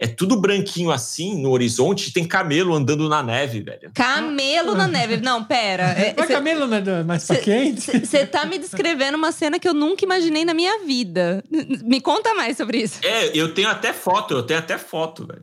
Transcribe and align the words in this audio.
é 0.00 0.06
tudo 0.06 0.40
branquinho 0.40 0.90
assim 0.90 1.40
no 1.42 1.50
horizonte, 1.50 2.10
tem 2.12 2.24
camelo 2.26 2.74
andando 2.74 3.06
na 3.08 3.22
neve, 3.22 3.60
velho. 3.60 3.90
Camelo 3.94 4.74
na 4.74 4.88
neve. 4.88 5.18
Não, 5.18 5.44
pera. 5.44 5.90
É, 6.00 6.14
Mas 6.16 6.28
cê- 6.28 6.32
camelo 6.32 6.66
não 6.66 6.76
é 6.78 7.02
mais 7.04 7.26
pra 7.26 7.36
quente? 7.36 8.06
Você 8.06 8.24
tá 8.24 8.46
me 8.46 8.58
descrevendo 8.58 9.16
uma 9.18 9.30
cena 9.32 9.58
que 9.58 9.68
eu 9.68 9.74
nunca 9.74 10.04
imaginei 10.04 10.44
na 10.44 10.54
minha 10.54 10.84
vida. 10.86 11.44
Me 11.84 12.00
conta 12.00 12.32
mais 12.34 12.56
sobre 12.56 12.78
isso. 12.78 13.00
É, 13.02 13.36
eu 13.36 13.52
tenho 13.52 13.68
até 13.68 13.92
foto, 13.92 14.32
eu 14.32 14.42
tenho 14.42 14.58
até 14.58 14.78
foto, 14.78 15.26
velho. 15.26 15.42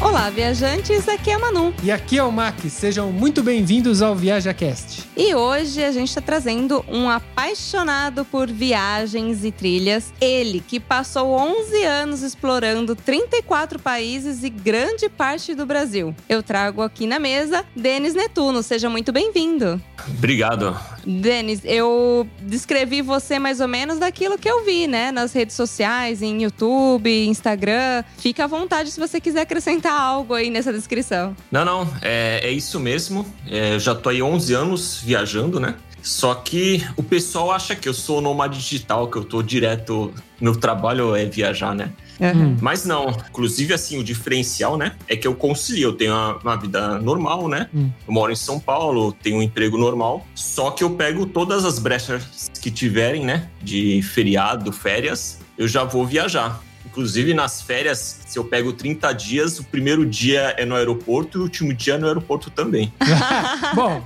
Olá, 0.00 0.30
viajantes, 0.30 1.08
aqui 1.08 1.30
é 1.30 1.34
a 1.34 1.38
Manu. 1.40 1.74
E 1.82 1.90
aqui 1.90 2.18
é 2.18 2.22
o 2.22 2.30
Mac, 2.30 2.56
sejam 2.70 3.10
muito 3.10 3.42
bem-vindos 3.42 4.00
ao 4.00 4.14
ViajaCast. 4.14 5.08
E 5.16 5.34
hoje 5.34 5.82
a 5.82 5.90
gente 5.90 6.14
tá 6.14 6.20
trazendo 6.20 6.84
um 6.88 7.10
apaixonado 7.10 8.24
por 8.24 8.48
viagens 8.48 9.44
e 9.44 9.50
trilhas. 9.50 10.12
Ele 10.20 10.60
que 10.60 10.78
passou 10.78 11.32
11 11.32 11.82
anos 11.82 12.22
explorando 12.22 12.94
34 12.94 13.80
países 13.80 14.44
e 14.44 14.50
grande 14.50 15.08
parte 15.08 15.52
do 15.52 15.66
Brasil. 15.66 16.14
Eu 16.28 16.44
trago 16.44 16.80
aqui 16.80 17.04
na 17.04 17.18
mesa 17.18 17.64
Denis 17.74 18.14
Netuno. 18.14 18.62
Seja 18.62 18.88
muito 18.88 19.10
bem-vindo. 19.10 19.82
Obrigado. 20.06 20.78
Denis, 21.08 21.60
eu 21.64 22.28
descrevi 22.42 23.00
você 23.00 23.38
mais 23.38 23.60
ou 23.60 23.68
menos 23.68 23.98
daquilo 23.98 24.36
que 24.36 24.48
eu 24.48 24.62
vi, 24.64 24.86
né? 24.86 25.10
Nas 25.10 25.32
redes 25.32 25.56
sociais, 25.56 26.20
em 26.20 26.42
YouTube, 26.42 27.10
Instagram. 27.26 28.04
Fica 28.18 28.44
à 28.44 28.46
vontade 28.46 28.90
se 28.90 29.00
você 29.00 29.18
quiser 29.18 29.40
acrescentar 29.40 29.98
algo 29.98 30.34
aí 30.34 30.50
nessa 30.50 30.70
descrição. 30.70 31.34
Não, 31.50 31.64
não, 31.64 31.88
é, 32.02 32.40
é 32.42 32.50
isso 32.50 32.78
mesmo. 32.78 33.24
É, 33.50 33.74
eu 33.74 33.80
já 33.80 33.94
tô 33.94 34.10
aí 34.10 34.22
11 34.22 34.52
anos 34.52 35.00
viajando, 35.02 35.58
né? 35.58 35.76
Só 36.02 36.34
que 36.34 36.86
o 36.96 37.02
pessoal 37.02 37.50
acha 37.50 37.74
que 37.74 37.88
eu 37.88 37.94
sou 37.94 38.20
nômade 38.20 38.58
digital, 38.58 39.08
que 39.08 39.18
eu 39.18 39.24
tô 39.24 39.42
direto. 39.42 40.12
Meu 40.40 40.54
trabalho 40.56 41.14
é 41.14 41.24
viajar, 41.24 41.74
né? 41.74 41.92
Hum. 42.20 42.56
Mas 42.60 42.84
não. 42.84 43.10
Inclusive, 43.28 43.74
assim, 43.74 43.98
o 43.98 44.04
diferencial, 44.04 44.76
né? 44.76 44.96
É 45.06 45.16
que 45.16 45.26
eu 45.26 45.34
concilio. 45.34 45.88
Eu 45.88 45.92
tenho 45.92 46.12
uma, 46.12 46.36
uma 46.38 46.56
vida 46.56 46.98
normal, 46.98 47.48
né? 47.48 47.68
Hum. 47.74 47.90
Eu 48.06 48.12
moro 48.12 48.32
em 48.32 48.36
São 48.36 48.58
Paulo, 48.58 49.12
tenho 49.12 49.38
um 49.38 49.42
emprego 49.42 49.76
normal. 49.76 50.26
Só 50.34 50.70
que 50.70 50.82
eu 50.82 50.90
pego 50.90 51.26
todas 51.26 51.64
as 51.64 51.78
brechas 51.78 52.50
que 52.60 52.70
tiverem, 52.70 53.24
né? 53.24 53.48
De 53.62 54.02
feriado, 54.02 54.72
férias, 54.72 55.38
eu 55.56 55.68
já 55.68 55.84
vou 55.84 56.06
viajar. 56.06 56.62
Inclusive, 56.90 57.34
nas 57.34 57.60
férias, 57.60 58.20
se 58.26 58.38
eu 58.38 58.44
pego 58.44 58.72
30 58.72 59.12
dias, 59.12 59.58
o 59.58 59.64
primeiro 59.64 60.06
dia 60.06 60.54
é 60.56 60.64
no 60.64 60.74
aeroporto 60.74 61.38
e 61.38 61.40
o 61.40 61.44
último 61.44 61.72
dia 61.74 61.94
é 61.94 61.98
no 61.98 62.06
aeroporto 62.06 62.50
também. 62.50 62.92
Bom, 63.74 64.02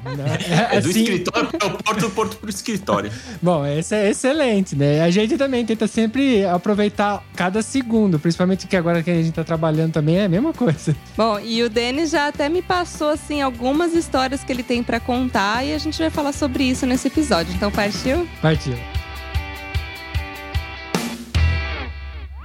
É 0.71 0.81
do 0.81 0.89
assim, 0.89 1.03
escritório 1.03 1.49
pro 1.49 1.59
aeroporto, 1.63 2.01
do 2.01 2.11
porto 2.11 2.37
pro 2.37 2.51
escritório. 2.51 3.13
bom, 3.41 3.65
esse 3.65 3.95
é 3.95 4.11
excelente, 4.11 4.75
né? 4.75 5.01
A 5.03 5.11
gente 5.11 5.37
também 5.37 5.65
tenta 5.65 5.87
sempre 5.87 6.45
aproveitar 6.45 7.23
cada 7.37 7.63
segundo, 7.63 8.19
principalmente 8.19 8.67
que 8.67 8.77
agora 8.77 9.03
que 9.03 9.11
a 9.11 9.15
gente 9.15 9.33
tá 9.33 9.45
trabalhando 9.45 9.93
também 9.93 10.19
é 10.19 10.25
a 10.25 10.29
mesma 10.29 10.53
coisa. 10.53 10.95
Bom, 11.17 11.39
e 11.39 11.63
o 11.63 11.71
Denis 11.71 12.11
já 12.11 12.29
até 12.29 12.49
me 12.49 12.63
passou 12.63 13.11
assim 13.11 13.41
algumas 13.41 13.95
histórias 13.95 14.43
que 14.43 14.53
ele 14.53 14.63
tem 14.63 14.83
pra 14.83 14.99
contar 14.99 15.65
e 15.65 15.73
a 15.75 15.79
gente 15.79 15.99
vai 15.99 16.11
falar 16.11 16.33
sobre 16.33 16.65
isso 16.65 16.85
nesse 16.87 17.09
episódio. 17.09 17.55
Então 17.55 17.71
partiu? 17.71 18.27
Partiu. 18.41 18.75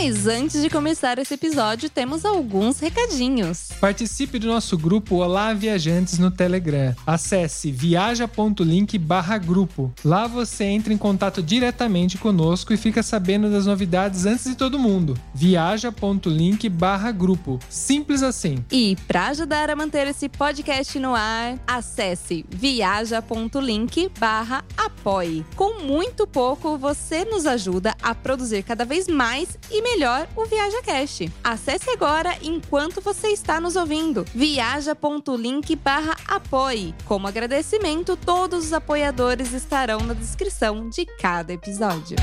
Mas 0.00 0.28
antes 0.28 0.62
de 0.62 0.70
começar 0.70 1.18
esse 1.18 1.34
episódio, 1.34 1.90
temos 1.90 2.24
alguns 2.24 2.78
recadinhos. 2.78 3.70
Participe 3.80 4.38
do 4.38 4.46
nosso 4.46 4.78
grupo 4.78 5.16
Olá 5.16 5.52
Viajantes 5.52 6.20
no 6.20 6.30
Telegram. 6.30 6.94
Acesse 7.04 7.72
viaja.link 7.72 8.96
barra 8.96 9.36
grupo. 9.38 9.92
Lá 10.04 10.28
você 10.28 10.62
entra 10.66 10.92
em 10.92 10.96
contato 10.96 11.42
diretamente 11.42 12.16
conosco 12.16 12.72
e 12.72 12.76
fica 12.76 13.02
sabendo 13.02 13.50
das 13.50 13.66
novidades 13.66 14.24
antes 14.24 14.44
de 14.44 14.54
todo 14.54 14.78
mundo. 14.78 15.18
viaja.link 15.34 16.68
barra 16.68 17.10
grupo. 17.10 17.58
Simples 17.68 18.22
assim. 18.22 18.64
E 18.70 18.96
para 19.08 19.26
ajudar 19.30 19.68
a 19.68 19.74
manter 19.74 20.06
esse 20.06 20.28
podcast 20.28 20.96
no 21.00 21.12
ar, 21.12 21.58
acesse 21.66 22.46
viaja.link 22.48 24.12
barra 24.16 24.64
apoie. 24.76 25.44
Com 25.56 25.82
muito 25.82 26.24
pouco, 26.24 26.78
você 26.78 27.24
nos 27.24 27.46
ajuda 27.46 27.96
a 28.00 28.14
produzir 28.14 28.62
cada 28.62 28.84
vez 28.84 29.08
mais 29.08 29.58
e 29.68 29.87
melhor 29.90 30.28
o 30.36 30.44
ViajaCast. 30.44 31.32
Acesse 31.42 31.90
agora 31.90 32.36
enquanto 32.42 33.00
você 33.00 33.28
está 33.28 33.60
nos 33.60 33.76
ouvindo. 33.76 34.24
viaja.link 34.34 35.74
barra 35.76 36.16
apoie. 36.26 36.94
Como 37.04 37.26
agradecimento, 37.26 38.16
todos 38.16 38.66
os 38.66 38.72
apoiadores 38.72 39.52
estarão 39.52 40.00
na 40.00 40.14
descrição 40.14 40.88
de 40.88 41.06
cada 41.06 41.52
episódio. 41.52 42.16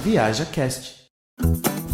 1012, 0.04 1.89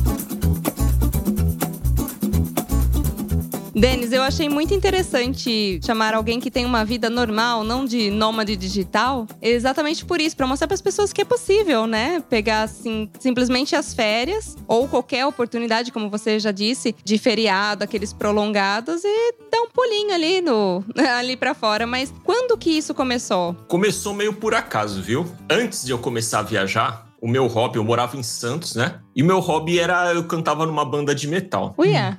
Denis, 3.76 4.10
eu 4.10 4.22
achei 4.22 4.48
muito 4.48 4.72
interessante 4.72 5.78
chamar 5.84 6.14
alguém 6.14 6.40
que 6.40 6.50
tem 6.50 6.64
uma 6.64 6.82
vida 6.82 7.10
normal, 7.10 7.62
não 7.62 7.84
de 7.84 8.10
nômade 8.10 8.56
digital, 8.56 9.26
exatamente 9.42 10.02
por 10.02 10.18
isso, 10.18 10.34
para 10.34 10.46
mostrar 10.46 10.66
para 10.66 10.74
as 10.74 10.80
pessoas 10.80 11.12
que 11.12 11.20
é 11.20 11.26
possível, 11.26 11.86
né? 11.86 12.24
Pegar 12.30 12.62
assim 12.62 13.10
simplesmente 13.20 13.76
as 13.76 13.92
férias 13.92 14.56
ou 14.66 14.88
qualquer 14.88 15.26
oportunidade, 15.26 15.92
como 15.92 16.08
você 16.08 16.40
já 16.40 16.52
disse, 16.52 16.96
de 17.04 17.18
feriado, 17.18 17.84
aqueles 17.84 18.14
prolongados 18.14 19.02
e 19.04 19.34
dar 19.52 19.60
um 19.60 19.68
pulinho 19.68 20.14
ali 20.14 20.40
no 20.40 20.82
ali 21.18 21.36
para 21.36 21.52
fora. 21.52 21.86
Mas 21.86 22.10
quando 22.24 22.56
que 22.56 22.70
isso 22.70 22.94
começou? 22.94 23.54
Começou 23.68 24.14
meio 24.14 24.32
por 24.32 24.54
acaso, 24.54 25.02
viu? 25.02 25.26
Antes 25.50 25.84
de 25.84 25.90
eu 25.90 25.98
começar 25.98 26.38
a 26.38 26.42
viajar, 26.42 27.05
o 27.20 27.28
meu 27.28 27.46
hobby, 27.46 27.78
eu 27.78 27.84
morava 27.84 28.16
em 28.16 28.22
Santos, 28.22 28.74
né? 28.74 29.00
E 29.14 29.22
o 29.22 29.26
meu 29.26 29.40
hobby 29.40 29.78
era 29.78 30.12
eu 30.12 30.24
cantava 30.24 30.66
numa 30.66 30.84
banda 30.84 31.14
de 31.14 31.26
metal. 31.26 31.74
Uia, 31.78 32.18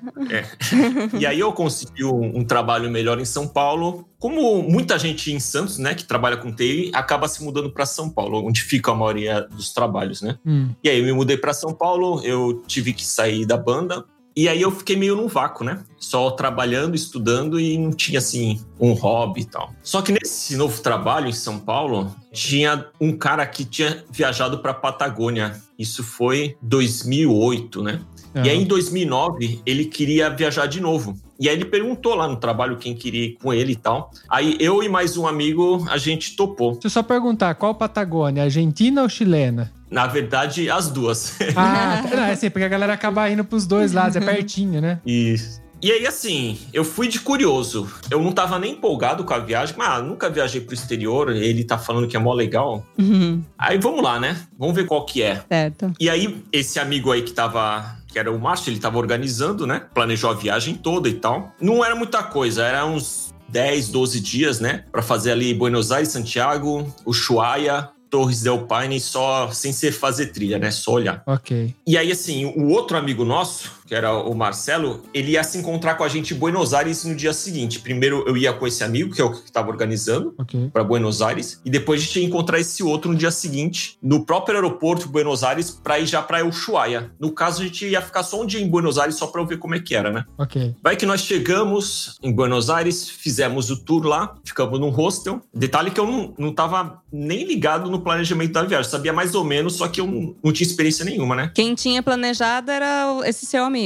E 1.20 1.26
aí 1.26 1.40
eu 1.40 1.52
consegui 1.54 2.04
um, 2.04 2.40
um 2.40 2.44
trabalho 2.44 2.90
melhor 2.90 3.20
em 3.20 3.26
São 3.26 3.48
Paulo. 3.48 4.08
Como 4.20 4.64
muita 4.64 4.98
gente 4.98 5.32
em 5.32 5.40
Santos, 5.40 5.78
né, 5.78 5.94
que 5.94 6.04
trabalha 6.04 6.38
com 6.38 6.52
TI, 6.52 6.92
acaba 6.94 7.28
se 7.28 7.44
mudando 7.44 7.72
para 7.72 7.86
São 7.86 8.10
Paulo, 8.10 8.46
onde 8.46 8.62
fica 8.62 8.92
a 8.92 8.96
maioria 8.96 9.42
dos 9.42 9.72
trabalhos, 9.72 10.22
né? 10.22 10.38
Hum. 10.46 10.70
E 10.84 10.90
aí 10.90 11.00
eu 11.00 11.06
me 11.06 11.14
mudei 11.14 11.38
para 11.38 11.54
São 11.54 11.74
Paulo, 11.74 12.22
eu 12.24 12.64
tive 12.68 12.94
que 12.94 13.06
sair 13.06 13.46
da 13.46 13.58
banda. 13.58 14.04
E 14.36 14.48
aí 14.48 14.62
eu 14.62 14.70
fiquei 14.70 14.96
meio 14.96 15.16
num 15.16 15.28
vácuo, 15.28 15.66
né? 15.66 15.84
Só 15.98 16.30
trabalhando, 16.30 16.96
estudando 16.96 17.60
e 17.60 17.76
não 17.76 17.92
tinha 17.92 18.20
assim 18.20 18.64
um 18.80 18.94
hobby 18.94 19.42
e 19.42 19.46
tal. 19.46 19.72
Só 19.82 20.00
que 20.00 20.12
nesse 20.12 20.56
novo 20.56 20.80
trabalho 20.80 21.28
em 21.28 21.34
São 21.34 21.58
Paulo, 21.58 22.16
tinha 22.38 22.86
um 23.02 23.18
cara 23.18 23.44
que 23.48 23.66
tinha 23.66 24.04
viajado 24.12 24.60
para 24.60 24.72
Patagônia. 24.72 25.56
Isso 25.78 26.04
foi 26.04 26.56
2008, 26.62 27.82
né? 27.82 28.00
E 28.36 28.50
aí, 28.50 28.62
em 28.62 28.66
2009, 28.66 29.62
ele 29.66 29.86
queria 29.86 30.30
viajar 30.30 30.68
de 30.68 30.80
novo. 30.80 31.16
E 31.40 31.50
aí, 31.50 31.56
ele 31.56 31.66
perguntou 31.66 32.14
lá 32.14 32.28
no 32.28 32.36
trabalho 32.36 32.78
quem 32.78 32.94
queria 32.94 33.26
ir 33.26 33.38
com 33.42 33.52
ele 33.52 33.72
e 33.72 33.76
tal. 33.76 34.12
Aí, 34.30 34.56
eu 34.60 34.84
e 34.84 34.90
mais 34.90 35.18
um 35.18 35.26
amigo, 35.26 35.84
a 35.90 35.98
gente 35.98 36.36
topou. 36.36 36.74
Deixa 36.74 36.86
eu 36.86 36.92
só 36.92 37.02
perguntar, 37.02 37.56
qual 37.56 37.74
Patagônia? 37.74 38.44
Argentina 38.44 39.02
ou 39.02 39.10
chilena? 39.10 39.74
Na 39.90 40.06
verdade, 40.06 40.70
as 40.70 40.92
duas. 40.92 41.36
Ah, 41.56 42.04
tá, 42.08 42.16
não, 42.16 42.24
é 42.24 42.34
assim, 42.34 42.52
porque 42.52 42.66
a 42.66 42.70
galera 42.70 42.94
acaba 42.94 43.28
indo 43.32 43.44
pros 43.44 43.66
dois 43.66 43.94
lados, 43.94 44.16
é 44.16 44.20
pertinho, 44.20 44.80
né? 44.80 45.00
Isso. 45.04 45.60
E 45.82 45.92
aí, 45.92 46.08
assim, 46.08 46.58
eu 46.74 46.84
fui 46.84 47.08
de 47.08 47.20
curioso. 47.20 47.88
Eu 48.10 48.22
não 48.22 48.32
tava 48.32 48.58
nem 48.58 48.74
empolgado 48.74 49.24
com 49.24 49.34
a 49.34 49.40
viagem, 49.40 49.76
mas 49.78 49.90
ah, 49.90 50.02
nunca 50.02 50.30
viajei 50.30 50.60
pro 50.62 50.74
exterior. 50.74 51.30
Ele 51.36 51.64
tá 51.64 51.78
falando 51.78 52.08
que 52.08 52.16
é 52.16 52.20
mó 52.20 52.34
legal. 52.34 52.86
Uhum, 52.98 53.44
Aí 53.58 53.78
vamos 53.78 54.02
lá, 54.04 54.20
né? 54.20 54.38
Vamos 54.58 54.76
ver 54.76 54.86
qual 54.86 55.06
que 55.06 55.22
é. 55.22 55.44
certo. 55.48 55.94
E 56.00 56.10
aí, 56.10 56.44
esse 56.52 56.80
amigo 56.80 57.12
aí 57.12 57.22
que 57.22 57.32
tava. 57.32 57.96
Que 58.08 58.18
era 58.18 58.32
o 58.32 58.40
Márcio, 58.40 58.72
ele 58.72 58.80
tava 58.80 58.98
organizando, 58.98 59.68
né? 59.68 59.84
Planejou 59.94 60.30
a 60.32 60.34
viagem 60.34 60.76
toda 60.76 61.10
e 61.10 61.14
tal. 61.14 61.52
Não 61.62 61.84
era 61.84 61.96
muita 61.96 62.24
coisa, 62.24 62.64
era 62.64 62.86
uns 62.86 63.34
10, 63.50 63.90
12 63.90 64.20
dias, 64.20 64.60
né? 64.60 64.86
Pra 64.92 65.02
fazer 65.02 65.32
ali 65.32 65.54
Buenos 65.54 65.92
Aires, 65.92 66.10
Santiago, 66.10 66.92
Ushuaia, 67.06 67.90
Torres 68.10 68.42
del 68.42 68.60
Paine, 68.60 69.00
só 69.02 69.52
sem 69.52 69.74
ser 69.74 69.92
fazer 69.92 70.28
trilha, 70.28 70.58
né? 70.58 70.72
Só 70.72 70.94
olhar. 70.94 71.22
Ok. 71.26 71.76
E 71.86 71.98
aí, 71.98 72.12
assim, 72.12 72.46
o 72.46 72.70
outro 72.70 72.98
amigo 72.98 73.26
nosso, 73.26 73.72
que 73.88 73.96
era 73.96 74.14
o 74.14 74.36
Marcelo, 74.36 75.02
ele 75.14 75.32
ia 75.32 75.44
se 75.44 75.58
encontrar 75.58 75.96
com 75.96 76.04
a 76.04 76.10
gente 76.10 76.34
em 76.34 76.38
Buenos 76.38 76.74
Aires 76.74 77.06
no 77.06 77.16
dia 77.16 77.32
seguinte. 77.34 77.80
Primeiro 77.80 78.24
eu 78.28 78.36
ia 78.36 78.52
com 78.52 78.68
esse 78.68 78.84
amigo, 78.84 79.16
que 79.16 79.22
é 79.22 79.24
o 79.24 79.32
que 79.32 79.46
estava 79.46 79.70
organizando, 79.70 80.36
Ok. 80.38 80.70
para 80.74 80.84
Buenos 80.84 81.22
Aires, 81.22 81.62
e 81.64 81.70
depois 81.70 82.02
a 82.02 82.04
gente 82.04 82.20
ia 82.20 82.26
encontrar 82.26 82.60
esse 82.60 82.84
outro 82.84 83.12
no 83.12 83.18
dia 83.18 83.32
seguinte, 83.32 83.98
no 84.04 84.26
próprio 84.26 84.56
aeroporto 84.56 85.06
de 85.06 85.12
Buenos 85.12 85.44
Aires, 85.44 85.72
para 85.72 86.00
ir 86.00 86.06
já 86.06 86.22
para 86.22 86.46
Ushuaia. 86.46 87.12
No 87.20 87.32
caso, 87.32 87.62
a 87.62 87.66
gente 87.66 87.88
ia 87.88 88.02
ficar 88.02 88.24
só 88.24 88.42
um 88.42 88.46
dia 88.46 88.60
em 88.62 88.68
Buenos 88.68 88.98
Aires 88.98 89.16
só 89.16 89.28
para 89.28 89.42
eu 89.42 89.46
ver 89.46 89.58
como 89.58 89.74
é 89.74 89.80
que 89.80 89.96
era, 89.96 90.12
né? 90.12 90.26
Ok. 90.38 90.76
Vai 90.84 90.98
que 90.98 91.06
nós 91.06 91.22
chegamos 91.22 92.18
em 92.22 92.32
Buenos 92.32 92.70
Aires, 92.70 93.10
fizemos 93.10 93.70
o 93.70 93.78
tour 93.78 94.06
lá, 94.06 94.36
ficamos 94.44 94.80
num 94.80 94.90
hostel. 94.90 95.42
Detalhe 95.54 95.92
que 95.92 96.00
eu 96.00 96.06
não, 96.06 96.34
não 96.38 96.54
tava 96.54 97.02
nem 97.12 97.46
ligado 97.46 97.90
no 97.90 98.02
planejamento 98.02 98.52
da 98.52 98.64
viagem, 98.64 98.92
sabia 98.92 99.14
mais 99.14 99.34
ou 99.34 99.44
menos, 99.44 99.74
só 99.76 99.88
que 99.88 100.02
eu 100.02 100.08
não, 100.08 100.36
não 100.44 100.52
tinha 100.52 100.68
experiência 100.68 101.06
nenhuma, 101.06 101.36
né? 101.36 101.52
Quem 101.56 101.74
tinha 101.74 102.04
planejado 102.04 102.70
era 102.70 103.18
esse 103.26 103.46
seu 103.46 103.64
amigo. 103.64 103.77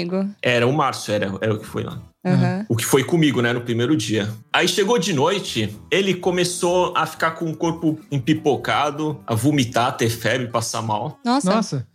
Era 0.41 0.67
o 0.67 0.73
Márcio, 0.73 1.13
era, 1.13 1.33
era 1.41 1.53
o 1.53 1.59
que 1.59 1.65
foi 1.65 1.83
lá. 1.83 1.99
Aham. 2.25 2.65
O 2.69 2.75
que 2.75 2.85
foi 2.85 3.03
comigo, 3.03 3.41
né, 3.41 3.51
no 3.51 3.61
primeiro 3.61 3.95
dia. 3.95 4.29
Aí 4.53 4.67
chegou 4.67 4.99
de 4.99 5.11
noite, 5.11 5.75
ele 5.89 6.13
começou 6.13 6.93
a 6.95 7.05
ficar 7.05 7.31
com 7.31 7.49
o 7.49 7.55
corpo 7.55 7.99
empipocado, 8.11 9.19
a 9.25 9.33
vomitar, 9.33 9.97
ter 9.97 10.09
febre, 10.09 10.47
passar 10.47 10.81
mal. 10.83 11.17
Nossa. 11.25 11.53
Nossa. 11.53 11.88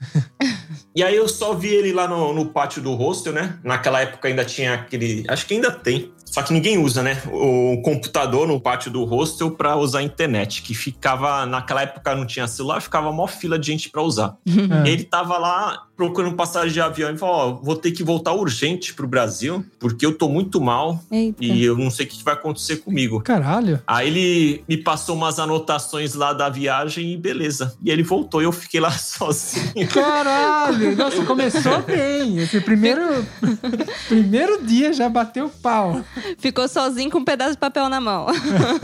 E 0.94 1.02
aí 1.02 1.14
eu 1.14 1.28
só 1.28 1.54
vi 1.54 1.68
ele 1.68 1.92
lá 1.92 2.08
no, 2.08 2.32
no 2.32 2.46
pátio 2.46 2.82
do 2.82 2.94
hostel, 2.94 3.32
né? 3.32 3.58
Naquela 3.62 4.00
época 4.00 4.28
ainda 4.28 4.44
tinha 4.44 4.74
aquele. 4.74 5.24
Acho 5.28 5.46
que 5.46 5.54
ainda 5.54 5.70
tem. 5.70 6.10
Só 6.26 6.42
que 6.42 6.52
ninguém 6.52 6.76
usa, 6.76 7.02
né? 7.02 7.22
O 7.32 7.80
computador 7.82 8.46
no 8.46 8.60
pátio 8.60 8.90
do 8.90 9.04
hostel 9.04 9.50
pra 9.52 9.76
usar 9.76 10.00
a 10.00 10.02
internet. 10.02 10.60
Que 10.62 10.74
ficava. 10.74 11.46
Naquela 11.46 11.82
época 11.82 12.14
não 12.14 12.26
tinha 12.26 12.46
celular, 12.46 12.80
ficava 12.82 13.10
mó 13.12 13.26
fila 13.26 13.58
de 13.58 13.66
gente 13.66 13.88
pra 13.88 14.02
usar. 14.02 14.36
É. 14.46 14.88
Ele 14.88 15.04
tava 15.04 15.38
lá 15.38 15.84
procurando 15.96 16.36
passagem 16.36 16.72
de 16.72 16.80
avião 16.80 17.10
e 17.10 17.16
falou: 17.16 17.34
Ó, 17.34 17.52
vou 17.64 17.74
ter 17.76 17.90
que 17.92 18.04
voltar 18.04 18.32
urgente 18.34 18.92
pro 18.92 19.06
Brasil, 19.06 19.64
porque 19.78 20.04
eu 20.04 20.12
tô 20.12 20.28
muito 20.28 20.60
mal 20.60 21.00
Eita. 21.10 21.42
e 21.42 21.64
eu 21.64 21.78
não 21.78 21.90
sei 21.90 22.04
o 22.04 22.08
que 22.08 22.22
vai 22.22 22.34
acontecer 22.34 22.76
comigo. 22.76 23.20
Caralho. 23.22 23.80
Aí 23.86 24.08
ele 24.08 24.64
me 24.68 24.76
passou 24.76 25.16
umas 25.16 25.38
anotações 25.38 26.14
lá 26.14 26.32
da 26.32 26.48
viagem 26.50 27.12
e 27.12 27.16
beleza. 27.16 27.74
E 27.82 27.90
ele 27.90 28.02
voltou 28.02 28.42
e 28.42 28.44
eu 28.44 28.52
fiquei 28.52 28.80
lá 28.80 28.90
sozinho. 28.98 29.88
Caralho! 29.88 30.94
Nossa, 30.96 31.24
começou 31.24 31.80
bem. 31.82 32.38
Esse 32.38 32.60
primeiro, 32.60 33.24
primeiro 34.08 34.62
dia 34.64 34.92
já 34.92 35.08
bateu 35.08 35.48
pau. 35.62 36.04
Ficou 36.38 36.68
sozinho 36.68 37.10
com 37.10 37.18
um 37.18 37.24
pedaço 37.24 37.52
de 37.52 37.58
papel 37.58 37.88
na 37.88 38.00
mão. 38.00 38.26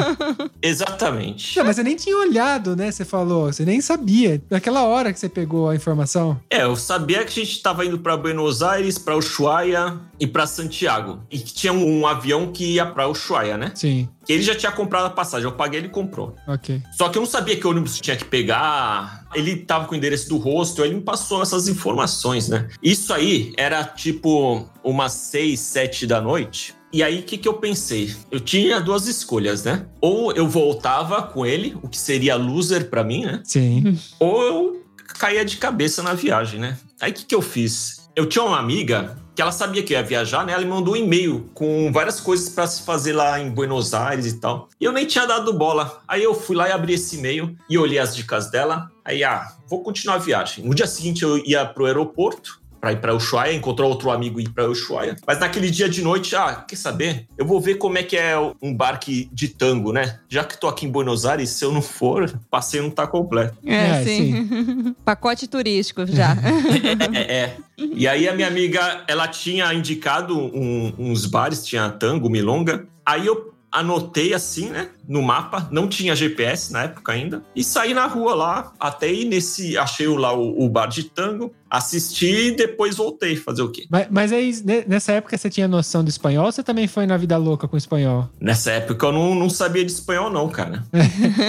Exatamente. 0.63 1.57
Não, 1.59 1.65
mas 1.65 1.77
você 1.77 1.83
nem 1.83 1.97
tinha 1.97 2.17
olhado, 2.17 2.77
né? 2.77 2.91
Você 2.91 3.05
falou. 3.05 3.53
Você 3.53 3.65
nem 3.65 3.81
sabia. 3.81 4.43
Naquela 4.51 4.85
hora 4.85 5.13
que 5.13 5.19
você 5.19 5.29
pegou 5.29 5.69
a 5.69 5.75
informação. 5.75 6.41
É, 6.51 6.63
eu 6.63 6.77
sabia 6.77 7.25
que 7.25 7.41
a 7.41 7.45
gente 7.45 7.63
tava 7.63 7.85
indo 7.85 7.99
pra 7.99 8.17
Buenos 8.17 8.63
Aires, 8.63 8.99
pra 8.99 9.17
Ushuaia 9.17 9.99
e 10.19 10.27
pra 10.27 10.47
Santiago. 10.47 11.21
E 11.31 11.39
que 11.39 11.53
tinha 11.53 11.73
um, 11.73 12.01
um 12.01 12.07
avião 12.07 12.53
que 12.53 12.75
ia 12.75 12.87
pra 12.87 13.09
Ushuaia, 13.09 13.57
né? 13.57 13.73
Sim. 13.75 14.09
Que 14.25 14.33
ele 14.33 14.43
já 14.43 14.55
tinha 14.55 14.71
comprado 14.71 15.07
a 15.07 15.11
passagem. 15.11 15.45
Eu 15.45 15.53
paguei, 15.53 15.81
ele 15.81 15.89
comprou. 15.89 16.37
Ok. 16.47 16.81
Só 16.93 17.09
que 17.09 17.19
eu 17.19 17.23
não 17.23 17.29
sabia 17.29 17.57
que 17.57 17.67
ônibus 17.67 18.01
tinha 18.01 18.17
que 18.17 18.25
pegar. 18.25 19.25
Ele 19.35 19.57
tava 19.57 19.87
com 19.87 19.95
o 19.95 19.99
endereço 19.99 20.29
do 20.29 20.37
hostel, 20.39 20.85
ele 20.85 20.95
me 20.97 21.01
passou 21.01 21.43
essas 21.43 21.67
informações, 21.67 22.49
né? 22.49 22.69
Isso 22.83 23.13
aí 23.13 23.53
era 23.57 23.83
tipo 23.83 24.69
umas 24.85 25.13
seis, 25.13 25.61
sete 25.61 26.07
da 26.07 26.21
noite. 26.21 26.75
E 26.93 27.03
aí, 27.03 27.21
o 27.21 27.23
que, 27.23 27.39
que 27.39 27.49
eu 27.49 27.55
pensei? 27.55 28.15
Eu 28.31 28.39
tinha 28.39 28.79
duas 28.79 29.07
escolhas, 29.07 29.65
né? 29.65 29.87
Ou 29.99 30.31
eu 30.33 30.47
voltava 30.47 31.23
com 31.23 31.47
ele, 31.47 31.75
o 31.83 31.89
que 31.89 31.97
seria 31.97 32.37
loser 32.37 32.91
pra 32.91 33.03
mim, 33.03 33.25
né? 33.25 33.41
Sim. 33.45 33.99
ou 34.21 34.43
eu 34.43 34.83
caía 35.19 35.45
de 35.45 35.57
cabeça 35.57 36.03
na 36.03 36.13
viagem, 36.13 36.61
né? 36.61 36.77
Aí 37.01 37.11
o 37.11 37.15
que, 37.15 37.25
que 37.25 37.35
eu 37.35 37.41
fiz? 37.41 38.11
Eu 38.15 38.27
tinha 38.27 38.45
uma 38.45 38.59
amiga 38.59 39.17
que 39.35 39.41
ela 39.41 39.53
sabia 39.53 39.83
que 39.83 39.95
eu 39.95 39.99
ia 39.99 40.05
viajar, 40.05 40.45
né? 40.45 40.53
Ela 40.53 40.63
me 40.63 40.69
mandou 40.69 40.93
um 40.93 40.97
e-mail 40.97 41.49
com 41.55 41.91
várias 41.91 42.21
coisas 42.21 42.51
pra 42.51 42.67
se 42.67 42.83
fazer 42.83 43.15
lá 43.15 43.41
em 43.41 43.51
Buenos 43.51 43.95
Aires 43.95 44.27
e 44.27 44.39
tal. 44.39 44.69
E 44.79 44.85
eu 44.85 44.93
nem 44.93 45.07
tinha 45.07 45.27
dado 45.27 45.53
bola. 45.55 46.03
Aí 46.07 46.23
eu 46.23 46.35
fui 46.35 46.55
lá 46.55 46.69
e 46.69 46.73
abri 46.73 46.93
esse 46.93 47.17
e-mail 47.17 47.57
e 47.71 47.79
olhei 47.79 47.99
as 47.99 48.15
dicas 48.15 48.51
dela. 48.51 48.91
Aí, 49.03 49.25
ah, 49.25 49.51
vou 49.67 49.83
continuar 49.83 50.17
a 50.17 50.19
viagem. 50.19 50.65
No 50.65 50.75
dia 50.75 50.87
seguinte 50.87 51.23
eu 51.23 51.39
ia 51.39 51.65
pro 51.65 51.87
aeroporto 51.87 52.62
pra 52.83 52.91
ir 52.93 52.97
pra 53.01 53.15
Ushuaia, 53.15 53.55
encontrar 53.55 53.87
outro 53.87 54.11
amigo 54.11 54.41
e 54.41 54.43
ir 54.43 54.49
pra 54.49 54.69
Ushuaia. 54.69 55.15
Mas 55.25 55.39
naquele 55.39 55.71
dia 55.71 55.89
de 55.89 56.03
noite, 56.03 56.35
ah, 56.35 56.65
quer 56.67 56.75
saber? 56.75 57.29
Eu 57.39 57.47
vou 57.47 57.61
ver 57.61 57.77
como 57.77 57.97
é 57.97 58.03
que 58.03 58.17
é 58.17 58.35
um 58.61 58.75
barque 58.75 59.29
de 59.33 59.47
tango, 59.47 59.93
né? 59.93 60.19
Já 60.29 60.43
que 60.43 60.59
tô 60.59 60.67
aqui 60.67 60.85
em 60.85 60.91
Buenos 60.91 61.25
Aires, 61.25 61.49
se 61.51 61.65
eu 61.65 61.71
não 61.71 61.81
for, 61.81 62.29
passeio 62.51 62.83
não 62.83 62.91
tá 62.91 63.07
completo. 63.07 63.57
É, 63.65 64.01
É, 64.01 64.05
sim. 64.05 64.95
Pacote 65.05 65.47
turístico 65.47 66.05
já. 66.07 66.37
É, 67.15 67.35
é. 67.37 67.57
E 67.79 68.09
aí 68.09 68.29
a 68.29 68.35
minha 68.35 68.49
amiga, 68.49 69.05
ela 69.07 69.29
tinha 69.29 69.73
indicado 69.73 70.37
um- 70.37 70.93
uns 70.99 71.25
bares, 71.25 71.65
tinha 71.65 71.89
tango, 71.89 72.29
milonga. 72.29 72.85
Aí 73.07 73.27
eu 73.27 73.53
anotei 73.71 74.35
assim, 74.35 74.69
né, 74.69 74.89
no 75.09 75.23
mapa, 75.23 75.67
não 75.71 75.89
tinha 75.89 76.15
GPS 76.15 76.71
na 76.73 76.83
época 76.85 77.11
ainda, 77.13 77.43
e 77.57 77.65
saí 77.65 77.95
na 77.95 78.07
rua 78.07 78.35
lá, 78.35 78.73
até 78.79 79.11
ir 79.11 79.25
nesse, 79.25 79.79
achei 79.79 80.07
lá 80.09 80.35
o, 80.37 80.63
o 80.63 80.69
bar 80.69 80.87
de 80.89 81.05
tango, 81.05 81.55
assisti 81.77 82.49
e 82.49 82.51
depois 82.53 82.97
voltei 82.97 83.35
fazer 83.35 83.63
o 83.63 83.71
quê? 83.71 83.87
Mas, 83.91 84.07
mas 84.11 84.33
aí, 84.33 84.53
ne- 84.65 84.85
nessa 84.87 85.13
época 85.13 85.37
você 85.39 85.49
tinha 85.49 85.67
noção 85.67 86.05
do 86.05 86.09
espanhol 86.11 86.45
ou 86.47 86.53
você 86.53 86.63
também 86.63 86.87
foi 86.87 87.07
na 87.07 87.17
vida 87.17 87.37
louca 87.39 87.67
com 87.67 87.75
o 87.77 87.79
espanhol? 87.79 88.29
Nessa 88.41 88.73
época 88.73 89.07
eu 89.07 89.13
não, 89.13 89.35
não 89.35 89.49
sabia 89.49 89.85
de 89.85 89.91
espanhol 89.91 90.29
não, 90.31 90.49
cara. 90.49 90.85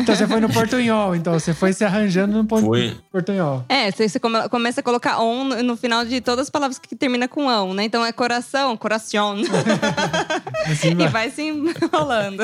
Então 0.02 0.16
você 0.16 0.26
foi 0.28 0.40
no 0.40 0.50
portunhol, 0.50 1.16
então. 1.16 1.34
Você 1.34 1.54
foi 1.54 1.74
se 1.74 1.84
arranjando 1.84 2.42
no 2.42 2.48
Foi. 2.48 2.96
portunhol. 3.12 3.66
É, 3.68 3.92
você, 3.92 4.08
você 4.08 4.20
come- 4.20 4.48
começa 4.50 4.80
a 4.80 4.84
colocar 4.84 5.20
on 5.22 5.44
no, 5.46 5.64
no 5.64 5.76
final 5.78 6.06
de 6.06 6.22
todas 6.22 6.44
as 6.44 6.50
palavras 6.50 6.78
que 6.80 6.96
termina 6.96 7.28
com 7.28 7.48
on, 7.48 7.74
né? 7.74 7.84
Então 7.84 8.06
é 8.06 8.12
coração, 8.12 8.76
coração. 8.78 9.36
Assim, 10.66 10.90
e 11.00 11.08
vai. 11.08 11.30
se 11.30 11.42
enrolando. 11.44 12.44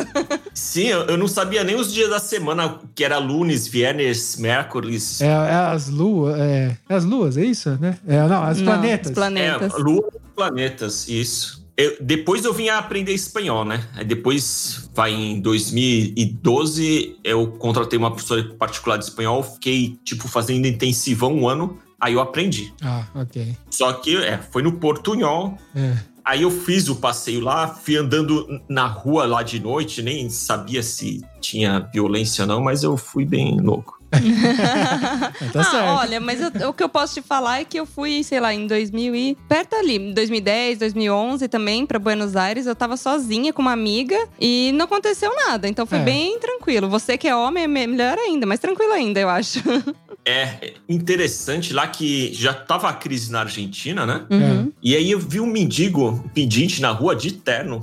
Sim, 0.53 0.87
eu, 0.87 1.01
eu 1.03 1.17
não 1.17 1.27
sabia 1.27 1.63
nem 1.63 1.75
os 1.75 1.93
dias 1.93 2.09
da 2.09 2.19
semana, 2.19 2.79
que 2.95 3.03
era 3.03 3.17
lunes, 3.17 3.67
viernes, 3.67 4.37
miércoles. 4.37 5.21
É, 5.21 5.25
é 5.27 5.29
as 5.73 5.89
luas, 5.89 6.37
é, 6.39 6.77
é 6.89 6.95
as 6.95 7.05
luas, 7.05 7.37
é 7.37 7.45
isso, 7.45 7.68
né? 7.77 7.97
É, 8.07 8.27
não, 8.27 8.43
as 8.43 8.57
Não, 8.59 8.65
planetas. 8.65 9.07
Os 9.09 9.13
planetas. 9.15 9.73
É, 9.73 9.77
lua 9.77 10.09
e 10.13 10.35
planetas, 10.35 11.07
isso. 11.07 11.59
Eu- 11.77 11.95
depois 12.01 12.43
eu 12.43 12.53
vim 12.53 12.67
a 12.69 12.77
aprender 12.77 13.13
espanhol, 13.13 13.63
né? 13.63 13.87
Aí 13.95 14.03
depois, 14.03 14.89
vai 14.93 15.13
em 15.13 15.39
2012, 15.39 17.15
eu 17.23 17.47
contratei 17.47 17.97
uma 17.97 18.11
professora 18.11 18.43
particular 18.57 18.97
de 18.97 19.05
espanhol, 19.05 19.43
fiquei, 19.43 19.97
tipo, 20.03 20.27
fazendo 20.27 20.65
intensivão 20.67 21.33
um 21.33 21.47
ano, 21.47 21.77
aí 21.99 22.13
eu 22.13 22.19
aprendi. 22.19 22.73
Ah, 22.81 23.05
ok. 23.15 23.55
Só 23.69 23.93
que, 23.93 24.17
é, 24.17 24.37
foi 24.51 24.61
no 24.61 24.73
Portunhol, 24.73 25.57
É. 25.75 25.97
aí 26.25 26.41
eu 26.41 26.51
fiz 26.51 26.89
o 26.89 26.95
passeio 26.97 27.39
lá, 27.41 27.67
fui 27.67 27.95
andando 27.97 28.59
na 28.67 28.85
rua 28.87 29.25
lá 29.25 29.41
de 29.43 29.59
noite, 29.59 30.01
nem 30.01 30.29
sabia 30.29 30.83
se 30.83 31.23
tinha 31.39 31.79
violência 31.93 32.43
ou 32.43 32.47
não, 32.47 32.61
mas 32.61 32.83
eu 32.83 32.97
fui 32.97 33.25
bem 33.25 33.59
louco. 33.59 33.98
Tá 35.53 35.61
ah, 35.61 35.63
certo. 35.63 35.87
olha, 35.99 36.19
mas 36.19 36.39
eu- 36.41 36.69
o 36.69 36.73
que 36.73 36.83
eu 36.83 36.89
posso 36.89 37.13
te 37.15 37.21
falar 37.21 37.61
é 37.61 37.63
que 37.65 37.79
eu 37.79 37.85
fui, 37.85 38.23
sei 38.23 38.39
lá, 38.39 38.53
em 38.53 38.67
2000 38.67 39.15
e... 39.15 39.37
Perto 39.47 39.75
ali, 39.75 39.97
em 39.97 40.13
2010, 40.13 40.79
2011 40.79 41.47
também, 41.47 41.85
pra 41.85 41.99
Buenos 41.99 42.35
Aires. 42.35 42.65
Eu 42.65 42.75
tava 42.75 42.97
sozinha 42.97 43.53
com 43.53 43.61
uma 43.61 43.71
amiga 43.71 44.17
e 44.39 44.71
não 44.75 44.85
aconteceu 44.85 45.33
nada. 45.35 45.67
Então 45.67 45.85
foi 45.85 45.99
É. 45.99 46.03
bem 46.03 46.39
tranquilo. 46.39 46.89
Você 46.89 47.17
que 47.17 47.27
é 47.27 47.35
homem 47.35 47.63
é 47.63 47.67
me- 47.67 47.87
melhor 47.87 48.17
ainda, 48.17 48.45
mais 48.45 48.59
tranquilo 48.59 48.93
ainda, 48.93 49.19
eu 49.19 49.29
acho. 49.29 49.59
É 50.25 50.73
interessante 50.87 51.73
lá 51.73 51.87
que 51.87 52.31
já 52.33 52.53
tava 52.53 52.87
a 52.89 52.93
crise 52.93 53.31
na 53.31 53.39
Argentina, 53.39 54.05
né? 54.05 54.25
Uhum. 54.29 54.71
E 54.83 54.95
aí 54.95 55.09
eu 55.09 55.17
vi 55.17 55.39
um 55.39 55.47
mendigo, 55.47 56.07
um 56.09 56.17
pedinte 56.19 56.81
na 56.81 56.91
rua 56.91 57.15
de 57.15 57.31
terno. 57.31 57.81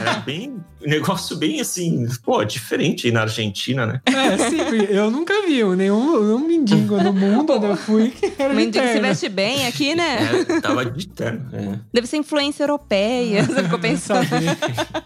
Era 0.00 0.18
bem. 0.24 0.54
Um 0.84 0.88
negócio 0.88 1.36
bem 1.36 1.60
assim, 1.60 2.06
pô, 2.24 2.42
diferente 2.44 3.06
aí 3.06 3.12
na 3.12 3.22
Argentina, 3.22 3.84
né? 3.86 4.00
É, 4.06 4.48
sim, 4.48 4.58
eu 4.88 5.10
nunca 5.10 5.34
vi 5.46 5.62
nenhum, 5.76 5.76
nenhum 6.22 6.38
mendigo 6.46 6.96
no 6.96 7.12
mundo 7.12 7.52
onde 7.54 7.66
eu 7.66 7.76
fui 7.76 8.10
que 8.10 8.32
era 8.38 8.54
mendigo 8.54 8.86
se 8.86 9.00
veste 9.00 9.28
bem 9.28 9.66
aqui, 9.66 9.94
né? 9.94 10.18
É, 10.48 10.60
tava 10.60 10.84
de 10.84 11.06
terno. 11.08 11.48
É. 11.52 11.78
Deve 11.92 12.06
ser 12.06 12.16
influência 12.16 12.62
europeia. 12.64 13.42
Você 13.44 13.62
ficou 13.64 13.78
pensando. 13.78 14.26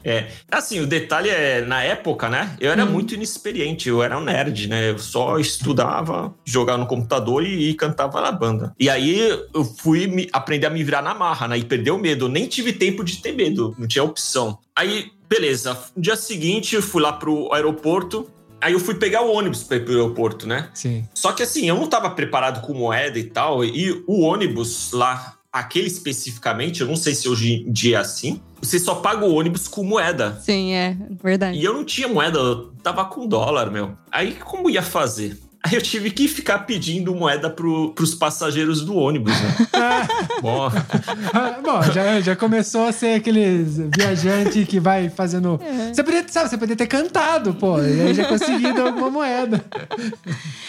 É. 0.04 0.28
Assim, 0.50 0.80
o 0.80 0.86
detalhe 0.86 1.28
é, 1.30 1.62
na 1.64 1.82
época, 1.82 2.28
né? 2.28 2.50
Eu 2.60 2.70
era 2.70 2.84
muito 2.86 3.14
inexperiente, 3.14 3.88
eu 3.88 4.02
era 4.02 4.16
um 4.18 4.22
nerd, 4.22 4.68
né? 4.68 4.90
Eu 4.90 4.98
só 4.98 5.38
estudava, 5.38 6.34
jogava 6.44 6.78
no 6.78 6.86
computador 6.86 7.44
e, 7.44 7.70
e 7.70 7.74
cantava 7.74 8.20
na 8.20 8.30
banda. 8.32 8.72
E 8.78 8.88
aí 8.88 9.18
eu 9.52 9.64
fui 9.64 10.06
me- 10.06 10.28
aprender 10.32 10.66
a 10.66 10.70
me 10.70 10.82
virar 10.84 11.02
na 11.02 11.14
marra, 11.14 11.48
né? 11.48 11.58
E 11.58 11.64
perder 11.64 11.90
o 11.90 11.98
medo. 11.98 12.26
Eu 12.26 12.28
nem 12.28 12.46
tive 12.46 12.72
tempo 12.72 13.02
de 13.02 13.18
ter 13.18 13.32
medo, 13.32 13.74
não 13.78 13.86
tinha 13.86 14.04
opção. 14.04 14.58
Aí, 14.76 15.06
beleza. 15.34 15.76
No 15.96 16.02
dia 16.02 16.16
seguinte, 16.16 16.76
eu 16.76 16.82
fui 16.82 17.02
lá 17.02 17.12
pro 17.12 17.52
aeroporto. 17.52 18.28
Aí 18.60 18.72
eu 18.72 18.80
fui 18.80 18.94
pegar 18.94 19.22
o 19.22 19.32
ônibus 19.32 19.62
pra 19.62 19.76
ir 19.76 19.84
pro 19.84 19.92
aeroporto, 19.92 20.46
né? 20.46 20.70
Sim. 20.72 21.06
Só 21.12 21.32
que 21.32 21.42
assim, 21.42 21.68
eu 21.68 21.74
não 21.74 21.86
tava 21.86 22.08
preparado 22.10 22.64
com 22.64 22.72
moeda 22.72 23.18
e 23.18 23.24
tal, 23.24 23.62
e 23.62 24.02
o 24.06 24.20
ônibus 24.20 24.92
lá, 24.92 25.36
aquele 25.52 25.86
especificamente, 25.86 26.80
eu 26.80 26.86
não 26.86 26.96
sei 26.96 27.14
se 27.14 27.28
hoje 27.28 27.64
em 27.66 27.70
dia 27.70 27.98
é 27.98 28.00
assim, 28.00 28.40
você 28.62 28.78
só 28.78 28.94
paga 28.94 29.26
o 29.26 29.34
ônibus 29.34 29.68
com 29.68 29.84
moeda. 29.84 30.40
Sim, 30.40 30.72
é 30.72 30.96
verdade. 31.22 31.58
E 31.58 31.64
eu 31.64 31.74
não 31.74 31.84
tinha 31.84 32.08
moeda, 32.08 32.38
eu 32.38 32.72
tava 32.82 33.04
com 33.04 33.26
dólar, 33.26 33.70
meu. 33.70 33.98
Aí 34.10 34.34
como 34.36 34.70
ia 34.70 34.82
fazer? 34.82 35.38
Aí 35.66 35.74
eu 35.76 35.80
tive 35.82 36.10
que 36.10 36.28
ficar 36.28 36.58
pedindo 36.60 37.14
moeda 37.14 37.48
pro, 37.48 37.92
pros 37.94 38.14
passageiros 38.14 38.82
do 38.82 38.94
ônibus, 38.96 39.32
né? 39.32 39.56
Bom, 40.42 40.70
Ah, 41.32 41.58
Bom, 41.64 41.82
já, 41.90 42.20
já 42.20 42.36
começou 42.36 42.86
a 42.86 42.92
ser 42.92 43.14
aqueles 43.14 43.78
viajante 43.96 44.66
que 44.66 44.78
vai 44.78 45.08
fazendo. 45.08 45.58
Você 45.90 46.04
podia, 46.04 46.22
sabe, 46.28 46.50
você 46.50 46.58
podia 46.58 46.76
ter 46.76 46.86
cantado, 46.86 47.54
pô. 47.54 47.78
E 47.80 48.02
aí 48.02 48.12
já 48.14 48.26
conseguido 48.26 48.82
alguma 48.82 49.08
moeda. 49.10 49.64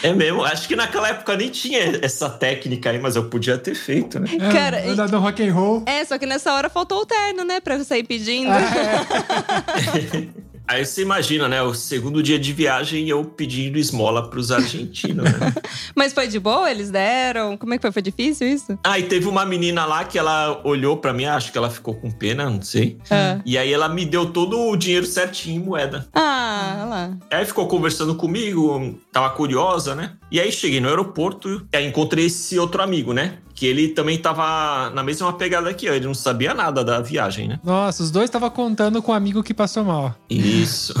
é 0.02 0.14
mesmo. 0.14 0.42
Acho 0.42 0.66
que 0.66 0.74
naquela 0.74 1.10
época 1.10 1.36
nem 1.36 1.50
tinha 1.50 1.98
essa 2.00 2.30
técnica 2.30 2.88
aí, 2.90 2.98
mas 2.98 3.16
eu 3.16 3.28
podia 3.28 3.58
ter 3.58 3.74
feito, 3.74 4.18
né? 4.18 4.28
É, 4.32 4.50
Cara, 4.52 4.90
andar 4.90 5.10
no 5.10 5.18
rock 5.18 5.46
and 5.46 5.52
roll. 5.52 5.82
É, 5.84 6.02
só 6.06 6.16
que 6.16 6.24
nessa 6.24 6.54
hora 6.54 6.70
faltou 6.70 7.02
o 7.02 7.06
terno, 7.06 7.44
né? 7.44 7.60
Pra 7.60 7.76
você 7.76 7.98
ir 7.98 8.04
pedindo. 8.04 8.48
Aí 10.68 10.84
você 10.84 11.02
imagina, 11.02 11.48
né? 11.48 11.62
O 11.62 11.72
segundo 11.74 12.22
dia 12.22 12.38
de 12.38 12.52
viagem 12.52 13.08
eu 13.08 13.24
pedindo 13.24 13.78
esmola 13.78 14.28
pros 14.28 14.50
argentinos, 14.50 15.24
né? 15.24 15.54
Mas 15.94 16.12
foi 16.12 16.26
de 16.26 16.38
boa? 16.40 16.70
Eles 16.70 16.90
deram? 16.90 17.56
Como 17.56 17.72
é 17.74 17.78
que 17.78 17.82
foi? 17.82 17.92
Foi 17.92 18.02
difícil 18.02 18.48
isso? 18.48 18.78
Ah, 18.84 18.98
e 18.98 19.04
teve 19.04 19.26
uma 19.28 19.44
menina 19.46 19.84
lá 19.86 20.04
que 20.04 20.18
ela 20.18 20.60
olhou 20.64 20.96
pra 20.96 21.12
mim, 21.12 21.24
acho 21.24 21.52
que 21.52 21.58
ela 21.58 21.70
ficou 21.70 21.94
com 21.94 22.10
pena, 22.10 22.50
não 22.50 22.60
sei. 22.62 22.98
Ah, 23.10 23.38
E 23.44 23.56
aí 23.56 23.72
ela 23.72 23.88
me 23.88 24.04
deu 24.04 24.26
todo 24.32 24.58
o 24.58 24.76
dinheiro 24.76 25.06
certinho 25.06 25.60
em 25.60 25.64
moeda. 25.64 26.06
ah 26.12 26.35
olha 26.74 26.84
lá. 26.84 27.16
Aí 27.30 27.44
ficou 27.44 27.66
conversando 27.66 28.14
comigo, 28.14 28.98
tava 29.12 29.30
curiosa, 29.30 29.94
né? 29.94 30.12
E 30.30 30.40
aí 30.40 30.50
cheguei 30.52 30.80
no 30.80 30.88
aeroporto, 30.88 31.66
e 31.72 31.76
aí 31.76 31.86
encontrei 31.86 32.26
esse 32.26 32.58
outro 32.58 32.82
amigo, 32.82 33.12
né? 33.12 33.38
Que 33.54 33.66
ele 33.66 33.88
também 33.88 34.18
tava 34.18 34.90
na 34.90 35.02
mesma 35.02 35.32
pegada 35.32 35.72
que 35.72 35.86
eu, 35.86 35.94
ele 35.94 36.06
não 36.06 36.14
sabia 36.14 36.52
nada 36.52 36.84
da 36.84 37.00
viagem, 37.00 37.48
né? 37.48 37.60
Nossa, 37.64 38.02
os 38.02 38.10
dois 38.10 38.26
estavam 38.26 38.50
contando 38.50 39.00
com 39.02 39.12
o 39.12 39.14
amigo 39.14 39.42
que 39.42 39.54
passou 39.54 39.84
mal. 39.84 40.14
Isso. 40.28 40.94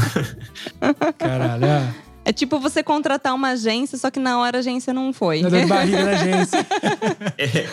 Caralho, 1.18 1.64
é. 1.64 1.94
É 2.28 2.32
tipo 2.32 2.58
você 2.58 2.82
contratar 2.82 3.32
uma 3.32 3.50
agência, 3.50 3.96
só 3.96 4.10
que 4.10 4.18
na 4.18 4.40
hora 4.40 4.58
a 4.58 4.60
agência 4.60 4.92
não 4.92 5.12
foi. 5.12 5.42
Tá 5.42 5.48
dando 5.48 5.68
barriga 5.68 6.04
na 6.04 6.10
agência. 6.18 6.66
É. 7.38 7.66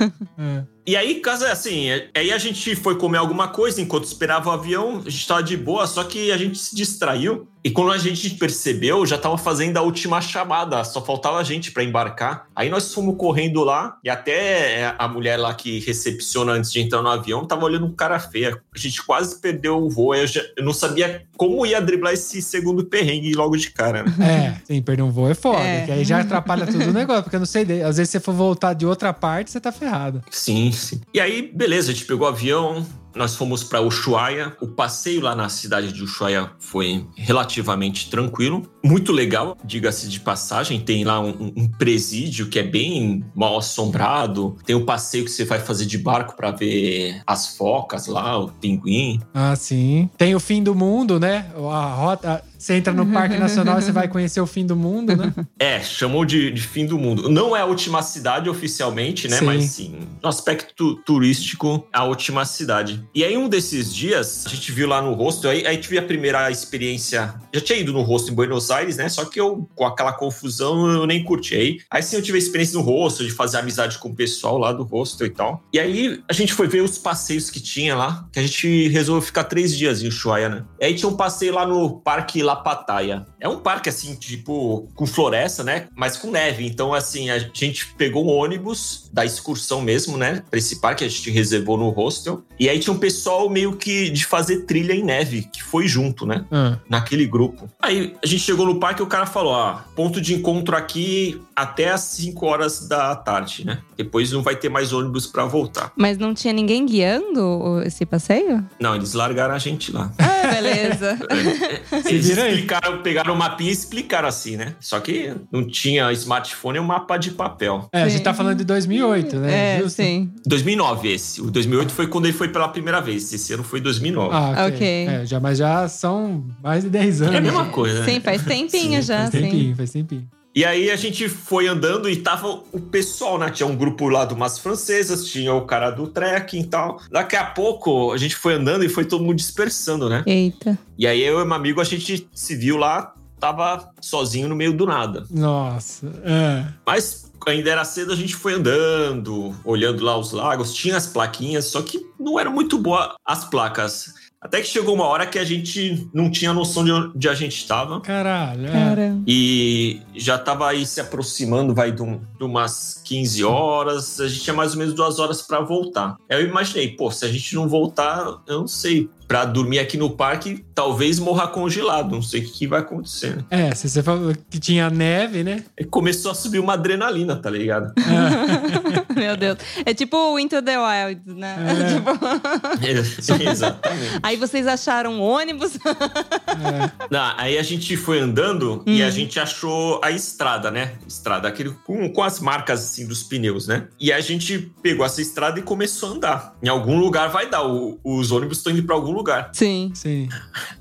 É. 0.36 0.64
E 0.86 0.96
aí, 0.96 1.16
caso 1.20 1.44
é 1.44 1.50
assim, 1.52 1.86
aí 2.16 2.32
a 2.32 2.38
gente 2.38 2.74
foi 2.74 2.96
comer 2.96 3.18
alguma 3.18 3.48
coisa 3.48 3.80
enquanto 3.80 4.04
esperava 4.04 4.48
o 4.48 4.52
avião, 4.52 5.02
a 5.06 5.10
gente 5.10 5.26
tava 5.26 5.42
de 5.42 5.56
boa, 5.56 5.86
só 5.86 6.02
que 6.04 6.32
a 6.32 6.36
gente 6.36 6.58
se 6.58 6.74
distraiu. 6.74 7.46
E 7.62 7.70
quando 7.70 7.92
a 7.92 7.98
gente 7.98 8.30
percebeu, 8.36 9.04
já 9.04 9.18
tava 9.18 9.36
fazendo 9.36 9.76
a 9.76 9.82
última 9.82 10.18
chamada, 10.22 10.82
só 10.82 11.04
faltava 11.04 11.36
a 11.38 11.42
gente 11.44 11.70
para 11.72 11.84
embarcar. 11.84 12.46
Aí 12.56 12.70
nós 12.70 12.94
fomos 12.94 13.16
correndo 13.18 13.62
lá, 13.62 13.98
e 14.02 14.08
até 14.08 14.94
a 14.98 15.06
mulher 15.06 15.36
lá 15.36 15.52
que 15.52 15.78
recepciona 15.80 16.52
antes 16.52 16.72
de 16.72 16.80
entrar 16.80 17.02
no 17.02 17.08
avião 17.10 17.44
tava 17.44 17.66
olhando 17.66 17.84
um 17.84 17.92
cara 17.94 18.18
feio. 18.18 18.58
A 18.74 18.78
gente 18.78 19.02
quase 19.04 19.38
perdeu 19.42 19.76
o 19.76 19.90
voo, 19.90 20.14
eu, 20.14 20.26
já- 20.26 20.40
eu 20.56 20.64
não 20.64 20.72
sabia 20.72 21.22
como 21.36 21.66
ia 21.66 21.82
driblar 21.82 22.14
esse 22.14 22.40
segundo 22.40 22.82
perrengue 22.86 23.34
logo 23.34 23.54
de 23.58 23.70
cara, 23.70 24.04
né? 24.04 24.56
É, 24.56 24.60
sim, 24.64 24.80
perder 24.80 25.02
um 25.02 25.10
voo 25.10 25.28
é 25.30 25.34
foda, 25.34 25.60
É. 25.60 25.84
que 25.84 25.92
aí 25.92 26.04
já 26.04 26.20
atrapalha 26.20 26.66
tudo 26.66 26.88
o 26.88 26.92
negócio, 26.94 27.24
porque 27.24 27.36
eu 27.36 27.40
não 27.40 27.46
sei, 27.46 27.62
às 27.82 27.98
vezes 27.98 28.08
se 28.10 28.12
você 28.18 28.20
for 28.20 28.32
voltar 28.34 28.72
de 28.72 28.86
outra 28.86 29.12
parte, 29.12 29.50
você 29.50 29.60
tá 29.60 29.70
ferrado. 29.70 30.22
Sim, 30.30 30.69
sim. 30.72 31.00
E 31.12 31.20
aí, 31.20 31.50
beleza, 31.54 31.90
a 31.90 31.94
gente 31.94 32.06
pegou 32.06 32.26
o 32.26 32.30
avião, 32.30 32.86
nós 33.14 33.36
fomos 33.36 33.62
para 33.64 33.80
Ushuaia. 33.80 34.56
O 34.60 34.68
passeio 34.68 35.20
lá 35.20 35.34
na 35.34 35.48
cidade 35.48 35.92
de 35.92 36.02
Ushuaia 36.02 36.50
foi 36.58 37.06
relativamente 37.16 38.10
tranquilo, 38.10 38.62
muito 38.84 39.12
legal, 39.12 39.56
diga-se 39.64 40.08
de 40.08 40.20
passagem. 40.20 40.80
Tem 40.80 41.04
lá 41.04 41.20
um, 41.20 41.52
um 41.56 41.68
presídio 41.68 42.48
que 42.48 42.58
é 42.58 42.62
bem 42.62 43.24
mal 43.34 43.58
assombrado. 43.58 44.56
Tem 44.64 44.74
o 44.76 44.84
passeio 44.84 45.24
que 45.24 45.30
você 45.30 45.44
vai 45.44 45.58
fazer 45.58 45.86
de 45.86 45.98
barco 45.98 46.36
para 46.36 46.50
ver 46.50 47.20
as 47.26 47.56
focas 47.56 48.06
lá, 48.06 48.38
o 48.38 48.48
pinguim. 48.48 49.20
Ah, 49.34 49.54
sim. 49.56 50.08
Tem 50.16 50.34
o 50.34 50.40
fim 50.40 50.62
do 50.62 50.74
mundo, 50.74 51.18
né? 51.18 51.46
A 51.56 51.94
rota. 51.94 52.42
Você 52.58 52.74
entra 52.74 52.92
no 52.92 53.06
Parque 53.06 53.36
Nacional 53.40 53.78
e 53.78 53.82
você 53.82 53.90
vai 53.92 54.06
conhecer 54.06 54.40
o 54.40 54.46
fim 54.46 54.66
do 54.66 54.76
mundo, 54.76 55.16
né? 55.16 55.32
É, 55.58 55.80
chamou 55.80 56.24
de, 56.24 56.50
de 56.50 56.62
fim 56.62 56.86
do 56.86 56.98
mundo. 56.98 57.28
Não 57.28 57.54
é 57.56 57.60
a 57.60 57.64
última 57.66 58.02
cidade 58.02 58.48
oficialmente, 58.48 59.28
né? 59.28 59.36
Sim. 59.38 59.44
Mas 59.44 59.64
sim, 59.64 59.94
no 60.22 60.28
aspecto 60.28 60.72
tu- 60.74 60.94
turístico, 61.04 61.86
a 61.92 62.04
última 62.04 62.44
cidade. 62.44 62.99
E 63.14 63.24
aí, 63.24 63.36
um 63.36 63.48
desses 63.48 63.94
dias, 63.94 64.44
a 64.46 64.50
gente 64.50 64.72
viu 64.72 64.88
lá 64.88 65.00
no 65.02 65.12
hostel, 65.14 65.50
aí, 65.50 65.66
aí 65.66 65.76
tive 65.78 65.98
a 65.98 66.02
primeira 66.02 66.50
experiência. 66.50 67.34
Já 67.52 67.60
tinha 67.60 67.78
ido 67.78 67.92
no 67.92 68.02
hostel 68.02 68.32
em 68.32 68.36
Buenos 68.36 68.70
Aires, 68.70 68.96
né? 68.96 69.08
Só 69.08 69.24
que 69.24 69.40
eu, 69.40 69.68
com 69.74 69.84
aquela 69.84 70.12
confusão, 70.12 70.90
eu 70.90 71.06
nem 71.06 71.24
curti. 71.24 71.54
Aí, 71.54 71.78
aí 71.90 72.02
sim, 72.02 72.16
eu 72.16 72.22
tive 72.22 72.36
a 72.36 72.40
experiência 72.40 72.78
no 72.78 72.84
hostel, 72.84 73.26
de 73.26 73.32
fazer 73.32 73.58
amizade 73.58 73.98
com 73.98 74.08
o 74.08 74.14
pessoal 74.14 74.58
lá 74.58 74.72
do 74.72 74.84
hostel 74.84 75.26
e 75.26 75.30
tal. 75.30 75.62
E 75.72 75.78
aí, 75.78 76.22
a 76.28 76.32
gente 76.32 76.52
foi 76.52 76.68
ver 76.68 76.82
os 76.82 76.98
passeios 76.98 77.50
que 77.50 77.60
tinha 77.60 77.94
lá, 77.96 78.28
que 78.32 78.38
a 78.38 78.42
gente 78.42 78.88
resolveu 78.88 79.22
ficar 79.22 79.44
três 79.44 79.76
dias 79.76 80.02
em 80.02 80.08
Ushuaia, 80.08 80.48
né? 80.48 80.64
E 80.80 80.84
aí 80.84 80.94
tinha 80.94 81.08
um 81.08 81.16
passeio 81.16 81.54
lá 81.54 81.66
no 81.66 82.00
Parque 82.00 82.42
La 82.42 82.56
Pataia. 82.56 83.26
É 83.38 83.48
um 83.48 83.58
parque, 83.58 83.88
assim, 83.88 84.14
tipo, 84.14 84.88
com 84.94 85.06
floresta, 85.06 85.64
né? 85.64 85.88
Mas 85.94 86.16
com 86.16 86.30
neve. 86.30 86.66
Então, 86.66 86.92
assim, 86.92 87.30
a 87.30 87.38
gente 87.38 87.86
pegou 87.94 88.24
um 88.24 88.28
ônibus 88.28 89.08
da 89.12 89.24
excursão 89.24 89.80
mesmo, 89.80 90.16
né? 90.16 90.42
Pra 90.50 90.58
esse 90.58 90.80
parque, 90.80 91.04
a 91.04 91.08
gente 91.08 91.30
reservou 91.30 91.76
no 91.76 91.88
hostel. 91.90 92.44
E 92.58 92.68
aí 92.68 92.78
tinha 92.78 92.89
um 92.90 92.98
pessoal 92.98 93.48
meio 93.48 93.76
que 93.76 94.10
de 94.10 94.24
fazer 94.24 94.64
trilha 94.66 94.92
em 94.92 95.02
neve, 95.02 95.48
que 95.52 95.62
foi 95.62 95.86
junto, 95.86 96.26
né? 96.26 96.44
Ah, 96.50 96.76
naquele 96.88 97.26
grupo. 97.26 97.68
Aí 97.80 98.14
a 98.22 98.26
gente 98.26 98.42
chegou 98.42 98.66
no 98.66 98.78
parque 98.78 99.00
e 99.00 99.04
o 99.04 99.06
cara 99.06 99.26
falou: 99.26 99.52
ó, 99.52 99.78
ponto 99.94 100.20
de 100.20 100.34
encontro 100.34 100.76
aqui 100.76 101.40
até 101.54 101.90
às 101.90 102.00
5 102.02 102.46
horas 102.46 102.88
da 102.88 103.14
tarde, 103.14 103.64
né? 103.64 103.78
Depois 103.96 104.32
não 104.32 104.42
vai 104.42 104.56
ter 104.56 104.68
mais 104.68 104.92
ônibus 104.92 105.26
pra 105.26 105.44
voltar. 105.44 105.92
Mas 105.96 106.18
não 106.18 106.32
tinha 106.34 106.52
ninguém 106.52 106.86
guiando 106.86 107.82
esse 107.84 108.06
passeio? 108.06 108.64
Não, 108.78 108.94
eles 108.94 109.12
largaram 109.12 109.54
a 109.54 109.58
gente 109.58 109.92
lá. 109.92 110.10
Ah, 110.18 110.39
beleza. 110.50 111.18
Eles 112.06 112.28
vira 112.28 112.42
aí. 112.44 112.54
explicaram, 112.54 113.02
pegaram 113.02 113.34
o 113.34 113.36
mapinha 113.36 113.70
e 113.70 113.72
explicaram 113.72 114.28
assim, 114.28 114.56
né? 114.56 114.74
Só 114.80 115.00
que 115.00 115.32
não 115.50 115.66
tinha 115.66 116.10
smartphone, 116.12 116.78
é 116.78 116.80
um 116.80 116.84
mapa 116.84 117.16
de 117.16 117.30
papel. 117.30 117.88
É, 117.92 118.02
a 118.02 118.08
gente 118.08 118.18
Sim. 118.18 118.24
tá 118.24 118.34
falando 118.34 118.58
de 118.58 118.64
2008, 118.64 119.36
né? 119.36 119.76
É, 119.76 119.78
Justo? 119.82 119.96
sim. 120.02 120.30
2009 120.46 121.12
esse. 121.12 121.40
O 121.40 121.50
2008 121.50 121.92
foi 121.92 122.06
quando 122.06 122.26
ele 122.26 122.34
foi 122.34 122.48
pela 122.48 122.68
primeira 122.68 123.00
vez. 123.00 123.32
Esse 123.32 123.52
ano 123.52 123.62
foi 123.64 123.80
2009. 123.80 124.30
Ah, 124.32 124.66
ok. 124.66 124.74
Ok. 124.74 125.06
É, 125.06 125.26
já, 125.26 125.40
mas 125.40 125.58
já 125.58 125.88
são 125.88 126.44
mais 126.62 126.82
de 126.84 126.90
10 126.90 127.22
anos. 127.22 127.34
é 127.34 127.38
a 127.38 127.40
mesma 127.40 127.66
coisa, 127.66 128.00
né? 128.00 128.04
Sim, 128.12 128.20
faz 128.20 128.42
tempinho 128.44 129.00
Sim, 129.00 129.02
já, 129.02 129.18
Faz 129.18 129.30
sim. 129.30 129.40
tempinho, 129.42 129.76
faz 129.76 129.90
tempinho. 129.90 130.28
E 130.54 130.64
aí 130.64 130.90
a 130.90 130.96
gente 130.96 131.28
foi 131.28 131.68
andando 131.68 132.08
e 132.10 132.16
tava 132.16 132.48
o 132.72 132.80
pessoal, 132.80 133.38
né? 133.38 133.50
Tinha 133.50 133.66
um 133.66 133.76
grupo 133.76 134.08
lá 134.08 134.24
de 134.24 134.34
umas 134.34 134.58
francesas, 134.58 135.26
tinha 135.26 135.54
o 135.54 135.64
cara 135.64 135.90
do 135.90 136.08
trekking 136.08 136.60
e 136.60 136.66
tal. 136.66 137.00
Daqui 137.10 137.36
a 137.36 137.44
pouco 137.44 138.12
a 138.12 138.16
gente 138.16 138.34
foi 138.34 138.54
andando 138.54 138.84
e 138.84 138.88
foi 138.88 139.04
todo 139.04 139.22
mundo 139.22 139.36
dispersando, 139.36 140.08
né? 140.08 140.24
Eita. 140.26 140.76
E 140.98 141.06
aí 141.06 141.22
eu 141.22 141.40
e 141.40 141.44
meu 141.44 141.54
amigo, 141.54 141.80
a 141.80 141.84
gente 141.84 142.28
se 142.34 142.56
viu 142.56 142.76
lá, 142.76 143.14
tava 143.38 143.90
sozinho 144.00 144.48
no 144.48 144.56
meio 144.56 144.72
do 144.72 144.86
nada. 144.86 145.24
Nossa. 145.30 146.06
É. 146.24 146.66
Mas 146.84 147.30
ainda 147.46 147.70
era 147.70 147.84
cedo, 147.84 148.12
a 148.12 148.16
gente 148.16 148.34
foi 148.34 148.54
andando, 148.54 149.54
olhando 149.64 150.04
lá 150.04 150.16
os 150.18 150.32
lagos, 150.32 150.74
tinha 150.74 150.96
as 150.96 151.06
plaquinhas, 151.06 151.66
só 151.66 151.80
que 151.80 152.04
não 152.18 152.38
eram 152.38 152.52
muito 152.52 152.76
boas 152.76 153.10
as 153.24 153.44
placas. 153.44 154.14
Até 154.42 154.60
que 154.62 154.66
chegou 154.68 154.94
uma 154.94 155.04
hora 155.04 155.26
que 155.26 155.38
a 155.38 155.44
gente 155.44 156.08
não 156.14 156.30
tinha 156.30 156.52
noção 156.54 156.82
de 156.82 156.90
onde 156.90 157.28
a 157.28 157.34
gente 157.34 157.56
estava. 157.56 158.00
Caralho. 158.00 158.66
é. 158.68 158.72
Cara. 158.72 159.18
E 159.26 160.00
já 160.16 160.38
tava 160.38 160.66
aí 160.68 160.86
se 160.86 160.98
aproximando, 161.00 161.74
vai 161.74 161.92
de, 161.92 162.02
um- 162.02 162.20
de 162.38 162.44
umas 162.44 163.02
15 163.04 163.44
horas. 163.44 164.18
A 164.18 164.26
gente 164.28 164.40
tinha 164.40 164.54
mais 164.56 164.72
ou 164.72 164.78
menos 164.78 164.94
duas 164.94 165.18
horas 165.18 165.42
para 165.42 165.60
voltar. 165.60 166.16
Aí 166.30 166.40
eu 166.42 166.48
imaginei, 166.48 166.88
pô, 166.88 167.10
se 167.10 167.24
a 167.26 167.28
gente 167.28 167.54
não 167.54 167.68
voltar, 167.68 168.40
eu 168.46 168.60
não 168.60 168.66
sei. 168.66 169.10
Pra 169.28 169.44
dormir 169.44 169.78
aqui 169.78 169.96
no 169.96 170.10
parque, 170.10 170.64
talvez 170.74 171.20
morra 171.20 171.46
congelado. 171.46 172.10
Não 172.10 172.20
sei 172.22 172.40
o 172.40 172.44
que, 172.46 172.50
que 172.50 172.66
vai 172.66 172.80
acontecer. 172.80 173.36
né? 173.36 173.44
É, 173.48 173.74
se 173.76 173.88
você 173.88 174.02
falou 174.02 174.34
que 174.50 174.58
tinha 174.58 174.90
neve, 174.90 175.44
né? 175.44 175.62
E 175.78 175.84
começou 175.84 176.32
a 176.32 176.34
subir 176.34 176.58
uma 176.58 176.72
adrenalina, 176.72 177.36
tá 177.36 177.48
ligado? 177.48 177.92
Meu 179.16 179.36
Deus. 179.36 179.58
É 179.84 179.92
tipo 179.94 180.16
o 180.16 180.38
Into 180.38 180.60
the 180.62 180.76
Wild, 180.78 181.22
né? 181.26 181.56
É. 181.68 181.90
Tipo, 183.20 183.42
Exatamente. 183.50 184.18
Aí 184.22 184.36
vocês 184.36 184.66
acharam 184.66 185.12
um 185.14 185.20
ônibus? 185.20 185.76
É. 185.76 186.90
Não, 187.10 187.34
aí 187.36 187.58
a 187.58 187.62
gente 187.62 187.96
foi 187.96 188.20
andando 188.20 188.82
e 188.86 189.02
a 189.02 189.10
gente 189.10 189.38
achou 189.38 190.00
a 190.02 190.10
estrada, 190.10 190.70
né? 190.70 190.94
Estrada, 191.06 191.48
aquele 191.48 191.70
com, 191.84 192.08
com 192.12 192.22
as 192.22 192.40
marcas 192.40 192.80
assim 192.84 193.06
dos 193.06 193.22
pneus, 193.22 193.66
né? 193.66 193.86
E 193.98 194.12
a 194.12 194.20
gente 194.20 194.72
pegou 194.82 195.04
essa 195.04 195.20
estrada 195.20 195.58
e 195.58 195.62
começou 195.62 196.10
a 196.10 196.12
andar. 196.12 196.56
Em 196.62 196.68
algum 196.68 196.98
lugar 196.98 197.28
vai 197.28 197.48
dar. 197.48 197.66
o- 197.66 197.98
os 198.04 198.30
ônibus 198.32 198.58
estão 198.58 198.72
indo 198.72 198.82
pra 198.84 198.94
algum 198.94 199.12
lugar. 199.12 199.50
Sim. 199.52 199.92
Sim. 199.94 200.28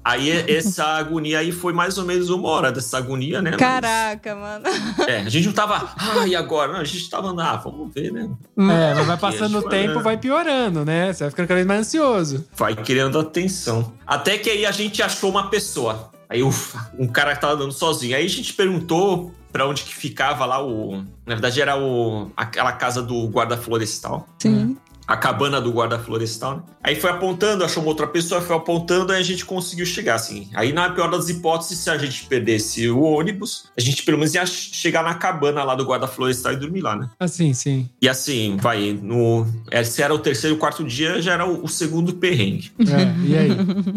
Aí 0.04 0.30
essa 0.52 0.84
agonia 0.86 1.40
aí 1.40 1.52
foi 1.52 1.74
mais 1.74 1.98
ou 1.98 2.06
menos 2.06 2.30
uma 2.30 2.48
hora 2.50 2.72
dessa 2.72 2.98
agonia, 2.98 3.42
né? 3.42 3.52
Mas, 3.52 3.60
Caraca, 3.60 4.36
mano. 4.36 4.66
é, 5.08 5.18
a 5.22 5.30
gente 5.30 5.46
não 5.48 5.54
tava. 5.54 5.94
Ah, 5.98 6.28
e 6.28 6.36
agora? 6.36 6.72
Não, 6.74 6.80
a 6.80 6.84
gente 6.84 7.10
tava 7.10 7.28
andando. 7.30 7.40
Ah, 7.48 7.56
vamos 7.58 7.94
ver, 7.94 8.12
né? 8.12 8.19
É, 8.24 8.94
mas 8.94 9.08
vai 9.08 9.18
passando 9.18 9.60
o 9.60 9.64
tempo, 9.64 10.02
vai 10.02 10.18
piorando, 10.18 10.84
né? 10.84 11.14
Você 11.14 11.24
vai 11.24 11.32
ficando 11.32 11.48
cada 11.48 11.56
vez 11.56 11.68
mais 11.68 11.82
ansioso. 11.82 12.46
Vai 12.56 12.76
criando 12.76 13.20
atenção. 13.20 13.94
Até 14.06 14.38
que 14.38 14.50
aí 14.50 14.66
a 14.66 14.72
gente 14.72 15.02
achou 15.02 15.30
uma 15.30 15.50
pessoa. 15.50 16.12
Aí 16.30 16.44
ufa, 16.44 16.92
um 16.98 17.08
cara 17.08 17.34
que 17.36 17.42
tava 17.42 17.54
andando 17.54 17.72
sozinho. 17.72 18.16
Aí 18.16 18.26
a 18.26 18.30
gente 18.30 18.54
perguntou 18.54 19.32
pra 19.52 19.68
onde 19.68 19.84
que 19.84 19.96
ficava 19.96 20.46
lá 20.46 20.64
o. 20.64 20.98
Na 21.26 21.36
verdade, 21.36 21.62
era 21.62 21.78
o, 21.78 22.30
aquela 22.38 22.72
casa 22.74 23.02
do 23.02 23.28
guarda 23.28 23.58
florestal. 23.58 24.28
Sim. 24.38 24.78
A 25.10 25.18
cabana 25.18 25.60
do 25.60 25.72
guarda 25.72 25.98
florestal, 25.98 26.58
né? 26.58 26.64
Aí 26.84 26.96
foi 26.96 27.10
apontando, 27.10 27.64
achou 27.64 27.82
uma 27.82 27.90
outra 27.90 28.06
pessoa, 28.06 28.42
foi 28.42 28.56
apontando, 28.56 29.12
aí 29.12 29.20
a 29.20 29.24
gente 29.24 29.44
conseguiu 29.44 29.84
chegar, 29.84 30.14
assim. 30.14 30.48
Aí, 30.54 30.72
na 30.72 30.88
pior 30.92 31.10
das 31.10 31.28
hipóteses, 31.30 31.80
se 31.80 31.90
a 31.90 31.98
gente 31.98 32.26
perdesse 32.28 32.88
o 32.88 33.02
ônibus, 33.02 33.66
a 33.76 33.82
gente 33.82 34.04
pelo 34.04 34.20
menos 34.20 34.36
ia 34.36 34.46
chegar 34.46 35.04
na 35.04 35.16
cabana 35.16 35.64
lá 35.64 35.74
do 35.74 35.84
guarda 35.84 36.06
florestal 36.06 36.54
e 36.54 36.58
dormir 36.58 36.82
lá, 36.82 36.96
né? 36.96 37.10
Assim, 37.20 37.56
sim. 37.56 37.90
E 38.00 38.08
assim, 38.08 38.56
vai, 38.58 38.94
no. 39.02 39.48
Esse 39.72 40.04
era 40.04 40.14
o 40.14 40.20
terceiro, 40.20 40.58
quarto 40.58 40.84
dia, 40.84 41.20
já 41.20 41.34
era 41.34 41.46
o, 41.48 41.64
o 41.64 41.68
segundo 41.68 42.14
perrengue. 42.14 42.72
É, 42.80 43.28
e 43.28 43.36
aí? 43.36 43.50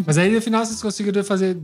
Mas 0.07 0.16
aí 0.16 0.35
no 0.35 0.40
final 0.40 0.64
vocês 0.64 0.81
conseguiram 0.81 1.23
fazer 1.23 1.59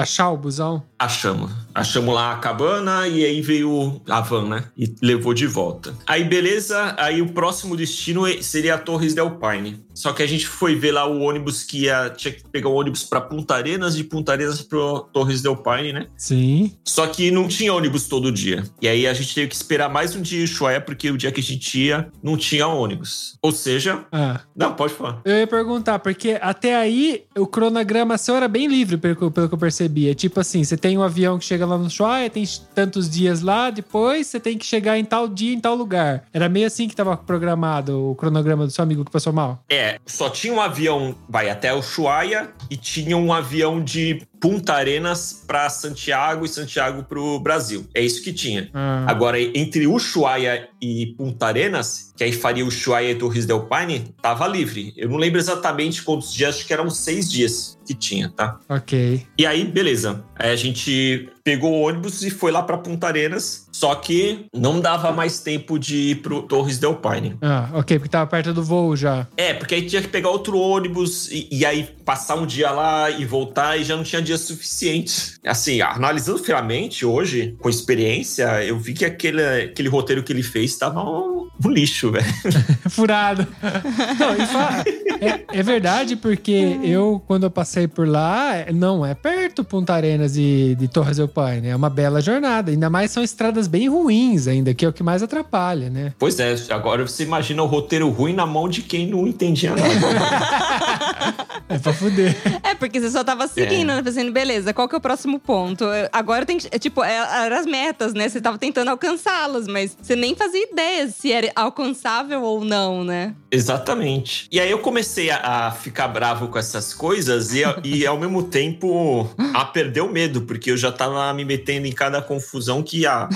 achar 0.00 0.30
o 0.30 0.38
busão? 0.38 0.82
Achamos. 0.98 1.52
Achamos 1.74 2.14
lá 2.14 2.32
a 2.32 2.36
cabana 2.36 3.06
e 3.06 3.22
aí 3.22 3.42
veio 3.42 4.00
a 4.08 4.22
van, 4.22 4.48
né? 4.48 4.64
E 4.78 4.94
levou 5.02 5.34
de 5.34 5.46
volta. 5.46 5.94
Aí, 6.06 6.24
beleza. 6.24 6.94
Aí 6.96 7.20
o 7.20 7.28
próximo 7.28 7.76
destino 7.76 8.24
seria 8.42 8.76
a 8.76 8.78
Torres 8.94 9.12
del 9.12 9.30
Paine. 9.32 9.84
Só 9.92 10.12
que 10.12 10.22
a 10.22 10.26
gente 10.26 10.46
foi 10.46 10.76
ver 10.76 10.92
lá 10.92 11.04
o 11.04 11.20
ônibus 11.20 11.64
que 11.64 11.82
ia. 11.82 12.10
Tinha 12.10 12.32
que 12.32 12.44
pegar 12.48 12.68
o 12.68 12.74
ônibus 12.74 13.02
pra 13.02 13.20
Punta 13.20 13.54
Arenas, 13.56 13.96
de 13.96 14.04
Punta 14.04 14.32
Arenas 14.32 14.62
pro 14.62 15.00
Torres 15.12 15.42
del 15.42 15.56
Paine, 15.56 15.92
né? 15.92 16.06
Sim. 16.16 16.72
Só 16.84 17.06
que 17.08 17.30
não 17.30 17.48
tinha 17.48 17.74
ônibus 17.74 18.06
todo 18.06 18.30
dia. 18.30 18.62
E 18.80 18.86
aí 18.86 19.06
a 19.06 19.12
gente 19.12 19.34
teve 19.34 19.48
que 19.48 19.54
esperar 19.56 19.88
mais 19.88 20.14
um 20.14 20.22
dia 20.22 20.40
em 20.40 20.44
Ushuaia, 20.44 20.80
porque 20.80 21.10
o 21.10 21.18
dia 21.18 21.32
que 21.32 21.40
a 21.40 21.42
gente 21.42 21.76
ia, 21.76 22.08
não 22.22 22.36
tinha 22.36 22.68
ônibus. 22.68 23.36
Ou 23.42 23.50
seja. 23.50 24.04
Ah. 24.12 24.40
Não, 24.54 24.74
pode 24.74 24.94
falar. 24.94 25.20
Eu 25.24 25.36
ia 25.38 25.46
perguntar, 25.46 25.98
porque 25.98 26.38
até 26.40 26.76
aí 26.76 27.24
o 27.36 27.46
cronograma 27.46 28.16
seu 28.16 28.36
era 28.36 28.46
bem 28.46 28.68
livre, 28.68 28.96
pelo, 28.96 29.30
pelo 29.32 29.48
que 29.48 29.54
eu 29.54 29.58
percebi. 29.58 30.08
É 30.08 30.14
tipo 30.14 30.38
assim: 30.38 30.62
você 30.62 30.76
tem 30.76 30.96
um 30.96 31.02
avião 31.02 31.36
que 31.36 31.44
chega 31.44 31.66
lá 31.66 31.76
no 31.76 31.86
Ushuaia, 31.86 32.30
tem 32.30 32.44
tantos 32.74 33.10
dias 33.10 33.40
lá, 33.40 33.70
depois 33.70 34.28
você 34.28 34.38
tem 34.38 34.56
que 34.56 34.64
chegar 34.64 34.96
em 34.98 35.04
tal 35.04 35.26
dia, 35.26 35.52
em 35.52 35.60
tal 35.60 35.74
lugar. 35.74 36.24
Era 36.32 36.48
meio 36.48 36.68
assim 36.68 36.86
que 36.86 36.94
tava 36.94 37.16
programado 37.16 38.10
o 38.10 38.14
cronograma 38.14 38.66
do 38.66 38.70
seu 38.70 38.83
amigo 38.84 39.04
que 39.04 39.10
passou 39.10 39.32
mal. 39.32 39.62
É, 39.68 39.98
só 40.06 40.30
tinha 40.30 40.52
um 40.52 40.60
avião, 40.60 41.14
vai 41.28 41.50
até 41.50 41.72
o 41.74 41.78
Ushuaia 41.78 42.50
e 42.70 42.76
tinha 42.76 43.16
um 43.16 43.32
avião 43.32 43.82
de 43.82 44.22
Punta 44.40 44.74
Arenas 44.74 45.44
para 45.46 45.70
Santiago 45.70 46.44
e 46.44 46.48
Santiago 46.48 47.04
para 47.04 47.18
o 47.18 47.40
Brasil. 47.40 47.86
É 47.94 48.02
isso 48.02 48.22
que 48.22 48.32
tinha. 48.32 48.68
Ah. 48.74 49.06
Agora, 49.08 49.40
entre 49.40 49.86
Ushuaia 49.86 50.68
e 50.80 51.14
Punta 51.16 51.46
Arenas, 51.46 52.12
que 52.16 52.24
aí 52.24 52.32
faria 52.32 52.66
Ushuaia 52.66 53.12
e 53.12 53.14
Torres 53.14 53.46
del 53.46 53.62
Paine, 53.62 54.14
tava 54.20 54.46
livre. 54.46 54.92
Eu 54.96 55.08
não 55.08 55.16
lembro 55.16 55.38
exatamente 55.38 56.02
quantos 56.02 56.32
dias, 56.32 56.56
acho 56.56 56.66
que 56.66 56.72
eram 56.72 56.90
seis 56.90 57.30
dias 57.30 57.73
que 57.84 57.94
tinha, 57.94 58.28
tá? 58.34 58.58
Ok. 58.68 59.26
E 59.38 59.46
aí, 59.46 59.64
beleza. 59.64 60.24
Aí 60.36 60.50
a 60.50 60.56
gente 60.56 61.28
pegou 61.44 61.72
o 61.72 61.80
ônibus 61.82 62.22
e 62.22 62.30
foi 62.30 62.50
lá 62.50 62.62
para 62.62 62.78
Punta 62.78 63.06
Arenas, 63.06 63.66
só 63.70 63.94
que 63.94 64.46
não 64.54 64.80
dava 64.80 65.12
mais 65.12 65.40
tempo 65.40 65.78
de 65.78 65.96
ir 66.12 66.14
pro 66.22 66.42
Torres 66.42 66.78
del 66.78 66.94
Paine. 66.96 67.36
Ah, 67.42 67.68
ok, 67.74 67.98
porque 67.98 68.10
tava 68.10 68.26
perto 68.28 68.52
do 68.54 68.62
voo 68.64 68.96
já. 68.96 69.26
É, 69.36 69.52
porque 69.52 69.74
aí 69.74 69.82
tinha 69.82 70.00
que 70.00 70.08
pegar 70.08 70.30
outro 70.30 70.58
ônibus 70.58 71.30
e, 71.30 71.46
e 71.52 71.66
aí 71.66 71.84
passar 72.04 72.36
um 72.36 72.46
dia 72.46 72.70
lá 72.70 73.10
e 73.10 73.24
voltar 73.26 73.78
e 73.78 73.84
já 73.84 73.94
não 73.96 74.02
tinha 74.02 74.22
dia 74.22 74.38
suficiente. 74.38 75.34
Assim, 75.46 75.80
analisando 75.82 76.38
friamente 76.38 77.04
hoje, 77.04 77.54
com 77.60 77.68
experiência, 77.68 78.64
eu 78.64 78.78
vi 78.78 78.94
que 78.94 79.04
aquele, 79.04 79.42
aquele 79.64 79.88
roteiro 79.88 80.22
que 80.22 80.32
ele 80.32 80.42
fez 80.42 80.76
tava 80.76 81.02
um, 81.02 81.48
um 81.64 81.70
lixo, 81.70 82.10
velho. 82.10 82.24
Furado. 82.88 83.46
Não, 84.18 84.34
e 84.34 84.46
fa- 84.46 84.84
é, 85.20 85.58
é 85.58 85.62
verdade, 85.62 86.16
porque 86.16 86.78
eu, 86.82 87.22
quando 87.26 87.44
eu 87.44 87.50
passei 87.50 87.86
por 87.86 88.06
lá, 88.06 88.54
é- 88.56 88.72
não 88.72 89.04
é 89.04 89.14
perto 89.14 89.62
Punta 89.64 89.94
Arenas 89.94 90.36
e 90.36 90.76
de 90.78 90.88
Torres 90.88 91.16
del 91.16 91.28
Paine. 91.28 91.68
É 91.68 91.76
uma 91.76 91.90
bela 91.90 92.20
jornada. 92.20 92.70
Ainda 92.70 92.88
mais 92.90 93.10
são 93.10 93.22
estradas 93.22 93.66
bem 93.66 93.88
ruins 93.88 94.46
ainda, 94.46 94.74
que 94.74 94.84
é 94.84 94.88
o 94.88 94.92
que 94.92 95.02
mais 95.02 95.22
atrapalha, 95.22 95.88
né? 95.90 96.12
Pois 96.18 96.38
é, 96.40 96.54
agora 96.70 97.06
você 97.06 97.22
imagina 97.22 97.62
o 97.62 97.66
roteiro 97.66 98.08
ruim 98.10 98.32
na 98.34 98.46
mão 98.46 98.68
de 98.68 98.82
quem 98.82 99.06
não 99.06 99.26
entendia 99.26 99.70
nada. 99.74 99.84
É 101.66 101.78
pra 101.78 101.94
fuder. 101.94 102.36
É, 102.62 102.74
porque 102.74 103.00
você 103.00 103.10
só 103.10 103.24
tava 103.24 103.48
seguindo, 103.48 103.86
né? 103.86 104.02
Pensando, 104.02 104.30
beleza, 104.30 104.74
qual 104.74 104.86
que 104.86 104.94
é 104.94 104.98
o 104.98 105.00
próximo 105.00 105.38
ponto? 105.40 105.84
Agora 106.12 106.44
tem 106.44 106.58
que. 106.58 106.68
é, 106.70 106.78
Tipo, 106.78 107.02
é, 107.02 107.16
eram 107.46 107.56
as 107.56 107.64
metas, 107.64 108.12
né? 108.12 108.28
Você 108.28 108.38
tava 108.40 108.58
tentando 108.58 108.88
alcançá-las, 108.90 109.66
mas 109.66 109.96
você 110.00 110.14
nem 110.14 110.34
fazia 110.36 110.62
ideia 110.70 111.08
se 111.08 111.32
era 111.32 111.50
alcançável 111.56 112.42
ou 112.42 112.62
não, 112.64 113.02
né? 113.02 113.34
Exatamente. 113.50 114.46
E 114.52 114.60
aí 114.60 114.70
eu 114.70 114.78
comecei 114.80 115.03
a, 115.30 115.66
a 115.66 115.70
ficar 115.72 116.08
bravo 116.08 116.48
com 116.48 116.58
essas 116.58 116.92
coisas 116.94 117.52
e, 117.54 117.62
a- 117.64 117.78
e 117.84 118.04
ao 118.06 118.18
mesmo 118.18 118.42
tempo 118.42 119.30
a 119.54 119.64
perder 119.64 120.00
o 120.00 120.10
medo, 120.10 120.42
porque 120.42 120.70
eu 120.70 120.76
já 120.76 120.90
tava 120.90 121.32
me 121.34 121.44
metendo 121.44 121.86
em 121.86 121.92
cada 121.92 122.20
confusão 122.22 122.82
que, 122.82 123.06
ah, 123.06 123.28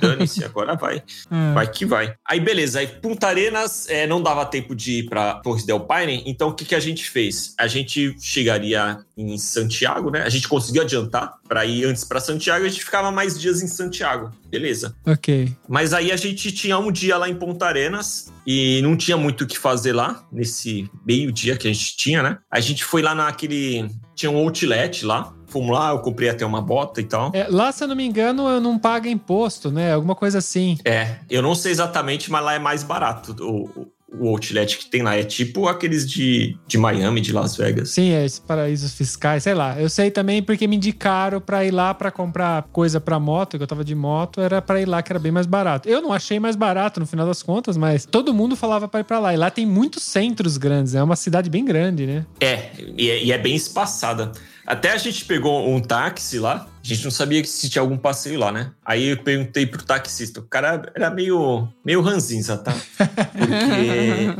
dane-se, 0.00 0.44
agora 0.44 0.74
vai. 0.74 1.02
Ah, 1.30 1.52
Vai 1.54 1.66
que 1.70 1.84
vai. 1.84 2.14
Aí, 2.26 2.40
beleza. 2.40 2.78
Aí, 2.80 2.86
Punta 2.86 3.26
Arenas 3.28 3.86
é, 3.88 4.06
não 4.06 4.22
dava 4.22 4.44
tempo 4.46 4.74
de 4.74 4.98
ir 5.00 5.08
pra 5.08 5.34
Torres 5.34 5.64
del 5.64 5.80
Paine, 5.80 6.22
então 6.26 6.48
o 6.48 6.54
que, 6.54 6.64
que 6.64 6.74
a 6.74 6.80
gente 6.80 7.08
fez? 7.10 7.54
A 7.58 7.66
gente 7.66 8.14
chegaria 8.20 8.98
em 9.16 9.36
Santiago, 9.38 10.10
né? 10.10 10.22
A 10.22 10.28
gente 10.28 10.46
conseguiu 10.48 10.82
adiantar 10.82 11.34
pra 11.48 11.64
ir 11.64 11.84
antes 11.84 12.04
pra 12.04 12.20
Santiago, 12.20 12.64
a 12.64 12.68
gente 12.68 12.84
ficava 12.84 13.10
mais 13.10 13.38
dias 13.38 13.62
em 13.62 13.66
Santiago. 13.66 14.30
Beleza. 14.48 14.94
ok. 15.06 15.52
Mas 15.68 15.92
aí 15.92 16.10
a 16.10 16.16
gente 16.16 16.50
tinha 16.52 16.78
um 16.78 16.90
dia 16.90 17.16
lá 17.18 17.28
em 17.28 17.34
Ponta 17.34 17.66
Arenas 17.66 18.32
e 18.46 18.80
não 18.82 18.96
tinha 18.96 19.16
muito 19.16 19.44
o 19.44 19.46
que 19.46 19.58
fazer 19.58 19.92
lá, 19.92 20.24
nesse 20.32 20.88
meio 21.08 21.32
dia 21.32 21.56
que 21.56 21.66
a 21.66 21.72
gente 21.72 21.96
tinha, 21.96 22.22
né? 22.22 22.38
A 22.50 22.60
gente 22.60 22.84
foi 22.84 23.00
lá 23.00 23.14
naquele. 23.14 23.90
Tinha 24.14 24.30
um 24.30 24.36
outlet 24.36 25.06
lá. 25.06 25.32
Fomos 25.46 25.70
lá, 25.70 25.92
eu 25.92 26.00
comprei 26.00 26.28
até 26.28 26.44
uma 26.44 26.60
bota 26.60 27.00
e 27.00 27.04
tal. 27.04 27.30
É, 27.32 27.46
lá, 27.48 27.72
se 27.72 27.82
eu 27.82 27.88
não 27.88 27.96
me 27.96 28.04
engano, 28.04 28.46
eu 28.50 28.60
não 28.60 28.78
paga 28.78 29.08
imposto, 29.08 29.70
né? 29.70 29.94
Alguma 29.94 30.14
coisa 30.14 30.36
assim. 30.36 30.76
É, 30.84 31.20
eu 31.30 31.40
não 31.40 31.54
sei 31.54 31.72
exatamente, 31.72 32.30
mas 32.30 32.44
lá 32.44 32.52
é 32.52 32.58
mais 32.58 32.82
barato. 32.82 33.34
O, 33.40 33.90
o- 34.12 34.28
outlet 34.28 34.78
que 34.78 34.86
tem 34.90 35.02
lá 35.02 35.16
é 35.16 35.22
tipo 35.22 35.68
aqueles 35.68 36.08
de, 36.08 36.56
de 36.66 36.78
Miami, 36.78 37.20
de 37.20 37.32
Las 37.32 37.56
Vegas. 37.56 37.90
Sim, 37.90 38.10
é 38.12 38.24
esses 38.24 38.38
paraísos 38.38 38.94
fiscais, 38.94 39.42
sei 39.42 39.54
lá. 39.54 39.78
Eu 39.80 39.88
sei 39.88 40.10
também 40.10 40.42
porque 40.42 40.66
me 40.66 40.76
indicaram 40.76 41.40
pra 41.40 41.64
ir 41.64 41.70
lá 41.70 41.92
pra 41.94 42.10
comprar 42.10 42.62
coisa 42.72 43.00
pra 43.00 43.18
moto, 43.18 43.56
que 43.56 43.62
eu 43.62 43.66
tava 43.66 43.84
de 43.84 43.94
moto, 43.94 44.40
era 44.40 44.60
pra 44.62 44.80
ir 44.80 44.86
lá 44.86 45.02
que 45.02 45.12
era 45.12 45.18
bem 45.18 45.32
mais 45.32 45.46
barato. 45.46 45.88
Eu 45.88 46.00
não 46.00 46.12
achei 46.12 46.38
mais 46.40 46.56
barato 46.56 47.00
no 47.00 47.06
final 47.06 47.26
das 47.26 47.42
contas, 47.42 47.76
mas 47.76 48.04
todo 48.06 48.32
mundo 48.34 48.56
falava 48.56 48.88
pra 48.88 49.00
ir 49.00 49.04
pra 49.04 49.18
lá. 49.18 49.34
E 49.34 49.36
lá 49.36 49.50
tem 49.50 49.66
muitos 49.66 50.02
centros 50.02 50.56
grandes, 50.56 50.94
é 50.94 51.02
uma 51.02 51.16
cidade 51.16 51.50
bem 51.50 51.64
grande, 51.64 52.06
né? 52.06 52.26
É, 52.40 52.70
e 52.96 53.10
é, 53.10 53.24
e 53.24 53.32
é 53.32 53.38
bem 53.38 53.54
espaçada. 53.54 54.32
Até 54.66 54.90
a 54.92 54.98
gente 54.98 55.24
pegou 55.24 55.66
um 55.68 55.80
táxi 55.80 56.38
lá, 56.38 56.66
a 56.92 56.94
gente 56.94 57.04
não 57.04 57.10
sabia 57.10 57.42
que 57.42 57.48
se 57.48 57.68
tinha 57.68 57.82
algum 57.82 57.98
passeio 57.98 58.38
lá, 58.38 58.50
né? 58.50 58.70
Aí 58.84 59.08
eu 59.08 59.16
perguntei 59.18 59.66
pro 59.66 59.84
taxista, 59.84 60.40
o 60.40 60.44
cara 60.44 60.90
era 60.94 61.10
meio, 61.10 61.68
meio 61.84 62.00
ranzinza, 62.00 62.56
tá? 62.56 62.74
Porque 62.96 64.32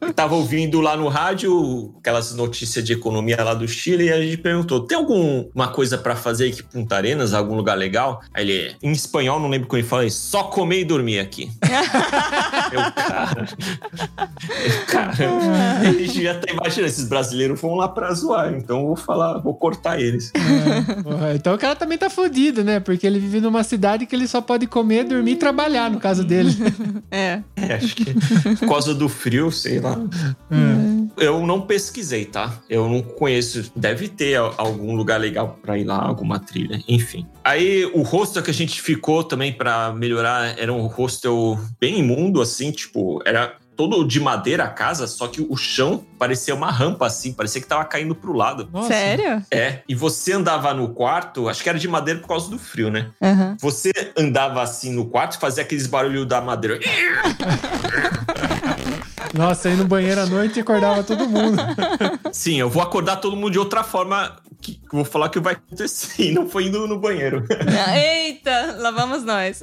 eu 0.00 0.12
tava 0.12 0.34
ouvindo 0.34 0.80
lá 0.80 0.96
no 0.96 1.08
rádio 1.08 1.94
aquelas 1.98 2.34
notícias 2.34 2.84
de 2.84 2.92
economia 2.92 3.42
lá 3.42 3.54
do 3.54 3.66
Chile 3.66 4.04
e 4.04 4.12
a 4.12 4.20
gente 4.20 4.36
perguntou, 4.36 4.80
tem 4.80 4.98
alguma 4.98 5.68
coisa 5.68 5.96
pra 5.96 6.14
fazer 6.14 6.48
aqui 6.48 6.60
em 6.60 6.64
Punta 6.64 6.96
Arenas, 6.96 7.32
algum 7.32 7.54
lugar 7.54 7.76
legal? 7.76 8.20
Aí 8.34 8.50
ele, 8.50 8.76
em 8.82 8.92
espanhol, 8.92 9.40
não 9.40 9.48
lembro 9.48 9.66
como 9.66 9.80
ele 9.80 9.88
fala, 9.88 10.08
só 10.10 10.44
comer 10.44 10.80
e 10.80 10.84
dormir 10.84 11.20
aqui. 11.20 11.50
eu, 12.72 12.92
cara... 12.92 13.48
Eu, 15.18 15.38
cara, 15.38 15.88
eles 15.88 16.12
já 16.12 16.34
tá 16.34 16.52
imaginando, 16.52 16.88
esses 16.88 17.08
brasileiros 17.08 17.60
vão 17.60 17.74
lá 17.74 17.88
pra 17.88 18.12
zoar, 18.12 18.52
então 18.52 18.80
eu 18.80 18.86
vou 18.88 18.96
falar, 18.96 19.38
vou 19.38 19.54
cortar 19.54 20.00
eles. 20.00 20.32
Porra, 21.02 21.34
então 21.34 21.54
o 21.54 21.58
cara 21.62 21.76
também 21.76 21.96
tá 21.96 22.10
fudido, 22.10 22.64
né? 22.64 22.80
Porque 22.80 23.06
ele 23.06 23.20
vive 23.20 23.40
numa 23.40 23.62
cidade 23.62 24.04
que 24.04 24.16
ele 24.16 24.26
só 24.26 24.40
pode 24.40 24.66
comer, 24.66 25.04
dormir 25.04 25.32
e 25.32 25.36
trabalhar, 25.36 25.88
no 25.88 26.00
caso 26.00 26.24
dele. 26.24 26.50
É. 27.10 27.42
É, 27.56 27.74
acho 27.74 27.94
que 27.94 28.06
por 28.56 28.68
causa 28.68 28.94
do 28.94 29.06
frio, 29.06 29.52
sei 29.52 29.80
lá. 29.80 29.98
Eu 31.18 31.46
não 31.46 31.60
pesquisei, 31.60 32.24
tá? 32.24 32.58
Eu 32.70 32.88
não 32.88 33.02
conheço. 33.02 33.70
Deve 33.76 34.08
ter 34.08 34.36
algum 34.36 34.96
lugar 34.96 35.20
legal 35.20 35.58
pra 35.62 35.76
ir 35.76 35.84
lá, 35.84 36.02
alguma 36.02 36.38
trilha, 36.38 36.82
enfim. 36.88 37.26
Aí 37.44 37.84
o 37.92 38.00
hostel 38.00 38.42
que 38.42 38.50
a 38.50 38.54
gente 38.54 38.80
ficou 38.80 39.22
também 39.22 39.52
pra 39.52 39.92
melhorar 39.92 40.58
era 40.58 40.72
um 40.72 40.86
hostel 40.86 41.58
bem 41.78 41.98
imundo, 41.98 42.40
assim, 42.40 42.70
tipo, 42.70 43.20
era 43.26 43.56
todo 43.76 44.04
de 44.04 44.20
madeira 44.20 44.64
a 44.64 44.68
casa, 44.68 45.06
só 45.06 45.28
que 45.28 45.44
o 45.48 45.56
chão 45.56 46.04
parecia 46.18 46.54
uma 46.54 46.70
rampa, 46.70 47.06
assim, 47.06 47.32
parecia 47.32 47.60
que 47.60 47.66
tava 47.66 47.84
caindo 47.84 48.14
pro 48.14 48.32
lado. 48.32 48.68
Nossa. 48.72 48.88
Sério? 48.88 49.44
É, 49.50 49.80
e 49.88 49.94
você 49.94 50.32
andava 50.32 50.72
no 50.74 50.88
quarto, 50.88 51.48
acho 51.48 51.62
que 51.62 51.68
era 51.68 51.78
de 51.78 51.88
madeira 51.88 52.20
por 52.20 52.28
causa 52.28 52.50
do 52.50 52.58
frio, 52.58 52.90
né? 52.90 53.10
Aham. 53.20 53.56
Você 53.60 53.92
andava 54.16 54.62
assim 54.62 54.92
no 54.92 55.06
quarto 55.06 55.36
e 55.36 55.38
fazia 55.38 55.62
aqueles 55.62 55.86
barulhos 55.86 56.26
da 56.26 56.40
madeira. 56.40 56.78
Nossa, 59.34 59.68
aí 59.68 59.76
no 59.76 59.84
banheiro 59.84 60.20
à 60.20 60.26
noite 60.26 60.60
acordava 60.60 61.02
todo 61.02 61.28
mundo. 61.28 61.56
Sim, 62.32 62.56
eu 62.56 62.68
vou 62.68 62.82
acordar 62.82 63.16
todo 63.16 63.36
mundo 63.36 63.52
de 63.52 63.58
outra 63.58 63.82
forma 63.82 64.36
que 64.60 64.80
vou 64.92 65.04
falar 65.04 65.28
que 65.28 65.40
vai 65.40 65.54
acontecer 65.54 66.22
e 66.30 66.32
não 66.32 66.48
foi 66.48 66.66
indo 66.66 66.86
no 66.86 66.98
banheiro. 66.98 67.44
Eita, 67.94 68.76
lá 68.78 68.90
vamos 68.90 69.24
nós. 69.24 69.60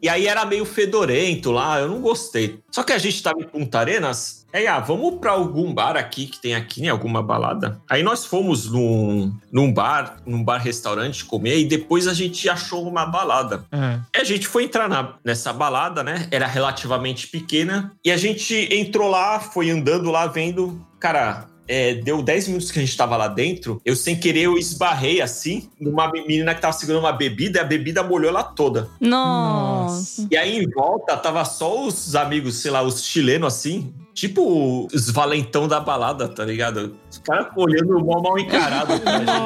E 0.00 0.08
aí 0.08 0.26
era 0.26 0.44
meio 0.44 0.64
fedorento 0.64 1.50
lá, 1.50 1.80
eu 1.80 1.88
não 1.88 2.00
gostei. 2.00 2.60
Só 2.70 2.82
que 2.82 2.92
a 2.92 2.98
gente 2.98 3.22
tava 3.22 3.40
em 3.40 3.44
Punta 3.44 3.78
Arenas, 3.78 4.41
Aí, 4.52 4.66
ah, 4.66 4.78
vamos 4.80 5.18
pra 5.18 5.32
algum 5.32 5.72
bar 5.72 5.96
aqui 5.96 6.26
que 6.26 6.38
tem 6.38 6.54
aqui, 6.54 6.82
né? 6.82 6.88
Alguma 6.88 7.22
balada. 7.22 7.80
Aí 7.88 8.02
nós 8.02 8.26
fomos 8.26 8.70
num, 8.70 9.32
num 9.50 9.72
bar, 9.72 10.18
num 10.26 10.44
bar-restaurante 10.44 11.24
comer 11.24 11.58
e 11.58 11.64
depois 11.64 12.06
a 12.06 12.14
gente 12.14 12.48
achou 12.48 12.86
uma 12.86 13.06
balada. 13.06 13.64
É. 13.72 13.98
E 14.18 14.20
a 14.20 14.24
gente 14.24 14.46
foi 14.46 14.64
entrar 14.64 14.88
na- 14.88 15.14
nessa 15.24 15.52
balada, 15.52 16.02
né? 16.02 16.28
Era 16.30 16.46
relativamente 16.46 17.28
pequena. 17.28 17.92
E 18.04 18.10
a 18.10 18.16
gente 18.16 18.54
entrou 18.74 19.08
lá, 19.08 19.40
foi 19.40 19.70
andando 19.70 20.10
lá, 20.10 20.26
vendo. 20.26 20.84
Cara, 21.00 21.46
é, 21.66 21.94
deu 21.94 22.22
10 22.22 22.48
minutos 22.48 22.70
que 22.70 22.78
a 22.78 22.82
gente 22.84 22.96
tava 22.96 23.16
lá 23.16 23.28
dentro. 23.28 23.80
Eu, 23.84 23.96
sem 23.96 24.18
querer, 24.18 24.42
eu 24.42 24.58
esbarrei 24.58 25.20
assim 25.22 25.70
numa 25.80 26.10
menina 26.10 26.54
que 26.54 26.60
tava 26.60 26.72
segurando 26.74 27.02
uma 27.04 27.12
bebida 27.12 27.58
e 27.58 27.62
a 27.62 27.64
bebida 27.64 28.02
molhou 28.02 28.28
ela 28.28 28.42
toda. 28.42 28.88
Nossa. 29.00 30.26
E 30.30 30.36
aí 30.36 30.58
em 30.62 30.68
volta 30.70 31.16
tava 31.16 31.44
só 31.44 31.86
os 31.86 32.14
amigos, 32.14 32.56
sei 32.56 32.70
lá, 32.70 32.82
os 32.82 33.04
chilenos 33.04 33.54
assim. 33.54 33.94
Tipo 34.14 34.86
os 34.92 35.10
valentão 35.10 35.66
da 35.66 35.80
balada, 35.80 36.28
tá 36.28 36.44
ligado? 36.44 36.96
Os 37.10 37.18
caras 37.18 37.46
olhando 37.56 38.04
mal, 38.04 38.22
mal 38.22 38.38
encarado. 38.38 38.92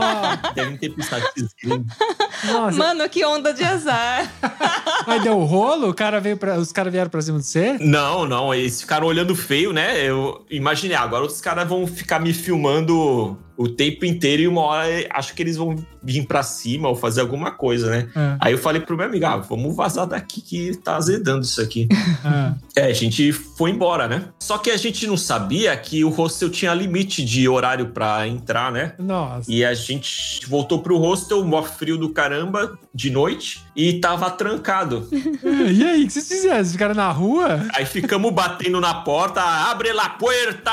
Devem 0.54 0.76
ter 0.76 0.90
pensado 0.90 1.24
que. 1.34 1.68
Mano, 2.76 3.08
que 3.08 3.24
onda 3.24 3.54
de 3.54 3.62
azar. 3.62 4.30
Aí 5.06 5.20
deu 5.20 5.38
rolo? 5.44 5.88
O 5.88 5.94
cara 5.94 6.20
veio 6.20 6.36
pra, 6.36 6.58
os 6.58 6.72
caras 6.72 6.92
vieram 6.92 7.10
pra 7.10 7.20
cima 7.20 7.38
de 7.38 7.46
você? 7.46 7.78
Não, 7.80 8.26
não, 8.26 8.52
eles 8.52 8.80
ficaram 8.80 9.06
olhando 9.06 9.36
feio, 9.36 9.72
né? 9.72 10.00
Eu 10.00 10.44
imaginei, 10.50 10.96
agora 10.96 11.24
os 11.24 11.40
caras 11.40 11.68
vão 11.68 11.86
ficar 11.86 12.18
me 12.18 12.32
filmando 12.32 13.38
o 13.56 13.68
tempo 13.68 14.04
inteiro 14.04 14.42
e 14.42 14.48
uma 14.48 14.60
hora 14.62 14.86
acho 15.10 15.34
que 15.34 15.42
eles 15.42 15.56
vão 15.56 15.76
vir 16.02 16.26
pra 16.26 16.42
cima 16.42 16.88
ou 16.88 16.94
fazer 16.94 17.20
alguma 17.20 17.50
coisa, 17.50 17.90
né? 17.90 18.08
É, 18.14 18.36
Aí 18.40 18.52
eu 18.52 18.58
falei 18.58 18.80
pro 18.80 18.96
meu 18.96 19.06
amigo, 19.06 19.26
ah, 19.26 19.36
vamos 19.38 19.74
vazar 19.74 20.06
daqui 20.06 20.40
que 20.40 20.76
tá 20.76 20.96
azedando 20.96 21.44
isso 21.44 21.60
aqui. 21.60 21.88
é. 22.76 22.86
É, 22.86 22.90
a 22.90 22.92
gente 22.92 23.32
foi 23.32 23.70
embora, 23.70 24.06
né? 24.06 24.24
Só 24.38 24.58
que 24.58 24.70
a 24.70 24.76
gente 24.76 25.06
não 25.06 25.16
sabia 25.16 25.76
que 25.76 26.04
o 26.04 26.10
hostel 26.10 26.50
tinha 26.50 26.74
limite 26.74 27.24
de 27.24 27.48
horário 27.48 27.86
pra 27.86 28.28
entrar, 28.28 28.70
né? 28.70 28.92
Nossa. 28.98 29.50
E 29.50 29.64
a 29.64 29.74
gente 29.74 30.46
voltou 30.46 30.80
pro 30.80 30.98
hostel, 30.98 31.44
mó 31.44 31.62
frio 31.62 31.96
do 31.96 32.10
caramba, 32.10 32.78
de 32.94 33.10
noite, 33.10 33.64
e 33.74 33.94
tava 33.94 34.30
trancado. 34.30 35.08
E 35.76 35.84
aí, 35.84 36.04
o 36.04 36.06
que 36.06 36.12
vocês 36.12 36.28
fizeram? 36.28 36.56
Vocês 36.56 36.72
ficaram 36.72 36.94
na 36.94 37.10
rua? 37.10 37.66
Aí 37.74 37.84
ficamos 37.84 38.32
batendo 38.32 38.80
na 38.80 38.94
porta, 38.94 39.40
abre 39.42 39.92
la 39.92 40.10
puerta! 40.10 40.70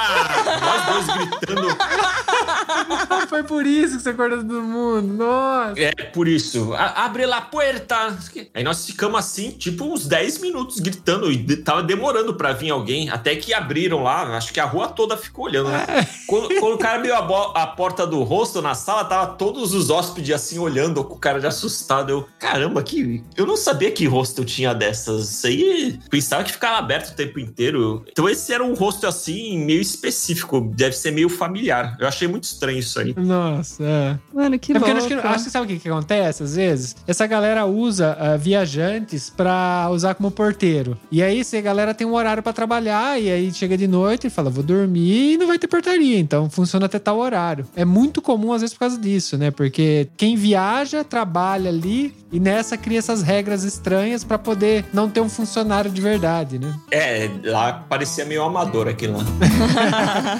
Nós 0.61 1.05
dois 1.05 1.17
gritando. 1.17 1.67
Foi 3.29 3.43
por 3.43 3.65
isso 3.65 3.97
que 3.97 4.03
você 4.03 4.09
acordou 4.09 4.39
todo 4.39 4.61
mundo. 4.61 5.13
Nossa. 5.13 5.79
É, 5.79 5.91
por 5.91 6.27
isso, 6.27 6.73
"A- 6.73 7.05
abre 7.05 7.25
la 7.25 7.41
puerta! 7.41 8.17
Aí 8.53 8.63
nós 8.63 8.85
ficamos 8.85 9.19
assim, 9.19 9.51
tipo, 9.51 9.85
uns 9.85 10.05
10 10.05 10.37
minutos 10.39 10.79
gritando, 10.79 11.31
e 11.31 11.35
de- 11.37 11.57
tava 11.57 11.83
demorando 11.83 12.33
pra 12.33 12.53
vir 12.53 12.69
alguém, 12.71 13.09
até 13.09 13.35
que 13.35 13.53
abriram 13.53 14.03
lá, 14.03 14.37
acho 14.37 14.51
que 14.53 14.59
a 14.59 14.65
rua 14.65 14.87
toda 14.87 15.15
ficou 15.17 15.45
olhando, 15.45 15.69
né? 15.69 15.85
Quando, 16.27 16.47
quando 16.59 16.73
o 16.75 16.77
cara 16.77 16.97
abriu 16.99 17.15
a, 17.15 17.63
a 17.63 17.67
porta 17.67 18.05
do 18.07 18.21
hostel 18.23 18.61
na 18.61 18.75
sala, 18.75 19.05
tava 19.05 19.33
todos 19.33 19.73
os 19.73 19.89
hóspedes 19.89 20.33
assim 20.35 20.57
olhando, 20.59 21.03
com 21.03 21.15
o 21.15 21.19
cara 21.19 21.39
de 21.39 21.47
assustado. 21.47 22.09
Eu, 22.09 22.27
caramba, 22.39 22.81
que. 22.83 23.23
Eu 23.35 23.45
não 23.45 23.57
sabia 23.57 23.91
que 23.91 24.05
hostel 24.07 24.45
tinha 24.45 24.73
dessas. 24.73 25.29
Isso 25.29 25.47
aí 25.47 25.99
pensava 26.09 26.43
que 26.43 26.51
ficava 26.51 26.77
aberto 26.77 27.09
o 27.09 27.15
tempo 27.15 27.39
inteiro. 27.39 28.03
Então 28.11 28.27
esse 28.29 28.51
era 28.53 28.63
um 28.63 28.73
hostel 28.73 29.09
assim, 29.09 29.57
meio 29.57 29.81
específico, 29.81 30.61
deve 30.75 30.95
ser 30.95 31.11
meio 31.11 31.29
familiar. 31.29 31.95
Eu 31.99 32.07
achei 32.07 32.27
muito 32.27 32.43
estranho 32.45 32.62
isso 32.71 32.99
aí. 32.99 33.13
Nossa, 33.17 33.83
é. 33.83 34.17
Mano, 34.33 34.57
que 34.59 34.71
é 34.71 34.79
louco. 34.79 34.97
acho 34.97 35.07
que, 35.07 35.13
acho 35.13 35.43
que 35.45 35.49
sabe 35.49 35.65
o 35.65 35.67
que, 35.67 35.79
que 35.79 35.89
acontece 35.89 36.43
às 36.43 36.55
vezes? 36.55 36.95
Essa 37.07 37.27
galera 37.27 37.65
usa 37.65 38.17
ah, 38.19 38.37
viajantes 38.37 39.29
pra 39.29 39.89
usar 39.91 40.15
como 40.15 40.31
porteiro. 40.31 40.97
E 41.11 41.21
aí, 41.21 41.43
se 41.43 41.57
a 41.57 41.61
galera 41.61 41.93
tem 41.93 42.05
um 42.05 42.13
horário 42.13 42.41
pra 42.43 42.53
trabalhar, 42.53 43.19
e 43.19 43.31
aí 43.31 43.53
chega 43.53 43.77
de 43.77 43.87
noite 43.87 44.27
e 44.27 44.29
fala, 44.29 44.49
vou 44.49 44.63
dormir 44.63 45.33
e 45.33 45.37
não 45.37 45.47
vai 45.47 45.59
ter 45.59 45.67
portaria. 45.67 46.19
Então 46.19 46.49
funciona 46.49 46.85
até 46.85 46.99
tal 46.99 47.17
horário. 47.17 47.65
É 47.75 47.85
muito 47.85 48.21
comum, 48.21 48.53
às 48.53 48.61
vezes, 48.61 48.73
por 48.73 48.81
causa 48.81 48.97
disso, 48.97 49.37
né? 49.37 49.51
Porque 49.51 50.07
quem 50.17 50.35
viaja, 50.35 51.03
trabalha 51.03 51.69
ali 51.69 52.13
e 52.31 52.39
nessa 52.39 52.77
cria 52.77 52.99
essas 52.99 53.21
regras 53.21 53.63
estranhas 53.63 54.23
pra 54.23 54.37
poder 54.37 54.85
não 54.93 55.09
ter 55.09 55.21
um 55.21 55.29
funcionário 55.29 55.91
de 55.91 56.01
verdade, 56.01 56.57
né? 56.59 56.73
É, 56.91 57.29
lá 57.43 57.73
parecia 57.73 58.25
meio 58.25 58.43
amador 58.43 58.87
aquilo 58.87 59.17
lá. 59.17 59.23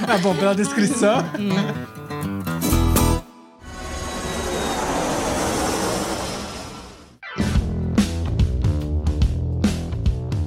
Tá 0.06 0.18
bom, 0.22 0.36
pela 0.36 0.56
descrição. 0.56 1.18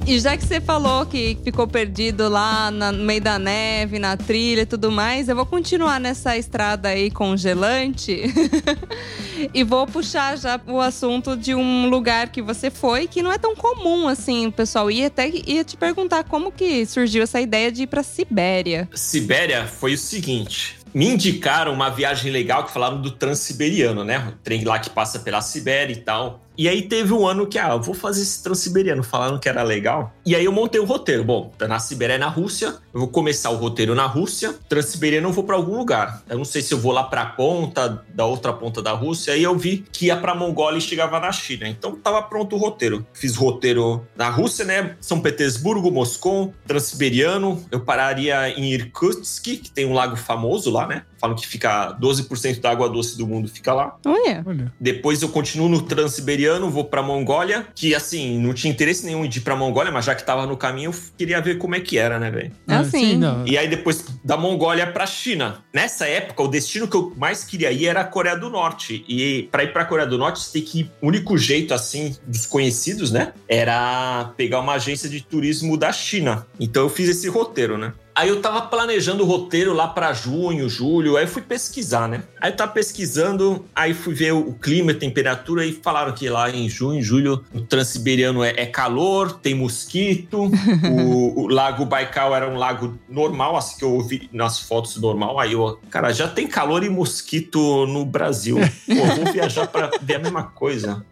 E 0.07 0.19
já 0.21 0.37
que 0.37 0.45
você 0.45 0.61
falou 0.61 1.05
que 1.05 1.37
ficou 1.43 1.67
perdido 1.67 2.29
lá 2.29 2.71
na- 2.71 2.93
no 2.93 3.03
meio 3.03 3.19
da 3.19 3.37
neve, 3.37 3.99
na 3.99 4.15
trilha 4.15 4.61
e 4.61 4.65
tudo 4.65 4.89
mais, 4.89 5.27
eu 5.27 5.35
vou 5.35 5.45
continuar 5.45 5.99
nessa 5.99 6.37
estrada 6.37 6.87
aí 6.87 7.11
congelante. 7.11 8.21
e 9.53 9.63
vou 9.65 9.85
puxar 9.85 10.37
já 10.37 10.61
o 10.65 10.79
assunto 10.79 11.35
de 11.35 11.53
um 11.53 11.89
lugar 11.89 12.29
que 12.29 12.41
você 12.41 12.71
foi, 12.71 13.05
que 13.05 13.21
não 13.21 13.33
é 13.33 13.37
tão 13.37 13.53
comum 13.53 14.07
assim, 14.07 14.49
pessoal. 14.49 14.89
E 14.89 15.03
até 15.03 15.29
ia 15.29 15.65
te 15.65 15.75
perguntar 15.75 16.23
como 16.23 16.53
que 16.53 16.85
surgiu 16.85 17.23
essa 17.23 17.41
ideia 17.41 17.69
de 17.69 17.83
ir 17.83 17.87
pra 17.87 18.01
Sibéria. 18.01 18.87
Sibéria 18.93 19.67
foi 19.67 19.93
o 19.93 19.97
seguinte. 19.97 20.77
Me 20.93 21.05
indicaram 21.05 21.73
uma 21.73 21.89
viagem 21.89 22.31
legal 22.31 22.63
que 22.63 22.71
falaram 22.71 23.01
do 23.01 23.11
Transiberiano, 23.11 24.05
né? 24.05 24.19
O 24.19 24.31
trem 24.41 24.63
lá 24.63 24.79
que 24.79 24.89
passa 24.89 25.19
pela 25.19 25.41
Sibéria 25.41 25.91
e 25.91 25.97
tal. 25.97 26.46
E 26.57 26.67
aí 26.67 26.81
teve 26.81 27.13
um 27.13 27.27
ano 27.27 27.45
que, 27.45 27.59
ah, 27.59 27.73
eu 27.73 27.81
vou 27.81 27.93
fazer 27.93 28.21
esse 28.21 28.41
Transiberiano, 28.41 29.03
falaram 29.03 29.37
que 29.37 29.47
era 29.47 29.61
legal. 29.61 30.11
E 30.25 30.35
aí 30.35 30.43
eu 30.43 30.51
montei 30.51 30.81
o 30.81 30.85
roteiro. 30.85 31.23
Bom, 31.23 31.51
tá 31.57 31.67
na 31.67 31.77
Sibéria 31.79 32.13
é 32.13 32.17
na 32.17 32.27
Rússia, 32.27 32.75
eu 32.93 33.01
vou 33.01 33.07
começar 33.09 33.49
o 33.49 33.57
roteiro 33.57 33.93
na 33.93 34.05
Rússia. 34.05 34.55
Transiberiano 34.67 35.29
eu 35.29 35.33
vou 35.33 35.43
pra 35.43 35.55
algum 35.55 35.77
lugar. 35.77 36.23
Eu 36.27 36.37
não 36.37 36.45
sei 36.45 36.61
se 36.61 36.73
eu 36.73 36.79
vou 36.79 36.91
lá 36.91 37.03
pra 37.03 37.25
ponta, 37.25 38.03
da 38.13 38.25
outra 38.25 38.51
ponta 38.51 38.81
da 38.81 38.91
Rússia. 38.91 39.33
Aí 39.33 39.43
eu 39.43 39.55
vi 39.55 39.85
que 39.91 40.07
ia 40.07 40.17
pra 40.17 40.33
Mongólia 40.33 40.79
e 40.79 40.81
chegava 40.81 41.19
na 41.19 41.31
China. 41.31 41.67
Então 41.67 41.95
tava 41.95 42.21
pronto 42.23 42.55
o 42.55 42.59
roteiro. 42.59 43.05
Fiz 43.13 43.35
roteiro 43.35 44.05
na 44.15 44.29
Rússia, 44.29 44.65
né? 44.65 44.95
São 44.99 45.21
Petersburgo, 45.21 45.91
Moscou, 45.91 46.53
Transiberiano. 46.65 47.63
Eu 47.69 47.81
pararia 47.81 48.49
em 48.49 48.71
Irkutsk, 48.73 49.43
que 49.43 49.69
tem 49.69 49.85
um 49.85 49.93
lago 49.93 50.15
famoso 50.15 50.71
lá, 50.71 50.87
né? 50.87 51.03
Falam 51.19 51.35
que 51.35 51.47
fica 51.47 51.97
12% 51.99 52.59
da 52.59 52.71
água 52.71 52.89
doce 52.89 53.17
do 53.17 53.27
mundo 53.27 53.47
fica 53.47 53.73
lá. 53.73 53.97
Olha. 54.05 54.43
Olha. 54.45 54.73
Depois 54.79 55.21
eu 55.21 55.29
continuo 55.29 55.69
no 55.69 55.81
Transiberiano, 55.81 56.69
vou 56.69 56.85
pra 56.85 57.01
Mongólia, 57.01 57.67
que 57.75 57.93
assim, 57.95 58.39
não 58.39 58.53
tinha 58.53 58.71
interesse 58.71 59.05
nenhum 59.05 59.27
de 59.27 59.39
ir 59.39 59.41
pra 59.41 59.55
Mongólia, 59.55 59.91
mas 59.91 60.05
já 60.05 60.15
que 60.15 60.23
tava 60.25 60.45
no 60.45 60.57
caminho, 60.57 60.91
eu 60.91 60.95
queria 61.17 61.41
ver 61.41 61.57
como 61.57 61.75
é 61.75 61.79
que 61.79 61.97
era, 61.97 62.19
né, 62.19 62.29
velho? 62.29 62.51
É 62.67 62.75
assim. 62.75 63.17
não. 63.17 63.45
E 63.45 63.57
aí 63.57 63.67
depois 63.67 64.05
da 64.23 64.37
Mongólia 64.37 64.87
pra 64.87 65.05
China. 65.05 65.63
Nessa 65.73 66.07
época, 66.07 66.43
o 66.43 66.47
destino 66.47 66.87
que 66.87 66.95
eu 66.95 67.13
mais 67.17 67.43
queria 67.43 67.71
ir 67.71 67.85
era 67.85 68.01
a 68.01 68.03
Coreia 68.03 68.37
do 68.37 68.49
Norte. 68.49 69.05
E 69.07 69.47
pra 69.51 69.63
ir 69.63 69.73
pra 69.73 69.85
Coreia 69.85 70.07
do 70.07 70.17
Norte, 70.17 70.39
você 70.39 70.53
tem 70.53 70.61
que 70.61 70.79
ir. 70.81 70.91
O 71.01 71.07
único 71.07 71.37
jeito, 71.37 71.73
assim, 71.73 72.15
dos 72.25 72.45
conhecidos, 72.45 73.11
né? 73.11 73.33
Era 73.47 74.33
pegar 74.37 74.59
uma 74.59 74.73
agência 74.73 75.09
de 75.09 75.21
turismo 75.21 75.77
da 75.77 75.91
China. 75.91 76.45
Então 76.59 76.83
eu 76.83 76.89
fiz 76.89 77.09
esse 77.09 77.27
roteiro, 77.29 77.77
né? 77.77 77.93
Aí 78.17 78.29
eu 78.29 78.41
tava 78.41 78.63
planejando 78.63 79.23
o 79.23 79.27
roteiro 79.27 79.73
lá 79.73 79.87
pra 79.87 80.11
junho, 80.11 80.67
julho, 80.67 81.17
aí 81.17 81.25
eu 81.25 81.27
fui 81.27 81.43
pesquisar, 81.43 82.07
né? 82.07 82.23
Aí 82.41 82.49
eu 82.49 82.55
tava 82.55 82.71
pesquisando, 82.71 83.63
aí 83.75 83.93
fui 83.93 84.11
ver 84.11 84.31
o 84.31 84.53
clima, 84.53 84.91
a 84.91 84.95
temperatura, 84.95 85.63
e 85.63 85.71
falaram 85.71 86.11
que 86.11 86.27
lá 86.27 86.49
em 86.49 86.67
junho, 86.67 86.99
julho, 86.99 87.45
o 87.53 87.61
Transiberiano 87.61 88.43
é, 88.43 88.55
é 88.57 88.65
calor, 88.65 89.33
tem 89.33 89.53
mosquito, 89.53 90.49
o, 90.89 91.43
o 91.43 91.47
Lago 91.47 91.85
Baikal 91.85 92.35
era 92.35 92.49
um 92.49 92.57
lago 92.57 92.97
normal, 93.07 93.55
assim 93.55 93.77
que 93.77 93.85
eu 93.85 94.01
vi 94.01 94.27
nas 94.33 94.61
fotos 94.61 94.97
normal, 94.97 95.39
aí 95.39 95.53
eu, 95.53 95.79
cara, 95.91 96.11
já 96.11 96.27
tem 96.27 96.47
calor 96.47 96.83
e 96.83 96.89
mosquito 96.89 97.85
no 97.85 98.03
Brasil. 98.03 98.57
Pô, 98.87 99.23
vou 99.23 99.31
viajar 99.31 99.67
pra 99.67 99.91
ver 100.01 100.15
a 100.15 100.19
mesma 100.19 100.41
coisa. 100.41 101.05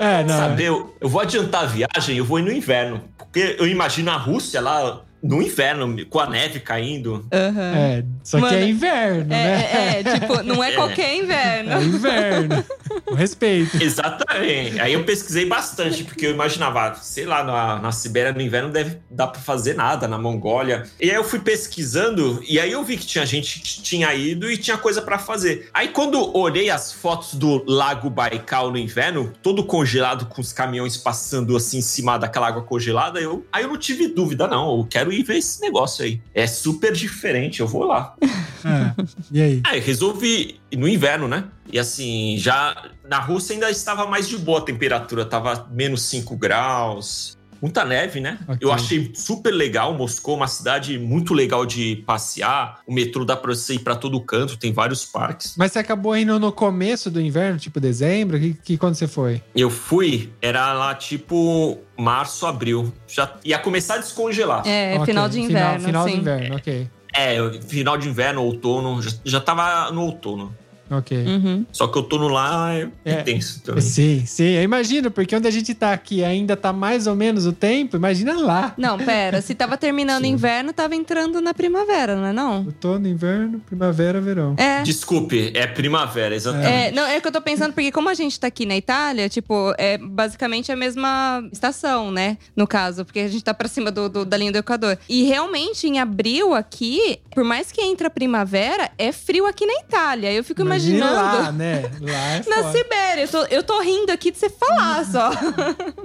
É, 0.00 0.24
não. 0.24 0.36
Sabe, 0.36 0.64
eu, 0.64 0.96
eu 1.00 1.08
vou 1.08 1.20
adiantar 1.20 1.62
a 1.62 1.66
viagem, 1.66 2.16
eu 2.16 2.24
vou 2.24 2.40
ir 2.40 2.42
no 2.42 2.50
inverno. 2.50 3.00
Porque 3.16 3.54
eu 3.56 3.68
imagino 3.68 4.10
a 4.10 4.16
Rússia 4.16 4.60
lá 4.60 5.04
no 5.22 5.42
inverno, 5.42 6.06
com 6.06 6.18
a 6.18 6.28
neve 6.28 6.60
caindo. 6.60 7.26
Aham. 7.32 7.74
É, 7.76 8.04
só 8.22 8.38
que 8.38 8.42
Mano, 8.42 8.56
é 8.56 8.68
inverno, 8.68 9.24
né? 9.24 9.62
É, 9.62 10.00
é, 10.00 10.18
tipo, 10.18 10.42
não 10.42 10.62
é 10.64 10.70
É. 10.70 10.74
qualquer 10.74 11.16
inverno. 11.16 11.72
É 11.72 11.82
inverno. 11.82 12.64
Com 13.04 13.14
respeito. 13.14 13.82
Exatamente. 13.82 14.80
Aí 14.80 14.92
eu 14.92 15.04
pesquisei 15.04 15.46
bastante, 15.46 16.04
porque 16.04 16.26
eu 16.26 16.30
imaginava, 16.30 16.94
sei 16.94 17.24
lá, 17.26 17.42
na, 17.42 17.78
na 17.80 17.92
Sibéria 17.92 18.32
no 18.32 18.40
inverno 18.40 18.70
deve 18.70 18.98
dar 19.10 19.26
pra 19.26 19.40
fazer 19.40 19.74
nada, 19.74 20.06
na 20.06 20.16
Mongólia. 20.18 20.84
E 21.00 21.10
aí 21.10 21.16
eu 21.16 21.24
fui 21.24 21.40
pesquisando, 21.40 22.42
e 22.48 22.58
aí 22.58 22.72
eu 22.72 22.82
vi 22.84 22.96
que 22.96 23.06
tinha 23.06 23.26
gente 23.26 23.60
que 23.60 23.82
tinha 23.82 24.14
ido 24.14 24.50
e 24.50 24.56
tinha 24.56 24.78
coisa 24.78 25.02
pra 25.02 25.18
fazer. 25.18 25.68
Aí 25.74 25.88
quando 25.88 26.36
olhei 26.36 26.70
as 26.70 26.92
fotos 26.92 27.34
do 27.34 27.64
Lago 27.66 28.08
Baikal 28.10 28.70
no 28.70 28.78
inverno, 28.78 29.32
todo 29.42 29.64
congelado, 29.64 30.26
com 30.26 30.40
os 30.40 30.52
caminhões 30.52 30.96
passando 30.96 31.56
assim 31.56 31.78
em 31.78 31.82
cima 31.82 32.18
daquela 32.18 32.48
água 32.48 32.62
congelada, 32.62 33.20
eu, 33.20 33.44
aí 33.52 33.64
eu 33.64 33.68
não 33.68 33.76
tive 33.76 34.08
dúvida, 34.08 34.46
não. 34.46 34.78
Eu 34.78 34.86
quero 34.88 35.09
ir 35.10 35.22
ver 35.22 35.38
esse 35.38 35.60
negócio 35.60 36.04
aí. 36.04 36.20
É 36.34 36.46
super 36.46 36.92
diferente, 36.92 37.60
eu 37.60 37.66
vou 37.66 37.84
lá. 37.84 38.14
É. 38.22 39.02
E 39.32 39.40
aí? 39.40 39.62
Aí 39.64 39.80
resolvi 39.80 40.60
ir 40.70 40.76
no 40.76 40.86
inverno, 40.88 41.26
né? 41.26 41.44
E 41.72 41.78
assim, 41.78 42.36
já 42.38 42.90
na 43.08 43.18
Rússia 43.18 43.54
ainda 43.54 43.70
estava 43.70 44.06
mais 44.06 44.28
de 44.28 44.36
boa 44.36 44.58
a 44.58 44.62
temperatura, 44.62 45.24
tava 45.24 45.68
menos 45.70 46.02
5 46.02 46.36
graus. 46.36 47.38
Muita 47.60 47.84
neve, 47.84 48.20
né? 48.20 48.38
Ok. 48.48 48.58
Eu 48.60 48.72
achei 48.72 49.10
super 49.14 49.50
legal. 49.52 49.94
Moscou, 49.94 50.36
uma 50.36 50.46
cidade 50.48 50.98
muito 50.98 51.34
legal 51.34 51.64
de 51.66 51.96
passear. 52.06 52.80
O 52.86 52.92
metrô 52.92 53.24
dá 53.24 53.36
pra 53.36 53.54
você 53.54 53.74
ir 53.74 53.80
pra 53.80 53.94
todo 53.96 54.20
canto, 54.20 54.56
tem 54.56 54.72
vários 54.72 55.04
parques. 55.04 55.54
Mas 55.56 55.72
você 55.72 55.78
acabou 55.78 56.16
indo 56.16 56.38
no 56.38 56.52
começo 56.52 57.10
do 57.10 57.20
inverno, 57.20 57.58
tipo 57.58 57.80
dezembro? 57.80 58.38
Que, 58.38 58.54
que 58.54 58.76
quando 58.78 58.94
você 58.94 59.06
foi? 59.06 59.42
Eu 59.54 59.70
fui, 59.70 60.30
era 60.40 60.72
lá 60.72 60.94
tipo 60.94 61.78
março, 61.98 62.46
abril. 62.46 62.92
Já 63.06 63.34
ia 63.44 63.58
começar 63.58 63.94
a 63.94 63.98
descongelar. 63.98 64.66
É, 64.66 64.94
Ok, 64.94 65.06
final 65.06 65.28
de 65.28 65.40
inverno, 65.40 65.80
Final, 65.84 65.86
final 65.86 66.04
sim. 66.04 66.10
de 66.14 66.20
inverno, 66.20 66.56
ok. 66.56 66.90
É, 67.12 67.36
final 67.66 67.98
de 67.98 68.08
inverno, 68.08 68.42
outono, 68.42 69.02
já, 69.02 69.10
já 69.24 69.40
tava 69.40 69.90
no 69.90 70.02
outono. 70.02 70.54
Ok. 70.90 71.16
Uhum. 71.26 71.64
Só 71.72 71.86
que 71.86 71.96
outono 71.98 72.26
lá 72.28 72.74
é, 72.74 72.88
É. 73.04 73.20
intenso 73.20 73.62
também. 73.62 73.80
Sim, 73.80 74.24
sim, 74.26 74.44
eu 74.56 74.62
imagino, 74.62 75.10
porque 75.10 75.36
onde 75.36 75.46
a 75.46 75.50
gente 75.50 75.72
tá 75.74 75.92
aqui 75.92 76.24
ainda 76.24 76.56
tá 76.56 76.72
mais 76.72 77.06
ou 77.06 77.14
menos 77.14 77.46
o 77.46 77.52
tempo, 77.52 77.96
imagina 77.96 78.36
lá. 78.38 78.74
Não, 78.76 78.98
pera. 78.98 79.40
Se 79.40 79.54
tava 79.54 79.76
terminando 79.76 80.22
o 80.22 80.26
Sim. 80.26 80.32
inverno, 80.32 80.72
tava 80.72 80.94
entrando 80.96 81.40
na 81.40 81.54
primavera, 81.54 82.16
não 82.16 82.26
é 82.26 82.32
não? 82.32 82.64
Outono, 82.66 83.06
inverno, 83.06 83.60
primavera, 83.60 84.20
verão. 84.20 84.54
É. 84.58 84.82
Desculpe, 84.82 85.52
é 85.54 85.66
primavera, 85.66 86.34
exatamente. 86.34 86.68
É, 86.70 86.90
não, 86.92 87.04
é 87.06 87.20
que 87.20 87.28
eu 87.28 87.32
tô 87.32 87.40
pensando, 87.40 87.72
porque 87.72 87.92
como 87.92 88.08
a 88.08 88.14
gente 88.14 88.38
tá 88.40 88.46
aqui 88.48 88.66
na 88.66 88.76
Itália, 88.76 89.28
tipo, 89.28 89.72
é 89.78 89.96
basicamente 89.98 90.72
a 90.72 90.76
mesma 90.76 91.42
estação, 91.52 92.10
né? 92.10 92.36
No 92.56 92.66
caso, 92.66 93.04
porque 93.04 93.20
a 93.20 93.28
gente 93.28 93.44
tá 93.44 93.54
pra 93.54 93.68
cima 93.68 93.90
do, 93.90 94.08
do- 94.08 94.24
da 94.24 94.36
linha 94.36 94.50
do 94.52 94.58
Equador. 94.58 94.98
E 95.08 95.22
realmente, 95.24 95.86
em 95.86 95.98
abril 96.00 96.52
aqui, 96.54 97.18
por 97.34 97.44
mais 97.44 97.70
que 97.70 97.80
entre 97.80 98.06
a 98.06 98.10
primavera, 98.10 98.90
é 98.98 99.12
frio 99.12 99.46
aqui 99.46 99.64
na 99.66 99.74
Itália. 99.80 100.32
Eu 100.32 100.42
fico 100.42 100.60
Imagina 100.62 100.79
imaginando. 100.88 101.14
lá, 101.14 101.52
né? 101.52 101.90
Lá 102.00 102.36
é 102.36 102.42
Na. 102.48 102.72
Sibéria, 102.72 103.22
eu 103.22 103.28
tô, 103.28 103.44
eu 103.44 103.62
tô 103.62 103.80
rindo 103.80 104.12
aqui 104.12 104.30
de 104.30 104.38
você 104.38 104.50
falar 104.50 105.04
só. 105.04 105.30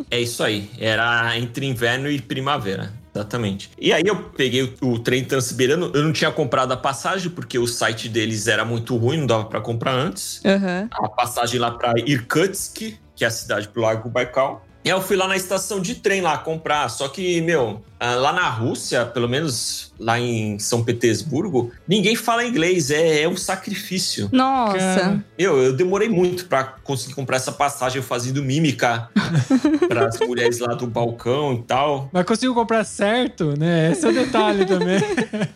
É 0.10 0.20
isso 0.20 0.44
aí. 0.44 0.70
Era 0.80 1.38
entre 1.38 1.66
inverno 1.66 2.10
e 2.10 2.22
primavera. 2.22 2.92
Exatamente. 3.16 3.72
E 3.80 3.94
aí 3.94 4.04
eu 4.06 4.16
peguei 4.16 4.64
o, 4.82 4.88
o 4.90 5.00
trem 5.00 5.24
transiberiano. 5.24 5.90
Eu 5.94 6.04
não 6.04 6.12
tinha 6.12 6.32
comprado 6.32 6.74
a 6.74 6.78
passagem, 6.78 7.32
porque 7.32 7.58
o 7.58 7.66
site 7.66 8.10
deles 8.10 8.48
era 8.48 8.66
muito 8.66 8.98
ruim, 8.98 9.20
não 9.20 9.28
dava 9.28 9.46
pra 9.46 9.62
comprar 9.62 9.94
antes. 9.94 10.42
Aham. 10.46 10.90
A 10.92 11.08
passagem 11.08 11.60
lá 11.60 11.72
pra 11.72 11.94
Irkutsk, 12.06 12.98
que 13.16 13.24
é 13.24 13.28
a 13.28 13.32
cidade 13.32 13.70
pro 13.70 13.82
Lago 13.82 14.10
Baikal. 14.10 14.66
E 14.84 14.92
aí 14.92 14.96
eu 14.96 15.02
fui 15.02 15.16
lá 15.16 15.28
na 15.28 15.36
estação 15.36 15.80
de 15.80 15.96
trem 15.96 16.22
lá 16.22 16.38
comprar. 16.38 16.90
Só 16.90 17.08
que, 17.08 17.42
meu, 17.42 17.82
lá 18.14 18.32
na 18.34 18.48
Rússia, 18.50 19.06
pelo 19.06 19.28
menos 19.28 19.92
lá 19.98 20.20
em 20.20 20.60
São 20.60 20.84
Petersburgo, 20.84 21.72
ninguém 21.88 22.16
fala 22.16 22.44
inglês. 22.46 22.92
É, 22.92 23.22
é 23.22 23.28
um 23.30 23.38
sacrifício. 23.38 24.30
Nossa. 24.32 25.24
Eu, 25.38 25.58
eu 25.64 25.74
demorei 25.74 26.10
muito 26.10 26.46
pra 26.46 26.64
conseguir 26.84 27.14
comprar 27.16 27.38
essa 27.38 27.52
passagem 27.52 28.02
fazendo 28.02 28.44
mímica 28.44 29.10
para 29.88 30.08
as 30.08 30.20
mulheres 30.20 30.60
lá 30.60 30.74
do 30.76 30.86
balcão 30.86 31.54
e 31.54 31.64
tal. 31.64 32.10
Mas 32.12 32.26
conseguiu 32.26 32.54
comprar 32.54 32.84
certo, 32.84 33.58
né? 33.58 33.92
Esse 33.94 34.06
é 34.06 34.10
o 34.10 34.14
detalhe 34.14 34.66
também. 34.68 35.00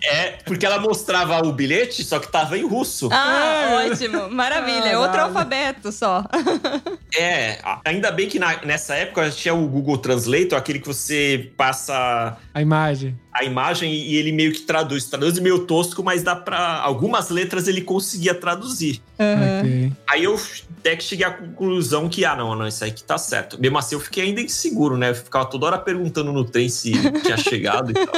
É, 0.01 0.37
porque 0.45 0.65
ela 0.65 0.79
mostrava 0.79 1.45
o 1.45 1.51
bilhete, 1.51 2.03
só 2.03 2.17
que 2.19 2.31
tava 2.31 2.57
em 2.57 2.65
russo. 2.65 3.09
Ah, 3.11 3.83
É. 3.83 3.91
ótimo. 3.91 4.29
Maravilha. 4.29 4.95
Ah, 4.95 4.99
Outro 5.01 5.17
nada. 5.17 5.23
alfabeto 5.23 5.91
só. 5.91 6.23
É, 7.17 7.57
ainda 7.83 8.11
bem 8.11 8.27
que 8.29 8.37
na- 8.37 8.61
nessa 8.63 8.93
época 8.93 9.31
tinha 9.31 9.51
o 9.51 9.67
Google 9.67 9.97
Translator, 9.97 10.55
aquele 10.57 10.77
que 10.77 10.87
você 10.87 11.51
passa 11.57 12.37
A 12.53 12.61
imagem. 12.61 13.17
a 13.33 13.43
imagem 13.43 13.93
e 13.93 14.15
ele 14.15 14.31
meio 14.31 14.51
que 14.51 14.61
traduz. 14.61 15.05
Traduz 15.05 15.39
meio 15.39 15.59
tosco, 15.59 16.03
mas 16.03 16.23
dá 16.23 16.35
pra. 16.35 16.79
Algumas 16.81 17.29
letras 17.29 17.67
ele 17.67 17.81
conseguia 17.81 18.33
traduzir. 18.33 19.01
Aham. 19.19 19.59
Ok. 19.59 19.91
Aí 20.07 20.23
eu 20.23 20.39
até 20.79 20.95
que 20.95 21.03
cheguei 21.03 21.25
à 21.25 21.31
conclusão 21.31 22.09
que, 22.09 22.23
ah, 22.25 22.35
não, 22.35 22.55
não, 22.55 22.67
isso 22.67 22.83
aí 22.83 22.91
que 22.91 23.03
tá 23.03 23.17
certo. 23.17 23.59
Mesmo 23.59 23.77
assim, 23.77 23.95
eu 23.95 23.99
fiquei 23.99 24.23
ainda 24.23 24.41
inseguro, 24.41 24.97
né? 24.97 25.11
Eu 25.11 25.15
ficava 25.15 25.45
toda 25.45 25.65
hora 25.65 25.77
perguntando 25.77 26.31
no 26.31 26.43
trem 26.43 26.69
se 26.69 26.91
tinha 27.23 27.37
chegado 27.37 27.91
e 27.91 27.93
tal. 27.93 28.13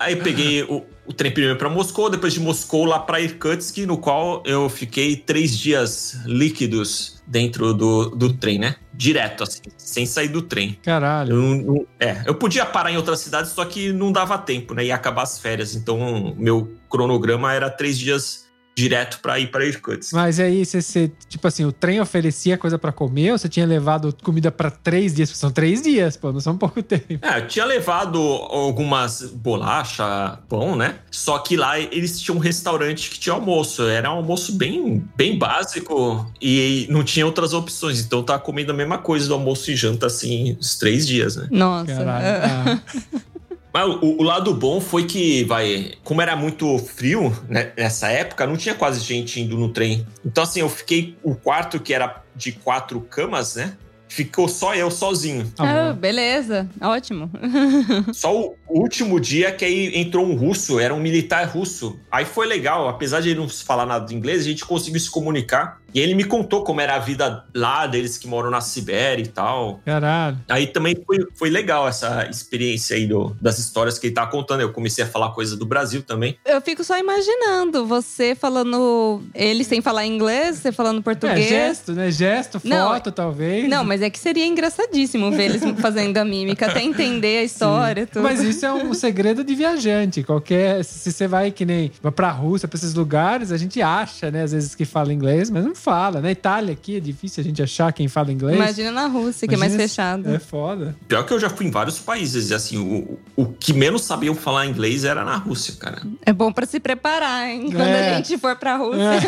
Aí 0.00 0.16
peguei 0.16 0.62
o, 0.62 0.84
o 1.06 1.12
trem 1.12 1.32
primeiro 1.32 1.58
pra 1.58 1.68
Moscou, 1.68 2.08
depois 2.08 2.32
de 2.32 2.40
Moscou 2.40 2.84
lá 2.84 2.98
pra 2.98 3.20
Irkutsk, 3.20 3.78
no 3.78 3.98
qual 3.98 4.42
eu 4.46 4.68
fiquei 4.68 5.16
três 5.16 5.56
dias 5.56 6.16
líquidos 6.24 7.13
dentro 7.26 7.72
do, 7.74 8.10
do 8.10 8.32
trem, 8.32 8.58
né? 8.58 8.76
Direto, 8.92 9.42
assim, 9.42 9.60
sem 9.76 10.06
sair 10.06 10.28
do 10.28 10.42
trem. 10.42 10.78
Caralho. 10.82 11.32
Eu 11.32 11.42
não- 11.42 11.86
é, 11.98 12.22
eu 12.26 12.34
podia 12.34 12.64
parar 12.66 12.92
em 12.92 12.96
outras 12.96 13.20
cidades, 13.20 13.52
só 13.52 13.64
que 13.64 13.92
não 13.92 14.12
dava 14.12 14.36
tempo, 14.38 14.74
né? 14.74 14.84
Ia 14.84 14.94
acabar 14.94 15.22
as 15.22 15.38
férias. 15.38 15.74
Então, 15.74 16.34
meu 16.38 16.72
cronograma 16.88 17.52
era 17.52 17.68
três 17.70 17.98
dias 17.98 18.43
direto 18.76 19.20
pra 19.20 19.38
ir 19.38 19.48
pra 19.50 19.64
Irkutsk. 19.64 20.12
Mas 20.12 20.40
aí, 20.40 20.64
você, 20.64 20.82
você- 20.82 21.12
tipo 21.28 21.46
assim, 21.46 21.64
o 21.64 21.70
trem 21.72 22.00
oferecia 22.00 22.58
coisa 22.58 22.76
pra 22.78 22.90
comer 22.90 23.32
ou 23.32 23.38
você 23.38 23.48
tinha 23.48 23.64
levado 23.66 24.14
comida 24.22 24.50
pra 24.50 24.70
três 24.70 25.14
dias? 25.14 25.30
São 25.30 25.50
três 25.50 25.80
dias, 25.82 26.16
pô, 26.16 26.32
não 26.32 26.40
são 26.40 26.56
pouco 26.58 26.82
tempo. 26.82 27.18
É, 27.22 27.38
eu 27.38 27.46
tinha 27.46 27.64
levado 27.64 28.18
algumas 28.18 29.22
bolacha, 29.22 30.38
pão, 30.48 30.74
né? 30.74 30.96
Só 31.10 31.38
que 31.38 31.56
lá 31.56 31.78
eles 31.78 32.20
tinham 32.20 32.36
um 32.36 32.40
restaurante 32.40 33.10
que 33.10 33.18
tinha 33.18 33.34
almoço. 33.34 33.82
Era 33.84 34.10
um 34.12 34.16
almoço 34.16 34.52
bem, 34.52 35.04
bem 35.16 35.38
básico 35.38 36.30
e 36.42 36.86
não 36.90 37.04
tinha 37.04 37.24
outras 37.24 37.52
opções. 37.52 38.00
Então 38.00 38.18
eu 38.20 38.24
tava 38.24 38.40
comendo 38.40 38.72
a 38.72 38.74
mesma 38.74 38.98
coisa 38.98 39.28
do 39.28 39.34
almoço 39.34 39.70
e 39.70 39.76
janta, 39.76 40.06
assim, 40.06 40.56
os 40.60 40.76
três 40.76 41.06
dias, 41.06 41.36
né? 41.36 41.46
Nossa. 41.50 41.94
Caralho. 41.94 42.26
Ah. 42.26 42.80
Mas 43.74 43.88
o, 43.88 44.20
o 44.20 44.22
lado 44.22 44.54
bom 44.54 44.80
foi 44.80 45.04
que, 45.04 45.42
vai, 45.42 45.94
como 46.04 46.22
era 46.22 46.36
muito 46.36 46.78
frio 46.78 47.36
né, 47.48 47.72
nessa 47.76 48.08
época, 48.08 48.46
não 48.46 48.56
tinha 48.56 48.72
quase 48.72 49.00
gente 49.00 49.40
indo 49.40 49.58
no 49.58 49.68
trem. 49.68 50.06
Então, 50.24 50.44
assim, 50.44 50.60
eu 50.60 50.68
fiquei. 50.68 51.16
O 51.24 51.34
quarto 51.34 51.80
que 51.80 51.92
era 51.92 52.22
de 52.36 52.52
quatro 52.52 53.00
camas, 53.00 53.56
né? 53.56 53.76
Ficou 54.06 54.46
só 54.46 54.76
eu 54.76 54.92
sozinho. 54.92 55.52
Ah, 55.58 55.92
beleza. 55.92 56.68
Ótimo. 56.80 57.28
Só 58.14 58.32
o 58.32 58.56
último 58.68 59.18
dia 59.18 59.50
que 59.50 59.64
aí 59.64 59.90
entrou 59.98 60.24
um 60.24 60.36
russo, 60.36 60.78
era 60.78 60.94
um 60.94 61.00
militar 61.00 61.48
russo. 61.48 61.98
Aí 62.12 62.24
foi 62.24 62.46
legal, 62.46 62.86
apesar 62.86 63.20
de 63.20 63.30
ele 63.30 63.40
não 63.40 63.48
falar 63.48 63.86
nada 63.86 64.06
de 64.06 64.14
inglês, 64.14 64.42
a 64.42 64.44
gente 64.44 64.64
conseguiu 64.64 65.00
se 65.00 65.10
comunicar. 65.10 65.80
E 65.94 66.00
ele 66.00 66.14
me 66.14 66.24
contou 66.24 66.64
como 66.64 66.80
era 66.80 66.96
a 66.96 66.98
vida 66.98 67.44
lá 67.54 67.86
deles 67.86 68.18
que 68.18 68.26
moram 68.26 68.50
na 68.50 68.60
Sibéria 68.60 69.22
e 69.22 69.28
tal. 69.28 69.80
Caralho. 69.84 70.38
Aí 70.48 70.66
também 70.66 70.96
foi, 71.06 71.24
foi 71.36 71.48
legal 71.50 71.86
essa 71.86 72.26
experiência 72.28 72.96
aí 72.96 73.06
do- 73.06 73.36
das 73.40 73.58
histórias 73.58 73.98
que 73.98 74.08
ele 74.08 74.14
tá 74.14 74.26
contando. 74.26 74.60
Eu 74.60 74.72
comecei 74.72 75.04
a 75.04 75.06
falar 75.06 75.30
coisa 75.30 75.56
do 75.56 75.64
Brasil 75.64 76.02
também. 76.02 76.36
Eu 76.44 76.60
fico 76.60 76.82
só 76.82 76.98
imaginando 76.98 77.86
você 77.86 78.34
falando. 78.34 79.22
Ele 79.34 79.62
sem 79.64 79.80
falar 79.80 80.04
inglês, 80.06 80.56
você 80.58 80.72
falando 80.72 80.98
É, 80.98 81.02
português. 81.02 81.48
gesto, 81.48 81.92
né? 81.92 82.10
Gesto, 82.10 82.60
Não, 82.64 82.88
foto, 82.88 83.12
talvez. 83.12 83.68
Não, 83.68 83.84
mas 83.84 84.02
é 84.02 84.10
que 84.10 84.18
seria 84.18 84.46
engraçadíssimo 84.46 85.30
ver 85.30 85.44
eles 85.44 85.62
fazendo 85.80 86.16
a 86.18 86.24
mímica, 86.24 86.66
até 86.66 86.82
entender 86.82 87.38
a 87.38 87.42
história 87.44 88.02
e 88.02 88.06
tudo. 88.06 88.22
Mas 88.22 88.40
isso 88.42 88.66
é 88.66 88.72
um 88.72 88.92
segredo 88.94 89.44
de 89.44 89.54
viajante. 89.54 90.22
Qualquer. 90.24 90.84
Se 90.84 91.12
você 91.12 91.28
vai 91.28 91.50
que 91.50 91.64
nem 91.64 91.92
vai 92.02 92.10
pra 92.12 92.30
Rússia, 92.30 92.66
pra 92.66 92.76
esses 92.76 92.94
lugares, 92.94 93.52
a 93.52 93.56
gente 93.56 93.80
acha, 93.80 94.30
né? 94.30 94.42
Às 94.42 94.52
vezes 94.52 94.74
que 94.74 94.84
fala 94.84 95.12
inglês, 95.12 95.50
mas 95.50 95.64
não 95.64 95.74
fala. 95.84 96.20
Na 96.20 96.30
Itália 96.30 96.72
aqui 96.72 96.96
é 96.96 97.00
difícil 97.00 97.42
a 97.42 97.44
gente 97.44 97.62
achar 97.62 97.92
quem 97.92 98.08
fala 98.08 98.32
inglês. 98.32 98.56
Imagina 98.56 98.90
na 98.90 99.06
Rússia, 99.06 99.46
que 99.46 99.54
é 99.54 99.58
mais 99.58 99.72
Imagina 99.74 99.88
fechado. 99.88 100.34
É 100.34 100.38
foda. 100.38 100.96
Pior 101.06 101.24
que 101.24 101.32
eu 101.32 101.38
já 101.38 101.50
fui 101.50 101.66
em 101.66 101.70
vários 101.70 101.98
países, 101.98 102.50
e 102.50 102.54
assim, 102.54 102.78
o, 102.78 103.18
o 103.36 103.46
que 103.46 103.72
menos 103.72 104.02
sabiam 104.02 104.34
falar 104.34 104.66
inglês 104.66 105.04
era 105.04 105.24
na 105.24 105.36
Rússia, 105.36 105.74
cara. 105.78 106.02
É 106.24 106.32
bom 106.32 106.50
pra 106.50 106.64
se 106.66 106.80
preparar, 106.80 107.48
hein? 107.50 107.66
Quando 107.70 107.82
É. 107.82 108.14
a 108.14 108.16
gente 108.16 108.38
for 108.38 108.56
pra 108.56 108.76
Rússia. 108.76 109.20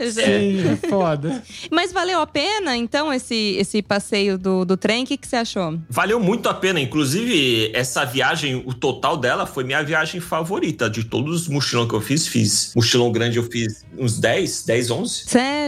Já- 0.00 0.10
Sim, 0.24 0.62
é 0.82 0.88
foda. 0.88 1.42
Mas 1.70 1.92
valeu 1.92 2.20
a 2.20 2.26
pena, 2.26 2.76
então, 2.76 3.12
esse, 3.12 3.56
esse 3.58 3.82
passeio 3.82 4.38
do, 4.38 4.64
do 4.64 4.76
trem? 4.76 5.04
O 5.04 5.06
que, 5.06 5.16
que 5.16 5.26
você 5.26 5.36
achou? 5.36 5.78
Valeu 5.90 6.20
muito 6.20 6.48
a 6.48 6.54
pena. 6.54 6.78
Inclusive, 6.80 7.70
essa 7.74 8.04
viagem, 8.04 8.62
o 8.66 8.72
total 8.72 9.16
dela 9.16 9.46
foi 9.46 9.64
minha 9.64 9.82
viagem 9.82 10.20
favorita. 10.20 10.88
De 10.88 11.04
todos 11.04 11.42
os 11.42 11.48
mochilão 11.48 11.88
que 11.88 11.94
eu 11.94 12.00
fiz, 12.00 12.26
fiz. 12.26 12.72
Mochilão 12.76 13.10
grande 13.10 13.38
eu 13.38 13.44
fiz 13.44 13.84
uns 13.98 14.18
10, 14.18 14.64
10, 14.64 14.90
11. 14.90 15.24
Sério? 15.26 15.63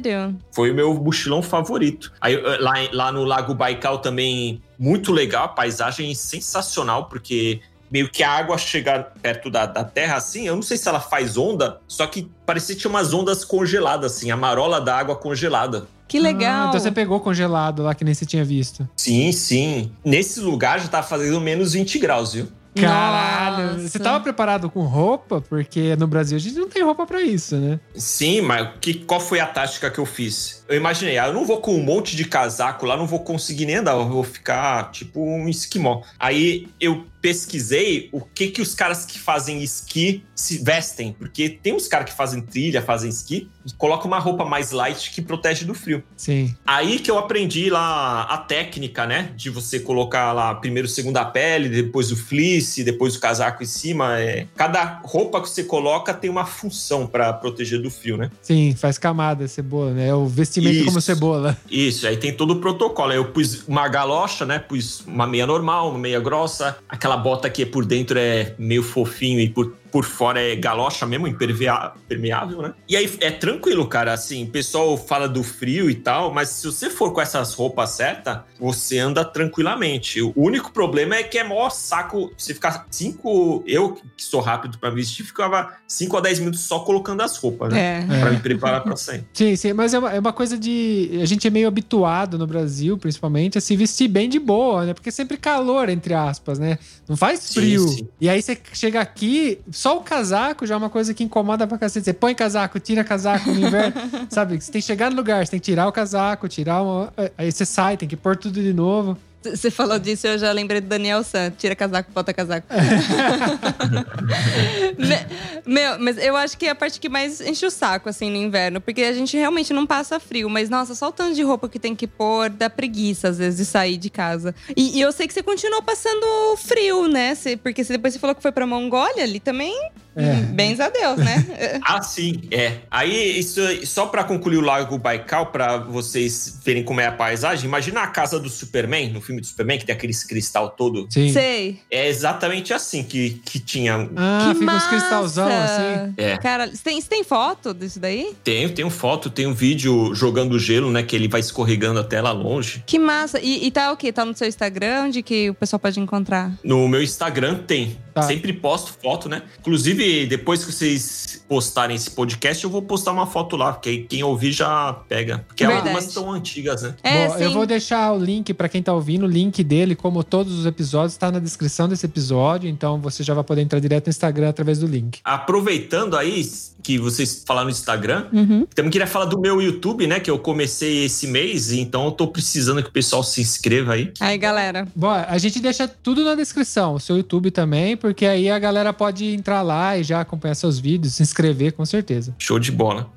Foi 0.52 0.70
o 0.70 0.74
meu 0.74 0.94
mochilão 0.94 1.42
favorito. 1.42 2.12
Aí, 2.20 2.35
eh, 2.35 2.59
lá, 2.61 2.74
lá 2.92 3.12
no 3.12 3.24
Lago 3.24 3.54
Baikal 3.54 3.98
também, 3.98 4.62
muito 4.78 5.12
legal. 5.12 5.44
A 5.44 5.48
paisagem 5.48 6.14
sensacional, 6.14 7.06
porque 7.06 7.61
meio 7.90 8.09
que 8.09 8.22
a 8.22 8.30
água 8.30 8.59
chega 8.59 9.12
perto 9.22 9.50
da, 9.50 9.66
da 9.66 9.85
terra, 9.85 10.16
assim. 10.16 10.46
Eu 10.46 10.54
não 10.54 10.62
sei 10.62 10.76
se 10.76 10.88
ela 10.88 11.00
faz 11.00 11.37
onda, 11.37 11.80
só 11.87 12.06
que 12.06 12.30
parecia 12.44 12.74
que 12.74 12.80
tinha 12.80 12.90
umas 12.90 13.12
ondas 13.12 13.44
congeladas, 13.44 14.16
assim. 14.16 14.30
A 14.30 14.37
marola 14.37 14.80
da 14.80 14.96
água 14.96 15.16
congelada. 15.16 15.87
Que 16.09 16.20
legal. 16.20 16.66
Ah, 16.66 16.68
então 16.68 16.80
você 16.80 16.92
pegou 16.92 17.18
congelado 17.18 17.82
lá 17.82 17.94
que 17.94 18.04
nem 18.04 18.14
você 18.14 18.24
tinha 18.24 18.44
visto. 18.44 18.88
Sim, 18.96 19.32
sim. 19.32 19.90
Nesse 20.04 20.38
lugar 20.40 20.78
já 20.80 20.88
tá 20.88 21.02
fazendo 21.02 21.40
menos 21.40 21.72
20 21.72 21.98
graus, 21.98 22.32
viu? 22.32 22.48
Caralho. 22.80 23.72
Nossa. 23.72 23.88
Você 23.88 23.98
tava 23.98 24.20
preparado 24.20 24.70
com 24.70 24.82
roupa? 24.82 25.40
Porque 25.40 25.96
no 25.96 26.06
Brasil 26.06 26.36
a 26.36 26.40
gente 26.40 26.56
não 26.56 26.68
tem 26.68 26.82
roupa 26.82 27.06
pra 27.06 27.22
isso, 27.22 27.56
né? 27.56 27.80
Sim, 27.94 28.40
mas 28.40 28.68
que, 28.80 28.94
qual 28.94 29.20
foi 29.20 29.40
a 29.40 29.46
tática 29.46 29.90
que 29.90 29.98
eu 29.98 30.06
fiz? 30.06 30.64
Eu 30.68 30.76
imaginei, 30.76 31.18
ah, 31.18 31.29
eu 31.29 31.33
não 31.33 31.44
vou 31.44 31.61
com 31.61 31.74
um 31.74 31.83
monte 31.83 32.16
de 32.16 32.24
casaco 32.24 32.87
lá, 32.87 32.96
não 32.96 33.07
vou 33.07 33.20
conseguir 33.20 33.66
nem 33.66 33.76
andar, 33.76 33.92
eu 33.92 34.09
vou 34.09 34.24
ficar 34.24 34.90
tipo 34.90 35.20
um 35.20 35.48
esquimó. 35.48 36.02
Aí 36.18 36.68
eu 36.81 37.07
pesquisei 37.20 38.09
o 38.12 38.20
que 38.20 38.48
que 38.48 38.62
os 38.62 38.74
caras 38.74 39.05
que 39.05 39.18
fazem 39.18 39.62
esqui 39.62 40.22
se 40.35 40.59
vestem, 40.59 41.12
porque 41.12 41.48
tem 41.48 41.72
uns 41.72 41.88
caras 41.88 42.09
que 42.09 42.16
fazem 42.16 42.40
trilha, 42.40 42.81
fazem 42.81 43.11
esqui, 43.11 43.48
coloca 43.76 44.07
uma 44.07 44.18
roupa 44.18 44.44
mais 44.44 44.70
light 44.70 45.11
que 45.11 45.20
protege 45.20 45.64
do 45.64 45.74
frio. 45.74 46.05
Sim. 46.16 46.55
Aí 46.64 47.00
que 47.00 47.11
eu 47.11 47.18
aprendi 47.18 47.68
lá 47.68 48.22
a 48.22 48.38
técnica, 48.38 49.07
né? 49.07 49.33
De 49.35 49.50
você 49.50 49.81
colocar 49.81 50.33
lá 50.33 50.55
primeiro 50.55 50.87
segunda 50.87 51.24
pele, 51.24 51.68
depois 51.68 52.12
o 52.12 52.16
fleece, 52.16 52.85
depois 52.85 53.16
o 53.16 53.20
casaco 53.20 53.62
em 53.62 53.66
cima. 53.66 54.20
É... 54.20 54.46
Cada 54.55 55.00
roupa 55.02 55.40
que 55.40 55.48
você 55.48 55.64
coloca 55.64 56.14
tem 56.14 56.31
uma 56.31 56.46
função 56.46 57.07
para 57.07 57.33
proteger 57.33 57.81
do 57.81 57.90
frio, 57.90 58.16
né? 58.16 58.31
Sim, 58.40 58.74
faz 58.76 58.98
camada 58.98 59.48
cebola, 59.48 59.92
né? 59.92 60.09
É 60.09 60.14
o 60.14 60.26
vestimento 60.26 60.55
como 60.60 60.98
Isso. 60.98 61.00
cebola. 61.00 61.56
Isso, 61.70 62.06
aí 62.06 62.16
tem 62.16 62.32
todo 62.32 62.52
o 62.52 62.56
protocolo. 62.56 63.10
Aí 63.10 63.16
eu 63.16 63.26
pus 63.26 63.64
uma 63.66 63.88
galocha, 63.88 64.44
né? 64.44 64.58
Pus 64.58 65.02
uma 65.06 65.26
meia 65.26 65.46
normal, 65.46 65.90
uma 65.90 65.98
meia 65.98 66.20
grossa. 66.20 66.76
Aquela 66.88 67.16
bota 67.16 67.48
que 67.48 67.64
por 67.66 67.84
dentro 67.84 68.18
é 68.18 68.54
meio 68.58 68.82
fofinho 68.82 69.40
e 69.40 69.48
por, 69.48 69.72
por 69.96 70.04
fora 70.04 70.38
é 70.38 70.54
galocha 70.54 71.06
mesmo, 71.06 71.26
impermeável, 71.26 72.61
né? 72.61 72.74
E 72.87 72.94
aí 72.94 73.11
é 73.22 73.30
tranquilo, 73.30 73.87
cara. 73.87 74.12
Assim, 74.12 74.44
o 74.44 74.48
pessoal 74.48 74.94
fala 74.98 75.26
do 75.26 75.42
frio 75.42 75.88
e 75.88 75.94
tal, 75.94 76.35
mas 76.35 76.50
se 76.50 76.66
você 76.66 76.90
for 76.90 77.14
com 77.14 77.20
essas 77.22 77.54
roupas 77.54 77.92
certas, 77.92 78.40
você 78.61 78.98
anda 78.98 79.24
tranquilamente. 79.24 80.20
O 80.20 80.35
único 80.37 80.70
problema 80.70 81.16
é 81.16 81.22
que 81.22 81.38
é 81.38 81.44
maior 81.44 81.70
saco. 81.70 82.30
Você 82.37 82.52
ficar 82.52 82.87
cinco. 82.90 83.64
Eu, 83.66 83.94
que 83.94 84.22
sou 84.22 84.42
rápido 84.42 84.76
pra 84.76 84.90
vestir, 84.90 85.24
ficava 85.24 85.72
5 85.88 86.14
a 86.14 86.20
10 86.20 86.40
minutos 86.40 86.61
só 86.61 86.80
colocando 86.80 87.22
as 87.22 87.38
roupas, 87.38 87.72
né? 87.72 88.06
É. 88.11 88.20
Pra 88.20 88.30
me 88.32 88.40
preparar 88.40 88.82
pra 88.82 88.96
sair. 88.96 89.24
Sim, 89.32 89.56
sim, 89.56 89.72
mas 89.72 89.94
é 89.94 89.98
uma, 89.98 90.12
é 90.12 90.18
uma 90.18 90.32
coisa 90.32 90.59
de. 90.59 91.20
A 91.22 91.24
gente 91.24 91.46
é 91.46 91.50
meio 91.50 91.68
habituado 91.68 92.37
no 92.37 92.46
Brasil, 92.46 92.98
principalmente, 92.98 93.56
a 93.56 93.62
se 93.62 93.74
vestir 93.76 94.09
bem 94.09 94.28
de 94.28 94.38
boa, 94.38 94.85
né? 94.85 94.92
Porque 94.92 95.09
é 95.09 95.12
sempre 95.12 95.38
calor, 95.38 95.88
entre 95.88 96.12
aspas, 96.12 96.59
né? 96.59 96.78
Não 97.09 97.16
faz 97.16 97.40
Sim, 97.40 97.54
frio. 97.54 97.88
sim. 97.88 98.09
E 98.20 98.28
aí 98.28 98.42
você 98.42 98.59
chega 98.74 99.00
aqui, 99.00 99.61
só 99.87 99.99
o 99.99 100.01
casaco 100.01 100.66
já 100.66 100.75
é 100.75 100.79
uma 100.79 100.90
coisa 100.90 101.14
que 101.14 101.22
incomoda 101.22 101.64
pra 101.64 101.79
cacete. 101.79 102.07
Você 102.07 102.12
põe 102.12 102.35
casaco, 102.35 102.81
tira 102.81 103.05
casaco 103.05 103.53
no 103.53 103.68
inverno. 103.68 103.94
sabe? 104.29 104.61
Você 104.61 104.72
tem 104.72 104.81
que 104.81 104.87
chegar 104.87 105.11
no 105.11 105.16
lugar, 105.16 105.46
você 105.46 105.53
tem 105.53 105.61
que 105.61 105.66
tirar 105.66 105.87
o 105.87 105.92
casaco, 105.92 106.49
tirar 106.49 106.83
uma. 106.83 107.12
Aí 107.38 107.53
você 107.53 107.64
sai, 107.64 107.96
tem 107.96 108.09
que 108.09 108.16
pôr 108.16 108.37
tudo 108.37 108.61
de 108.61 108.72
novo. 108.72 109.16
Você 109.44 109.70
falou 109.70 109.96
disso, 109.96 110.27
eu 110.27 110.38
já 110.38 110.51
lembrei 110.51 110.81
do 110.81 110.88
Daniel 110.88 111.22
San. 111.22 111.53
Tira 111.53 111.77
casaco, 111.77 112.11
bota 112.12 112.35
casaco. 112.35 112.66
Me- 115.66 115.74
Meu, 115.76 115.98
mas 115.98 116.18
eu 116.18 116.37
acho 116.37 116.57
que 116.57 116.66
é 116.66 116.70
a 116.70 116.74
parte 116.74 116.98
que 116.98 117.09
mais 117.09 117.40
enche 117.40 117.64
o 117.66 117.70
saco, 117.70 118.09
assim, 118.09 118.31
no 118.31 118.37
inverno. 118.37 118.81
Porque 118.81 119.02
a 119.02 119.12
gente 119.12 119.37
realmente 119.37 119.72
não 119.72 119.87
passa 119.87 120.18
frio. 120.18 120.48
Mas, 120.48 120.68
nossa, 120.70 120.94
só 120.94 121.09
o 121.09 121.12
tanto 121.12 121.35
de 121.35 121.42
roupa 121.42 121.68
que 121.68 121.79
tem 121.79 121.94
que 121.94 122.07
pôr, 122.07 122.48
dá 122.50 122.68
preguiça, 122.70 123.29
às 123.29 123.38
vezes, 123.38 123.59
de 123.59 123.64
sair 123.64 123.96
de 123.96 124.11
casa. 124.11 124.55
E, 124.76 124.98
e 124.98 125.00
eu 125.00 125.12
sei 125.12 125.26
que 125.26 125.35
você 125.35 125.42
continuou 125.42 125.83
passando 125.83 126.57
frio, 126.57 127.07
né? 127.09 127.35
Você- 127.35 127.57
porque 127.57 127.85
você- 127.85 127.92
depois 127.92 128.14
você 128.14 128.20
falou 128.20 128.35
que 128.35 128.42
foi 128.42 128.52
pra 128.52 128.66
Mongólia, 128.66 129.22
ali 129.24 129.40
também... 129.40 129.74
É. 130.18 130.33
Bens 130.44 130.81
a 130.81 130.88
Deus, 130.88 131.18
né? 131.18 131.44
Ah, 131.85 132.00
sim, 132.00 132.40
é. 132.50 132.79
Aí, 132.90 133.38
isso, 133.38 133.61
só 133.87 134.07
pra 134.07 134.24
concluir 134.24 134.57
o 134.57 134.62
Lago 134.62 134.96
Baikal, 134.96 135.46
pra 135.52 135.76
vocês 135.76 136.59
verem 136.64 136.83
como 136.83 137.02
é 137.02 137.07
a 137.07 137.12
paisagem, 137.12 137.66
imagina 137.66 138.00
a 138.00 138.07
casa 138.07 138.40
do 138.40 138.48
Superman, 138.48 139.11
no 139.12 139.20
filme 139.20 139.42
do 139.42 139.46
Superman, 139.46 139.79
que 139.79 139.85
tem 139.85 139.94
aquele 139.94 140.14
cristal 140.14 140.70
todo. 140.70 141.07
Sim. 141.11 141.31
Sei. 141.31 141.81
É 141.90 142.09
exatamente 142.09 142.72
assim 142.72 143.02
que, 143.05 143.42
que 143.44 143.59
tinha. 143.61 144.09
Ah, 144.16 144.38
que 144.48 144.59
fica 144.59 144.72
uns 144.72 144.74
massa! 144.74 144.88
cristalzão 144.88 145.48
assim. 145.64 146.14
É. 146.16 146.36
Cara, 146.38 146.68
você 146.68 146.82
tem, 146.82 147.00
você 147.00 147.08
tem 147.08 147.24
foto 147.24 147.74
disso 147.74 148.00
daí? 148.00 148.34
Tenho, 148.42 148.70
tenho 148.72 148.90
foto, 148.90 149.30
tem 149.30 149.46
um 149.46 149.54
vídeo 149.54 150.14
jogando 150.14 150.58
gelo, 150.58 150.90
né? 150.90 151.02
Que 151.02 151.16
ele 151.16 151.28
vai 151.28 151.40
escorregando 151.40 152.00
até 152.00 152.20
lá 152.20 152.32
longe. 152.32 152.82
Que 152.86 152.98
massa. 152.98 153.40
E, 153.40 153.66
e 153.66 153.70
tá 153.70 153.92
o 153.92 153.96
quê? 153.96 154.12
Tá 154.12 154.24
no 154.24 154.36
seu 154.36 154.48
Instagram, 154.48 155.04
onde 155.04 155.22
que 155.22 155.50
o 155.50 155.54
pessoal 155.54 155.80
pode 155.80 155.98
encontrar? 156.00 156.52
No 156.62 156.88
meu 156.88 157.02
Instagram 157.02 157.58
tem. 157.66 157.98
Tá. 158.16 158.22
Sempre 158.22 158.50
posto 158.54 158.94
foto, 159.02 159.28
né? 159.28 159.42
Inclusive, 159.60 160.24
depois 160.24 160.64
que 160.64 160.72
vocês 160.72 161.44
postarem 161.46 161.94
esse 161.94 162.10
podcast, 162.10 162.64
eu 162.64 162.70
vou 162.70 162.80
postar 162.80 163.12
uma 163.12 163.26
foto 163.26 163.56
lá, 163.56 163.74
porque 163.74 163.90
aí 163.90 164.04
quem 164.04 164.22
ouvir 164.22 164.52
já 164.52 164.94
pega. 165.06 165.44
Porque 165.46 165.66
Verdade. 165.66 165.88
algumas 165.88 166.06
estão 166.06 166.32
antigas, 166.32 166.80
né? 166.80 166.94
É, 167.02 167.28
Bom, 167.28 167.36
eu 167.36 167.52
vou 167.52 167.66
deixar 167.66 168.12
o 168.12 168.18
link 168.18 168.54
pra 168.54 168.70
quem 168.70 168.82
tá 168.82 168.94
ouvindo, 168.94 169.24
o 169.24 169.28
link 169.28 169.62
dele, 169.62 169.94
como 169.94 170.24
todos 170.24 170.58
os 170.58 170.64
episódios, 170.64 171.18
tá 171.18 171.30
na 171.30 171.38
descrição 171.38 171.88
desse 171.88 172.06
episódio, 172.06 172.70
então 172.70 172.98
você 173.00 173.22
já 173.22 173.34
vai 173.34 173.44
poder 173.44 173.60
entrar 173.60 173.80
direto 173.80 174.06
no 174.06 174.10
Instagram 174.10 174.48
através 174.48 174.78
do 174.78 174.86
link. 174.86 175.20
Aproveitando 175.46 176.16
aí 176.16 176.44
que 176.82 176.98
vocês 176.98 177.42
falaram 177.46 177.66
no 177.66 177.70
Instagram, 177.70 178.26
Uhum. 178.32 178.66
também 178.74 178.90
queria 178.90 179.06
falar 179.06 179.26
do 179.26 179.38
meu 179.40 179.62
YouTube, 179.62 180.06
né? 180.09 180.18
Que 180.18 180.28
eu 180.30 180.38
comecei 180.38 181.04
esse 181.04 181.26
mês, 181.28 181.70
então 181.72 182.06
eu 182.06 182.11
tô 182.11 182.26
precisando 182.26 182.82
que 182.82 182.88
o 182.88 182.92
pessoal 182.92 183.22
se 183.22 183.40
inscreva 183.40 183.94
aí. 183.94 184.12
Aí, 184.20 184.37
galera. 184.37 184.87
Bom, 184.94 185.11
a 185.11 185.38
gente 185.38 185.61
deixa 185.61 185.87
tudo 185.88 186.24
na 186.24 186.35
descrição, 186.35 186.94
o 186.94 187.00
seu 187.00 187.16
YouTube 187.16 187.50
também, 187.52 187.96
porque 187.96 188.26
aí 188.26 188.50
a 188.50 188.59
galera 188.59 188.92
pode 188.92 189.24
entrar 189.26 189.62
lá 189.62 189.96
e 189.96 190.02
já 190.02 190.20
acompanhar 190.20 190.54
seus 190.56 190.78
vídeos, 190.80 191.14
se 191.14 191.22
inscrever, 191.22 191.72
com 191.72 191.85
certeza. 191.87 192.35
Show 192.38 192.59
de 192.59 192.70
bola. 192.72 193.09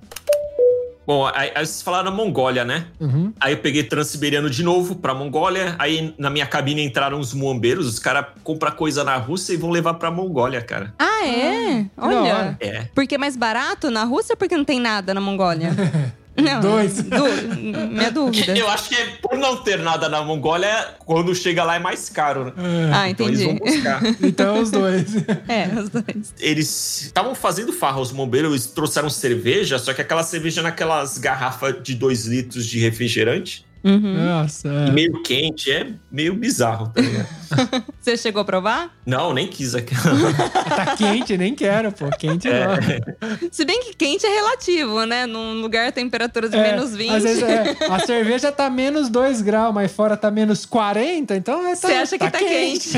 Bom, 1.10 1.26
aí, 1.34 1.52
aí 1.56 1.66
vocês 1.66 1.82
falaram 1.82 2.12
na 2.12 2.16
Mongólia, 2.16 2.64
né? 2.64 2.86
Uhum. 3.00 3.34
Aí 3.40 3.54
eu 3.54 3.58
peguei 3.58 3.82
Transiberiano 3.82 4.48
de 4.48 4.62
novo 4.62 4.94
pra 4.94 5.12
Mongólia. 5.12 5.76
Aí 5.80 6.14
na 6.20 6.30
minha 6.30 6.46
cabine 6.46 6.84
entraram 6.84 7.20
os 7.20 7.34
muambeiros. 7.34 7.88
Os 7.88 7.98
caras 7.98 8.28
compram 8.44 8.72
coisa 8.74 9.04
na 9.04 9.16
Rússia 9.16 9.54
e 9.54 9.58
vão 9.58 9.72
levar 9.72 9.96
pra 9.96 10.12
Mongólia, 10.12 10.62
cara. 10.62 10.94
Ah, 11.00 11.26
é? 11.26 11.88
hora. 11.98 12.16
Olha. 12.16 12.58
É. 12.60 12.88
Porque 12.94 13.16
é 13.16 13.18
mais 13.18 13.36
barato 13.36 13.90
na 13.90 14.04
Rússia 14.04 14.34
ou 14.34 14.38
porque 14.38 14.56
não 14.56 14.64
tem 14.64 14.80
nada 14.80 15.12
na 15.12 15.20
Mongólia? 15.20 15.72
Não, 16.42 16.62
Dois. 16.62 17.02
du- 17.04 17.88
minha 17.90 18.12
dúvida. 18.12 18.58
Eu 18.58 18.70
acho 18.70 18.90
que 18.90 18.96
é 18.96 19.06
por 19.22 19.38
não 19.38 19.58
ter 19.58 19.80
nada 19.80 20.08
na 20.10 20.22
Mongólia, 20.24 20.96
quando 21.06 21.34
chega 21.36 21.64
lá 21.64 21.76
é 21.76 21.80
mais 21.80 22.10
caro, 22.10 22.46
né? 22.46 22.54
Ah, 22.94 23.10
Então 23.10 23.28
eles 23.28 23.42
vão 23.44 23.54
entendi. 23.54 23.72
buscar. 23.78 24.02
Então, 24.22 24.62
os 24.62 24.72
dois. 24.72 25.06
É, 25.48 25.68
os 25.80 25.90
dois. 25.90 26.34
eles 26.40 27.02
estavam 27.04 27.34
fazendo 27.36 27.72
farra, 27.74 28.00
os 28.00 28.12
bombeiros 28.12 28.52
eles 28.52 28.66
trouxeram 28.68 29.10
cerveja, 29.10 29.78
só 29.80 29.94
que 29.94 30.02
aquela 30.02 30.24
cerveja 30.24 30.62
naquelas 30.62 31.18
garrafas 31.18 31.76
de 31.84 31.96
2 31.96 32.26
litros 32.26 32.66
de 32.66 32.80
refrigerante. 32.80 33.66
Uhum. 33.84 34.26
Nossa. 34.26 34.68
E 34.68 34.90
é. 34.90 34.92
meio 34.92 35.24
quente, 35.24 35.72
é 35.72 35.88
meio 36.12 36.34
bizarro, 36.34 36.90
tá 36.90 37.02
ligado? 37.02 37.28
Você 38.00 38.18
chegou 38.18 38.42
a 38.42 38.46
provar? 38.46 38.92
Não, 39.06 39.34
nem 39.34 39.48
quis 39.48 39.76
aquela. 39.76 40.00
Tá 40.70 40.96
quente, 40.96 41.38
nem 41.38 41.56
quero, 41.56 41.92
pô. 41.92 42.10
Quente 42.18 42.48
É. 42.48 42.66
não. 42.66 43.50
Se 43.52 43.66
bem 43.66 43.82
que 43.82 43.94
quente 43.96 44.26
é 44.26 44.30
relativo, 44.30 45.04
né? 45.06 45.26
Num 45.26 45.62
lugar 45.62 45.92
temperatura 45.92 46.48
de 46.48 46.58
É, 46.58 46.72
menos 46.72 46.96
20. 46.96 47.12
Às 47.12 47.24
vezes 47.24 47.44
é, 47.44 47.76
a 47.90 48.00
cerveja 48.06 48.52
tá 48.52 48.70
menos 48.70 49.10
2 49.10 49.42
graus, 49.42 49.74
mas 49.74 49.92
fora 49.92 50.16
tá 50.16 50.30
menos 50.30 50.66
40, 50.66 51.36
então 51.36 51.66
é, 51.66 51.76
tá, 51.76 51.88
Você 51.88 51.94
acha 51.94 52.18
que 52.18 52.30
tá 52.30 52.38
quente. 52.38 52.92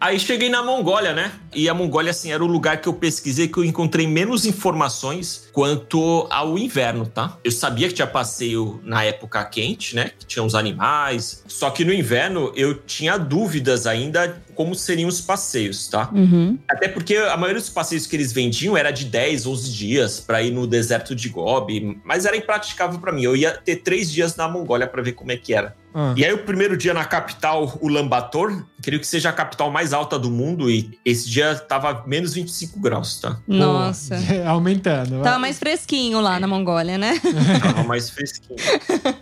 Aí 0.00 0.18
cheguei 0.20 0.48
na 0.48 0.62
Mongólia, 0.62 1.12
né? 1.12 1.32
E 1.52 1.68
a 1.68 1.74
Mongólia, 1.74 2.10
assim, 2.10 2.30
era 2.30 2.44
o 2.44 2.46
lugar 2.46 2.80
que 2.80 2.88
eu 2.88 2.92
pesquisei 2.92 3.48
que 3.48 3.58
eu 3.58 3.64
encontrei 3.64 4.06
menos 4.06 4.46
informações 4.46 5.48
quanto 5.52 6.26
ao 6.30 6.56
inverno, 6.56 7.06
tá? 7.06 7.36
Eu 7.42 7.50
sabia 7.50 7.88
que 7.88 7.94
tinha 7.94 8.06
passeio 8.06 8.80
na 8.84 9.02
época 9.02 9.27
quente, 9.44 9.94
né? 9.94 10.10
Que 10.18 10.26
tinha 10.26 10.42
os 10.42 10.54
animais. 10.54 11.42
Só 11.46 11.70
que 11.70 11.84
no 11.84 11.92
inverno 11.92 12.52
eu 12.56 12.74
tinha 12.74 13.16
dúvidas 13.18 13.86
ainda 13.86 14.40
como 14.58 14.74
seriam 14.74 15.08
os 15.08 15.20
passeios, 15.20 15.86
tá? 15.86 16.10
Uhum. 16.12 16.58
Até 16.68 16.88
porque 16.88 17.14
a 17.14 17.36
maioria 17.36 17.60
dos 17.60 17.70
passeios 17.70 18.08
que 18.08 18.16
eles 18.16 18.32
vendiam 18.32 18.76
era 18.76 18.90
de 18.90 19.04
10, 19.04 19.46
11 19.46 19.72
dias 19.72 20.18
pra 20.18 20.42
ir 20.42 20.50
no 20.50 20.66
deserto 20.66 21.14
de 21.14 21.28
Gobi, 21.28 22.00
mas 22.04 22.26
era 22.26 22.36
impraticável 22.36 22.98
pra 22.98 23.12
mim. 23.12 23.22
Eu 23.22 23.36
ia 23.36 23.52
ter 23.52 23.76
três 23.76 24.10
dias 24.10 24.34
na 24.34 24.48
Mongólia 24.48 24.88
pra 24.88 25.00
ver 25.00 25.12
como 25.12 25.30
é 25.30 25.36
que 25.36 25.54
era. 25.54 25.76
Ah. 25.94 26.12
E 26.16 26.24
aí, 26.24 26.32
o 26.32 26.38
primeiro 26.38 26.76
dia 26.76 26.92
na 26.92 27.04
capital, 27.04 27.78
Ulaanbaatar, 27.80 28.64
creio 28.82 29.00
que 29.00 29.06
seja 29.06 29.30
a 29.30 29.32
capital 29.32 29.70
mais 29.70 29.92
alta 29.92 30.18
do 30.18 30.30
mundo, 30.30 30.70
e 30.70 30.98
esse 31.04 31.28
dia 31.28 31.54
tava 31.54 32.04
menos 32.06 32.34
25 32.34 32.78
graus, 32.78 33.20
tá? 33.20 33.38
Pô, 33.46 33.54
Nossa. 33.54 34.16
aumentando. 34.46 35.16
vai. 35.16 35.22
Tava 35.22 35.38
mais 35.38 35.58
fresquinho 35.58 36.20
lá 36.20 36.38
na 36.38 36.46
Mongólia, 36.46 36.98
né? 36.98 37.18
Tava 37.62 37.82
mais 37.88 38.10
fresquinho. 38.10 38.58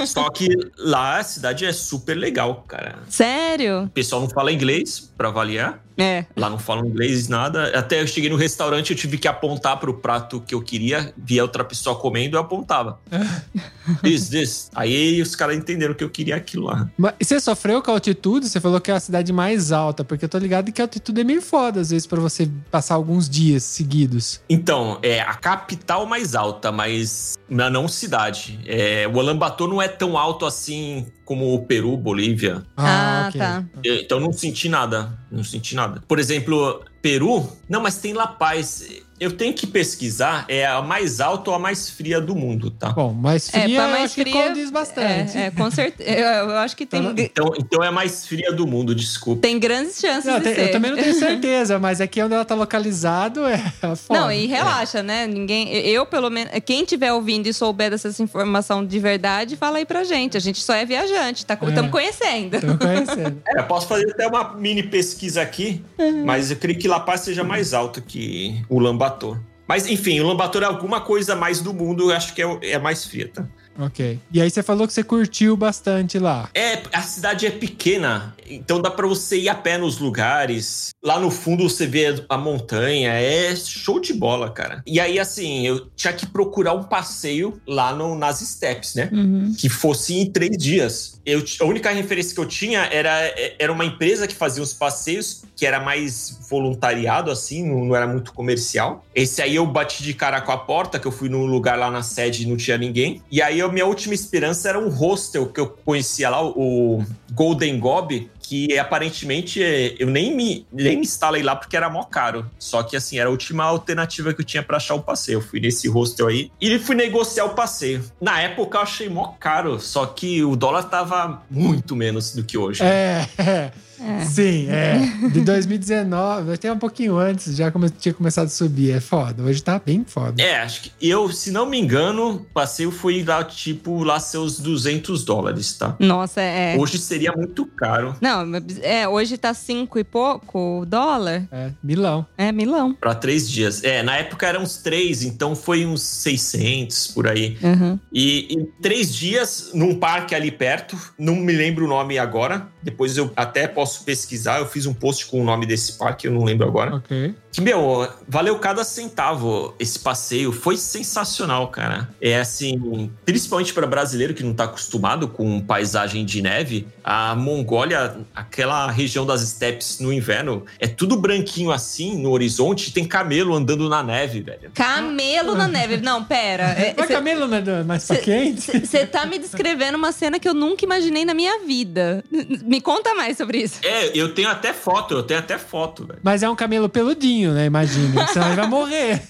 Só 0.04 0.28
que 0.30 0.48
lá 0.76 1.18
a 1.18 1.24
cidade 1.24 1.64
é 1.64 1.72
super 1.72 2.14
legal, 2.14 2.64
cara. 2.66 2.96
Sério? 3.08 3.84
O 3.84 3.90
pessoal 3.90 4.20
não 4.20 4.28
fala 4.28 4.52
inglês 4.52 5.12
pra 5.16 5.25
avaliar. 5.26 5.85
É. 5.98 6.24
Lá 6.36 6.50
não 6.50 6.58
falam 6.58 6.86
inglês, 6.86 7.28
nada. 7.28 7.76
Até 7.78 8.02
eu 8.02 8.06
cheguei 8.06 8.28
no 8.30 8.36
restaurante, 8.36 8.90
eu 8.90 8.96
tive 8.96 9.16
que 9.18 9.26
apontar 9.26 9.78
pro 9.78 9.94
prato 9.94 10.40
que 10.40 10.54
eu 10.54 10.60
queria. 10.62 11.12
Via 11.16 11.42
outra 11.42 11.64
pessoa 11.64 11.96
comendo, 11.96 12.36
eu 12.36 12.40
apontava. 12.40 12.98
This, 14.02 14.28
this. 14.28 14.70
Aí 14.74 15.22
os 15.22 15.36
caras 15.36 15.56
entenderam 15.56 15.94
que 15.94 16.02
eu 16.02 16.10
queria 16.10 16.34
aquilo 16.36 16.64
lá. 16.66 16.88
Mas 16.98 17.14
e 17.20 17.24
você 17.24 17.38
sofreu 17.40 17.80
com 17.80 17.90
a 17.90 17.94
altitude? 17.94 18.48
Você 18.48 18.60
falou 18.60 18.80
que 18.80 18.90
é 18.90 18.94
a 18.94 19.00
cidade 19.00 19.32
mais 19.32 19.70
alta, 19.70 20.02
porque 20.04 20.24
eu 20.24 20.28
tô 20.28 20.38
ligado 20.38 20.72
que 20.72 20.80
a 20.80 20.84
altitude 20.84 21.20
é 21.20 21.24
meio 21.24 21.40
foda, 21.40 21.80
às 21.80 21.90
vezes, 21.90 22.06
pra 22.06 22.20
você 22.20 22.50
passar 22.70 22.96
alguns 22.96 23.28
dias 23.30 23.62
seguidos. 23.62 24.40
Então, 24.48 24.98
é 25.02 25.20
a 25.20 25.34
capital 25.34 26.04
mais 26.04 26.34
alta, 26.34 26.72
mas 26.72 27.38
na 27.48 27.70
não 27.70 27.86
cidade. 27.86 28.58
É, 28.66 29.06
o 29.06 29.16
Ulaanbaatar 29.18 29.68
não 29.68 29.80
é 29.80 29.86
tão 29.86 30.18
alto 30.18 30.44
assim 30.44 31.06
como 31.24 31.54
o 31.54 31.64
Peru, 31.64 31.96
Bolívia. 31.96 32.64
Ah, 32.76 33.26
ok. 33.28 33.40
tá. 33.40 33.64
Eu- 33.84 33.96
Então 33.96 34.18
não 34.20 34.32
senti 34.32 34.68
nada, 34.68 35.12
não 35.36 35.44
senti 35.44 35.74
nada. 35.74 36.02
Por 36.08 36.18
exemplo, 36.18 36.82
Peru? 37.02 37.48
Não, 37.68 37.80
mas 37.80 37.96
tem 37.98 38.12
La 38.12 38.26
Paz. 38.26 38.84
Eu 39.18 39.32
tenho 39.32 39.54
que 39.54 39.66
pesquisar, 39.66 40.44
é 40.46 40.66
a 40.66 40.82
mais 40.82 41.22
alta 41.22 41.48
ou 41.48 41.56
a 41.56 41.58
mais 41.58 41.88
fria 41.88 42.20
do 42.20 42.34
mundo, 42.34 42.70
tá? 42.70 42.90
Bom, 42.90 43.14
mais 43.14 43.48
fria, 43.48 43.62
pra 43.80 43.88
É, 43.88 43.90
mais 43.90 44.04
acho 44.04 44.14
que 44.16 44.20
fria, 44.20 44.46
condiz 44.48 44.70
bastante. 44.70 45.38
É, 45.38 45.46
é, 45.46 45.50
com 45.50 45.70
certeza. 45.70 46.10
Eu, 46.12 46.50
eu 46.50 46.56
acho 46.58 46.76
que 46.76 46.84
tem, 46.84 47.02
Então, 47.18 47.50
então 47.58 47.82
é 47.82 47.88
a 47.88 47.92
mais 47.92 48.26
fria 48.26 48.52
do 48.52 48.66
mundo, 48.66 48.94
desculpa. 48.94 49.40
tem 49.40 49.58
grandes 49.58 49.98
chances 49.98 50.26
Não, 50.26 50.36
de 50.38 50.44
tem- 50.44 50.54
ser. 50.54 50.60
eu 50.66 50.70
também 50.72 50.90
não 50.90 50.98
tenho 50.98 51.14
certeza, 51.18 51.78
mas 51.78 52.02
aqui 52.02 52.20
onde 52.22 52.34
ela 52.34 52.44
tá 52.44 52.54
localizado 52.54 53.46
é 53.46 53.56
foda. 53.96 54.20
Não, 54.20 54.30
e 54.30 54.44
relaxa, 54.44 55.02
né? 55.02 55.26
Ninguém. 55.26 55.74
Eu, 55.74 56.04
pelo 56.04 56.28
menos. 56.28 56.52
Quem 56.66 56.84
tiver 56.84 57.10
ouvindo 57.14 57.46
e 57.46 57.54
souber 57.54 57.88
dessa 57.90 58.10
informação 58.22 58.84
de 58.84 58.98
verdade, 58.98 59.56
fala 59.56 59.78
aí 59.78 59.86
pra 59.86 60.04
gente. 60.04 60.36
A 60.36 60.40
gente 60.40 60.60
só 60.62 60.74
é 60.74 60.84
viajante, 60.84 61.46
tá? 61.46 61.54
Estamos 61.54 61.88
É. 61.88 61.88
conhecendo. 61.90 62.60
Tô 62.60 62.76
conhecendo. 62.76 63.42
É, 63.48 63.60
eu 63.60 63.64
posso 63.64 63.88
fazer 63.88 64.10
até 64.10 64.26
uma 64.26 64.52
mini 64.54 64.82
pesquisa 64.82 65.40
aqui, 65.40 65.82
mas 66.22 66.50
eu 66.50 66.56
creio 66.58 66.78
que 66.78 66.85
La 66.86 67.00
Paz 67.00 67.20
seja 67.20 67.44
mais 67.44 67.74
alto 67.74 68.02
que 68.02 68.62
o 68.68 68.78
Lambator. 68.78 69.38
Mas, 69.66 69.86
enfim, 69.88 70.20
o 70.20 70.26
Lambator 70.26 70.62
é 70.62 70.66
alguma 70.66 71.00
coisa 71.00 71.34
mais 71.34 71.60
do 71.60 71.74
mundo, 71.74 72.10
eu 72.10 72.16
acho 72.16 72.34
que 72.34 72.42
é, 72.42 72.58
é 72.62 72.78
mais 72.78 73.04
fria, 73.04 73.30
tá? 73.32 73.44
ok. 73.78 74.18
E 74.32 74.40
aí 74.40 74.50
você 74.50 74.62
falou 74.62 74.86
que 74.86 74.92
você 74.92 75.02
curtiu 75.02 75.56
bastante 75.56 76.18
lá. 76.18 76.48
É, 76.54 76.82
a 76.92 77.02
cidade 77.02 77.46
é 77.46 77.50
pequena, 77.50 78.34
então 78.50 78.80
dá 78.80 78.90
pra 78.90 79.06
você 79.06 79.38
ir 79.38 79.48
a 79.48 79.54
pé 79.54 79.78
nos 79.78 79.98
lugares. 79.98 80.90
Lá 81.02 81.18
no 81.18 81.30
fundo 81.30 81.68
você 81.68 81.86
vê 81.86 82.24
a 82.28 82.36
montanha, 82.36 83.10
é 83.12 83.54
show 83.56 84.00
de 84.00 84.12
bola, 84.12 84.50
cara. 84.50 84.82
E 84.86 84.98
aí, 85.00 85.18
assim, 85.18 85.66
eu 85.66 85.86
tinha 85.96 86.12
que 86.12 86.26
procurar 86.26 86.72
um 86.74 86.82
passeio 86.84 87.60
lá 87.66 87.94
no- 87.94 88.14
nas 88.16 88.40
steps, 88.40 88.94
né? 88.94 89.08
Uhum. 89.12 89.54
que 89.56 89.68
fosse 89.68 90.14
em 90.14 90.30
três 90.30 90.56
dias. 90.56 91.20
Eu, 91.24 91.42
a 91.60 91.64
única 91.64 91.90
referência 91.90 92.34
que 92.34 92.40
eu 92.40 92.46
tinha 92.46 92.80
era, 92.92 93.10
era 93.58 93.72
uma 93.72 93.84
empresa 93.84 94.26
que 94.26 94.34
fazia 94.34 94.62
os 94.62 94.72
passeios, 94.72 95.42
que 95.56 95.64
era 95.66 95.80
mais 95.80 96.38
voluntariado, 96.48 97.30
assim, 97.30 97.66
não, 97.66 97.84
não 97.86 97.96
era 97.96 98.06
muito 98.06 98.32
comercial. 98.32 99.04
Esse 99.14 99.40
aí 99.42 99.56
eu 99.56 99.66
bati 99.66 100.02
de 100.02 100.12
cara 100.14 100.40
com 100.40 100.52
a 100.52 100.58
porta, 100.58 100.98
que 100.98 101.06
eu 101.06 101.12
fui 101.12 101.28
num 101.28 101.46
lugar 101.46 101.78
lá 101.78 101.90
na 101.90 102.02
sede 102.02 102.42
e 102.42 102.46
não 102.46 102.56
tinha 102.56 102.76
ninguém. 102.78 103.22
E 103.30 103.40
aí 103.40 103.60
a 103.60 103.68
minha 103.68 103.86
última 103.86 104.14
esperança 104.14 104.68
era 104.68 104.78
um 104.78 104.88
hostel 104.88 105.46
que 105.46 105.58
eu 105.60 105.66
conhecia 105.84 106.28
lá, 106.30 106.44
o 106.44 107.02
Golden 107.32 107.78
Gob, 107.78 108.30
que 108.48 108.78
aparentemente 108.78 109.60
é, 109.60 109.96
eu 109.98 110.06
nem 110.06 110.34
me, 110.34 110.66
nem 110.72 110.96
me 110.96 111.02
instalei 111.02 111.42
lá 111.42 111.56
porque 111.56 111.76
era 111.76 111.90
mó 111.90 112.04
caro. 112.04 112.48
Só 112.58 112.82
que 112.82 112.96
assim, 112.96 113.18
era 113.18 113.28
a 113.28 113.32
última 113.32 113.64
alternativa 113.64 114.32
que 114.32 114.40
eu 114.40 114.44
tinha 114.44 114.62
pra 114.62 114.76
achar 114.76 114.94
o 114.94 115.02
passeio. 115.02 115.38
Eu 115.38 115.40
fui 115.42 115.58
nesse 115.58 115.88
hostel 115.88 116.28
aí 116.28 116.50
e 116.60 116.78
fui 116.78 116.94
negociar 116.94 117.44
o 117.46 117.54
passeio. 117.54 118.04
Na 118.20 118.40
época 118.40 118.78
eu 118.78 118.82
achei 118.82 119.08
mó 119.08 119.34
caro, 119.40 119.80
só 119.80 120.06
que 120.06 120.44
o 120.44 120.54
dólar 120.54 120.84
tava 120.84 121.42
muito 121.50 121.96
menos 121.96 122.34
do 122.34 122.44
que 122.44 122.56
hoje. 122.56 122.84
É, 122.84 123.26
é. 124.00 124.22
É. 124.22 124.24
Sim, 124.24 124.66
é. 124.68 124.98
De 125.32 125.40
2019, 125.40 126.52
até 126.54 126.72
um 126.72 126.78
pouquinho 126.78 127.16
antes, 127.16 127.56
já 127.56 127.70
come- 127.70 127.90
tinha 127.90 128.12
começado 128.14 128.46
a 128.46 128.50
subir. 128.50 128.90
É 128.92 129.00
foda. 129.00 129.42
Hoje 129.42 129.62
tá 129.62 129.80
bem 129.84 130.04
foda. 130.06 130.40
É, 130.42 130.56
acho 130.58 130.82
que 130.82 130.92
eu, 131.00 131.30
se 131.32 131.50
não 131.50 131.66
me 131.66 131.78
engano, 131.80 132.46
passeio 132.54 132.90
foi 132.90 133.22
lá, 133.24 133.42
tipo, 133.44 134.02
lá 134.04 134.18
seus 134.20 134.58
200 134.58 135.24
dólares, 135.24 135.74
tá? 135.74 135.96
Nossa, 135.98 136.40
é. 136.40 136.76
Hoje 136.78 136.98
seria 136.98 137.32
muito 137.32 137.66
caro 137.66 138.14
Não, 138.20 138.44
é, 138.82 139.06
hoje 139.08 139.36
tá 139.36 139.52
cinco 139.54 139.98
e 139.98 140.04
pouco 140.04 140.84
dólar. 140.86 141.46
É, 141.50 141.70
Milão. 141.82 142.26
É, 142.36 142.52
milão. 142.52 142.94
pra 142.94 143.14
três 143.14 143.48
dias. 143.50 143.82
É, 143.84 144.02
na 144.02 144.16
época 144.16 144.46
eram 144.46 144.62
uns 144.62 144.76
três, 144.78 145.22
então 145.22 145.54
foi 145.54 145.84
uns 145.86 146.02
600 146.02 147.08
por 147.08 147.26
aí. 147.26 147.56
Uhum. 147.62 147.98
E 148.12 148.46
em 148.54 148.64
três 148.82 149.14
dias, 149.14 149.70
num 149.74 149.94
parque 149.98 150.34
ali 150.34 150.50
perto, 150.50 150.96
não 151.18 151.34
me 151.36 151.52
lembro 151.52 151.84
o 151.84 151.88
nome 151.88 152.18
agora. 152.18 152.68
Depois 152.82 153.16
eu 153.16 153.30
até 153.36 153.66
posso 153.66 153.85
pesquisar. 153.86 154.58
Eu 154.58 154.66
fiz 154.66 154.86
um 154.86 154.94
post 154.94 155.26
com 155.26 155.40
o 155.40 155.44
nome 155.44 155.66
desse 155.66 155.92
parque, 155.92 156.26
eu 156.26 156.32
não 156.32 156.44
lembro 156.44 156.66
agora. 156.66 156.96
Ok. 156.96 157.34
Que, 157.52 157.60
meu, 157.60 158.06
valeu 158.28 158.58
cada 158.58 158.84
centavo 158.84 159.74
esse 159.78 159.98
passeio. 159.98 160.52
Foi 160.52 160.76
sensacional, 160.76 161.68
cara. 161.68 162.08
É 162.20 162.38
assim, 162.38 163.10
principalmente 163.24 163.72
para 163.72 163.86
brasileiro 163.86 164.34
que 164.34 164.42
não 164.42 164.52
tá 164.52 164.64
acostumado 164.64 165.28
com 165.28 165.60
paisagem 165.60 166.24
de 166.24 166.42
neve, 166.42 166.86
a 167.02 167.34
Mongólia, 167.34 168.18
aquela 168.34 168.90
região 168.90 169.24
das 169.24 169.40
steppes 169.40 170.00
no 170.00 170.12
inverno, 170.12 170.64
é 170.78 170.86
tudo 170.86 171.16
branquinho 171.16 171.70
assim 171.70 172.18
no 172.18 172.30
horizonte, 172.30 172.88
e 172.88 172.92
tem 172.92 173.06
camelo 173.06 173.54
andando 173.54 173.88
na 173.88 174.02
neve, 174.02 174.42
velho. 174.42 174.70
Camelo 174.74 175.54
na 175.54 175.66
neve. 175.66 175.96
Não, 175.98 176.24
pera. 176.24 176.76
É, 176.86 176.94
Mas 176.96 177.08
Camelo 177.08 177.46
não 177.46 177.56
é 177.56 177.82
mais 177.82 178.06
pra 178.06 178.16
quente? 178.16 178.80
Você 178.80 179.06
tá 179.06 179.24
me 179.24 179.38
descrevendo 179.38 179.96
uma 179.96 180.12
cena 180.12 180.38
que 180.38 180.48
eu 180.48 180.52
nunca 180.52 180.84
imaginei 180.84 181.24
na 181.24 181.32
minha 181.32 181.60
vida. 181.64 182.22
Me 182.64 182.80
conta 182.80 183.14
mais 183.14 183.36
sobre 183.36 183.62
isso. 183.62 183.75
É, 183.82 184.10
eu 184.18 184.34
tenho 184.34 184.48
até 184.48 184.72
foto, 184.72 185.14
eu 185.14 185.22
tenho 185.22 185.40
até 185.40 185.58
foto, 185.58 186.06
velho. 186.06 186.20
Mas 186.22 186.42
é 186.42 186.48
um 186.48 186.56
camelo 186.56 186.88
peludinho, 186.88 187.52
né? 187.52 187.66
Imagina. 187.66 188.26
Senão 188.32 188.46
ele 188.48 188.56
vai 188.56 188.66
morrer. 188.68 189.22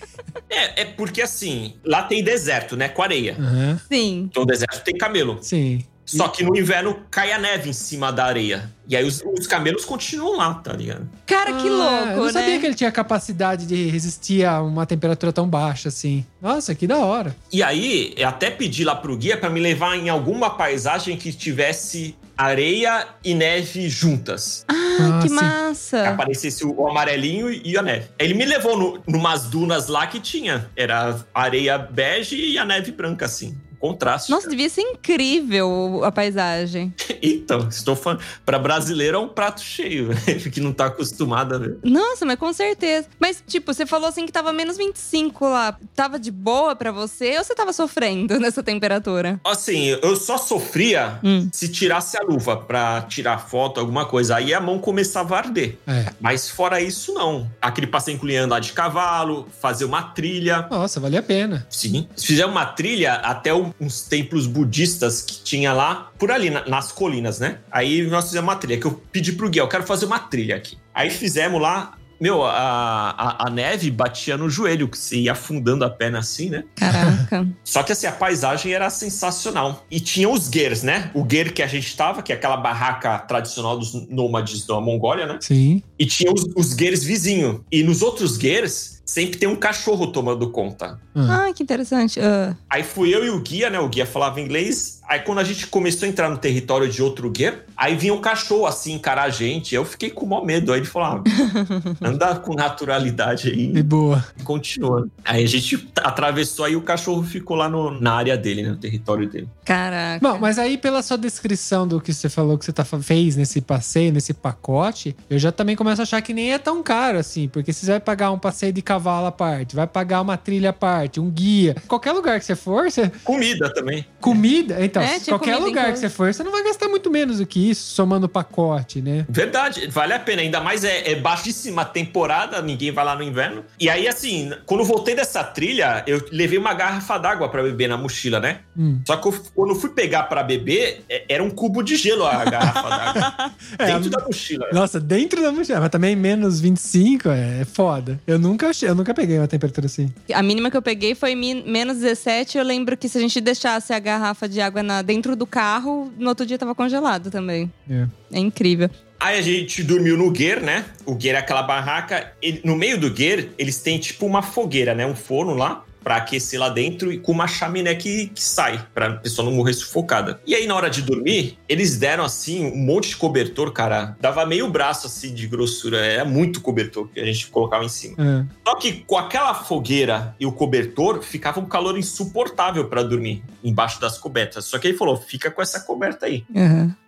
É, 0.48 0.82
é 0.82 0.84
porque 0.84 1.22
assim, 1.22 1.74
lá 1.84 2.02
tem 2.02 2.22
deserto, 2.22 2.76
né? 2.76 2.88
Com 2.88 3.02
areia. 3.02 3.36
Aham. 3.38 3.80
Sim. 3.90 4.28
Então, 4.30 4.42
o 4.42 4.46
deserto 4.46 4.82
tem 4.84 4.96
camelo. 4.96 5.38
Sim. 5.42 5.84
Só 6.04 6.28
que 6.28 6.44
no 6.44 6.56
inverno 6.56 7.00
cai 7.10 7.32
a 7.32 7.38
neve 7.38 7.68
em 7.68 7.72
cima 7.72 8.12
da 8.12 8.26
areia. 8.26 8.70
E 8.86 8.94
aí 8.94 9.04
os, 9.04 9.24
os 9.36 9.44
camelos 9.48 9.84
continuam 9.84 10.36
lá, 10.36 10.54
tá 10.54 10.72
ligado? 10.72 11.08
Cara, 11.26 11.52
que 11.54 11.66
Ah, 11.66 11.70
louco, 11.72 12.10
Eu 12.12 12.16
não 12.18 12.24
né? 12.26 12.32
sabia 12.32 12.60
que 12.60 12.66
ele 12.66 12.76
tinha 12.76 12.92
capacidade 12.92 13.66
de 13.66 13.88
resistir 13.88 14.44
a 14.44 14.62
uma 14.62 14.86
temperatura 14.86 15.32
tão 15.32 15.48
baixa 15.48 15.88
assim. 15.88 16.24
Nossa, 16.40 16.76
que 16.76 16.86
da 16.86 16.98
hora. 16.98 17.34
E 17.52 17.60
aí, 17.60 18.14
eu 18.16 18.28
até 18.28 18.50
pedi 18.52 18.84
lá 18.84 18.94
pro 18.94 19.16
guia 19.16 19.36
pra 19.36 19.50
me 19.50 19.58
levar 19.58 19.96
em 19.96 20.08
alguma 20.08 20.48
paisagem 20.50 21.16
que 21.16 21.32
tivesse 21.32 22.14
areia 22.36 23.08
e 23.24 23.34
neve 23.34 23.88
juntas. 23.88 24.64
Ah, 24.68 25.20
que 25.22 25.28
sim. 25.28 25.36
Que 25.36 25.42
massa. 25.42 26.08
aparecesse 26.08 26.64
o, 26.64 26.80
o 26.80 26.88
amarelinho 26.88 27.50
e 27.50 27.76
a 27.76 27.82
neve. 27.82 28.08
Ele 28.18 28.34
me 28.34 28.44
levou 28.44 28.76
no, 28.76 29.02
numas 29.06 29.44
dunas 29.46 29.88
lá 29.88 30.06
que 30.06 30.20
tinha. 30.20 30.70
Era 30.76 31.18
areia 31.34 31.78
bege 31.78 32.36
e 32.36 32.58
a 32.58 32.64
neve 32.64 32.92
branca, 32.92 33.24
assim. 33.24 33.56
Contraste. 33.88 34.30
Nossa, 34.30 34.48
devia 34.48 34.68
ser 34.68 34.82
incrível 34.82 36.00
a 36.04 36.12
paisagem. 36.12 36.92
Então, 37.22 37.66
estou 37.68 37.96
falando. 37.96 38.20
Pra 38.44 38.58
brasileiro 38.58 39.16
é 39.16 39.20
um 39.20 39.28
prato 39.28 39.60
cheio, 39.60 40.10
que 40.52 40.60
não 40.60 40.72
tá 40.72 40.86
acostumado 40.86 41.54
a 41.54 41.58
ver. 41.58 41.78
Nossa, 41.82 42.24
mas 42.26 42.38
com 42.38 42.52
certeza. 42.52 43.08
Mas, 43.18 43.42
tipo, 43.46 43.72
você 43.72 43.86
falou 43.86 44.08
assim 44.08 44.26
que 44.26 44.32
tava 44.32 44.52
menos 44.52 44.76
25 44.76 45.48
lá. 45.48 45.76
Tava 45.94 46.18
de 46.18 46.30
boa 46.30 46.76
pra 46.76 46.92
você 46.92 47.36
ou 47.38 47.42
você 47.44 47.54
tava 47.54 47.72
sofrendo 47.72 48.38
nessa 48.40 48.62
temperatura? 48.62 49.40
Assim, 49.44 49.86
eu 50.02 50.14
só 50.16 50.36
sofria 50.38 51.18
Hum. 51.24 51.48
se 51.52 51.68
tirasse 51.68 52.16
a 52.18 52.22
luva 52.22 52.56
pra 52.56 53.02
tirar 53.02 53.38
foto, 53.38 53.80
alguma 53.80 54.04
coisa. 54.04 54.36
Aí 54.36 54.52
a 54.52 54.60
mão 54.60 54.78
começava 54.78 55.34
a 55.34 55.38
arder. 55.38 55.78
É. 55.86 56.12
Mas 56.20 56.48
fora 56.50 56.80
isso, 56.80 57.14
não. 57.14 57.50
Aquele 57.60 57.86
passeio 57.86 58.16
incluía 58.16 58.42
andar 58.44 58.60
de 58.60 58.72
cavalo, 58.72 59.48
fazer 59.60 59.84
uma 59.84 60.02
trilha. 60.02 60.66
Nossa, 60.70 61.00
vale 61.00 61.16
a 61.16 61.22
pena. 61.22 61.66
Sim. 61.70 62.06
Fizemos 62.16 62.52
uma 62.52 62.66
trilha 62.66 63.14
até 63.14 63.54
um- 63.54 63.72
uns 63.80 64.02
templos 64.02 64.46
budistas 64.46 65.22
que 65.22 65.42
tinha 65.42 65.72
lá, 65.72 66.10
por 66.18 66.30
ali, 66.30 66.50
na- 66.50 66.66
nas 66.66 66.92
colinas, 66.92 67.38
né? 67.38 67.58
Aí 67.70 68.06
nós 68.06 68.26
fizemos 68.26 68.48
uma 68.48 68.56
trilha, 68.56 68.80
que 68.80 68.86
eu 68.86 69.02
pedi 69.12 69.32
pro 69.32 69.48
guia, 69.50 69.62
eu 69.62 69.68
quero 69.68 69.84
fazer 69.84 70.06
uma 70.06 70.18
trilha 70.18 70.56
aqui. 70.56 70.78
Aí 70.94 71.10
fizemos 71.10 71.60
lá, 71.60 71.92
meu, 72.18 72.42
a, 72.42 73.10
a, 73.10 73.46
a 73.46 73.50
neve 73.50 73.90
batia 73.90 74.38
no 74.38 74.48
joelho, 74.48 74.88
que 74.88 74.96
você 74.96 75.16
ia 75.16 75.32
afundando 75.32 75.84
a 75.84 75.90
perna 75.90 76.18
assim, 76.20 76.48
né? 76.48 76.64
Caraca. 76.74 77.46
Só 77.62 77.82
que 77.82 77.92
assim, 77.92 78.06
a 78.06 78.12
paisagem 78.12 78.72
era 78.72 78.88
sensacional. 78.88 79.84
E 79.90 80.00
tinha 80.00 80.28
os 80.28 80.48
guers, 80.48 80.82
né? 80.82 81.10
O 81.12 81.22
guer 81.22 81.52
que 81.52 81.62
a 81.62 81.66
gente 81.66 81.94
tava, 81.94 82.22
que 82.22 82.32
é 82.32 82.36
aquela 82.36 82.56
barraca 82.56 83.18
tradicional 83.18 83.78
dos 83.78 83.92
nômades 84.08 84.66
da 84.66 84.80
Mongólia, 84.80 85.26
né? 85.26 85.38
Sim. 85.42 85.82
E 85.98 86.06
tinha 86.06 86.32
os, 86.32 86.44
os 86.56 86.72
guers 86.72 87.04
vizinho. 87.04 87.62
E 87.70 87.82
nos 87.82 88.00
outros 88.00 88.38
guers, 88.38 88.95
sempre 89.06 89.38
tem 89.38 89.48
um 89.48 89.56
cachorro 89.56 90.08
tomando 90.08 90.50
conta. 90.50 91.00
Ah, 91.14 91.50
que 91.54 91.62
interessante. 91.62 92.20
Ah. 92.20 92.54
Aí 92.68 92.82
fui 92.82 93.14
eu 93.14 93.24
e 93.24 93.30
o 93.30 93.40
guia, 93.40 93.70
né? 93.70 93.78
O 93.80 93.88
guia 93.88 94.04
falava 94.04 94.38
inglês. 94.40 95.00
Aí 95.08 95.20
quando 95.20 95.38
a 95.38 95.44
gente 95.44 95.68
começou 95.68 96.04
a 96.04 96.10
entrar 96.10 96.28
no 96.28 96.36
território 96.36 96.88
de 96.88 97.00
outro 97.00 97.30
guia, 97.30 97.64
aí 97.76 97.94
vinha 97.94 98.12
um 98.12 98.20
cachorro 98.20 98.66
assim 98.66 98.92
encarar 98.94 99.22
a 99.22 99.30
gente. 99.30 99.74
Eu 99.74 99.84
fiquei 99.84 100.10
com 100.10 100.26
o 100.26 100.28
maior 100.28 100.44
medo. 100.44 100.72
Aí 100.72 100.80
ele 100.80 100.86
falou: 100.86 101.08
ah, 101.08 101.24
anda 102.02 102.34
com 102.36 102.54
naturalidade 102.54 103.48
aí 103.48 103.68
De 103.68 103.82
boa. 103.82 104.22
e 104.38 104.42
continua. 104.42 105.08
Aí 105.24 105.44
a 105.44 105.48
gente 105.48 105.88
atravessou 106.02 106.64
aí 106.64 106.74
o 106.76 106.82
cachorro 106.82 107.22
ficou 107.22 107.56
lá 107.56 107.68
no- 107.68 107.98
na 108.00 108.14
área 108.14 108.36
dele, 108.36 108.62
né? 108.64 108.70
No 108.70 108.76
território 108.76 109.28
dele. 109.28 109.48
Caraca. 109.64 110.20
Bom, 110.28 110.38
mas 110.40 110.58
aí 110.58 110.76
pela 110.76 111.00
sua 111.02 111.16
descrição 111.16 111.86
do 111.86 112.00
que 112.00 112.12
você 112.12 112.28
falou 112.28 112.58
que 112.58 112.64
você 112.64 112.72
tá, 112.72 112.84
fez 112.84 113.36
nesse 113.36 113.60
passeio, 113.60 114.12
nesse 114.12 114.34
pacote, 114.34 115.16
eu 115.30 115.38
já 115.38 115.52
também 115.52 115.76
começo 115.76 116.02
a 116.02 116.04
achar 116.04 116.20
que 116.20 116.34
nem 116.34 116.52
é 116.52 116.58
tão 116.58 116.82
caro 116.82 117.18
assim, 117.18 117.48
porque 117.48 117.72
você 117.72 117.86
vai 117.86 118.00
pagar 118.00 118.30
um 118.32 118.38
passeio 118.38 118.72
de 118.72 118.82
cavalo 118.82 118.95
à 119.26 119.32
parte, 119.32 119.74
vai 119.76 119.86
pagar 119.86 120.20
uma 120.20 120.36
trilha 120.36 120.70
à 120.70 120.72
parte, 120.72 121.20
um 121.20 121.30
guia, 121.30 121.74
qualquer 121.86 122.12
lugar 122.12 122.38
que 122.38 122.44
você 122.46 122.56
for, 122.56 122.90
você... 122.90 123.10
Comida 123.24 123.72
também. 123.72 124.04
comida, 124.20 124.84
então 124.84 124.96
então, 124.96 125.02
É, 125.02 125.20
qualquer 125.20 125.52
comida 125.56 125.66
lugar 125.66 125.92
que 125.92 125.98
você 125.98 126.08
for, 126.08 126.32
você 126.32 126.42
não 126.42 126.50
vai 126.50 126.64
gastar 126.64 126.88
muito 126.88 127.10
menos 127.10 127.38
do 127.38 127.46
que 127.46 127.70
isso, 127.70 127.94
somando 127.94 128.26
o 128.26 128.28
pacote, 128.28 129.02
né? 129.02 129.26
Verdade, 129.28 129.86
vale 129.88 130.14
a 130.14 130.18
pena. 130.18 130.40
Ainda 130.42 130.58
mais 130.60 130.84
é, 130.84 131.12
é 131.12 131.14
baixíssima 131.16 131.84
temporada, 131.84 132.62
ninguém 132.62 132.90
vai 132.90 133.04
lá 133.04 133.14
no 133.14 133.22
inverno. 133.22 133.62
E 133.78 133.88
aí, 133.90 134.08
assim, 134.08 134.50
quando 134.64 134.84
voltei 134.84 135.14
dessa 135.14 135.44
trilha, 135.44 136.02
eu 136.06 136.24
levei 136.32 136.58
uma 136.58 136.72
garrafa 136.72 137.18
d'água 137.18 137.48
pra 137.48 137.62
beber 137.62 137.88
na 137.88 137.96
mochila, 137.98 138.40
né? 138.40 138.60
Hum. 138.76 139.00
Só 139.06 139.16
que 139.16 139.28
eu- 139.28 139.34
quando 139.54 139.70
eu 139.70 139.76
fui 139.76 139.90
pegar 139.90 140.24
pra 140.24 140.42
beber, 140.42 141.04
é- 141.08 141.24
era 141.28 141.42
um 141.42 141.50
cubo 141.50 141.82
de 141.82 141.96
gelo 141.96 142.24
a 142.24 142.44
garrafa 142.44 142.88
d'água. 142.88 143.50
É, 143.78 143.86
dentro 143.86 144.10
da 144.10 144.24
mochila. 144.24 144.66
Nossa, 144.72 144.98
dentro 144.98 145.42
da 145.42 145.52
mochila, 145.52 145.80
mas 145.80 145.90
também 145.90 146.16
menos 146.16 146.60
25 146.60 147.28
é, 147.28 147.60
é 147.60 147.64
foda. 147.64 148.18
Eu 148.26 148.38
nunca, 148.38 148.68
achei- 148.68 148.85
eu 148.86 148.94
nunca 148.94 149.12
peguei 149.14 149.38
uma 149.38 149.48
temperatura 149.48 149.86
assim. 149.86 150.12
A 150.32 150.42
mínima 150.42 150.70
que 150.70 150.76
eu 150.76 150.82
peguei 150.82 151.14
foi 151.14 151.34
menos 151.34 151.98
17. 151.98 152.58
Eu 152.58 152.64
lembro 152.64 152.96
que 152.96 153.08
se 153.08 153.18
a 153.18 153.20
gente 153.20 153.40
deixasse 153.40 153.92
a 153.92 153.98
garrafa 153.98 154.48
de 154.48 154.60
água 154.60 154.82
na- 154.82 155.02
dentro 155.02 155.34
do 155.36 155.46
carro, 155.46 156.12
no 156.18 156.28
outro 156.28 156.46
dia 156.46 156.58
tava 156.58 156.74
congelado 156.74 157.30
também. 157.30 157.70
É. 157.90 158.06
É 158.32 158.38
incrível. 158.38 158.88
Aí 159.18 159.38
a 159.38 159.42
gente 159.42 159.82
dormiu 159.82 160.16
no 160.16 160.30
guer, 160.30 160.60
né? 160.60 160.84
O 161.06 161.14
guer 161.14 161.34
é 161.34 161.38
aquela 161.38 161.62
barraca. 161.62 162.32
E 162.42 162.60
no 162.64 162.76
meio 162.76 162.98
do 163.00 163.10
guer, 163.10 163.48
eles 163.58 163.80
têm 163.80 163.98
tipo 163.98 164.26
uma 164.26 164.42
fogueira, 164.42 164.94
né? 164.94 165.06
Um 165.06 165.14
forno 165.16 165.54
lá 165.54 165.84
pra 166.06 166.18
aquecer 166.18 166.60
lá 166.60 166.68
dentro 166.68 167.12
e 167.12 167.18
com 167.18 167.32
uma 167.32 167.48
chaminé 167.48 167.92
que, 167.96 168.28
que 168.28 168.40
sai, 168.40 168.86
pra 168.94 169.16
pessoa 169.16 169.44
não 169.44 169.56
morrer 169.56 169.72
sufocada. 169.72 170.40
E 170.46 170.54
aí, 170.54 170.64
na 170.64 170.76
hora 170.76 170.88
de 170.88 171.02
dormir, 171.02 171.58
eles 171.68 171.98
deram 171.98 172.22
assim 172.22 172.64
um 172.64 172.76
monte 172.76 173.08
de 173.08 173.16
cobertor, 173.16 173.72
cara. 173.72 174.16
Dava 174.20 174.46
meio 174.46 174.70
braço 174.70 175.08
assim 175.08 175.34
de 175.34 175.48
grossura. 175.48 175.96
Era 175.96 176.24
muito 176.24 176.60
cobertor 176.60 177.08
que 177.08 177.18
a 177.18 177.24
gente 177.24 177.48
colocava 177.48 177.84
em 177.84 177.88
cima. 177.88 178.14
É. 178.20 178.44
Só 178.64 178.76
que 178.76 179.04
com 179.04 179.18
aquela 179.18 179.52
fogueira 179.52 180.32
e 180.38 180.46
o 180.46 180.52
cobertor, 180.52 181.24
ficava 181.24 181.58
um 181.58 181.66
calor 181.66 181.98
insuportável 181.98 182.88
pra 182.88 183.02
dormir 183.02 183.42
embaixo 183.64 184.00
das 184.00 184.16
cobertas. 184.16 184.64
Só 184.66 184.78
que 184.78 184.86
ele 184.86 184.96
falou: 184.96 185.16
fica 185.16 185.50
com 185.50 185.60
essa 185.60 185.80
coberta 185.80 186.26
aí. 186.26 186.44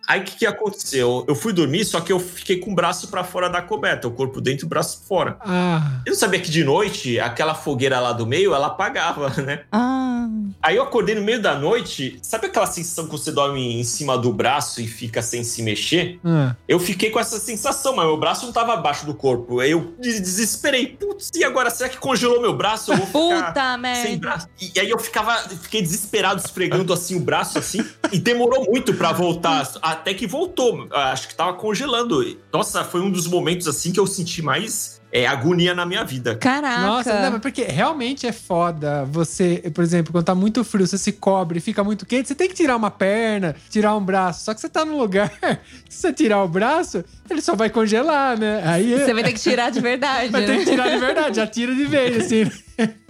Aí 0.09 0.21
o 0.21 0.25
que, 0.25 0.37
que 0.39 0.47
aconteceu? 0.47 1.25
Eu 1.29 1.35
fui 1.35 1.53
dormir, 1.53 1.85
só 1.85 2.01
que 2.01 2.11
eu 2.13 2.19
fiquei 2.19 2.57
com 2.59 2.73
o 2.73 2.75
braço 2.75 3.09
pra 3.09 3.23
fora 3.23 3.49
da 3.51 3.61
coberta, 3.61 4.09
o 4.09 4.11
corpo 4.11 4.41
dentro 4.41 4.65
e 4.65 4.67
o 4.67 4.69
braço 4.69 5.03
fora. 5.07 5.37
Ah, 5.41 6.01
Eu 6.07 6.13
não 6.13 6.19
sabia 6.19 6.41
que 6.41 6.51
de 6.51 6.65
noite, 6.65 7.21
aquela 7.21 7.55
fogueira 7.55 8.01
lá 8.01 8.13
do 8.13 8.27
meio, 8.27 8.55
ela 8.55 8.69
apagava, 8.69 9.29
né? 9.43 9.65
Ah. 9.71 10.27
Aí 10.63 10.77
eu 10.77 10.83
acordei 10.83 11.15
no 11.15 11.23
meio 11.23 11.41
da 11.41 11.55
noite, 11.55 12.19
sabe 12.23 12.47
aquela 12.47 12.67
sensação 12.67 13.05
que 13.05 13.11
você 13.13 13.31
dorme 13.31 13.79
em 13.81 13.85
cima 13.85 14.17
do 14.19 14.33
braço 14.33 14.81
e 14.81 14.87
fica 14.89 15.21
sem 15.23 15.45
se 15.45 15.63
mexer? 15.63 16.19
ah. 16.25 16.55
Eu 16.67 16.79
fiquei 16.81 17.11
com 17.11 17.21
essa 17.21 17.39
sensação, 17.39 17.95
mas 17.95 18.07
meu 18.07 18.17
braço 18.17 18.47
não 18.47 18.53
tava 18.53 18.73
abaixo 18.75 19.05
do 19.07 19.15
corpo. 19.15 19.61
Aí 19.61 19.71
eu 19.73 19.95
des- 20.01 20.21
desesperei. 20.21 20.87
Putz, 20.87 21.31
e 21.35 21.45
agora? 21.45 21.69
Será 21.71 21.89
que 21.89 21.99
congelou 21.99 22.41
meu 22.41 22.55
braço? 22.55 22.93
Eu 22.93 22.97
vou 22.97 23.07
ficar 23.07 23.49
Puta 23.53 23.63
sem 23.73 23.81
merda. 24.13 24.17
braço. 24.19 24.49
E 24.75 24.81
aí 24.81 24.89
eu 24.91 24.99
ficava, 24.99 25.37
fiquei 25.63 25.83
desesperado, 25.83 26.41
esfregando 26.41 26.93
assim 26.93 27.17
o 27.17 27.21
braço 27.21 27.59
assim. 27.59 27.85
E 28.11 28.19
demorou 28.19 28.65
muito 28.67 28.95
pra 28.95 29.13
voltar. 29.13 29.69
Até 29.99 30.14
que 30.14 30.26
voltou. 30.26 30.88
Acho 30.92 31.28
que 31.28 31.34
tava 31.34 31.55
congelando. 31.55 32.38
Nossa, 32.53 32.84
foi 32.84 33.01
um 33.01 33.11
dos 33.11 33.26
momentos 33.26 33.66
assim 33.66 33.92
que 33.92 33.99
eu 33.99 34.07
senti 34.07 34.40
mais 34.40 35.01
é, 35.11 35.26
agonia 35.26 35.74
na 35.74 35.84
minha 35.84 36.05
vida. 36.05 36.36
Caraca. 36.36 36.80
Nossa, 36.80 37.30
não, 37.30 37.40
porque 37.40 37.64
realmente 37.64 38.26
é 38.26 38.32
foda 38.32 39.05
você, 39.05 39.70
por 39.74 39.82
exemplo, 39.82 40.12
quando 40.12 40.24
tá 40.24 40.34
muito 40.34 40.62
frio, 40.62 40.86
você 40.86 40.99
se 40.99 41.12
cobre 41.12 41.59
e 41.59 41.61
fica 41.61 41.82
muito 41.82 42.07
quente, 42.07 42.28
você 42.28 42.34
tem 42.34 42.49
que 42.49 42.55
tirar 42.55 42.76
uma 42.76 42.90
perna, 42.90 43.57
tirar 43.70 43.96
um 43.96 44.05
braço. 44.05 44.44
Só 44.44 44.55
que 44.55 44.61
você 44.61 44.68
tá 44.68 44.84
num 44.84 44.99
lugar, 44.99 45.32
se 45.88 46.01
você 46.01 46.12
tirar 46.12 46.42
o 46.42 46.49
braço, 46.49 47.05
ele 47.28 47.40
só 47.40 47.57
vai 47.57 47.70
congelar, 47.70 48.38
né? 48.38 48.62
Aí 48.64 48.99
Você 48.99 49.14
vai 49.14 49.24
ter 49.24 49.32
que 49.32 49.40
tirar 49.40 49.70
de 49.70 49.80
verdade, 49.80 50.30
vai 50.30 50.44
ter 50.44 50.53
né? 50.53 50.59
que 50.59 50.70
tirar 50.70 50.90
de 50.90 50.99
verdade, 50.99 51.36
já 51.36 51.46
tira 51.46 51.74
de 51.74 51.84
vez, 51.84 52.16
assim. 52.24 52.51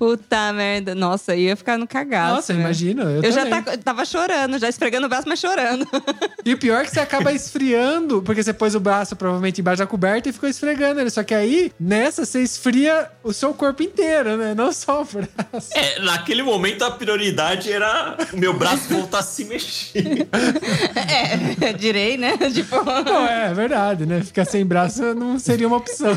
Puta 0.00 0.50
merda. 0.54 0.94
Nossa, 0.94 1.36
ia 1.36 1.54
ficar 1.54 1.76
no 1.76 1.86
cagaço. 1.86 2.34
Nossa, 2.36 2.54
né? 2.54 2.60
imagina. 2.60 3.02
Eu, 3.02 3.22
Eu 3.22 3.30
já 3.30 3.44
tá- 3.44 3.76
tava 3.76 4.02
chorando, 4.06 4.58
já 4.58 4.66
esfregando 4.66 5.04
o 5.04 5.10
braço, 5.10 5.28
mas 5.28 5.38
chorando. 5.38 5.86
E 6.42 6.54
o 6.54 6.58
pior 6.58 6.80
é 6.80 6.84
que 6.86 6.90
você 6.90 7.00
acaba 7.00 7.30
esfriando, 7.34 8.22
porque 8.22 8.42
você 8.42 8.54
pôs 8.54 8.74
o 8.74 8.80
braço 8.80 9.14
provavelmente 9.14 9.60
embaixo 9.60 9.80
da 9.80 9.86
coberta 9.86 10.30
e 10.30 10.32
ficou 10.32 10.48
esfregando 10.48 10.98
ele. 10.98 11.10
Só 11.10 11.22
que 11.22 11.34
aí, 11.34 11.70
nessa, 11.78 12.24
você 12.24 12.40
esfria 12.42 13.10
o 13.22 13.30
seu 13.30 13.52
corpo 13.52 13.82
inteiro, 13.82 14.38
né? 14.38 14.54
Não 14.54 14.72
só 14.72 15.02
o 15.02 15.04
braço. 15.04 15.68
É, 15.74 16.00
naquele 16.00 16.42
momento 16.42 16.82
a 16.82 16.90
prioridade 16.90 17.70
era 17.70 18.16
o 18.32 18.38
meu 18.38 18.54
braço 18.54 18.88
voltar 18.88 19.18
a 19.18 19.22
se 19.22 19.44
mexer. 19.44 20.26
É, 21.60 21.72
direi, 21.74 22.16
né? 22.16 22.36
Tipo. 22.54 22.76
Não, 22.82 23.26
é, 23.26 23.50
é 23.50 23.54
verdade, 23.54 24.06
né? 24.06 24.22
Ficar 24.22 24.44
sem 24.46 24.64
braço 24.64 25.14
não 25.14 25.38
seria 25.38 25.66
uma 25.66 25.76
opção. 25.76 26.16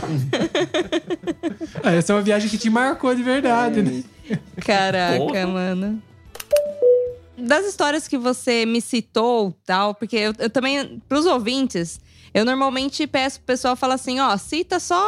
Ah, 1.83 1.91
Essa 1.91 2.13
é 2.13 2.15
uma 2.15 2.21
viagem 2.21 2.49
que 2.49 2.57
te 2.57 2.69
marcou 2.69 3.13
de 3.13 3.23
verdade, 3.23 3.72
né? 3.81 4.03
Caraca, 4.65 5.17
Porra. 5.17 5.47
mano. 5.47 6.01
Das 7.37 7.65
histórias 7.65 8.07
que 8.07 8.17
você 8.17 8.65
me 8.65 8.79
citou, 8.79 9.53
tal, 9.65 9.95
porque 9.95 10.15
eu, 10.15 10.33
eu 10.37 10.49
também, 10.49 11.01
pros 11.09 11.25
ouvintes, 11.25 11.99
eu 12.33 12.43
normalmente 12.45 13.05
peço 13.07 13.39
pro 13.39 13.47
pessoal 13.47 13.75
falar 13.75 13.95
assim, 13.95 14.19
ó, 14.19 14.35
cita 14.37 14.79
só 14.79 14.99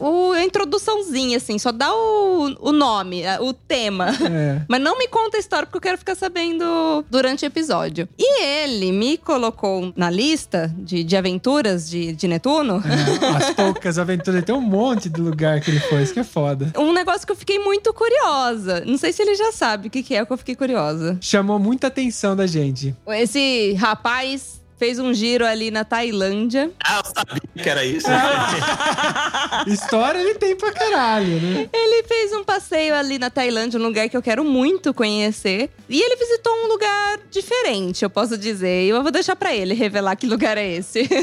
um- 0.00 0.32
a 0.32 0.42
introduçãozinha, 0.44 1.36
assim, 1.36 1.58
só 1.58 1.70
dá 1.72 1.92
o, 1.94 2.54
o 2.60 2.72
nome, 2.72 3.22
o 3.40 3.52
tema. 3.52 4.08
É. 4.10 4.62
Mas 4.68 4.80
não 4.80 4.98
me 4.98 5.08
conta 5.08 5.36
a 5.36 5.40
história, 5.40 5.66
porque 5.66 5.78
eu 5.78 5.82
quero 5.82 5.98
ficar 5.98 6.14
sabendo 6.14 7.04
durante 7.10 7.44
o 7.44 7.46
episódio. 7.46 8.08
E 8.18 8.42
ele 8.42 8.92
me 8.92 9.16
colocou 9.18 9.92
na 9.96 10.10
lista 10.10 10.72
de, 10.78 11.02
de 11.04 11.16
aventuras 11.16 11.88
de, 11.88 12.12
de 12.12 12.28
Netuno. 12.28 12.82
É, 12.84 13.36
As 13.36 13.50
poucas 13.54 13.98
aventuras. 13.98 14.44
Tem 14.44 14.54
um 14.54 14.60
monte 14.60 15.08
de 15.08 15.20
lugar 15.20 15.60
que 15.60 15.70
ele 15.70 15.80
foi, 15.80 16.02
isso 16.02 16.12
que 16.14 16.20
é 16.20 16.24
foda. 16.24 16.72
Um 16.76 16.92
negócio 16.92 17.26
que 17.26 17.32
eu 17.32 17.36
fiquei 17.36 17.58
muito 17.58 17.92
curiosa. 17.94 18.82
Não 18.86 18.96
sei 18.98 19.12
se 19.12 19.22
ele 19.22 19.34
já 19.34 19.52
sabe 19.52 19.88
o 19.88 19.90
que, 19.90 20.02
que 20.02 20.14
é 20.14 20.24
que 20.24 20.32
eu 20.32 20.36
fiquei 20.38 20.54
curiosa. 20.56 21.16
Chamou 21.20 21.58
muita 21.58 21.86
atenção 21.86 22.34
da 22.36 22.46
gente. 22.46 22.94
Esse 23.08 23.72
rapaz 23.74 24.57
fez 24.78 24.98
um 24.98 25.12
giro 25.12 25.44
ali 25.44 25.70
na 25.70 25.84
Tailândia. 25.84 26.70
Ah, 26.82 27.02
eu 27.04 27.12
sabia 27.12 27.42
que 27.62 27.68
era 27.68 27.84
isso. 27.84 28.06
História 29.66 30.18
ele 30.18 30.34
tem 30.34 30.56
pra 30.56 30.72
caralho, 30.72 31.40
né? 31.40 31.68
Ele 31.72 32.02
fez 32.04 32.32
um 32.32 32.44
passeio 32.44 32.94
ali 32.94 33.18
na 33.18 33.30
Tailândia, 33.30 33.78
um 33.78 33.82
lugar 33.82 34.08
que 34.08 34.16
eu 34.16 34.22
quero 34.22 34.44
muito 34.44 34.94
conhecer. 34.94 35.70
E 35.88 36.00
ele 36.00 36.16
visitou 36.16 36.52
um 36.64 36.68
lugar 36.68 37.18
diferente, 37.30 38.04
eu 38.04 38.10
posso 38.10 38.38
dizer. 38.38 38.84
E 38.84 38.88
eu 38.90 39.02
vou 39.02 39.10
deixar 39.10 39.34
pra 39.36 39.54
ele 39.54 39.74
revelar 39.74 40.16
que 40.16 40.26
lugar 40.26 40.56
é 40.56 40.66
esse. 40.66 41.08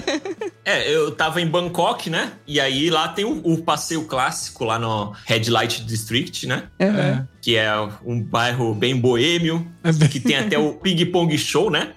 É, 0.67 0.91
eu 0.91 1.11
tava 1.11 1.39
em 1.39 1.47
Bangkok, 1.47 2.09
né? 2.09 2.33
E 2.47 2.59
aí 2.59 2.89
lá 2.89 3.07
tem 3.07 3.23
o, 3.23 3.39
o 3.43 3.61
passeio 3.61 4.05
clássico 4.05 4.65
lá 4.65 4.79
no 4.79 5.13
Red 5.23 5.51
Light 5.51 5.83
District, 5.85 6.47
né? 6.47 6.63
É. 6.79 7.23
Que 7.45 7.57
é 7.57 7.71
um 8.03 8.19
bairro 8.19 8.73
bem 8.73 8.97
boêmio, 8.97 9.67
É 9.83 9.91
bem- 9.91 10.09
que 10.09 10.19
tem 10.19 10.35
até 10.35 10.57
o 10.57 10.73
Ping 10.81 11.05
Pong 11.05 11.37
Show, 11.37 11.69
né? 11.69 11.93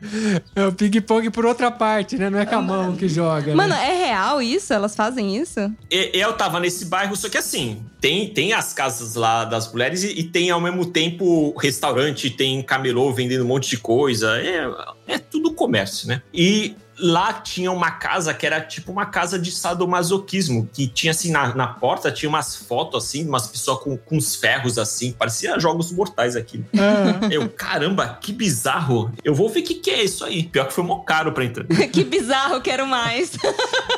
É 0.55 0.67
o 0.67 0.73
ping-pong 0.75 1.31
por 1.31 1.47
outra 1.47 1.71
parte, 1.71 2.19
né? 2.19 2.29
Não 2.29 2.39
é 2.39 2.45
com 2.45 2.57
a 2.57 2.61
mão 2.61 2.95
que 2.95 3.09
joga. 3.09 3.55
Mano, 3.57 3.71
né? 3.73 3.89
é 3.95 4.07
real 4.09 4.43
isso? 4.43 4.75
Elas 4.75 4.95
fazem 4.95 5.39
isso? 5.39 5.59
E- 5.91 6.11
eu 6.13 6.35
tava 6.35 6.61
nesse 6.61 6.85
bairro, 6.85 7.17
só 7.17 7.31
que 7.31 7.39
assim, 7.39 7.83
tem, 7.99 8.29
tem 8.29 8.53
as 8.53 8.75
casas 8.75 9.15
lá 9.15 9.47
das 9.47 9.73
mulheres 9.73 10.05
e, 10.05 10.21
e 10.21 10.23
tem 10.25 10.51
ao 10.51 10.61
mesmo 10.61 10.85
tempo 10.85 11.57
restaurante, 11.59 12.29
tem 12.29 12.61
camelô 12.63 13.11
vendendo 13.15 13.43
um 13.43 13.49
monte 13.49 13.71
de 13.71 13.79
coisa. 13.79 14.39
É, 14.43 14.69
é 15.15 15.19
tudo 15.19 15.55
comércio, 15.55 16.09
né? 16.09 16.21
E 16.35 16.77
lá 16.99 17.33
tinha 17.33 17.71
uma 17.73 17.91
casa 17.91 18.33
que 18.35 18.47
era 18.47 18.61
tipo 18.61 18.91
uma 18.93 19.07
casa 19.07 19.39
de 19.39 19.51
sadomasoquismo, 19.53 20.69
que 20.73 20.87
tinha 20.87 21.11
assim 21.11 21.31
na, 21.31 21.55
na 21.55 21.67
porta, 21.67 22.11
tinha 22.11 22.29
umas 22.29 22.57
fotos 22.57 23.05
assim, 23.05 23.27
umas 23.27 23.47
pessoas 23.47 23.81
com, 23.81 23.97
com 23.97 24.17
uns 24.17 24.35
ferros 24.35 24.79
assim, 24.79 25.13
parecia 25.13 25.59
jogos 25.59 25.91
mortais 25.93 26.37
aqui. 26.37 26.65
Ah, 26.77 27.29
Eu, 27.31 27.49
caramba, 27.49 28.19
que 28.21 28.33
bizarro. 28.33 29.13
Eu 29.25 29.35
vou 29.35 29.49
ver 29.49 29.61
o 29.61 29.65
que, 29.65 29.75
que 29.75 29.91
é 29.91 30.03
isso 30.03 30.25
aí. 30.25 30.45
Pior 30.45 30.67
que 30.67 30.73
foi 30.73 30.85
mó 30.85 31.01
caro 31.01 31.33
pra 31.33 31.45
entrar. 31.45 31.67
que 31.93 32.05
bizarro, 32.05 32.61
quero 32.61 32.87
mais. 32.87 33.33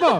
Bom, 0.01 0.19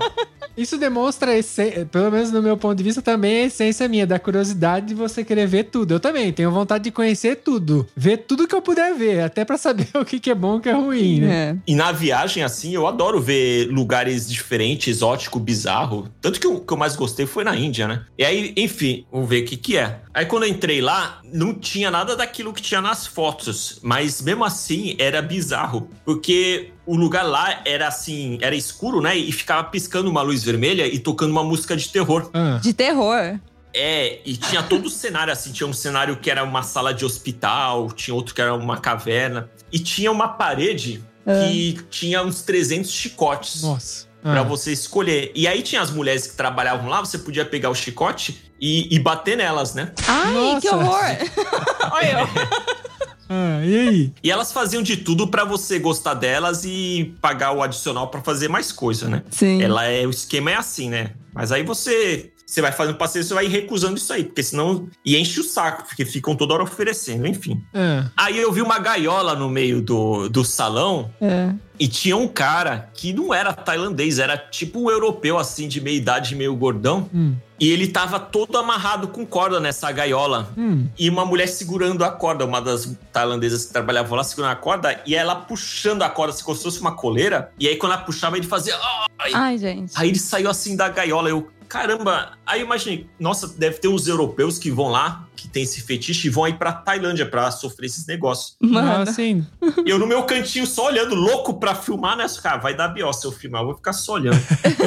isso 0.63 0.79
demonstra, 0.79 1.33
a 1.33 1.37
essen- 1.39 1.87
pelo 1.91 2.11
menos 2.11 2.31
no 2.31 2.43
meu 2.43 2.57
ponto 2.57 2.77
de 2.77 2.83
vista, 2.85 3.01
também 3.03 3.43
a 3.43 3.47
essência 3.47 3.89
minha, 3.89 4.07
da 4.07 4.19
curiosidade 4.19 4.87
de 4.87 4.95
você 4.95 5.25
querer 5.25 5.47
ver 5.47 5.65
tudo. 5.65 5.95
Eu 5.95 6.01
também 6.01 6.33
tenho 6.33 6.51
vontade 6.51 6.85
de 6.85 6.91
conhecer 6.91 7.37
tudo. 7.37 7.87
Ver 7.97 8.19
tudo 8.19 8.47
que 8.47 8.55
eu 8.55 8.63
puder 8.63 8.95
ver, 8.95 9.21
até 9.23 9.45
pra 9.45 9.57
saber 9.59 9.89
o 9.95 10.05
que 10.05 10.19
que 10.21 10.31
é 10.31 10.35
bom 10.35 10.57
e 10.57 10.59
o 10.59 10.61
que 10.61 10.69
é 10.69 10.73
ruim, 10.73 11.21
né? 11.21 11.31
É. 11.31 11.57
E 11.67 11.75
na 11.75 11.93
viagem, 11.93 12.43
assim, 12.43 12.73
eu 12.75 12.87
adoro 12.87 13.21
ver 13.21 13.69
lugares 13.71 14.29
diferentes, 14.31 14.89
exótico, 14.97 15.39
bizarro. 15.39 16.09
Tanto 16.21 16.39
que 16.41 16.47
o 16.47 16.61
que 16.61 16.73
eu 16.73 16.77
mais 16.77 16.97
gostei 16.97 17.27
foi 17.27 17.45
na 17.45 17.57
Índia, 17.57 17.87
né? 17.89 18.05
E 18.19 18.25
aí, 18.25 18.53
enfim, 18.57 19.05
vamos 19.11 19.29
ver 19.29 19.43
o 19.43 19.45
que 19.47 19.57
que 19.57 19.77
é. 19.77 20.01
Aí 20.13 20.27
quando 20.27 20.43
eu 20.43 20.49
entrei 20.51 20.81
lá, 20.81 21.21
não 21.25 21.55
tinha 21.55 21.91
nada 21.91 22.17
daquilo 22.17 22.53
que 22.53 22.61
tinha 22.61 22.81
nas 22.81 23.07
fotos. 23.07 23.79
Mas 23.83 24.21
mesmo 24.21 24.45
assim, 24.45 24.97
era 24.99 25.23
bizarro. 25.23 25.89
Porque 26.05 26.71
o 26.93 26.97
lugar 26.97 27.23
lá 27.25 27.61
era 27.65 27.87
assim, 27.89 28.39
era 28.41 28.55
escuro, 28.57 29.01
né? 29.01 29.17
E 29.17 29.31
ficava 29.33 29.65
piscando 29.65 30.11
uma 30.11 30.23
luz 30.23 30.43
vermelha 30.43 30.87
e 30.87 30.99
tocando 30.99 31.31
uma 31.31 31.45
música 31.45 31.77
de 31.77 31.89
terror. 31.89 32.29
Ah, 32.35 32.59
De 32.63 32.73
terror. 32.73 33.39
É, 33.73 34.19
e 34.25 34.37
tinha 34.37 34.63
todo 34.65 34.87
o 34.87 34.91
cenário 34.91 35.33
assim. 35.33 35.53
Tinha 35.53 35.67
um 35.69 35.73
cenário 35.73 36.17
que 36.17 36.29
era 36.31 36.43
uma 36.43 36.63
sala 36.65 36.93
de 36.93 37.05
hospital, 37.05 37.91
tinha 37.93 38.15
outro 38.15 38.35
que 38.35 38.41
era 38.41 38.53
uma 38.55 38.79
caverna. 38.79 39.49
E 39.73 39.79
tinha 39.79 40.11
uma 40.11 40.27
parede 40.29 41.05
que 41.25 41.79
tinha 41.91 42.25
uns 42.25 42.43
300 42.43 42.91
chicotes 42.91 43.63
nossa. 43.63 44.07
pra 44.21 44.41
Ah. 44.41 44.43
você 44.43 44.73
escolher. 44.73 45.31
E 45.35 45.47
aí 45.47 45.63
tinha 45.63 45.81
as 45.81 45.91
mulheres 45.93 46.27
que 46.27 46.37
trabalhavam 46.37 46.89
lá, 46.89 46.99
você 47.01 47.19
podia 47.19 47.45
pegar 47.45 47.71
o 47.71 47.75
chicote 47.75 48.51
e, 48.61 48.93
e 48.93 48.99
bater 48.99 49.37
nelas, 49.37 49.75
né? 49.75 49.93
Ai, 50.09 50.33
Nossa. 50.35 50.61
que 50.61 50.69
horror! 50.69 51.05
Olha 51.93 52.21
eu. 52.21 52.29
Ah, 53.33 53.65
e 53.65 53.79
aí? 53.79 54.13
E 54.25 54.31
elas 54.31 54.51
faziam 54.53 54.83
de 54.83 54.97
tudo 54.97 55.29
pra 55.29 55.45
você 55.45 55.79
gostar 55.79 56.15
delas 56.15 56.65
e 56.65 57.15
pagar 57.23 57.53
o 57.53 57.63
adicional 57.63 58.09
pra 58.09 58.21
fazer 58.21 58.49
mais 58.49 58.73
coisa, 58.73 59.09
né? 59.09 59.23
Sim. 59.31 59.63
Ela 59.63 59.85
é, 59.85 60.05
o 60.05 60.11
esquema 60.11 60.51
é 60.51 60.57
assim, 60.57 60.91
né? 60.91 61.13
Mas 61.33 61.53
aí 61.53 61.63
você 61.63 62.30
você 62.51 62.61
vai 62.61 62.73
fazendo 62.73 62.97
passeio, 62.97 63.25
você 63.25 63.33
vai 63.33 63.47
recusando 63.47 63.97
isso 63.97 64.13
aí, 64.13 64.25
porque 64.25 64.43
senão 64.43 64.89
e 65.05 65.17
enche 65.17 65.39
o 65.41 65.45
saco, 65.45 65.85
porque 65.87 66.05
ficam 66.05 66.35
toda 66.35 66.55
hora 66.55 66.63
oferecendo, 66.65 67.27
enfim. 67.27 67.63
Ah, 67.73 68.07
Aí 68.17 68.39
eu 68.39 68.51
vi 68.53 68.61
uma 68.61 68.79
gaiola 68.79 69.35
no 69.37 69.49
meio 69.49 69.81
do, 69.81 70.29
do 70.29 70.45
salão 70.45 71.11
É. 71.21 71.53
e 71.79 71.87
tinha 71.87 72.17
um 72.17 72.27
cara 72.27 72.91
que 72.93 73.13
não 73.13 73.33
era 73.33 73.53
tailandês, 73.53 74.19
era 74.19 74.37
tipo 74.37 74.81
um 74.81 74.91
europeu 74.91 75.39
assim 75.39 75.69
de 75.69 75.81
meia 75.81 75.97
idade, 75.97 76.35
meio 76.35 76.55
gordão, 76.57 77.09
hum, 77.15 77.37
e 77.61 77.71
ele 77.71 77.87
tava 77.89 78.19
todo 78.19 78.57
amarrado 78.59 79.09
com 79.09 79.25
corda 79.25 79.61
nessa 79.61 79.93
gaiola. 79.93 80.53
hum. 80.57 80.89
E 80.99 81.09
uma 81.09 81.25
mulher 81.25 81.47
segurando 81.47 82.03
a 82.05 82.11
corda, 82.11 82.45
uma 82.47 82.61
das 82.61 82.97
tailandesas 83.13 83.67
que 83.67 83.73
trabalhavam 83.73 84.17
lá 84.17 84.25
segurando 84.25 84.51
a 84.53 84.57
corda, 84.57 85.01
e 85.07 85.15
ela 85.15 85.37
puxando 85.37 86.03
a 86.03 86.09
corda, 86.09 86.33
assim, 86.35 86.43
como 86.43 86.57
se 86.57 86.63
fosse 86.65 86.81
uma 86.81 86.97
coleira. 86.97 87.53
E 87.61 87.69
aí, 87.69 87.77
quando 87.77 87.93
ela 87.93 88.01
puxava, 88.03 88.37
ele 88.39 88.47
fazia. 88.47 88.75
"Ai!" 89.19 89.31
Ai, 89.35 89.59
gente. 89.59 89.93
Aí 89.95 90.09
ele 90.09 90.19
saiu 90.19 90.49
assim 90.51 90.75
da 90.75 90.89
gaiola. 90.89 91.29
Eu, 91.29 91.49
caramba. 91.71 92.33
Aí 92.45 92.61
eu 92.61 92.67
imaginei, 92.67 93.09
nossa, 93.19 93.47
deve 93.47 93.79
ter 93.79 93.87
uns 93.87 94.09
europeus 94.09 94.59
que 94.59 94.71
vão 94.71 94.89
lá, 94.89 95.25
que 95.37 95.49
tem 95.49 95.63
esse 95.63 95.81
fetiche, 95.81 96.27
e 96.27 96.31
vão 96.31 96.45
aí 96.45 96.53
pra 96.53 96.73
Tailândia 96.73 97.25
pra 97.25 97.51
sofrer 97.53 97.87
esses 97.87 98.07
negócios. 98.07 98.57
Mano. 98.61 99.09
assim, 99.09 99.47
eu 99.87 99.99
no 99.99 100.07
meu 100.07 100.25
cantinho 100.25 100.67
só 100.67 100.87
olhando, 100.87 101.15
louco 101.15 101.55
pra 101.55 101.75
filmar, 101.75 102.17
né? 102.17 102.27
Cara, 102.43 102.59
vai 102.59 102.75
dar 102.75 102.89
bió 102.89 103.13
se 103.13 103.25
eu 103.27 103.33
filmar, 103.33 103.63
eu 103.63 103.67
vou 103.67 103.77
ficar 103.77 103.93
só 103.93 104.15
olhando. 104.15 104.41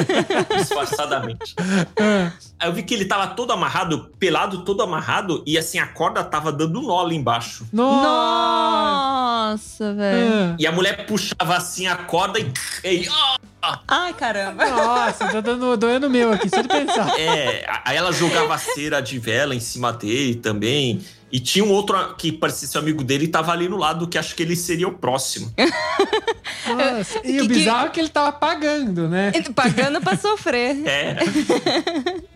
disfarçadamente. 0.58 1.56
Aí 2.60 2.68
eu 2.68 2.72
vi 2.72 2.82
que 2.82 2.92
ele 2.92 3.06
tava 3.06 3.28
todo 3.28 3.52
amarrado, 3.52 4.10
pelado, 4.18 4.62
todo 4.64 4.82
amarrado, 4.82 5.42
e 5.46 5.56
assim, 5.56 5.78
a 5.78 5.86
corda 5.86 6.22
tava 6.22 6.52
dando 6.52 6.82
nó 6.82 7.02
lá 7.02 7.14
embaixo. 7.14 7.66
nossa! 7.72 9.24
Nossa, 9.54 9.94
velho. 9.94 10.56
E 10.58 10.66
a 10.66 10.72
mulher 10.72 11.06
puxava 11.06 11.56
assim 11.56 11.86
a 11.86 11.96
corda 11.96 12.38
e. 12.38 12.52
e 12.84 13.08
ah, 13.08 13.36
Ai, 13.88 14.12
caramba. 14.14 14.64
Nossa, 14.68 15.28
tá 15.28 15.40
dando, 15.40 15.76
doendo 15.76 16.10
meu 16.10 16.32
aqui, 16.32 16.48
só 16.48 16.60
de 16.60 16.68
pensar. 16.68 17.18
é, 17.18 17.66
aí 17.84 17.96
ela 17.96 18.12
jogava 18.12 18.56
cera 18.58 19.00
de 19.00 19.18
vela 19.18 19.54
em 19.54 19.60
cima 19.60 19.92
dele 19.92 20.36
também. 20.36 21.04
E 21.34 21.40
tinha 21.40 21.64
um 21.64 21.70
outro 21.72 22.14
que 22.14 22.30
parecia 22.30 22.68
ser 22.68 22.78
amigo 22.78 23.02
dele 23.02 23.24
e 23.24 23.28
tava 23.28 23.50
ali 23.50 23.68
no 23.68 23.76
lado, 23.76 24.06
que 24.06 24.16
acho 24.16 24.36
que 24.36 24.42
ele 24.44 24.54
seria 24.54 24.86
o 24.86 24.92
próximo. 24.92 25.52
Nossa. 26.68 27.18
E 27.24 27.32
Que- 27.32 27.38
o 27.38 27.42
que- 27.42 27.48
bizarro 27.48 27.86
é 27.86 27.90
que 27.90 27.98
ele 27.98 28.08
tava 28.08 28.30
pagando, 28.30 29.08
né? 29.08 29.32
Pagando 29.52 30.00
pra 30.00 30.16
sofrer. 30.16 30.76
É. 30.86 31.16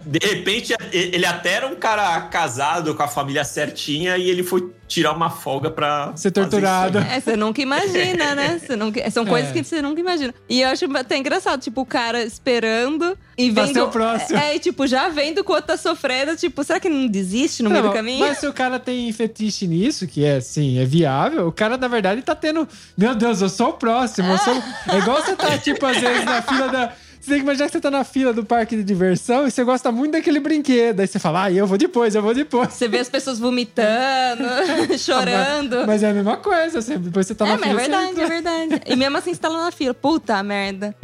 De 0.04 0.18
repente, 0.26 0.74
ele 0.92 1.24
até 1.26 1.52
era 1.52 1.66
um 1.68 1.76
cara 1.76 2.20
casado 2.22 2.94
com 2.94 3.02
a 3.02 3.06
família 3.08 3.44
certinha 3.44 4.16
e 4.16 4.28
ele 4.28 4.42
foi 4.42 4.72
tirar 4.88 5.12
uma 5.12 5.30
folga 5.30 5.70
pra. 5.70 6.06
Ser 6.16 6.32
fazer 6.32 6.32
torturado. 6.32 6.98
É, 6.98 7.20
você 7.20 7.36
nunca 7.36 7.60
imagina, 7.62 8.34
né? 8.34 8.58
Você 8.66 8.74
nunca... 8.74 9.08
São 9.10 9.24
coisas 9.26 9.50
É. 9.50 9.52
que 9.52 9.62
você 9.62 9.80
nunca 9.82 10.00
imagina. 10.00 10.34
E 10.48 10.62
eu 10.62 10.68
acho 10.70 10.84
até 10.96 11.16
engraçado, 11.16 11.60
tipo, 11.60 11.82
o 11.82 11.86
cara 11.86 12.22
esperando 12.22 13.16
e 13.38 13.50
vendo. 13.50 13.72
ser 13.72 13.80
o 13.82 13.88
próximo. 13.88 14.38
É, 14.38 14.56
e, 14.56 14.58
tipo, 14.58 14.86
já 14.86 15.08
vendo 15.08 15.44
que 15.44 15.50
o 15.50 15.54
outro 15.54 15.68
tá 15.68 15.76
sofrendo, 15.76 16.36
tipo, 16.36 16.64
será 16.64 16.80
que 16.80 16.88
não 16.88 17.06
desiste 17.06 17.62
no 17.62 17.70
meio 17.70 17.84
Não, 17.84 17.90
do 17.90 17.94
caminho? 17.94 18.26
Mas 18.26 18.38
se 18.38 18.46
o 18.46 18.52
cara 18.52 18.80
tem 18.80 19.10
fetiche 19.12 19.66
nisso, 19.66 20.06
que 20.06 20.24
é 20.24 20.36
assim, 20.36 20.78
é 20.78 20.84
viável, 20.84 21.46
o 21.46 21.52
cara, 21.52 21.76
na 21.76 21.86
verdade, 21.86 22.20
tá 22.22 22.34
tendo. 22.34 22.68
Meu 22.96 23.14
Deus, 23.14 23.40
eu 23.40 23.48
sou 23.48 23.68
o 23.68 23.72
próximo. 23.74 24.32
Eu 24.32 24.38
sou... 24.38 24.54
É 24.88 24.98
igual 24.98 25.22
você 25.22 25.36
tá, 25.36 25.56
tipo, 25.58 25.84
às 25.86 25.98
vezes, 25.98 26.24
na 26.24 26.42
fila 26.42 26.68
da. 26.68 26.92
Você 27.28 27.34
tem 27.34 27.40
que 27.40 27.44
imaginar 27.44 27.66
que 27.66 27.72
você 27.72 27.80
tá 27.80 27.90
na 27.90 28.04
fila 28.04 28.32
do 28.32 28.42
parque 28.42 28.74
de 28.74 28.82
diversão 28.82 29.46
e 29.46 29.50
você 29.50 29.62
gosta 29.62 29.92
muito 29.92 30.12
daquele 30.12 30.40
brinquedo. 30.40 31.00
Aí 31.00 31.06
você 31.06 31.18
fala, 31.18 31.42
ah, 31.44 31.52
eu 31.52 31.66
vou 31.66 31.76
depois, 31.76 32.14
eu 32.14 32.22
vou 32.22 32.32
depois. 32.32 32.72
Você 32.72 32.88
vê 32.88 33.00
as 33.00 33.08
pessoas 33.10 33.38
vomitando, 33.38 34.44
chorando. 34.98 35.86
Mas 35.86 36.02
é 36.02 36.08
a 36.10 36.14
mesma 36.14 36.38
coisa, 36.38 36.80
você, 36.80 36.96
depois 36.96 37.26
você 37.26 37.34
tá 37.34 37.46
é, 37.46 37.50
na 37.50 37.56
mas 37.58 37.66
é 37.66 37.68
fila. 37.68 37.80
verdade, 37.82 38.14
você 38.14 38.22
é 38.22 38.26
verdade. 38.26 38.82
E 38.86 38.96
mesmo 38.96 39.18
assim, 39.18 39.34
você 39.34 39.40
tá 39.40 39.48
lá 39.50 39.64
na 39.66 39.70
fila. 39.70 39.92
Puta 39.92 40.42
merda. 40.42 40.96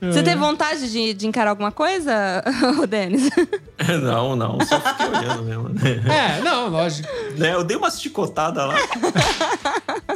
Você 0.00 0.20
É. 0.20 0.22
teve 0.22 0.36
vontade 0.36 0.88
de, 0.92 1.14
de 1.14 1.26
encarar 1.26 1.50
alguma 1.50 1.72
coisa, 1.72 2.44
ô 2.80 2.86
Denis? 2.86 3.28
Não, 4.00 4.36
não, 4.36 4.60
só 4.60 4.80
fiquei 4.80 5.06
olhando 5.08 5.42
mesmo. 5.42 5.70
É, 6.08 6.40
não, 6.40 6.68
lógico. 6.68 7.08
né? 7.36 7.52
Eu 7.52 7.64
dei 7.64 7.76
uma 7.76 7.90
chicotada 7.90 8.64
lá. 8.64 8.76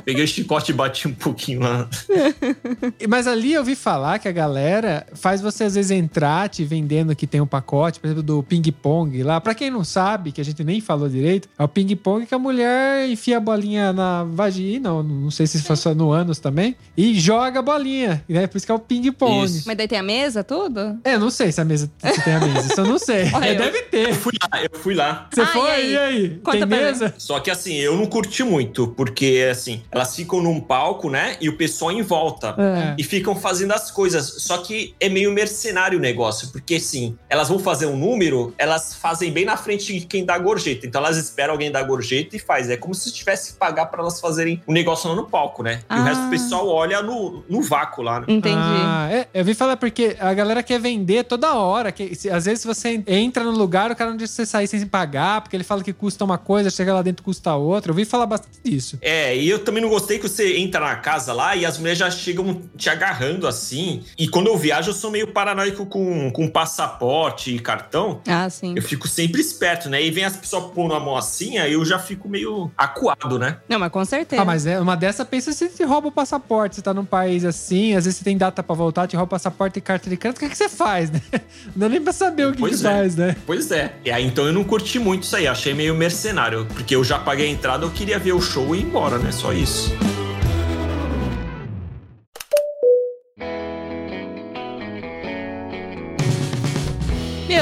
Peguei 0.05 0.23
o 0.23 0.29
chicote 0.29 0.71
e 0.71 0.75
bati 0.75 1.09
um 1.09 1.13
pouquinho 1.15 1.63
lá. 1.63 1.89
Mas 3.09 3.27
ali 3.27 3.55
eu 3.55 3.61
ouvi 3.63 3.75
falar 3.75 4.21
que 4.21 4.29
a 4.29 4.33
galera 4.33 5.05
faz 5.15 5.41
você 5.41 5.56
às 5.65 5.75
vezes 5.75 5.91
entrar 5.91 6.49
te 6.49 6.65
vendendo 6.65 7.15
que 7.15 7.27
tem 7.27 7.41
um 7.41 7.47
pacote, 7.47 8.01
por 8.01 8.07
exemplo, 8.07 8.23
do 8.23 8.43
ping-pong 8.43 9.23
lá. 9.23 9.41
Pra 9.41 9.55
quem 9.55 9.71
não 9.71 9.85
sabe, 9.85 10.33
que 10.33 10.41
a 10.41 10.45
gente 10.45 10.63
nem 10.65 10.81
falou 10.81 11.09
direito, 11.09 11.49
é 11.59 11.63
o 11.63 11.69
ping-pong 11.69 12.27
que 12.27 12.35
a 12.35 12.39
mulher 12.39 13.09
enfia 13.09 13.37
a 13.37 13.41
bolinha 13.41 13.93
na 13.93 14.25
vagina, 14.25 14.93
ou 14.93 15.03
não 15.03 15.31
sei 15.31 15.47
se 15.47 15.63
foi 15.63 15.77
só 15.77 15.95
no 15.95 16.11
ânus 16.13 16.39
também, 16.39 16.77
e 16.97 17.19
joga 17.19 17.59
a 17.61 17.63
bolinha, 17.63 18.25
né? 18.29 18.47
Por 18.47 18.57
isso 18.57 18.67
que 18.67 18.73
é 18.73 18.75
o 18.75 18.79
ping-pong. 18.79 19.63
Mas 19.67 19.77
daí 19.77 19.89
tem 19.89 19.99
a 19.99 20.03
mesa, 20.03 20.43
tudo? 20.45 20.99
É, 21.05 21.15
eu 21.15 21.21
não 21.21 21.31
sei 21.31 21.53
se 21.53 21.61
a 21.61 21.65
mesa 21.65 21.91
se 21.99 22.23
tem 22.23 22.35
a 22.35 22.41
mesa, 22.41 22.67
isso 22.73 22.81
eu 22.81 22.87
não 22.87 22.99
sei. 22.99 23.31
Olha, 23.35 23.47
É, 23.47 23.55
eu- 23.55 23.59
deve 23.59 23.83
ter. 23.83 24.09
Eu 24.11 24.15
fui 24.15 24.33
lá, 24.43 24.63
eu 24.63 24.79
fui 24.79 24.95
lá. 24.95 25.29
Você 25.33 25.41
Ah, 25.41 25.47
foi? 25.47 25.69
e 25.69 25.73
aí? 25.73 25.93
E 25.93 25.97
aí? 25.99 26.29
Conta 26.43 26.59
tem 26.59 26.67
pra 26.67 26.77
mim. 26.79 26.83
mesa? 26.85 27.15
Só 27.19 27.41
que 27.41 27.51
assim, 27.51 27.75
eu 27.77 27.97
não 27.97 28.07
curti 28.07 28.43
muito, 28.43 28.89
porque 28.89 29.47
assim, 29.51 29.83
elas 29.91 30.15
ficam 30.15 30.41
num 30.43 30.61
palco, 30.61 31.11
né? 31.11 31.37
E 31.41 31.49
o 31.49 31.57
pessoal 31.57 31.91
em 31.93 32.03
volta. 32.03 32.55
É. 32.59 32.95
E 32.99 33.03
ficam 33.05 33.35
fazendo 33.35 33.73
as 33.73 33.91
coisas. 33.91 34.35
Só 34.43 34.59
que 34.59 34.95
é 35.01 35.09
meio 35.09 35.33
mercenário 35.51 35.99
o 35.99 36.03
negócio, 36.03 36.49
porque 36.49 36.75
assim, 36.75 37.17
elas 37.31 37.49
vão 37.49 37.59
fazer 37.59 37.87
um 37.87 37.97
número, 37.97 38.53
elas 38.59 38.95
fazem 38.95 39.31
bem 39.33 39.45
na 39.45 39.57
frente 39.57 39.99
de 39.99 40.05
quem 40.07 40.25
dá 40.25 40.37
gorjeta. 40.39 40.87
Então 40.87 41.01
elas 41.01 41.17
esperam 41.17 41.53
alguém 41.55 41.71
dar 41.71 41.83
gorjeta 41.85 42.35
e 42.37 42.39
faz. 42.39 42.69
É 42.69 42.77
como 42.77 42.95
se 42.95 43.13
tivesse 43.13 43.53
que 43.53 43.59
pagar 43.59 43.87
pra 43.87 44.01
elas 44.03 44.21
fazerem 44.21 44.61
um 44.67 44.73
negócio 44.73 45.09
lá 45.09 45.15
no 45.15 45.27
palco, 45.29 45.63
né? 45.63 45.81
E 45.89 45.95
o 45.95 45.97
Ah. 45.97 46.03
resto 46.05 46.25
do 46.25 46.31
pessoal 46.31 46.69
olha 46.69 47.01
no, 47.03 47.45
no 47.49 47.63
vácuo 47.63 48.03
lá, 48.03 48.21
né? 48.21 48.27
Entendi. 48.29 48.57
Ah, 48.59 49.09
é, 49.11 49.29
eu 49.33 49.45
vi 49.45 49.55
falar 49.55 49.77
porque 49.77 50.17
a 50.19 50.35
galera 50.35 50.63
quer 50.63 50.81
vender 50.81 51.25
toda 51.25 51.55
hora. 51.55 51.93
Que, 51.93 52.15
se- 52.15 52.29
às 52.31 52.45
vezes 52.45 52.65
você 52.65 53.03
entra 53.07 53.45
no 53.45 53.53
lugar, 53.53 53.91
o 53.91 53.97
cara 53.97 54.11
não 54.11 54.17
deixa 54.17 54.33
você 54.33 54.45
sair 54.47 54.67
sem 54.67 54.85
pagar, 54.87 55.41
porque 55.43 55.57
ele 55.57 55.65
fala 55.65 55.83
que 55.83 55.93
custa 55.93 56.25
uma 56.25 56.39
coisa, 56.39 56.69
chega 56.71 56.93
lá 56.93 57.03
dentro 57.03 57.23
custa 57.25 57.55
outra. 57.55 57.91
Eu 57.93 57.95
vi 57.95 58.05
falar 58.05 58.27
bastante 58.27 58.59
disso. 58.65 58.99
É, 59.01 59.37
e 59.37 59.49
eu 59.49 59.61
também 59.61 59.83
não 59.83 59.89
gostei 59.89 60.19
que 60.19 60.29
você 60.29 60.57
entra 60.59 60.81
na 60.81 60.97
casa 60.97 61.33
lá 61.33 61.55
e 61.55 61.65
as 61.65 61.79
mulheres 61.79 61.99
já 61.99 62.11
chegam 62.11 62.63
te 62.77 62.91
agarrando 62.91 63.47
assim. 63.47 64.03
E 64.19 64.27
quando 64.29 64.49
eu 64.49 64.57
viajo, 64.57 64.91
eu 64.91 64.95
sou 64.95 65.11
meio 65.11 65.26
paranoico 65.33 65.87
com, 65.87 66.31
com 66.31 66.49
passaporte 66.49 67.55
e 67.55 67.59
cartão. 67.59 68.21
Ah, 68.27 68.49
sim. 68.49 68.75
Eu 68.77 68.83
fico 68.83 69.09
sempre 69.09 69.41
esperto, 69.41 69.89
né? 69.89 70.03
E 70.03 70.11
vem 70.11 70.25
as 70.25 70.37
pessoas 70.37 70.65
pôr 70.73 70.93
a 70.93 71.01
mão 71.01 71.17
assim, 71.17 71.59
aí 71.59 71.73
eu 71.73 71.85
já 71.85 71.99
fico 71.99 72.29
meio 72.29 72.71
acuado, 72.77 73.39
né? 73.39 73.59
Não, 73.69 73.79
mas 73.79 73.91
com 73.91 74.05
certeza. 74.05 74.43
Ah, 74.43 74.45
mas 74.45 74.67
é 74.67 74.81
uma 74.81 74.97
dessa, 74.97 75.25
pensa 75.25 75.53
se 75.53 75.69
te 75.69 75.85
rouba 75.85 76.09
o 76.09 76.13
passaporte. 76.13 76.77
Você 76.77 76.83
tá 76.83 76.93
num 76.95 77.05
país 77.05 77.45
assim, 77.45 77.95
às 77.95 78.05
vezes 78.05 78.19
você 78.19 78.25
tem 78.25 78.37
data 78.37 78.63
pra 78.63 78.75
voltar, 78.75 79.07
te 79.07 79.17
rouba 79.17 79.27
o 79.27 79.31
passaporte 79.31 79.79
e 79.79 79.83
carta 79.83 80.09
de 80.09 80.17
crédito, 80.17 80.39
o 80.39 80.41
que, 80.41 80.49
que 80.51 80.57
você 80.57 80.69
faz, 80.69 81.11
né? 81.11 81.21
Não 81.75 81.75
dá 81.77 81.89
nem 81.89 82.01
pra 82.01 82.13
saber 82.13 82.47
o 82.47 82.53
que, 82.53 82.59
Pois 82.59 82.81
que 82.81 82.87
é. 82.87 82.91
faz, 82.91 83.17
né? 83.17 83.37
Pois 83.47 83.71
é. 83.71 83.95
E 84.05 84.11
aí, 84.11 84.25
então 84.27 84.47
eu 84.47 84.53
não 84.53 84.65
curti 84.65 84.99
muito 84.99 85.23
isso 85.25 85.37
aí. 85.37 85.47
Achei 85.47 85.75
meio 85.75 85.95
mercenário. 85.95 86.67
Porque 86.67 86.95
eu 86.95 87.03
já 87.05 87.19
paguei 87.19 87.47
a 87.47 87.51
entrada, 87.51 87.85
eu 87.85 87.91
queria 87.91 88.19
ver 88.19 88.33
o 88.33 88.41
show 88.41 88.75
e 88.75 88.81
ir 88.81 88.83
embora, 88.85 89.19
né? 89.19 89.31
Só 89.33 89.53
isso. 89.53 89.93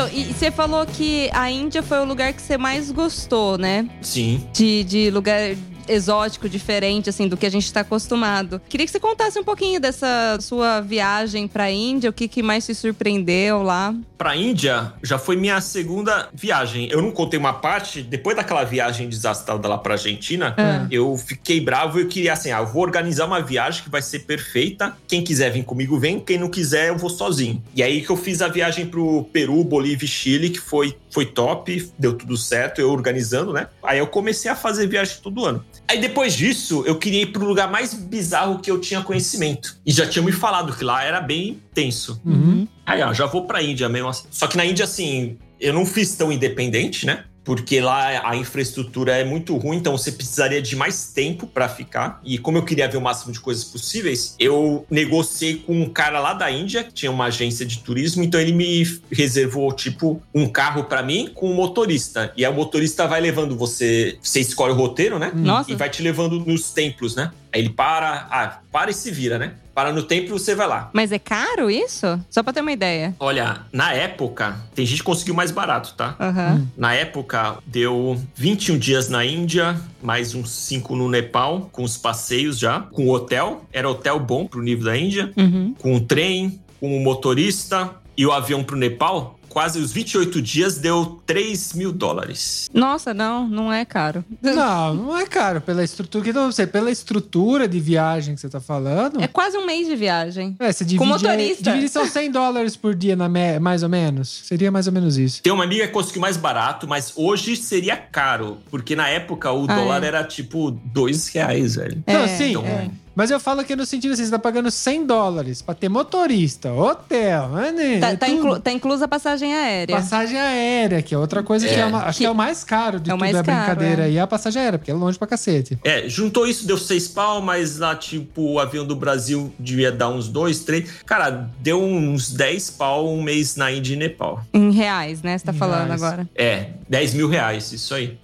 Meu, 0.05 0.13
e 0.13 0.33
você 0.33 0.51
falou 0.51 0.85
que 0.87 1.31
a 1.33 1.51
Índia 1.51 1.83
foi 1.83 1.99
o 1.99 2.05
lugar 2.05 2.33
que 2.33 2.43
você 2.43 2.59
mais 2.59 2.91
gostou, 2.91 3.57
né? 3.57 3.89
Sim. 4.03 4.47
De, 4.53 4.85
de 4.85 5.11
lugar 5.11 5.55
exótico, 5.89 6.49
diferente, 6.49 7.09
assim, 7.11 7.29
do 7.29 7.37
que 7.37 7.47
a 7.47 7.51
gente 7.51 7.73
tá 7.73 7.81
acostumado. 7.81 8.61
Queria 8.69 8.87
que 8.87 8.93
você 8.93 9.01
contasse 9.01 9.39
um 9.39 9.45
pouquinho 9.45 9.81
dessa 9.81 10.39
sua 10.41 10.81
viagem 10.81 11.47
pra 11.49 11.71
Índia, 11.71 12.11
o 12.11 12.13
que, 12.13 12.29
que 12.29 12.43
mais 12.43 12.67
te 12.67 12.75
surpreendeu 12.75 13.63
lá. 13.63 13.95
Pra 14.17 14.37
Índia, 14.37 14.93
já 15.03 15.19
foi 15.19 15.37
minha 15.37 15.61
segunda 15.61 16.29
viagem. 16.33 16.89
Eu 16.91 17.03
não 17.03 17.11
contei 17.11 17.39
uma 17.39 17.53
parte, 17.53 18.03
depois 18.03 18.37
daquela 18.37 18.65
viagem 18.65 19.09
desastrada 19.09 19.69
lá 19.69 19.77
pra 19.79 19.95
Argentina, 19.95 20.55
Ah. 20.57 20.87
eu 20.91 21.17
fiquei 21.17 21.61
bravo 21.61 21.99
e 21.99 22.03
eu 22.03 22.09
queria 22.09 22.33
assim, 22.33 22.51
ah, 22.51 22.59
eu 22.59 22.67
vou 22.67 22.83
organizar 22.83 23.27
uma 23.27 23.41
viagem 23.43 23.83
que 23.83 23.91
vai 23.91 24.01
ser 24.03 24.21
perfeita. 24.21 24.97
Quem 25.07 25.23
quiser 25.23 25.51
vir 25.51 25.65
comigo, 25.65 25.99
vem. 25.99 26.19
Quem 26.21 26.39
não 26.39 26.49
quiser, 26.49 26.89
eu 26.89 26.97
vou 26.99 27.11
sozinho. 27.11 27.63
E 27.75 27.83
aí 27.83 28.01
que 28.03 28.11
eu 28.11 28.17
fiz 28.17 28.41
a 28.41 28.49
viagem 28.49 28.87
pro 28.87 29.25
Peru, 29.33 29.63
Bolívia 29.65 30.05
e 30.05 30.09
Chile, 30.09 30.51
que 30.51 30.61
foi, 30.61 30.97
foi 31.15 31.27
top, 31.27 31.93
deu 31.97 32.13
tudo 32.15 32.37
certo, 32.37 32.81
eu 32.81 32.91
organizando, 32.91 33.53
né? 33.53 33.69
Aí 33.85 34.01
eu 34.01 34.07
comecei 34.09 34.51
a 34.51 34.57
fazer 34.57 34.89
viagem 34.89 35.19
todo 35.23 35.45
ano. 35.45 35.65
Aí 35.87 36.01
depois 36.01 36.35
disso, 36.35 36.83
eu 36.89 36.99
queria 36.99 37.23
ir 37.23 37.27
pro 37.27 37.47
lugar 37.47 37.71
mais 37.71 37.95
bizarro 37.95 38.59
que 38.59 38.69
eu 38.69 38.81
tinha 38.81 39.01
conhecimento. 39.01 39.77
E 39.87 39.93
já 39.93 40.09
tinham 40.09 40.25
me 40.25 40.33
falado 40.33 40.77
que 40.77 40.83
lá 40.83 41.05
era 41.05 41.21
bem 41.21 41.63
tenso. 41.73 42.21
Uhum. 42.25 42.67
Aí, 42.85 43.01
ó, 43.01 43.15
já 43.15 43.27
vou 43.27 43.47
pra 43.47 43.63
Índia 43.63 43.89
mesmo. 43.89 44.09
assim. 44.09 44.27
Só 44.29 44.49
que 44.49 44.57
na 44.57 44.67
Índia, 44.67 44.85
assim, 44.85 45.39
eu 45.61 45.73
não 45.73 45.87
fiz 45.87 46.17
tão 46.17 46.33
independente, 46.33 47.07
né? 47.07 47.23
Porque 47.45 47.81
lá 47.81 48.29
a 48.29 48.37
infraestrutura 48.37 49.17
é 49.17 49.25
muito 49.25 49.57
ruim, 49.57 49.77
então 49.77 49.97
você 49.97 50.11
precisaria 50.11 50.63
de 50.63 50.75
mais 50.75 51.09
tempo 51.09 51.47
para 51.47 51.69
ficar. 51.69 52.21
E 52.25 52.39
como 52.39 52.59
eu 52.59 52.65
queria 52.65 52.89
ver 52.89 52.97
o 52.97 53.01
máximo 53.01 53.33
de 53.33 53.41
coisas 53.41 53.65
possíveis, 53.65 54.35
eu 54.39 54.87
negociei 54.91 55.57
com 55.57 55.83
um 55.83 55.89
cara 55.89 56.19
lá 56.19 56.33
da 56.33 56.51
Índia, 56.51 56.83
que 56.83 56.93
tinha 56.93 57.13
uma 57.13 57.27
agência 57.27 57.67
de 57.67 57.79
turismo, 57.81 58.25
então 58.25 58.41
ele 58.41 58.53
me 58.53 58.85
reservou, 59.11 59.73
tipo, 59.73 60.23
um 60.35 60.49
carro 60.49 60.85
para 60.85 61.03
mim 61.03 61.31
com 61.35 61.51
um 61.51 61.55
motorista. 61.55 62.33
E 62.37 62.45
aí 62.45 62.51
o 62.51 62.55
motorista 62.55 63.07
vai 63.07 63.21
levando 63.21 63.57
você, 63.57 64.19
você 64.23 64.41
escolhe 64.41 64.73
o 64.73 64.77
roteiro, 64.77 65.19
né? 65.19 65.31
Nossa. 65.35 65.71
E 65.71 65.75
vai 65.75 65.91
te 65.91 66.03
levando 66.03 66.41
nos 66.41 66.71
templos, 66.71 67.15
né? 67.15 67.31
Aí 67.55 67.61
ele 67.61 67.71
para, 67.71 68.27
ah, 68.33 68.59
para 68.73 68.91
e 68.91 68.95
se 68.95 69.13
vira, 69.13 69.39
né? 69.39 69.53
Para 69.73 69.93
no 69.93 70.03
templo, 70.03 70.37
você 70.39 70.55
vai 70.57 70.67
lá. 70.67 70.91
Mas 70.93 71.13
é 71.13 71.19
caro 71.21 71.71
isso? 71.71 72.21
Só 72.29 72.43
pra 72.43 72.53
ter 72.53 72.61
uma 72.61 72.73
ideia. 72.73 73.15
Olha, 73.21 73.61
na 73.73 73.93
época, 73.93 74.57
tem 74.75 74.85
gente 74.85 74.99
que 74.99 75.05
conseguiu 75.05 75.35
mais 75.35 75.51
barato, 75.53 75.95
tá? 75.97 76.17
Aham. 76.19 76.67
Na 76.77 76.95
época, 76.95 77.59
deu 77.67 78.21
21 78.35 78.77
dias 78.79 79.09
na 79.09 79.25
Índia, 79.25 79.81
mais 80.03 80.35
uns 80.35 80.51
5 80.51 80.97
no 80.97 81.09
Nepal, 81.09 81.69
com 81.73 81.85
os 81.85 81.97
passeios 81.97 82.59
já, 82.59 82.81
com 82.81 83.09
hotel. 83.09 83.65
Era 83.73 83.89
hotel 83.89 84.19
bom 84.19 84.47
pro 84.47 84.61
nível 84.63 84.85
da 84.87 84.97
Índia, 84.97 85.33
Uhum. 85.37 85.75
com 85.79 85.95
o 85.95 86.01
trem, 86.01 86.61
com 86.81 86.97
o 86.97 87.01
motorista 87.03 87.91
e 88.17 88.25
o 88.27 88.33
avião 88.33 88.63
pro 88.65 88.77
Nepal. 88.77 89.39
Quase 89.55 89.79
os 89.79 89.93
28 89.93 90.43
dias 90.43 90.79
deu 90.79 91.23
3 91.25 91.75
mil 91.75 91.93
dólares. 91.93 92.69
Nossa, 92.75 93.15
não, 93.15 93.47
não 93.49 93.73
é 93.73 93.85
caro. 93.85 94.25
Não, 94.43 94.93
não 94.95 95.17
é 95.17 95.27
caro. 95.27 95.61
Pela 95.61 95.85
estrutura 95.85 96.25
que 96.25 96.33
não 96.33 96.51
sei, 96.51 96.67
pela 96.67 96.91
estrutura 96.91 97.69
de 97.69 97.79
viagem 97.79 98.35
que 98.35 98.41
você 98.41 98.49
tá 98.49 98.61
falando. 98.61 99.23
É 99.23 99.29
quase 99.29 99.57
um 99.57 99.65
mês 99.65 99.87
de 99.87 99.95
viagem. 99.95 100.57
É, 100.59 100.73
você 100.73 100.85
divide, 100.85 101.09
motorista. 101.09 101.71
divide 101.71 101.89
são 101.89 102.05
100 102.05 102.33
dólares 102.33 102.75
por 102.77 102.97
dia, 102.97 103.15
na 103.15 103.29
me- 103.29 103.61
mais 103.61 103.85
ou 103.85 103.89
menos. 103.89 104.43
Seria 104.45 104.73
mais 104.73 104.89
ou 104.89 104.93
menos 104.93 105.17
isso. 105.17 105.41
Tem 105.41 105.53
uma 105.53 105.63
amiga 105.63 105.87
que 105.87 105.93
conseguiu 105.93 106.21
mais 106.23 106.37
barato, 106.37 106.89
mas 106.89 107.13
hoje 107.15 107.55
seria 107.55 107.97
caro, 107.97 108.59
porque 108.73 108.97
na 108.97 109.09
época 109.09 109.53
o 109.53 109.67
Ah, 109.71 109.77
dólar 109.77 110.03
é. 110.03 110.07
era 110.09 110.25
tipo 110.25 110.73
2 110.73 111.29
reais, 111.29 111.77
velho. 111.77 112.03
Não, 112.09 112.15
É, 112.25 112.27
sim. 112.27 112.51
então- 112.51 112.65
é. 112.67 112.91
Mas 113.15 113.31
eu 113.31 113.39
falo 113.39 113.65
que 113.65 113.77
no 113.77 113.87
sentido 113.87 114.13
assim, 114.13 114.25
você 114.25 114.31
tá 114.31 114.39
pagando 114.39 114.71
100 114.71 115.07
dólares 115.07 115.63
pra 115.63 115.75
ter 115.75 115.89
motorista, 115.89 116.73
hotel, 116.73 117.49
né? 117.51 117.99
Tá, 118.01 118.09
é 118.11 118.17
tá, 118.17 118.29
inclu- 118.29 118.59
tá 118.61 118.73
inclusa 118.73 119.05
a 119.05 119.09
passagem 119.09 119.55
aérea. 119.55 119.95
Passagem 119.97 120.39
aérea, 120.39 121.01
que 121.03 121.15
é 121.15 121.19
outra 121.19 121.43
coisa 121.43 121.67
que 121.69 121.75
É. 121.75 121.79
é, 121.81 121.87
uma- 121.87 121.99
acho 122.05 122.19
que, 122.19 122.25
Que- 122.25 122.27
é 122.27 122.31
o 122.31 122.35
mais 122.35 122.65
caro 122.65 122.99
de 122.99 123.11
é 123.11 123.15
tudo 123.15 123.25
a 123.25 123.31
caro, 123.31 123.45
brincadeira 123.45 124.03
é. 124.03 124.07
aí, 124.07 124.17
é 124.17 124.21
a 124.21 124.27
passagem 124.27 124.61
aérea, 124.63 124.79
porque 124.79 124.91
é 124.91 124.95
longe 124.95 125.19
pra 125.19 125.27
cacete. 125.29 125.79
É, 125.85 126.09
juntou 126.09 126.47
isso, 126.47 126.67
deu 126.67 126.77
seis 126.79 127.07
pau, 127.07 127.41
mas 127.41 127.79
lá, 127.79 127.95
tipo, 127.95 128.43
o 128.43 128.59
avião 128.59 128.85
do 128.85 128.97
Brasil 128.97 129.53
devia 129.59 129.93
dar 129.93 130.09
uns 130.09 130.29
dois, 130.29 130.61
três. 130.61 130.91
Cara, 131.07 131.49
deu 131.61 131.81
uns 131.83 132.33
10 132.33 132.71
pau 132.71 133.09
um 133.13 133.23
mês 133.23 133.57
na 133.57 133.71
Índia 133.71 133.95
e 133.95 133.97
Nepal. 133.97 134.45
Em 134.53 134.71
reais, 134.73 135.23
né? 135.23 135.39
Você 135.39 135.45
tá 135.45 135.53
Em 135.53 135.57
falando 135.57 135.87
reais. 135.87 136.03
agora. 136.03 136.29
É, 136.35 136.71
10 136.89 137.15
mil 137.15 137.29
reais, 137.29 137.73
isso 137.73 137.95
aí. 137.95 138.19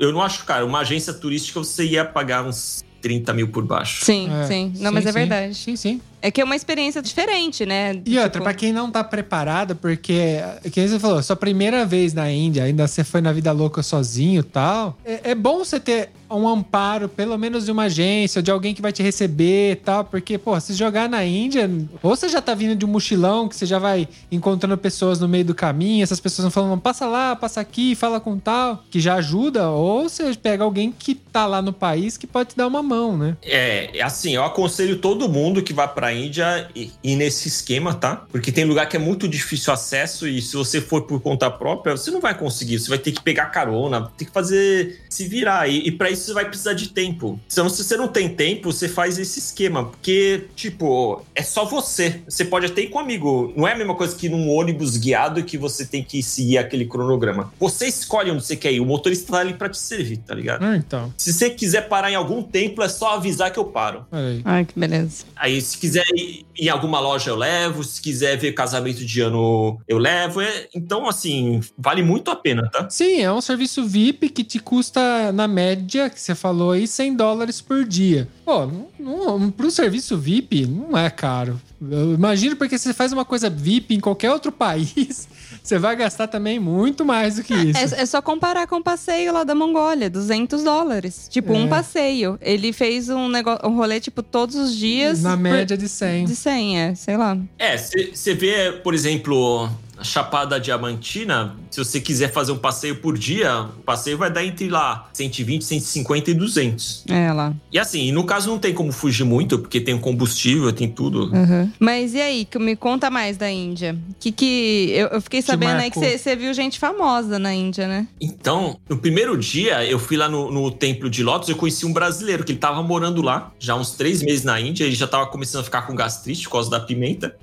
Eu 0.00 0.12
não 0.12 0.22
acho, 0.22 0.44
cara, 0.44 0.64
uma 0.64 0.80
agência 0.80 1.12
turística 1.12 1.58
você 1.58 1.84
ia 1.84 2.04
pagar 2.04 2.44
uns 2.44 2.84
30 3.00 3.32
mil 3.32 3.48
por 3.48 3.64
baixo. 3.64 4.04
Sim, 4.04 4.28
É, 4.30 4.46
sim. 4.46 4.72
Não, 4.78 4.90
sim, 4.90 4.94
mas 4.94 5.06
é 5.06 5.12
sim. 5.12 5.18
verdade. 5.18 5.54
Sim, 5.54 5.76
sim. 5.76 6.00
É 6.22 6.30
que 6.30 6.40
é 6.40 6.44
uma 6.44 6.56
experiência 6.56 7.00
diferente, 7.02 7.64
né? 7.66 8.00
E 8.04 8.16
outra, 8.16 8.30
Tipo, 8.30 8.44
pra 8.44 8.54
quem 8.54 8.72
não 8.72 8.90
tá 8.90 9.04
preparado, 9.04 9.76
porque, 9.76 10.38
que 10.72 10.88
você 10.88 10.98
falou, 10.98 11.22
sua 11.22 11.36
primeira 11.36 11.84
vez 11.86 12.12
na 12.12 12.30
Índia, 12.30 12.64
ainda 12.64 12.86
você 12.86 13.04
foi 13.04 13.20
na 13.20 13.32
vida 13.32 13.52
louca 13.52 13.82
sozinho 13.82 14.40
e 14.40 14.42
tal, 14.42 14.98
é, 15.04 15.30
é 15.30 15.34
bom 15.34 15.58
você 15.58 15.78
ter 15.78 16.10
um 16.28 16.48
amparo, 16.48 17.08
pelo 17.08 17.38
menos 17.38 17.66
de 17.66 17.70
uma 17.72 17.84
agência, 17.84 18.40
ou 18.40 18.42
de 18.42 18.50
alguém 18.50 18.74
que 18.74 18.82
vai 18.82 18.92
te 18.92 19.02
receber 19.02 19.72
e 19.72 19.76
tal, 19.76 20.04
porque, 20.04 20.36
pô, 20.36 20.58
se 20.58 20.74
jogar 20.74 21.08
na 21.08 21.24
Índia, 21.24 21.70
ou 22.02 22.16
você 22.16 22.28
já 22.28 22.42
tá 22.42 22.52
vindo 22.54 22.74
de 22.74 22.84
um 22.84 22.88
mochilão, 22.88 23.48
que 23.48 23.54
você 23.54 23.64
já 23.64 23.78
vai 23.78 24.08
encontrando 24.30 24.76
pessoas 24.76 25.20
no 25.20 25.28
meio 25.28 25.44
do 25.44 25.54
caminho, 25.54 26.02
essas 26.02 26.18
pessoas 26.18 26.44
vão 26.44 26.50
falando, 26.50 26.80
passa 26.80 27.06
lá, 27.06 27.36
passa 27.36 27.60
aqui, 27.60 27.94
fala 27.94 28.18
com 28.18 28.38
tal, 28.38 28.82
que 28.90 28.98
já 28.98 29.14
ajuda, 29.14 29.70
ou 29.70 30.08
você 30.08 30.34
pega 30.34 30.64
alguém 30.64 30.92
que 30.96 31.14
tá 31.14 31.46
lá 31.46 31.62
no 31.62 31.72
país 31.72 32.16
que 32.16 32.26
pode 32.26 32.50
te 32.50 32.56
dar 32.56 32.66
uma 32.66 32.82
mão, 32.82 33.16
né? 33.16 33.36
É, 33.42 33.90
assim, 34.02 34.34
eu 34.34 34.44
aconselho 34.44 34.98
todo 34.98 35.28
mundo 35.28 35.62
que 35.62 35.72
vai 35.72 35.86
pra 35.86 36.05
Índia 36.12 36.68
e 36.74 36.90
ir 37.02 37.16
nesse 37.16 37.48
esquema, 37.48 37.94
tá? 37.94 38.24
Porque 38.30 38.52
tem 38.52 38.64
lugar 38.64 38.88
que 38.88 38.96
é 38.96 39.00
muito 39.00 39.28
difícil 39.28 39.72
acesso 39.72 40.26
e 40.26 40.40
se 40.40 40.56
você 40.56 40.80
for 40.80 41.02
por 41.02 41.20
conta 41.20 41.50
própria, 41.50 41.96
você 41.96 42.10
não 42.10 42.20
vai 42.20 42.36
conseguir. 42.36 42.78
Você 42.78 42.88
vai 42.88 42.98
ter 42.98 43.12
que 43.12 43.22
pegar 43.22 43.46
carona, 43.46 44.10
tem 44.16 44.26
que 44.26 44.32
fazer, 44.32 45.00
se 45.08 45.26
virar. 45.26 45.68
E, 45.68 45.86
e 45.86 45.92
para 45.92 46.10
isso 46.10 46.26
você 46.26 46.32
vai 46.32 46.44
precisar 46.44 46.74
de 46.74 46.88
tempo. 46.88 47.38
Então, 47.50 47.68
se 47.68 47.82
você 47.82 47.96
não 47.96 48.08
tem 48.08 48.28
tempo, 48.28 48.72
você 48.72 48.88
faz 48.88 49.18
esse 49.18 49.38
esquema. 49.38 49.84
Porque, 49.84 50.44
tipo, 50.54 51.24
é 51.34 51.42
só 51.42 51.64
você. 51.64 52.20
Você 52.28 52.44
pode 52.44 52.66
até 52.66 52.82
ir 52.82 52.88
com 52.88 52.98
um 52.98 53.02
amigo. 53.02 53.52
Não 53.56 53.66
é 53.66 53.72
a 53.72 53.76
mesma 53.76 53.94
coisa 53.94 54.14
que 54.14 54.28
num 54.28 54.48
ônibus 54.50 54.96
guiado 54.96 55.42
que 55.42 55.56
você 55.56 55.84
tem 55.84 56.02
que 56.02 56.22
seguir 56.22 56.58
aquele 56.58 56.86
cronograma. 56.86 57.52
Você 57.58 57.86
escolhe 57.86 58.30
onde 58.30 58.44
você 58.44 58.56
quer 58.56 58.72
ir. 58.72 58.80
O 58.80 58.86
motorista 58.86 59.32
tá 59.32 59.38
ali 59.38 59.54
pra 59.54 59.68
te 59.68 59.78
servir, 59.78 60.18
tá 60.18 60.34
ligado? 60.34 60.64
Ah, 60.64 60.76
então, 60.76 61.12
Se 61.16 61.32
você 61.32 61.50
quiser 61.50 61.88
parar 61.88 62.10
em 62.10 62.14
algum 62.14 62.42
templo, 62.42 62.84
é 62.84 62.88
só 62.88 63.14
avisar 63.14 63.50
que 63.50 63.58
eu 63.58 63.64
paro. 63.64 64.06
Ai, 64.44 64.64
que 64.64 64.78
beleza. 64.78 65.24
Aí, 65.34 65.60
se 65.60 65.78
quiser 65.78 65.95
ir 66.14 66.46
em 66.58 66.68
alguma 66.68 67.00
loja, 67.00 67.30
eu 67.30 67.36
levo. 67.36 67.84
Se 67.84 68.00
quiser 68.00 68.36
ver 68.36 68.52
casamento 68.52 69.04
de 69.04 69.20
ano, 69.20 69.80
eu 69.86 69.98
levo. 69.98 70.40
É, 70.40 70.68
então, 70.74 71.08
assim, 71.08 71.60
vale 71.76 72.02
muito 72.02 72.30
a 72.30 72.36
pena, 72.36 72.68
tá? 72.70 72.88
Sim, 72.90 73.20
é 73.20 73.32
um 73.32 73.40
serviço 73.40 73.84
VIP 73.86 74.28
que 74.28 74.44
te 74.44 74.58
custa, 74.58 75.32
na 75.32 75.46
média, 75.46 76.10
que 76.10 76.20
você 76.20 76.34
falou 76.34 76.72
aí, 76.72 76.86
100 76.86 77.16
dólares 77.16 77.60
por 77.60 77.84
dia. 77.84 78.28
Pô, 78.44 78.66
não, 78.98 79.50
pro 79.50 79.70
serviço 79.70 80.16
VIP, 80.16 80.66
não 80.66 80.96
é 80.96 81.10
caro. 81.10 81.60
Eu 81.80 82.14
imagino 82.14 82.56
porque 82.56 82.78
você 82.78 82.94
faz 82.94 83.12
uma 83.12 83.24
coisa 83.24 83.50
VIP 83.50 83.94
em 83.94 84.00
qualquer 84.00 84.30
outro 84.30 84.50
país, 84.52 85.28
você 85.66 85.78
vai 85.78 85.96
gastar 85.96 86.28
também 86.28 86.58
muito 86.60 87.04
mais 87.04 87.36
do 87.36 87.42
que 87.42 87.52
isso. 87.54 87.94
É, 87.96 88.02
é 88.02 88.06
só 88.06 88.22
comparar 88.22 88.66
com 88.66 88.76
o 88.76 88.82
passeio 88.82 89.32
lá 89.32 89.42
da 89.42 89.54
Mongólia, 89.54 90.08
200 90.08 90.62
dólares. 90.62 91.26
Tipo, 91.30 91.52
É. 91.52 91.56
um 91.56 91.68
passeio. 91.68 92.38
Ele 92.40 92.72
fez 92.72 93.08
um, 93.08 93.28
negócio, 93.28 93.66
um 93.68 93.74
rolê, 93.76 93.98
tipo, 94.00 94.22
todos 94.22 94.54
os 94.54 94.74
dias. 94.76 95.22
Na 95.22 95.32
por- 95.32 95.38
média 95.40 95.76
de 95.76 95.88
100. 95.88 96.24
De 96.26 96.36
100, 96.36 96.78
é. 96.80 96.94
Sei 96.94 97.16
lá. 97.16 97.36
É, 97.58 97.76
você 97.76 98.34
vê, 98.34 98.72
por 98.82 98.94
exemplo, 98.94 99.68
Chapada 100.02 100.60
Diamantina. 100.60 101.54
Se 101.70 101.78
você 101.78 102.00
quiser 102.00 102.32
fazer 102.32 102.52
um 102.52 102.58
passeio 102.58 102.96
por 102.96 103.16
dia, 103.16 103.62
o 103.62 103.82
passeio 103.82 104.18
vai 104.18 104.30
dar 104.30 104.44
entre 104.44 104.68
lá 104.68 105.08
120, 105.12 105.64
150 105.64 106.30
e 106.30 106.34
200. 106.34 107.04
É, 107.08 107.32
lá. 107.32 107.54
E 107.72 107.78
assim, 107.78 108.12
no 108.12 108.24
caso 108.24 108.50
não 108.50 108.58
tem 108.58 108.74
como 108.74 108.92
fugir 108.92 109.24
muito, 109.24 109.58
porque 109.58 109.80
tem 109.80 109.94
o 109.94 110.00
combustível, 110.00 110.72
tem 110.72 110.88
tudo. 110.88 111.32
Uhum. 111.32 111.70
Mas 111.78 112.14
e 112.14 112.20
aí, 112.20 112.48
me 112.56 112.76
conta 112.76 113.10
mais 113.10 113.36
da 113.36 113.50
Índia. 113.50 113.96
Que 114.18 114.32
que. 114.32 114.90
Eu, 114.94 115.08
eu 115.08 115.20
fiquei 115.20 115.42
sabendo 115.42 115.80
aí 115.80 115.90
que 115.90 115.98
você 115.98 116.36
viu 116.36 116.52
gente 116.54 116.78
famosa 116.78 117.38
na 117.38 117.54
Índia, 117.54 117.86
né? 117.86 118.06
Então, 118.20 118.78
no 118.88 118.98
primeiro 118.98 119.36
dia, 119.36 119.84
eu 119.84 119.98
fui 119.98 120.16
lá 120.16 120.28
no, 120.28 120.50
no 120.50 120.70
templo 120.70 121.08
de 121.10 121.22
Lotus, 121.22 121.48
eu 121.48 121.56
conheci 121.56 121.86
um 121.86 121.92
brasileiro 121.92 122.44
que 122.44 122.52
ele 122.52 122.58
tava 122.58 122.82
morando 122.82 123.22
lá, 123.22 123.52
já 123.58 123.74
há 123.74 123.76
uns 123.76 123.92
três 123.92 124.22
meses 124.22 124.44
na 124.44 124.60
Índia, 124.60 124.84
ele 124.84 124.94
já 124.94 125.06
tava 125.06 125.26
começando 125.26 125.60
a 125.60 125.64
ficar 125.64 125.82
com 125.82 125.94
gastrite 125.94 126.44
por 126.44 126.52
causa 126.52 126.70
da 126.70 126.80
pimenta. 126.80 127.36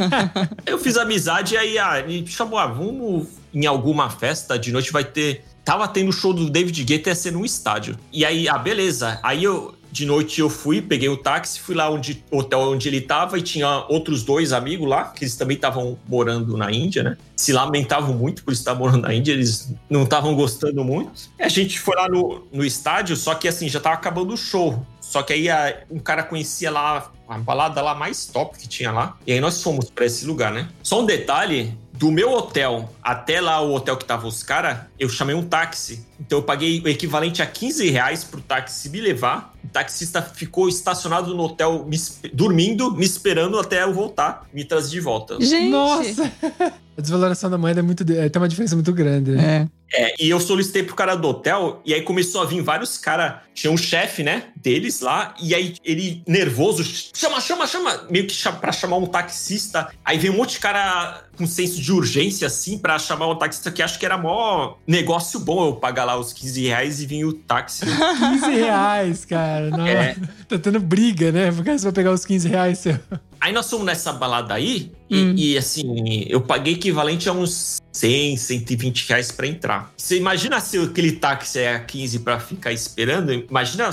eu 0.66 0.78
fiz 0.78 0.96
amizade 0.96 1.54
e 1.54 1.56
aí 1.56 1.78
ah, 1.90 1.98
ele 2.00 2.26
chamou, 2.26 2.58
ah, 2.58 2.66
vamos 2.66 3.28
em 3.52 3.66
alguma 3.66 4.08
festa 4.10 4.58
de 4.58 4.72
noite, 4.72 4.92
vai 4.92 5.04
ter. 5.04 5.44
Tava 5.64 5.86
tendo 5.88 6.12
show 6.12 6.32
do 6.32 6.48
David 6.48 6.82
Guetta, 6.84 7.10
ia 7.10 7.14
ser 7.14 7.32
num 7.32 7.44
estádio. 7.44 7.96
E 8.12 8.24
aí, 8.24 8.48
ah, 8.48 8.56
beleza. 8.58 9.20
Aí 9.22 9.44
eu, 9.44 9.74
de 9.92 10.06
noite 10.06 10.40
eu 10.40 10.48
fui, 10.48 10.80
peguei 10.80 11.08
o 11.08 11.16
táxi, 11.16 11.60
fui 11.60 11.74
lá 11.74 11.90
onde 11.90 12.24
hotel 12.30 12.60
onde 12.60 12.88
ele 12.88 13.00
tava 13.00 13.38
e 13.38 13.42
tinha 13.42 13.84
outros 13.88 14.22
dois 14.22 14.52
amigos 14.52 14.88
lá, 14.88 15.04
que 15.04 15.24
eles 15.24 15.36
também 15.36 15.56
estavam 15.56 15.98
morando 16.08 16.56
na 16.56 16.72
Índia, 16.72 17.02
né? 17.02 17.16
Se 17.36 17.52
lamentavam 17.52 18.14
muito 18.14 18.42
por 18.42 18.52
estar 18.52 18.74
morando 18.74 19.02
na 19.02 19.12
Índia, 19.14 19.32
eles 19.32 19.72
não 19.88 20.04
estavam 20.04 20.34
gostando 20.34 20.82
muito. 20.84 21.12
E 21.38 21.42
a 21.42 21.48
gente 21.48 21.78
foi 21.78 21.94
lá 21.96 22.08
no, 22.08 22.46
no 22.52 22.64
estádio, 22.64 23.14
só 23.16 23.34
que 23.34 23.46
assim, 23.46 23.68
já 23.68 23.80
tava 23.80 23.96
acabando 23.96 24.32
o 24.32 24.36
show. 24.36 24.84
Só 25.00 25.22
que 25.22 25.32
aí 25.32 25.50
a- 25.50 25.76
um 25.90 25.98
cara 25.98 26.22
conhecia 26.22 26.70
lá 26.70 27.10
a 27.28 27.36
balada 27.38 27.82
lá 27.82 27.94
mais 27.96 28.26
top 28.26 28.56
que 28.58 28.68
tinha 28.68 28.92
lá. 28.92 29.16
E 29.26 29.32
aí 29.32 29.40
nós 29.40 29.60
fomos 29.60 29.90
pra 29.90 30.06
esse 30.06 30.24
lugar, 30.24 30.52
né? 30.52 30.68
Só 30.84 31.00
um 31.02 31.04
detalhe, 31.06 31.76
do 32.00 32.10
meu 32.10 32.32
hotel 32.32 32.88
até 33.02 33.42
lá 33.42 33.60
o 33.60 33.74
hotel 33.74 33.94
que 33.94 34.06
tava 34.06 34.26
os 34.26 34.42
caras, 34.42 34.78
eu 34.98 35.06
chamei 35.06 35.36
um 35.36 35.44
táxi. 35.44 36.02
Então 36.18 36.38
eu 36.38 36.42
paguei 36.42 36.80
o 36.80 36.88
equivalente 36.88 37.42
a 37.42 37.46
15 37.46 37.90
reais 37.90 38.24
pro 38.24 38.40
táxi 38.40 38.88
me 38.88 39.02
levar. 39.02 39.54
O 39.62 39.68
taxista 39.68 40.22
ficou 40.22 40.66
estacionado 40.66 41.34
no 41.34 41.42
hotel, 41.42 41.84
me 41.86 41.98
dormindo, 42.32 42.90
me 42.90 43.04
esperando 43.04 43.60
até 43.60 43.82
eu 43.82 43.92
voltar, 43.92 44.48
me 44.50 44.64
trazer 44.64 44.88
de 44.88 45.00
volta. 45.00 45.36
Gente! 45.42 45.68
Nossa! 45.68 46.32
A 46.96 47.00
desvalorização 47.02 47.50
da 47.50 47.58
moeda 47.58 47.80
é 47.80 47.82
muito, 47.82 48.02
é, 48.12 48.30
tem 48.30 48.40
uma 48.40 48.48
diferença 48.48 48.74
muito 48.74 48.92
grande. 48.94 49.32
né? 49.32 49.68
É. 49.68 49.79
É, 49.92 50.14
e 50.20 50.30
eu 50.30 50.38
solicitei 50.38 50.82
pro 50.82 50.94
cara 50.94 51.14
do 51.14 51.28
hotel, 51.28 51.80
e 51.84 51.92
aí 51.92 52.02
começou 52.02 52.40
a 52.40 52.44
vir 52.44 52.62
vários 52.62 52.96
caras. 52.96 53.40
Tinha 53.54 53.72
um 53.72 53.76
chefe, 53.76 54.22
né, 54.22 54.44
deles 54.56 55.00
lá, 55.00 55.34
e 55.40 55.54
aí 55.54 55.74
ele, 55.84 56.22
nervoso, 56.26 56.82
chama, 57.14 57.40
chama, 57.40 57.66
chama, 57.66 58.06
meio 58.08 58.26
que 58.26 58.34
pra 58.60 58.72
chamar 58.72 58.96
um 58.96 59.06
taxista. 59.06 59.90
Aí 60.04 60.18
veio 60.18 60.32
um 60.32 60.36
monte 60.36 60.52
de 60.52 60.60
cara 60.60 61.24
com 61.36 61.46
senso 61.46 61.80
de 61.80 61.92
urgência, 61.92 62.46
assim, 62.46 62.78
pra 62.78 62.98
chamar 62.98 63.28
um 63.28 63.36
taxista 63.36 63.70
que 63.70 63.82
acho 63.82 63.98
que 63.98 64.06
era 64.06 64.16
mó 64.16 64.74
negócio 64.86 65.40
bom 65.40 65.66
eu 65.66 65.76
pagar 65.76 66.04
lá 66.04 66.16
os 66.16 66.32
15 66.32 66.66
reais 66.66 67.00
e 67.00 67.06
vir 67.06 67.24
o 67.24 67.32
táxi. 67.32 67.84
15 67.86 68.50
reais, 68.52 69.24
cara. 69.24 69.70
Nossa. 69.70 69.90
É. 69.90 70.16
Tá 70.48 70.58
tendo 70.58 70.80
briga, 70.80 71.32
né? 71.32 71.50
Porque 71.50 71.78
você 71.78 71.84
vai 71.84 71.92
pegar 71.92 72.12
os 72.12 72.24
15 72.24 72.48
reais 72.48 72.78
seu. 72.78 72.98
Aí 73.40 73.52
nós 73.52 73.70
fomos 73.70 73.86
nessa 73.86 74.12
balada 74.12 74.52
aí, 74.54 74.92
e- 75.08 75.16
Hum. 75.16 75.34
e, 75.36 75.56
assim, 75.56 76.24
eu 76.28 76.40
paguei 76.42 76.74
equivalente 76.74 77.28
a 77.28 77.32
uns 77.32 77.78
100, 77.90 78.36
120 78.36 79.08
reais 79.08 79.32
pra 79.32 79.46
entrar. 79.46 79.92
Você 79.96 80.16
imagina 80.18 80.60
se 80.60 80.78
aquele 80.78 81.12
táxi 81.12 81.58
é 81.60 81.74
a 81.74 81.80
15 81.80 82.18
pra 82.20 82.38
ficar 82.38 82.70
esperando? 82.72 83.32
Imagina 83.32 83.90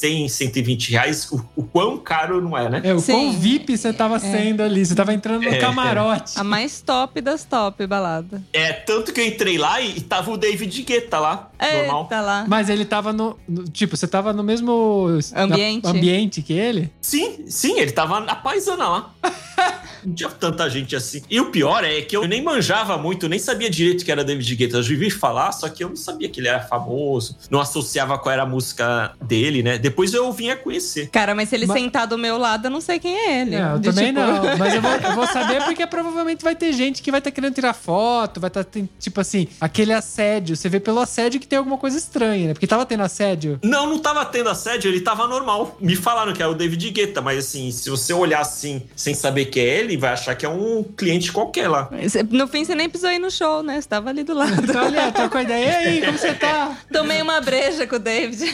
100, 0.00 0.28
120 0.28 0.90
reais, 0.92 1.30
o, 1.30 1.44
o 1.54 1.62
quão 1.62 1.98
caro 1.98 2.40
não 2.40 2.56
é, 2.56 2.68
né? 2.70 2.80
É, 2.84 2.94
o 2.94 3.02
quão 3.02 3.32
Sim. 3.32 3.38
VIP 3.38 3.76
você 3.76 3.92
tava 3.92 4.18
sendo 4.18 4.62
ali. 4.62 4.84
Você 4.84 4.94
tava 4.94 5.12
entrando 5.12 5.42
no 5.42 5.48
É, 5.48 5.58
camarote. 5.58 6.32
A 6.38 6.42
mais 6.44 6.80
top 6.80 7.20
das 7.20 7.44
top 7.44 7.86
balada. 7.86 8.42
É, 8.52 8.72
tanto 8.72 9.12
que 9.12 9.20
eu 9.20 9.26
entrei 9.26 9.58
lá 9.58 9.80
e, 9.80 9.98
e 9.98 10.00
tava 10.00 10.30
o 10.30 10.36
David 10.38 10.82
Guetta 10.82 11.18
lá, 11.18 11.50
normal. 11.60 12.02
Eita 12.04 12.20
lá. 12.22 12.44
Mas 12.48 12.68
ele 12.70 12.84
tava 12.86 13.12
no, 13.12 13.38
no- 13.48 13.64
Tipo, 13.64 13.96
você 13.96 14.06
tava 14.08 14.32
no 14.32 14.42
mesmo 14.42 15.06
Ambiente. 15.36 15.84
na- 15.84 15.90
ambiente 15.90 16.42
que 16.42 16.52
ele? 16.54 16.90
Sim, 17.00 17.44
sim, 17.46 17.78
ele 17.78 17.92
tava 17.92 18.20
na 18.20 18.34
paisana 18.34 18.88
lá. 18.88 19.10
Não 20.02 20.14
tinha 20.14 20.30
tanta 20.30 20.68
gente 20.70 20.96
assim. 20.96 21.20
E 21.28 21.38
o 21.38 21.50
pior 21.50 21.84
é 21.84 22.00
que 22.00 22.16
eu 22.16 22.26
nem 22.26 22.42
manjava 22.42 22.96
muito, 22.96 23.28
nem 23.28 23.38
sabia 23.38 23.68
direito 23.68 24.02
que 24.02 24.10
era 24.10 24.24
David 24.24 24.56
Guetta. 24.56 24.78
Eu 24.78 24.82
já 24.82 24.94
ouvi 24.94 25.10
falar, 25.10 25.52
só 25.52 25.68
que 25.68 25.84
eu 25.84 25.90
não 25.90 25.96
sabia 25.96 26.26
que 26.26 26.40
ele 26.40 26.48
era 26.48 26.60
famoso, 26.62 27.36
não 27.50 27.60
associava 27.60 28.18
qual 28.18 28.32
era 28.32 28.44
a 28.44 28.46
música 28.46 29.12
dele, 29.22 29.62
né? 29.62 29.76
Depois 29.90 30.12
eu 30.14 30.30
vinha 30.32 30.56
conhecer. 30.56 31.08
Cara, 31.10 31.34
mas 31.34 31.48
se 31.48 31.54
ele 31.56 31.66
Mas- 31.66 31.80
sentar 31.80 32.06
do 32.06 32.16
meu 32.16 32.38
lado, 32.38 32.66
eu 32.66 32.70
não 32.70 32.80
sei 32.80 32.98
quem 32.98 33.14
é 33.16 33.40
ele. 33.42 33.56
É, 33.56 33.60
eu 33.74 33.80
também 33.80 34.06
tipo, 34.06 34.20
não. 34.20 34.56
Mas 34.58 34.74
eu 34.74 34.80
vou, 34.82 34.90
eu 34.92 35.14
vou 35.14 35.26
saber 35.26 35.62
porque 35.64 35.86
provavelmente 35.86 36.42
vai 36.44 36.54
ter 36.54 36.72
gente 36.72 37.02
que 37.02 37.10
vai 37.10 37.18
estar 37.18 37.30
querendo 37.30 37.54
tirar 37.54 37.72
foto, 37.74 38.40
vai 38.40 38.48
estar, 38.48 38.64
tipo 38.98 39.20
assim, 39.20 39.48
aquele 39.60 39.92
assédio. 39.92 40.56
Você 40.56 40.68
vê 40.68 40.80
pelo 40.80 41.00
assédio 41.00 41.40
que 41.40 41.46
tem 41.46 41.58
alguma 41.58 41.76
coisa 41.78 41.98
estranha, 41.98 42.48
né? 42.48 42.52
Porque 42.54 42.66
tava 42.66 42.86
tendo 42.86 43.02
assédio. 43.02 43.58
Não, 43.62 43.86
não 43.86 43.98
tava 43.98 44.24
tendo 44.24 44.48
assédio, 44.48 44.88
ele 44.90 45.00
tava 45.00 45.26
normal. 45.26 45.76
Me 45.80 45.96
falaram 45.96 46.32
que 46.32 46.42
era 46.42 46.50
o 46.50 46.54
David 46.54 46.90
Guetta, 46.90 47.20
mas 47.20 47.38
assim, 47.38 47.70
se 47.70 47.90
você 47.90 48.12
olhar 48.12 48.40
assim, 48.40 48.82
sem 48.94 49.14
saber 49.14 49.46
que 49.46 49.58
é 49.60 49.64
ele, 49.80 49.96
vai 49.96 50.10
achar 50.12 50.34
que 50.34 50.46
é 50.46 50.48
um 50.48 50.82
cliente 50.96 51.32
qualquer 51.32 51.68
lá. 51.68 51.88
Cê- 52.08 52.22
No 52.22 52.46
fim, 52.48 52.64
você 52.64 52.74
nem 52.74 52.88
precisou 52.88 53.12
ir 53.12 53.18
no 53.18 53.30
show, 53.30 53.62
né? 53.62 53.80
Você 53.80 53.88
tava 53.88 54.10
ali 54.10 54.22
do 54.24 54.34
lado. 54.34 54.52
Então, 54.62 54.84
olha, 54.84 55.10
trocou 55.12 55.40
ideia. 55.40 55.64
E 55.82 55.86
aí, 55.88 56.00
como 56.06 56.16
você 56.18 56.34
tá? 56.34 56.76
Tomei 56.92 57.20
uma 57.22 57.40
breja 57.40 57.86
com 57.86 57.96
o 57.96 57.98
David. 57.98 58.44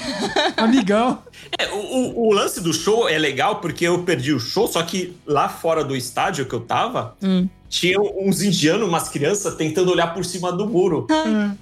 Amigão. 0.57 1.16
É, 1.59 1.69
o, 1.73 2.29
o- 2.29 2.33
lance 2.33 2.61
do 2.61 2.73
show 2.73 3.09
é 3.09 3.19
legal 3.19 3.57
porque 3.61 3.87
eu 3.87 4.03
perdi 4.03 4.33
o 4.33 4.41
show, 4.41 4.67
só 4.67 4.83
que 4.83 5.17
lá 5.27 5.49
fora 5.49 5.85
do 5.85 5.97
estádio 5.97 6.47
que 6.47 6.55
eu 6.55 6.61
tava, 6.61 7.17
Hum. 7.23 7.49
tinha 7.69 8.01
uns 8.01 8.43
indianos, 8.43 8.89
umas 8.89 9.09
crianças, 9.09 9.55
tentando 9.55 9.91
olhar 9.91 10.15
por 10.15 10.25
cima 10.25 10.53
do 10.53 10.67
muro. 10.67 11.07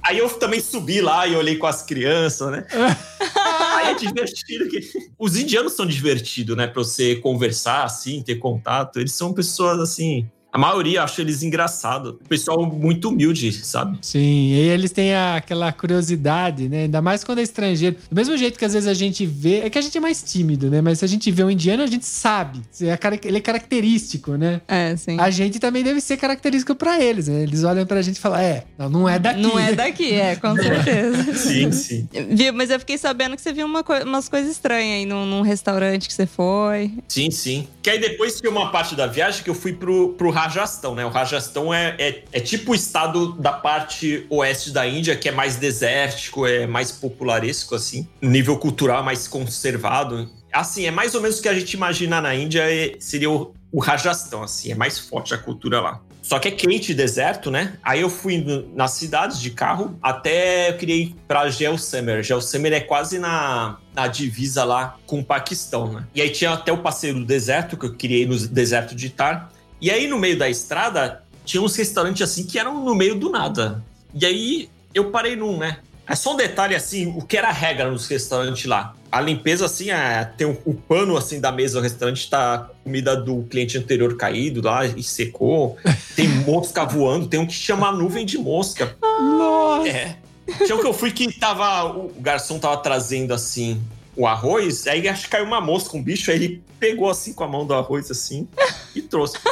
Aí 0.02 0.18
eu 0.18 0.28
também 0.30 0.60
subi 0.60 1.00
lá 1.00 1.26
e 1.26 1.34
olhei 1.36 1.56
com 1.56 1.66
as 1.66 1.82
crianças, 1.82 2.50
né? 2.50 2.66
Aí 3.76 3.88
é 3.90 3.94
divertido. 3.94 4.68
que- 4.68 4.80
Os 5.18 5.36
indianos 5.36 5.72
são 5.74 5.86
divertidos, 5.86 6.56
né? 6.56 6.66
Pra 6.66 6.82
você 6.82 7.16
conversar 7.16 7.84
assim, 7.84 8.22
ter 8.22 8.36
contato. 8.36 8.98
Eles 8.98 9.12
são 9.12 9.32
pessoas 9.32 9.78
assim. 9.80 10.26
A 10.54 10.58
maioria 10.58 11.02
acho 11.02 11.20
eles 11.20 11.42
engraçados. 11.42 12.14
Pessoal 12.28 12.64
muito 12.64 13.08
humilde, 13.08 13.52
sabe? 13.52 13.98
Sim, 14.00 14.20
e 14.52 14.58
eles 14.68 14.92
têm 14.92 15.12
a- 15.12 15.34
aquela 15.36 15.72
curiosidade, 15.72 16.68
né? 16.68 16.82
Ainda 16.84 17.02
mais 17.02 17.24
quando 17.24 17.40
é 17.40 17.42
estrangeiro. 17.42 17.96
Do 18.08 18.14
mesmo 18.14 18.36
jeito 18.36 18.56
que 18.56 18.64
às 18.64 18.72
vezes 18.72 18.88
a 18.88 18.94
gente 18.94 19.26
vê. 19.26 19.62
É 19.62 19.70
que 19.70 19.76
a 19.78 19.80
gente 19.82 19.98
é 19.98 20.00
mais 20.00 20.22
tímido, 20.22 20.70
né? 20.70 20.80
Mas 20.80 21.00
se 21.00 21.04
a 21.04 21.08
gente 21.08 21.28
vê 21.32 21.42
um 21.42 21.50
indiano, 21.50 21.82
a 21.82 21.86
gente 21.88 22.06
sabe. 22.06 22.60
É 22.80 22.96
Ele 23.26 23.38
é 23.38 23.40
característico, 23.40 24.36
né? 24.36 24.60
É, 24.68 24.94
sim. 24.96 25.18
A 25.18 25.28
gente 25.28 25.58
também 25.58 25.82
deve 25.82 26.00
ser 26.00 26.16
característico 26.16 26.74
pra 26.76 27.02
eles, 27.02 27.26
né? 27.26 27.42
Eles 27.42 27.64
olham 27.64 27.84
pra 27.84 28.00
gente 28.00 28.16
e 28.16 28.20
falam: 28.20 28.38
é, 28.38 28.64
não, 28.78 28.88
não 28.88 29.08
é 29.08 29.18
daqui. 29.18 29.40
Não 29.42 29.58
é 29.58 29.72
daqui, 29.72 30.12
é, 30.14 30.36
com 30.36 30.54
certeza. 30.56 31.34
Sim, 31.34 31.72
sim. 31.72 32.08
Viu? 32.30 32.52
Mas 32.52 32.70
eu 32.70 32.78
fiquei 32.78 32.96
sabendo 32.96 33.34
que 33.34 33.42
você 33.42 33.52
viu 33.52 33.66
uma 33.66 33.82
coi- 33.82 34.04
umas 34.04 34.28
coisas 34.28 34.50
estranhas 34.52 34.98
aí 35.00 35.04
num, 35.06 35.26
num 35.26 35.40
restaurante 35.42 36.06
que 36.06 36.14
você 36.14 36.26
foi. 36.26 36.92
Sim, 37.08 37.30
sim. 37.30 37.66
Que 37.82 37.90
aí 37.90 37.98
depois 38.00 38.38
tinha 38.40 38.50
uma 38.50 38.70
parte 38.70 38.94
da 38.94 39.06
viagem 39.06 39.42
que 39.42 39.50
eu 39.50 39.54
fui 39.54 39.72
pro, 39.72 40.10
pro 40.14 40.30
Rajastão, 40.44 40.94
né? 40.94 41.04
O 41.06 41.08
Rajastão 41.08 41.72
é, 41.72 41.94
é, 41.98 42.22
é 42.32 42.40
tipo 42.40 42.72
o 42.72 42.74
estado 42.74 43.32
da 43.32 43.52
parte 43.52 44.26
oeste 44.28 44.70
da 44.70 44.86
Índia, 44.86 45.16
que 45.16 45.28
é 45.28 45.32
mais 45.32 45.56
desértico, 45.56 46.46
é 46.46 46.66
mais 46.66 46.92
popularesco, 46.92 47.74
assim. 47.74 48.06
Nível 48.20 48.58
cultural 48.58 49.02
mais 49.02 49.26
conservado. 49.26 50.28
Assim, 50.52 50.86
é 50.86 50.90
mais 50.90 51.14
ou 51.14 51.20
menos 51.20 51.38
o 51.38 51.42
que 51.42 51.48
a 51.48 51.54
gente 51.54 51.72
imagina 51.72 52.20
na 52.20 52.34
Índia 52.34 52.62
é- 52.70 52.94
seria 53.00 53.30
o, 53.30 53.54
o 53.72 53.80
Rajastão, 53.80 54.42
assim. 54.42 54.70
É 54.70 54.74
mais 54.74 54.98
forte 54.98 55.32
a 55.34 55.38
cultura 55.38 55.80
lá. 55.80 56.00
Só 56.22 56.38
que 56.38 56.48
é 56.48 56.50
quente 56.50 56.92
e 56.92 56.94
deserto, 56.94 57.50
né? 57.50 57.74
Aí 57.82 58.00
eu 58.00 58.08
fui 58.08 58.42
nas 58.74 58.92
cidades 58.92 59.38
de 59.38 59.50
carro 59.50 59.98
até 60.02 60.70
eu 60.70 60.76
queria 60.78 60.96
ir 60.96 61.16
pra 61.28 61.50
Jaisalmer. 61.50 62.22
Jaisalmer 62.22 62.72
é 62.72 62.80
quase 62.80 63.18
na, 63.18 63.76
na 63.94 64.06
divisa 64.08 64.64
lá 64.64 64.96
com 65.06 65.20
o 65.20 65.24
Paquistão, 65.24 65.92
né? 65.92 66.06
E 66.14 66.22
aí 66.22 66.30
tinha 66.30 66.52
até 66.52 66.72
o 66.72 66.78
passeio 66.78 67.14
do 67.14 67.26
deserto, 67.26 67.76
que 67.76 67.84
eu 67.84 67.94
queria 67.94 68.22
ir 68.22 68.26
no 68.26 68.38
deserto 68.48 68.94
de 68.94 69.10
Tar. 69.10 69.50
E 69.84 69.90
aí 69.90 70.08
no 70.08 70.18
meio 70.18 70.38
da 70.38 70.48
estrada 70.48 71.22
tinha 71.44 71.62
uns 71.62 71.76
restaurantes 71.76 72.22
assim 72.22 72.46
que 72.46 72.58
eram 72.58 72.82
no 72.82 72.94
meio 72.94 73.16
do 73.16 73.28
nada. 73.28 73.84
E 74.14 74.24
aí 74.24 74.70
eu 74.94 75.10
parei 75.10 75.36
num, 75.36 75.58
né? 75.58 75.76
É 76.06 76.14
só 76.14 76.32
um 76.32 76.36
detalhe 76.38 76.74
assim, 76.74 77.12
o 77.14 77.20
que 77.20 77.36
era 77.36 77.48
a 77.48 77.52
regra 77.52 77.90
nos 77.90 78.06
restaurantes 78.06 78.64
lá. 78.64 78.94
A 79.12 79.20
limpeza, 79.20 79.66
assim, 79.66 79.90
é, 79.90 80.24
tem 80.24 80.46
o, 80.46 80.72
pano 80.72 81.18
assim 81.18 81.38
da 81.38 81.52
mesa 81.52 81.78
do 81.78 81.82
restaurante, 81.82 82.30
tá 82.30 82.70
comida 82.82 83.14
do 83.14 83.42
cliente 83.42 83.76
anterior 83.76 84.16
caído 84.16 84.62
lá 84.62 84.86
e 84.86 85.02
secou. 85.02 85.76
Tem 86.16 86.28
mosca 86.28 86.86
voando, 86.86 87.26
tem 87.26 87.38
um 87.38 87.46
que 87.46 87.52
chama 87.52 87.92
nuvem 87.92 88.24
de 88.24 88.38
mosca. 88.38 88.96
Nossa! 89.02 89.88
É. 89.88 90.16
Tinha 90.64 90.76
um 90.76 90.80
que 90.80 90.86
eu 90.86 90.94
fui 90.94 91.10
que 91.10 91.30
tava. 91.38 91.84
O 91.84 92.10
garçom 92.20 92.58
tava 92.58 92.78
trazendo 92.78 93.34
assim 93.34 93.82
o 94.16 94.26
arroz, 94.26 94.86
aí 94.86 95.08
acho 95.08 95.24
que 95.24 95.30
caiu 95.30 95.44
uma 95.44 95.60
mosca, 95.60 95.96
um 95.96 96.02
bicho, 96.02 96.30
aí 96.30 96.36
ele 96.36 96.62
pegou 96.78 97.10
assim 97.10 97.32
com 97.32 97.44
a 97.44 97.48
mão 97.48 97.66
do 97.66 97.74
arroz 97.74 98.10
assim 98.10 98.46
e 98.94 99.02
trouxe. 99.02 99.38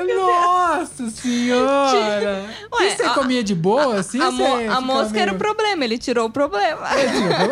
Nossa 0.00 1.10
senhora! 1.10 2.44
Ué, 2.72 2.86
e 2.86 2.90
você 2.96 3.02
a- 3.02 3.10
comia 3.10 3.44
de 3.44 3.54
boa, 3.54 3.96
assim? 3.96 4.18
a 4.18 4.30
mo- 4.30 4.70
a 4.70 4.80
mosca 4.80 5.18
era 5.20 5.30
o 5.32 5.34
meio- 5.34 5.38
problema, 5.44 5.84
ele 5.84 5.98
tirou 5.98 6.26
o 6.26 6.30
problema. 6.30 6.88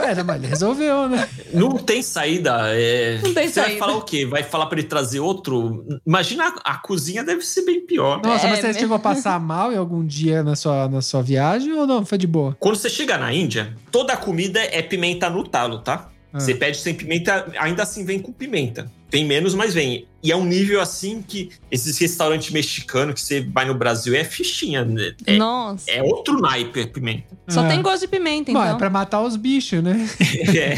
Era, 0.06 0.24
mas 0.24 0.36
ele 0.38 0.46
resolveu, 0.46 1.08
né? 1.10 1.28
Não 1.52 1.76
tem 1.76 2.00
saída. 2.02 2.60
É... 2.74 3.18
Não 3.22 3.34
tem 3.34 3.48
Você 3.48 3.60
vai 3.60 3.68
saída. 3.70 3.78
falar 3.78 3.96
o 3.96 4.02
quê? 4.02 4.24
Vai 4.24 4.42
falar 4.42 4.64
pra 4.66 4.78
ele 4.78 4.88
trazer 4.88 5.20
outro? 5.20 5.84
Imagina, 6.06 6.54
a, 6.64 6.72
a 6.72 6.76
cozinha 6.78 7.22
deve 7.22 7.42
ser 7.42 7.62
bem 7.66 7.84
pior. 7.84 8.22
Nossa, 8.24 8.46
É, 8.46 8.50
mas 8.50 8.60
você 8.60 8.72
chegou 8.74 8.96
a 8.96 9.00
passar 9.00 9.38
mal 9.38 9.70
em 9.72 9.76
algum 9.76 10.04
dia 10.04 10.42
na 10.42 10.56
sua, 10.56 10.88
na 10.88 11.02
sua 11.02 11.22
viagem 11.22 11.72
ou 11.74 11.86
não? 11.86 12.06
Foi 12.06 12.16
de 12.16 12.26
boa? 12.26 12.56
Quando 12.58 12.76
você 12.76 12.88
chega 12.88 13.18
na 13.18 13.30
Índia, 13.32 13.74
toda 13.92 14.14
a 14.14 14.16
comida 14.16 14.60
é 14.60 14.80
pimenta 14.80 15.28
no 15.28 15.46
talo, 15.46 15.80
tá? 15.80 16.08
Ah. 16.32 16.40
Você 16.40 16.54
pede 16.54 16.76
sem 16.78 16.94
pimenta, 16.94 17.50
ainda 17.58 17.82
assim 17.82 18.04
vem 18.04 18.18
com 18.18 18.30
pimenta. 18.32 18.90
Tem 19.10 19.24
menos, 19.24 19.54
mas 19.54 19.72
vem. 19.72 20.06
E 20.22 20.30
é 20.30 20.36
um 20.36 20.44
nível 20.44 20.82
assim 20.82 21.24
que 21.26 21.48
esses 21.70 21.96
restaurantes 21.96 22.50
mexicanos 22.50 23.14
que 23.14 23.20
você 23.22 23.40
vai 23.40 23.64
no 23.64 23.72
Brasil 23.74 24.14
é 24.14 24.22
fichinha. 24.22 24.84
né? 24.84 25.14
É, 25.24 25.38
Nossa. 25.38 25.90
é 25.90 26.02
outro 26.02 26.38
naipe 26.38 26.82
a 26.82 26.86
pimenta. 26.86 27.24
Só 27.48 27.60
Ah. 27.64 27.68
tem 27.68 27.80
gosto 27.80 28.00
de 28.02 28.08
pimenta, 28.08 28.52
Bom, 28.52 28.60
então. 28.62 28.74
é 28.74 28.78
pra 28.78 28.90
matar 28.90 29.22
os 29.22 29.36
bichos, 29.36 29.82
né? 29.82 30.06
É. 30.54 30.74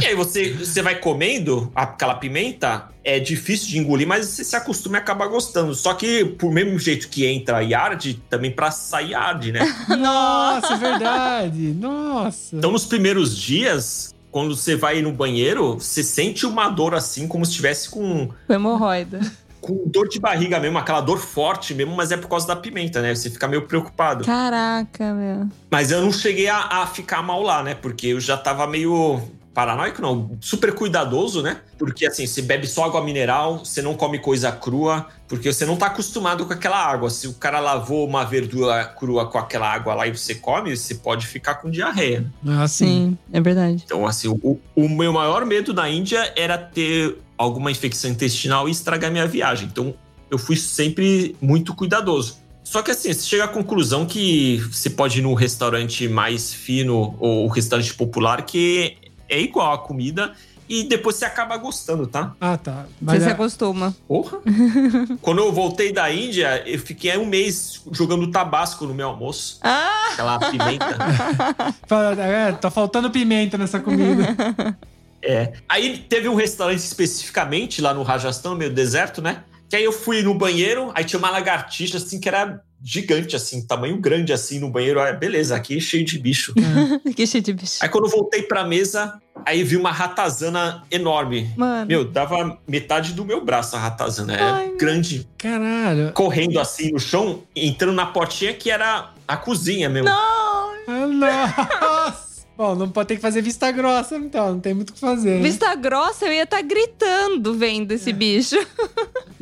E 0.00 0.06
aí 0.06 0.14
você, 0.14 0.50
você 0.52 0.80
vai 0.82 1.00
comendo 1.00 1.72
aquela 1.74 2.14
pimenta, 2.14 2.88
é 3.02 3.18
difícil 3.18 3.70
de 3.70 3.78
engolir, 3.78 4.06
mas 4.06 4.26
você 4.26 4.44
se 4.44 4.54
acostuma 4.54 4.98
e 4.98 5.00
acaba 5.00 5.26
gostando. 5.26 5.74
Só 5.74 5.94
que, 5.94 6.24
por 6.24 6.52
mesmo 6.52 6.78
jeito 6.78 7.08
que 7.08 7.26
entra 7.26 7.60
e 7.64 7.74
arde, 7.74 8.22
também 8.30 8.52
pra 8.52 8.70
sair 8.70 9.14
arde, 9.14 9.50
né? 9.50 9.60
Nossa, 9.98 10.74
é 10.74 10.78
verdade. 10.78 11.74
Nossa. 11.74 12.54
Então, 12.56 12.70
nos 12.70 12.84
primeiros 12.86 13.36
dias, 13.36 14.14
quando 14.32 14.56
você 14.56 14.74
vai 14.74 15.02
no 15.02 15.12
banheiro, 15.12 15.74
você 15.74 16.02
sente 16.02 16.46
uma 16.46 16.70
dor 16.70 16.94
assim, 16.94 17.28
como 17.28 17.44
se 17.44 17.50
estivesse 17.50 17.90
com, 17.90 18.30
hemorroida. 18.48 19.20
com 19.60 19.86
dor 19.86 20.08
de 20.08 20.18
barriga 20.18 20.58
mesmo, 20.58 20.78
aquela 20.78 21.02
dor 21.02 21.18
forte 21.18 21.74
mesmo, 21.74 21.94
mas 21.94 22.10
é 22.10 22.16
por 22.16 22.28
causa 22.28 22.46
da 22.46 22.56
pimenta, 22.56 23.02
né? 23.02 23.14
Você 23.14 23.28
fica 23.28 23.46
meio 23.46 23.68
preocupado. 23.68 24.24
Caraca, 24.24 25.12
meu. 25.12 25.46
Mas 25.70 25.90
eu 25.92 26.00
não 26.00 26.10
cheguei 26.10 26.48
a, 26.48 26.58
a 26.58 26.86
ficar 26.86 27.22
mal 27.22 27.42
lá, 27.42 27.62
né? 27.62 27.74
Porque 27.74 28.08
eu 28.08 28.20
já 28.20 28.38
tava 28.38 28.66
meio 28.66 29.20
paranoico, 29.54 30.00
não, 30.00 30.36
super 30.40 30.74
cuidadoso, 30.74 31.42
né? 31.42 31.60
Porque 31.78 32.06
assim, 32.06 32.26
você 32.26 32.42
bebe 32.42 32.66
só 32.66 32.84
água 32.84 33.02
mineral, 33.02 33.64
você 33.64 33.82
não 33.82 33.94
come 33.94 34.18
coisa 34.18 34.50
crua, 34.50 35.06
porque 35.28 35.52
você 35.52 35.66
não 35.66 35.76
tá 35.76 35.86
acostumado 35.86 36.46
com 36.46 36.52
aquela 36.52 36.78
água. 36.78 37.10
Se 37.10 37.26
o 37.26 37.34
cara 37.34 37.60
lavou 37.60 38.06
uma 38.06 38.24
verdura 38.24 38.84
crua 38.84 39.26
com 39.26 39.38
aquela 39.38 39.72
água 39.72 39.94
lá 39.94 40.06
e 40.06 40.16
você 40.16 40.34
come, 40.34 40.76
você 40.76 40.94
pode 40.94 41.26
ficar 41.26 41.56
com 41.56 41.70
diarreia. 41.70 42.24
Ah, 42.46 42.66
sim. 42.66 42.86
Sim, 42.86 43.18
é 43.32 43.40
verdade. 43.40 43.82
Então, 43.84 44.06
assim, 44.06 44.28
o, 44.28 44.58
o 44.74 44.88
meu 44.88 45.12
maior 45.12 45.44
medo 45.44 45.74
na 45.74 45.88
Índia 45.88 46.32
era 46.36 46.56
ter 46.56 47.18
alguma 47.36 47.70
infecção 47.70 48.10
intestinal 48.10 48.68
e 48.68 48.72
estragar 48.72 49.10
minha 49.10 49.26
viagem. 49.26 49.68
Então, 49.70 49.94
eu 50.30 50.38
fui 50.38 50.56
sempre 50.56 51.36
muito 51.40 51.74
cuidadoso. 51.74 52.42
Só 52.64 52.80
que 52.80 52.90
assim, 52.90 53.12
você 53.12 53.26
chega 53.26 53.44
à 53.44 53.48
conclusão 53.48 54.06
que 54.06 54.58
você 54.70 54.88
pode 54.88 55.18
ir 55.18 55.22
num 55.22 55.34
restaurante 55.34 56.08
mais 56.08 56.54
fino 56.54 57.14
ou 57.18 57.46
restaurante 57.48 57.92
popular 57.92 58.46
que 58.46 58.96
é 59.32 59.40
igual 59.40 59.72
a 59.72 59.78
comida 59.78 60.32
e 60.68 60.84
depois 60.84 61.16
você 61.16 61.24
acaba 61.24 61.56
gostando, 61.56 62.06
tá? 62.06 62.34
Ah, 62.40 62.56
tá. 62.56 62.84
Você 62.84 62.88
Mas 63.00 63.22
se 63.22 63.28
é- 63.28 63.32
acostuma. 63.32 63.94
Porra! 64.06 64.38
Quando 65.20 65.40
eu 65.40 65.52
voltei 65.52 65.92
da 65.92 66.10
Índia, 66.10 66.62
eu 66.66 66.78
fiquei 66.78 67.16
um 67.18 67.26
mês 67.26 67.82
jogando 67.90 68.30
tabasco 68.30 68.86
no 68.86 68.94
meu 68.94 69.08
almoço. 69.08 69.58
Ah! 69.62 70.10
Aquela 70.12 70.38
pimenta. 70.38 70.96
É, 72.18 72.52
tá 72.52 72.70
faltando 72.70 73.10
pimenta 73.10 73.58
nessa 73.58 73.80
comida. 73.80 74.34
É. 75.24 75.52
Aí 75.68 75.98
teve 75.98 76.28
um 76.28 76.34
restaurante 76.34 76.80
especificamente 76.80 77.80
lá 77.80 77.94
no 77.94 78.02
Rajastão, 78.02 78.56
meio 78.56 78.72
deserto, 78.74 79.22
né? 79.22 79.44
Que 79.70 79.76
aí 79.76 79.84
eu 79.84 79.92
fui 79.92 80.20
no 80.20 80.34
banheiro, 80.34 80.90
aí 80.96 81.04
tinha 81.04 81.16
uma 81.16 81.30
lagartixa 81.30 81.98
assim 81.98 82.18
que 82.18 82.28
era 82.28 82.60
gigante, 82.82 83.36
assim, 83.36 83.64
tamanho 83.66 83.96
grande 83.98 84.32
assim 84.32 84.58
no 84.58 84.68
banheiro. 84.70 85.00
Ah, 85.00 85.12
beleza, 85.12 85.54
aqui 85.56 85.76
é 85.76 85.80
cheio 85.80 86.04
de 86.04 86.18
bicho. 86.18 86.52
que 87.16 87.26
cheio 87.26 87.42
de 87.42 87.52
bicho. 87.52 87.78
Aí 87.80 87.88
quando 87.88 88.04
eu 88.06 88.10
voltei 88.10 88.42
pra 88.42 88.64
mesa, 88.64 89.20
aí 89.46 89.62
vi 89.62 89.76
uma 89.76 89.92
ratazana 89.92 90.82
enorme. 90.90 91.50
Mano. 91.56 91.86
Meu, 91.86 92.04
dava 92.04 92.58
metade 92.66 93.12
do 93.12 93.24
meu 93.24 93.44
braço 93.44 93.76
a 93.76 93.78
ratazana. 93.78 94.34
Era 94.34 94.52
Ai, 94.54 94.66
meu- 94.68 94.76
grande, 94.78 95.28
Caralho. 95.38 96.12
correndo 96.12 96.58
assim 96.58 96.90
no 96.92 96.98
chão, 96.98 97.42
entrando 97.54 97.94
na 97.94 98.06
portinha 98.06 98.52
que 98.52 98.70
era 98.70 99.10
a 99.28 99.36
cozinha 99.36 99.88
mesmo. 99.88 100.08
Não! 100.08 100.72
Ah, 100.88 101.06
Nossa. 101.06 102.32
Bom, 102.54 102.74
não 102.74 102.88
pode 102.90 103.08
ter 103.08 103.16
que 103.16 103.22
fazer 103.22 103.40
vista 103.40 103.70
grossa, 103.72 104.14
então. 104.16 104.52
Não 104.52 104.60
tem 104.60 104.74
muito 104.74 104.90
o 104.90 104.92
que 104.92 105.00
fazer. 105.00 105.36
né? 105.36 105.42
Vista 105.42 105.74
grossa, 105.74 106.26
eu 106.26 106.32
ia 106.32 106.42
estar 106.42 106.60
gritando 106.60 107.54
vendo 107.54 107.92
esse 107.92 108.12
bicho. 108.12 108.56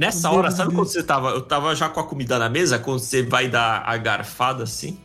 Nessa 0.00 0.30
Meu 0.30 0.38
hora, 0.38 0.48
Deus 0.48 0.56
sabe 0.56 0.70
do 0.70 0.76
quando 0.76 0.88
você 0.88 1.02
tava? 1.02 1.28
Eu 1.28 1.42
tava 1.42 1.74
já 1.74 1.86
com 1.86 2.00
a 2.00 2.04
comida 2.04 2.38
na 2.38 2.48
mesa, 2.48 2.78
quando 2.78 3.00
você 3.00 3.22
vai 3.22 3.48
dar 3.48 3.82
a 3.84 3.98
garfada 3.98 4.64
assim, 4.64 4.96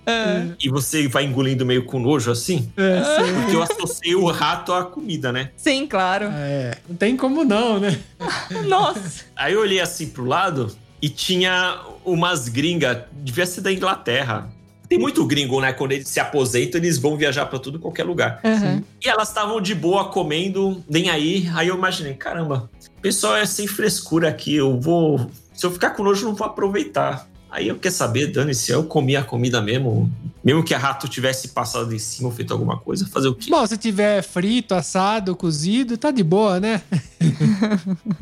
e 0.58 0.70
você 0.70 1.06
vai 1.10 1.26
engolindo 1.26 1.66
meio 1.66 1.84
com 1.84 2.00
nojo 2.00 2.32
assim. 2.32 2.72
É, 2.78 3.04
sim. 3.04 3.34
Porque 3.34 3.56
eu 3.58 3.62
associei 3.62 4.16
o 4.16 4.26
rato 4.32 4.72
à 4.72 4.86
comida, 4.86 5.34
né? 5.34 5.52
Sim, 5.58 5.86
claro. 5.86 6.28
É, 6.32 6.78
não 6.88 6.96
tem 6.96 7.18
como 7.18 7.44
não, 7.44 7.78
né? 7.78 8.00
Nossa. 8.70 9.26
Aí 9.36 9.52
eu 9.52 9.60
olhei 9.60 9.82
assim 9.82 10.08
pro 10.08 10.24
lado 10.24 10.74
e 11.02 11.10
tinha 11.10 11.78
umas 12.06 12.48
gringas, 12.48 13.00
devia 13.12 13.46
ser 13.46 13.60
da 13.60 13.74
Inglaterra. 13.74 14.50
Tem 14.88 14.98
muito 14.98 15.26
gringo, 15.26 15.60
né? 15.60 15.74
Quando 15.74 15.92
eles 15.92 16.08
se 16.08 16.22
aposentam, 16.22 16.80
eles 16.80 16.98
vão 16.98 17.18
viajar 17.18 17.48
pra 17.48 17.60
tudo 17.60 17.80
qualquer 17.80 18.06
lugar. 18.06 18.40
Uhum. 18.46 18.82
E 19.04 19.10
elas 19.10 19.28
estavam 19.28 19.60
de 19.60 19.76
boa 19.76 20.06
comendo, 20.06 20.82
nem 20.90 21.10
aí. 21.10 21.50
Aí 21.54 21.68
eu 21.68 21.76
imaginei, 21.76 22.14
caramba, 22.14 22.70
pessoal 23.06 23.36
é 23.36 23.46
sem 23.46 23.68
frescura 23.68 24.30
aqui. 24.30 24.56
Eu 24.56 24.80
vou. 24.80 25.30
Se 25.54 25.64
eu 25.64 25.70
ficar 25.70 25.92
com 25.92 26.02
nojo, 26.02 26.26
não 26.26 26.34
vou 26.34 26.48
aproveitar. 26.48 27.30
Aí 27.56 27.70
eu 27.70 27.76
quer 27.78 27.90
saber, 27.92 28.28
dane-se, 28.28 28.70
eu 28.70 28.84
comi 28.84 29.16
a 29.16 29.24
comida 29.24 29.62
mesmo. 29.62 30.12
Mesmo 30.44 30.62
que 30.62 30.74
a 30.76 30.78
rato 30.78 31.08
tivesse 31.08 31.48
passado 31.48 31.96
em 31.96 31.98
cima 31.98 32.28
ou 32.28 32.36
feito 32.36 32.52
alguma 32.54 32.78
coisa, 32.78 33.08
fazer 33.08 33.30
o 33.30 33.34
quê? 33.34 33.50
Bom, 33.50 33.66
se 33.66 33.78
tiver 33.78 34.22
frito, 34.22 34.76
assado, 34.76 35.36
cozido, 35.36 35.98
tá 35.98 36.12
de 36.12 36.22
boa, 36.22 36.60
né? 36.60 36.82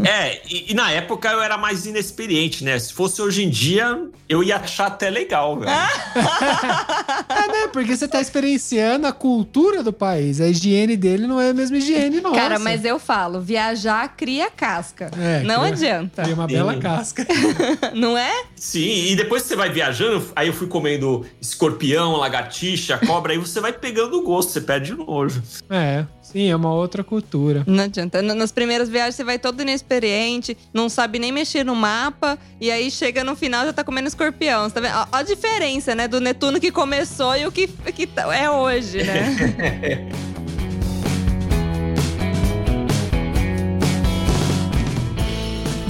É, 0.04 0.42
e, 0.50 0.72
e 0.72 0.74
na 0.74 0.90
época 0.92 1.30
eu 1.30 1.42
era 1.42 1.58
mais 1.58 1.86
inexperiente, 1.86 2.64
né? 2.64 2.80
Se 2.80 2.94
fosse 2.94 3.22
hoje 3.22 3.44
em 3.44 3.50
dia, 3.50 4.08
eu 4.30 4.42
ia 4.44 4.56
achar 4.58 4.88
até 4.88 5.10
legal, 5.10 5.60
velho. 5.60 5.72
É, 7.30 7.48
né? 7.48 7.68
Porque 7.72 7.96
você 7.96 8.08
tá 8.08 8.22
experienciando 8.22 9.08
a 9.08 9.12
cultura 9.12 9.84
do 9.84 9.92
país. 9.92 10.40
A 10.40 10.48
higiene 10.48 10.96
dele 10.96 11.28
não 11.28 11.40
é 11.42 11.50
a 11.50 11.54
mesma 11.54 11.78
higiene 11.78 12.22
nossa. 12.22 12.36
Cara, 12.36 12.60
mas 12.60 12.86
eu 12.86 12.98
falo, 13.00 13.42
viajar 13.42 14.08
cria 14.16 14.50
casca. 14.50 15.10
É, 15.20 15.42
não 15.44 15.62
cria- 15.62 15.74
adianta. 15.74 16.24
Tem 16.24 16.34
uma 16.34 16.48
Sim. 16.48 16.54
bela 16.54 16.78
casca. 16.78 17.26
Não 17.94 18.18
é? 18.18 18.46
Sim, 18.56 19.08
e 19.12 19.16
depois 19.24 19.42
que 19.44 19.48
você 19.50 19.56
vai 19.56 19.70
viajando, 19.70 20.24
aí 20.36 20.48
eu 20.48 20.54
fui 20.54 20.68
comendo 20.68 21.26
escorpião, 21.42 22.16
lagartixa, 22.18 22.98
cobra, 22.98 23.34
aí 23.34 23.38
você 23.38 23.60
vai 23.60 23.74
pegando 23.74 24.18
o 24.18 24.22
gosto, 24.24 24.52
você 24.52 24.62
perde 24.62 24.94
o 24.94 24.98
nojo. 24.98 25.42
É, 25.70 26.06
sim, 26.22 26.50
é 26.50 26.56
uma 26.56 26.74
outra 26.74 27.04
cultura. 27.04 27.64
Não 27.66 27.84
adianta. 27.86 28.22
Nas 28.22 28.52
primeiras 28.52 28.90
viagens 28.90 29.16
você 29.16 29.24
vai 29.24 29.40
todo 29.40 29.62
inexperiente, 29.62 30.58
não 30.74 30.90
sabe 30.90 31.20
nem 31.20 31.32
mexer 31.32 31.64
no 31.64 31.76
mapa, 31.76 32.38
e 32.60 32.70
aí 32.70 32.92
chega 32.92 33.24
no 33.24 33.36
final 33.36 33.66
já 33.66 33.74
tá 33.74 33.84
comendo 33.84 34.08
escorpião. 34.08 34.64
Você 34.64 34.76
tá 34.76 34.82
vendo? 34.82 34.96
Ó, 34.96 35.08
ó 35.12 35.18
a 35.18 35.24
diferença, 35.24 35.96
né? 35.96 36.08
Do 36.08 36.20
Netuno 36.20 36.60
que 36.60 36.72
começou 36.72 37.36
e 37.36 37.46
o 37.46 37.52
que, 37.52 37.68
que 37.68 38.06
tá- 38.06 38.36
é 38.36 38.50
hoje, 38.50 39.04
né? 39.04 40.10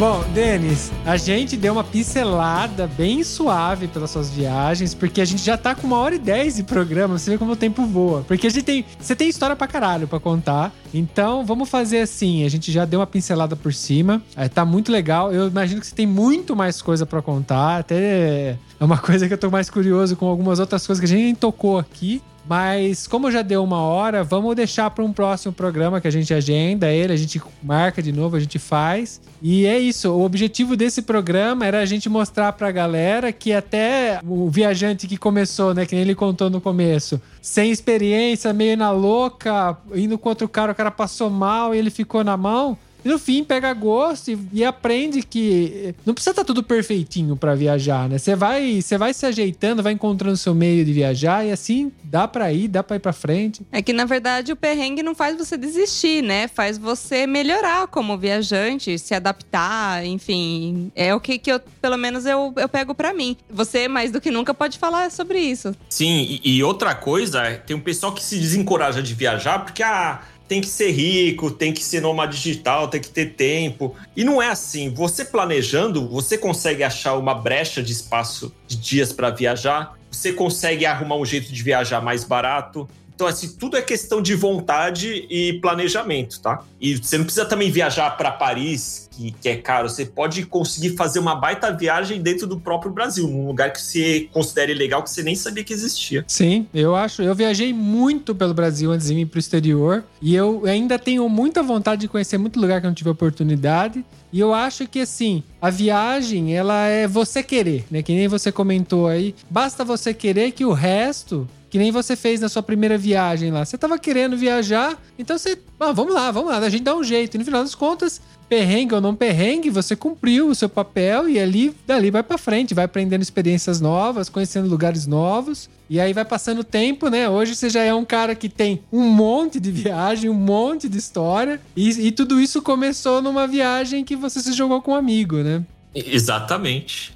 Bom, 0.04 0.22
Denis, 0.34 0.92
a 1.06 1.16
gente 1.16 1.56
deu 1.56 1.72
uma 1.72 1.84
pincelada 1.86 2.88
bem 2.88 3.24
suave 3.24 3.88
pelas 3.88 4.12
suas 4.12 4.30
viagens, 4.30 4.94
porque 4.94 5.22
a 5.22 5.26
gente 5.26 5.42
já 5.42 5.56
tá 5.56 5.74
com 5.74 5.88
uma 5.88 5.98
hora 5.98 6.16
e 6.16 6.20
dez 6.20 6.58
de 6.58 6.64
programa, 6.64 7.18
você 7.18 7.32
vê 7.32 7.38
como 7.38 7.54
o 7.54 7.56
tempo 7.56 7.86
voa. 7.86 8.22
Porque 8.28 8.48
a 8.48 8.50
gente 8.50 8.66
tem. 8.66 8.84
Você 9.00 9.16
tem 9.16 9.30
história 9.30 9.56
pra 9.56 9.66
caralho 9.66 10.06
pra 10.06 10.20
contar. 10.20 10.74
Então, 10.94 11.46
vamos 11.46 11.70
fazer 11.70 12.00
assim: 12.00 12.44
a 12.44 12.50
gente 12.50 12.70
já 12.70 12.84
deu 12.84 13.00
uma 13.00 13.08
pincelada 13.08 13.56
por 13.56 13.74
cima. 13.74 14.22
é, 14.36 14.50
tá 14.50 14.66
muito 14.66 14.92
legal. 14.92 15.32
Eu 15.32 15.48
imagino 15.48 15.80
que 15.80 15.88
você 15.88 15.96
tem 15.96 16.06
muito 16.06 16.54
mais 16.54 16.82
coisa 16.82 17.06
pra 17.06 17.22
contar. 17.22 17.78
Até 17.78 18.58
é 18.78 18.84
uma 18.84 18.98
coisa 19.00 19.26
que 19.26 19.34
eu 19.34 19.38
tô 19.38 19.50
mais 19.50 19.70
curioso 19.70 20.18
com 20.18 20.26
algumas 20.26 20.60
outras 20.60 20.86
coisas 20.86 21.00
que 21.00 21.06
a 21.06 21.16
gente 21.16 21.24
nem 21.24 21.34
tocou 21.36 21.80
aqui. 21.80 22.22
Mas 22.48 23.08
como 23.08 23.32
já 23.32 23.42
deu 23.42 23.64
uma 23.64 23.80
hora, 23.82 24.24
vamos 24.24 24.56
deixar 24.56 24.90
para 24.90 25.04
um 25.04 25.14
próximo 25.14 25.54
programa 25.54 26.02
que 26.02 26.08
a 26.08 26.12
gente 26.12 26.34
agenda 26.34 26.92
ele, 26.92 27.14
a 27.14 27.18
gente 27.18 27.42
marca 27.62 28.02
de 28.02 28.12
novo, 28.12 28.36
a 28.36 28.40
gente 28.40 28.60
faz. 28.60 29.22
E 29.42 29.66
é 29.66 29.80
isso. 29.80 30.12
O 30.12 30.24
objetivo 30.24 30.76
desse 30.76 31.02
programa 31.02 31.66
era 31.66 31.80
a 31.80 31.86
gente 31.86 32.10
mostrar 32.10 32.52
pra 32.54 32.72
galera 32.72 33.32
que 33.32 33.54
até 33.54 34.20
o 34.26 34.50
viajante 34.50 35.08
que 35.08 35.18
começou, 35.18 35.74
né, 35.74 35.86
que 35.86 35.96
ele 35.96 36.16
contou 36.16 36.50
no 36.50 36.60
começo, 36.60 37.22
sem 37.42 37.72
experiência, 37.72 38.54
meio 38.54 38.78
na 38.78 38.92
louca, 38.92 39.78
indo 39.96 40.18
contra 40.18 40.46
o 40.46 40.50
cara, 40.50 40.72
o 40.72 40.76
cara 40.76 40.92
passou 40.92 41.30
mal 41.30 41.74
e 41.74 41.78
ele 41.78 41.90
ficou 41.90 42.24
na 42.24 42.36
mão. 42.36 42.78
E 43.04 43.10
no 43.10 43.20
fim 43.20 43.44
pega 43.44 43.74
gosto 43.74 44.32
e, 44.32 44.40
e 44.54 44.66
aprende 44.66 45.22
que 45.22 45.94
não 46.06 46.14
precisa 46.14 46.32
estar 46.32 46.44
tudo 46.44 46.64
perfeitinho 46.64 47.36
pra 47.36 47.56
viajar, 47.56 48.08
né? 48.08 48.18
Você 48.18 48.36
vai, 48.36 48.82
você 48.82 48.98
vai 48.98 49.14
se 49.14 49.26
ajeitando, 49.26 49.84
vai 49.84 49.94
encontrando 49.94 50.38
seu 50.38 50.56
meio 50.56 50.86
de 50.86 50.94
viajar 50.94 51.46
e 51.46 51.52
assim 51.52 51.92
dá 52.04 52.28
pra 52.28 52.52
ir, 52.54 52.68
dá 52.68 52.84
pra 52.84 52.96
ir 52.96 53.00
pra 53.00 53.12
frente. 53.14 53.62
É 53.72 53.82
que, 53.82 53.92
na 53.92 54.06
verdade, 54.06 54.52
o 54.52 54.56
perrengue 54.56 55.04
não 55.04 55.16
faz 55.16 55.38
você 55.38 55.58
desistir, 55.58 56.22
né? 56.22 56.48
Faz 56.48 56.78
você 56.78 57.26
melhorar 57.26 57.88
como 57.88 58.18
viajante, 58.18 58.98
se 59.00 59.14
adaptar, 59.14 60.06
enfim. 60.06 60.92
É 60.96 61.14
o 61.14 61.20
que, 61.20 61.38
que 61.40 61.52
eu, 61.52 61.60
pelo 61.82 61.98
menos, 61.98 62.26
eu, 62.26 62.54
eu 62.56 62.70
pego 62.70 62.94
pra 62.94 63.14
mim. 63.14 63.36
Você, 63.50 63.88
mais 63.88 64.12
do 64.12 64.22
que 64.22 64.30
nunca, 64.32 64.54
pode 64.54 64.78
falar 64.78 65.12
sobre 65.12 65.40
isso. 65.40 65.76
Sim, 65.90 66.40
e, 66.44 66.58
e 66.58 66.64
outra 66.64 66.94
coisa, 66.94 67.62
tem 67.66 67.76
um 67.76 67.82
pessoal 67.82 68.14
que 68.14 68.24
se 68.24 68.40
desencoraja 68.40 69.02
de 69.02 69.14
viajar 69.14 69.60
porque 69.60 69.82
ah, 69.82 70.22
tem 70.54 70.62
que 70.62 70.68
ser 70.68 70.92
rico, 70.92 71.50
tem 71.50 71.74
que 71.74 71.84
ser 71.84 72.00
nômade 72.00 72.38
digital, 72.38 72.88
tem 72.88 73.02
que 73.02 73.10
ter 73.10 73.34
tempo. 73.34 73.96
E 74.16 74.24
não 74.24 74.40
é 74.40 74.50
assim. 74.50 74.94
Você 74.94 75.26
planejando, 75.26 76.08
você 76.08 76.38
consegue 76.38 76.84
achar 76.84 77.18
uma 77.18 77.34
brecha 77.34 77.82
de 77.82 77.92
espaço 77.92 78.54
de 78.68 78.76
dias 78.76 79.12
para 79.12 79.32
viajar, 79.32 79.98
você 80.12 80.32
consegue 80.32 80.86
arrumar 80.86 81.16
um 81.16 81.26
jeito 81.26 81.52
de 81.52 81.64
viajar 81.64 82.02
mais 82.02 82.24
barato. 82.24 82.88
Então, 83.24 83.32
assim, 83.32 83.56
tudo 83.58 83.78
é 83.78 83.82
questão 83.82 84.22
de 84.22 84.36
vontade 84.36 85.26
e 85.30 85.54
planejamento, 85.62 86.42
tá? 86.42 86.62
E 86.80 86.98
você 86.98 87.18
não 87.18 87.24
precisa 87.24 87.46
também 87.46 87.72
viajar 87.72 88.12
para 88.18 88.30
Paris, 88.32 89.08
que, 89.10 89.32
que 89.32 89.48
é 89.48 89.56
caro. 89.56 89.88
Você 89.88 90.06
pode 90.06 90.46
conseguir 90.46 90.98
fazer 90.98 91.20
uma 91.20 91.34
baita 91.34 91.72
viagem 91.72 92.22
dentro 92.22 92.46
do 92.46 92.60
próprio 92.60 92.92
Brasil, 92.92 93.26
num 93.26 93.48
lugar 93.48 93.72
que 93.72 93.82
você 93.82 94.28
considere 94.34 94.74
legal, 94.74 95.02
que 95.02 95.10
você 95.10 95.24
nem 95.24 95.36
sabia 95.36 95.64
que 95.64 95.72
existia. 95.72 96.26
Sim, 96.28 96.68
eu 96.74 96.98
acho. 96.98 97.22
Eu 97.22 97.34
viajei 97.34 97.72
muito 97.72 98.36
pelo 98.36 98.54
Brasil 98.54 98.92
antes 98.92 99.08
de 99.08 99.14
ir 99.14 99.26
pro 99.26 99.40
exterior. 99.40 100.04
E 100.22 100.36
eu 100.36 100.64
ainda 100.66 101.00
tenho 101.00 101.30
muita 101.30 101.64
vontade 101.64 102.02
de 102.02 102.10
conhecer 102.10 102.38
muito 102.38 102.60
lugar 102.60 102.82
que 102.82 102.88
eu 102.88 102.90
não 102.90 102.96
tive 102.96 103.10
oportunidade. 103.10 104.04
E 104.34 104.40
eu 104.40 104.54
acho 104.54 104.86
que, 104.86 105.00
assim, 105.00 105.44
a 105.62 105.70
viagem, 105.70 106.54
ela 106.56 106.88
é 106.88 107.08
você 107.08 107.42
querer, 107.42 107.86
né? 107.90 108.02
Que 108.02 108.14
nem 108.14 108.28
você 108.28 108.52
comentou 108.52 109.08
aí. 109.08 109.34
Basta 109.50 109.86
você 109.86 110.14
querer 110.14 110.52
que 110.52 110.66
o 110.66 110.74
resto. 110.74 111.48
Que 111.74 111.80
nem 111.80 111.90
você 111.90 112.16
fez 112.16 112.40
na 112.40 112.48
sua 112.50 112.62
primeira 112.62 113.00
viagem 113.00 113.50
lá. 113.50 113.66
Você 113.66 113.80
tava 113.80 113.98
querendo 113.98 114.38
viajar, 114.38 114.96
então 115.18 115.36
você. 115.36 115.58
Ah, 115.80 115.92
vamos 115.92 116.14
lá, 116.14 116.30
vamos 116.30 116.52
lá, 116.52 116.60
a 116.60 116.70
gente 116.70 116.84
dá 116.84 116.96
um 116.96 117.04
jeito. 117.04 117.34
E 117.34 117.40
no 117.40 117.44
final 117.44 117.64
das 117.64 117.74
contas, 117.74 118.22
perrengue 118.48 118.94
ou 118.94 119.02
não 119.02 119.16
perrengue, 119.16 119.72
você 119.72 119.96
cumpriu 119.96 120.50
o 120.50 120.54
seu 120.54 120.70
papel 120.70 121.28
e 121.28 121.40
ali, 121.40 121.76
dali 121.88 122.12
vai 122.12 122.22
pra 122.22 122.38
frente, 122.38 122.76
vai 122.76 122.86
aprendendo 122.86 123.24
experiências 123.24 123.82
novas, 123.82 124.30
conhecendo 124.30 124.70
lugares 124.70 125.08
novos. 125.08 125.68
E 125.90 126.00
aí 126.00 126.14
vai 126.14 126.24
passando 126.24 126.60
o 126.60 126.64
tempo, 126.64 127.08
né? 127.10 127.28
Hoje 127.28 127.56
você 127.56 127.72
já 127.72 127.82
é 127.82 127.92
um 127.92 128.06
cara 128.06 128.36
que 128.36 128.50
tem 128.50 128.84
um 128.92 129.10
monte 129.10 129.60
de 129.60 129.72
viagem, 129.72 130.30
um 130.30 130.36
monte 130.36 130.88
de 130.88 131.00
história. 131.00 131.60
E, 131.76 131.90
e 131.90 132.12
tudo 132.12 132.40
isso 132.40 132.62
começou 132.62 133.20
numa 133.20 133.48
viagem 133.48 134.06
que 134.06 134.16
você 134.16 134.42
se 134.42 134.54
jogou 134.54 134.80
com 134.80 134.92
um 134.92 134.96
amigo, 134.96 135.38
né? 135.38 135.64
Exatamente. 135.94 137.14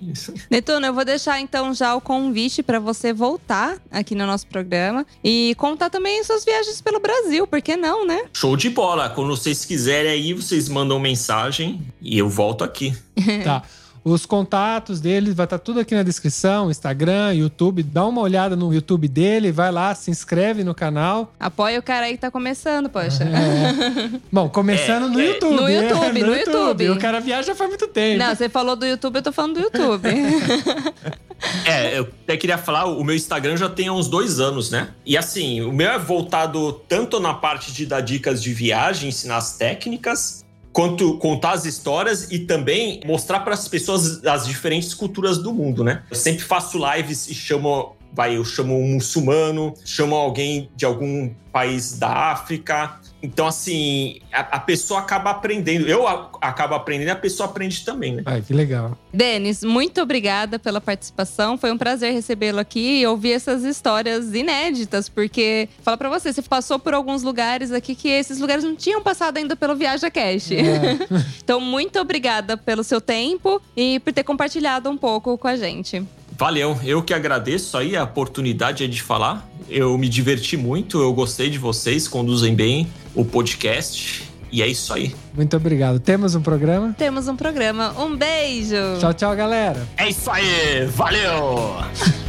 Netuno, 0.50 0.86
eu 0.86 0.94
vou 0.94 1.04
deixar 1.04 1.40
então 1.40 1.74
já 1.74 1.96
o 1.96 2.02
convite 2.02 2.62
para 2.62 2.80
você 2.80 3.12
voltar 3.12 3.78
aqui 3.92 4.14
no 4.14 4.26
nosso 4.26 4.46
programa 4.48 5.06
e 5.24 5.56
contar 5.58 5.90
também 5.90 6.24
suas 6.24 6.46
viagens 6.46 6.80
pelo 6.82 7.00
Brasil, 7.00 7.48
por 7.48 7.62
que 7.62 7.76
não, 7.76 8.06
né? 8.06 8.26
Show 8.34 8.56
de 8.56 8.70
bola. 8.70 9.10
Quando 9.10 9.36
vocês 9.36 9.66
quiserem 9.66 10.12
aí, 10.12 10.34
vocês 10.34 10.70
mandam 10.70 11.00
mensagem 11.00 11.82
e 12.02 12.18
eu 12.18 12.30
volto 12.30 12.64
aqui. 12.64 12.96
Tá. 13.44 13.64
Os 14.08 14.26
contatos 14.26 15.02
dele 15.02 15.34
vai 15.34 15.46
estar 15.46 15.60
tudo 15.60 15.82
aqui 15.82 15.94
na 15.94 16.02
descrição, 16.02 16.72
Instagram, 16.72 17.34
YouTube. 17.34 17.84
Dá 17.84 18.06
uma 18.06 18.22
olhada 18.22 18.56
no 18.56 18.74
YouTube 18.74 19.06
dele, 19.06 19.52
vai 19.52 19.70
lá, 19.70 19.94
se 19.94 20.10
inscreve 20.10 20.64
no 20.64 20.74
canal. 20.74 21.34
Apoia 21.38 21.78
o 21.78 21.84
cara 21.84 22.06
aí 22.06 22.14
que 22.14 22.20
tá 22.20 22.32
começando, 22.32 22.90
poxa. 22.90 23.26
É. 23.26 24.18
Bom, 24.32 24.48
começando 24.48 25.08
É, 25.08 25.10
no 25.10 25.20
é. 25.20 25.26
YouTube. 25.28 25.56
No 25.56 25.64
né? 25.64 25.90
YouTube, 25.90 26.24
no 26.24 26.36
YouTube. 26.38 26.90
O 26.92 27.00
cara 27.00 27.20
viaja 27.20 27.54
faz 27.54 27.70
muito 27.70 27.86
tempo. 27.90 28.18
Não, 28.18 28.34
você 28.34 28.48
falou 28.48 28.78
do 28.78 28.86
YouTube, 28.86 29.18
eu 29.18 29.22
tô 29.24 29.34
falando 29.34 29.56
do 29.56 29.60
YouTube. 29.60 30.08
É, 31.66 32.00
eu 32.00 32.10
até 32.24 32.36
queria 32.36 32.58
falar, 32.58 32.86
o 32.86 33.04
meu 33.04 33.16
Instagram 33.16 33.56
já 33.58 33.70
tem 33.70 33.88
há 33.88 33.94
uns 33.94 34.08
dois 34.08 34.40
anos, 34.40 34.72
né? 34.72 34.90
E 35.06 35.16
assim, 35.16 35.62
o 35.62 35.72
meu 35.72 35.88
é 35.88 36.00
voltado 36.00 36.74
tanto 36.88 37.20
na 37.20 37.32
parte 37.32 37.72
de 37.72 37.86
dar 37.86 38.02
dicas 38.02 38.42
de 38.42 38.52
viagem, 38.54 39.10
ensinar 39.10 39.38
as 39.38 39.56
técnicas, 39.56 40.44
quanto 40.78 41.18
contar 41.18 41.54
as 41.54 41.66
histórias 41.66 42.32
e 42.32 42.38
também 42.38 43.02
mostrar 43.04 43.40
para 43.40 43.56
as 43.56 43.68
pessoas 43.68 44.24
as 44.24 44.46
diferentes 44.46 44.94
culturas 44.94 45.40
do 45.40 45.52
mundo, 45.52 45.84
né? 45.84 46.04
Eu 46.08 46.16
sempre 46.16 46.44
faço 46.44 46.78
lives 46.78 47.28
e 47.28 47.34
chamo, 47.34 47.96
vai, 48.14 48.38
eu 48.38 48.46
chamo 48.46 48.78
um 48.80 48.90
muçulmano, 48.90 49.74
chamo 49.84 50.14
alguém 50.14 50.70
de 50.76 50.86
algum 50.86 51.34
país 51.52 51.98
da 51.98 52.32
África. 52.32 53.00
Então, 53.28 53.46
assim, 53.46 54.22
a, 54.32 54.40
a 54.40 54.60
pessoa 54.60 55.02
acaba 55.02 55.32
aprendendo. 55.32 55.86
Eu 55.86 56.08
a, 56.08 56.32
acabo 56.40 56.76
aprendendo 56.76 57.10
e 57.10 57.12
a 57.12 57.16
pessoa 57.16 57.50
aprende 57.50 57.84
também, 57.84 58.16
né? 58.16 58.24
Ai, 58.26 58.42
que 58.42 58.54
legal. 58.54 58.98
Denis, 59.14 59.66
muito 59.66 60.02
obrigada 60.02 60.58
pela 60.58 60.80
participação. 60.80 61.58
Foi 61.58 61.70
um 61.70 61.78
prazer 61.78 62.14
recebê-lo 62.14 62.60
aqui 62.60 63.02
e 63.02 63.08
ouvir 63.08 63.34
essas 63.34 63.66
histórias 63.66 64.34
inéditas, 64.34 65.10
porque 65.10 65.68
fala 65.82 65.98
pra 65.98 66.08
você, 66.08 66.32
você 66.32 66.42
passou 66.42 66.80
por 66.80 66.94
alguns 66.94 67.22
lugares 67.22 67.74
aqui 67.74 67.96
que 67.96 68.08
esses 68.08 68.40
lugares 68.40 68.64
não 68.64 68.76
tinham 68.78 69.04
passado 69.04 69.36
ainda 69.36 69.58
pelo 69.58 69.76
Viaja 69.76 70.10
Cash. 70.10 70.52
É. 70.52 70.98
então, 71.44 71.60
muito 71.60 72.00
obrigada 72.00 72.56
pelo 72.56 72.84
seu 72.84 73.02
tempo 73.02 73.62
e 73.76 74.00
por 74.00 74.14
ter 74.14 74.24
compartilhado 74.24 74.90
um 74.90 74.96
pouco 74.96 75.38
com 75.38 75.50
a 75.50 75.58
gente. 75.58 76.02
Valeu, 76.38 76.78
eu 76.84 77.02
que 77.02 77.16
agradeço 77.16 77.76
aí 77.78 77.96
a 77.98 78.04
oportunidade 78.04 78.88
de 78.88 79.02
falar. 79.02 79.48
Eu 79.68 79.98
me 79.98 80.08
diverti 80.08 80.56
muito, 80.56 81.02
eu 81.02 81.12
gostei 81.12 81.50
de 81.50 81.58
vocês, 81.58 82.08
conduzem 82.08 82.54
bem 82.54 82.88
o 83.16 83.26
podcast. 83.26 84.24
E 84.52 84.62
é 84.62 84.68
isso 84.68 84.94
aí. 84.94 85.14
Muito 85.34 85.58
obrigado. 85.58 86.00
Temos 86.00 86.36
um 86.36 86.42
programa? 86.42 86.96
Temos 86.98 87.28
um 87.28 87.36
programa. 87.36 87.94
Um 88.00 88.16
beijo. 88.16 88.76
Tchau, 89.00 89.14
tchau, 89.14 89.36
galera. 89.36 89.86
É 89.98 90.10
isso 90.10 90.30
aí, 90.30 90.86
valeu! 90.86 91.76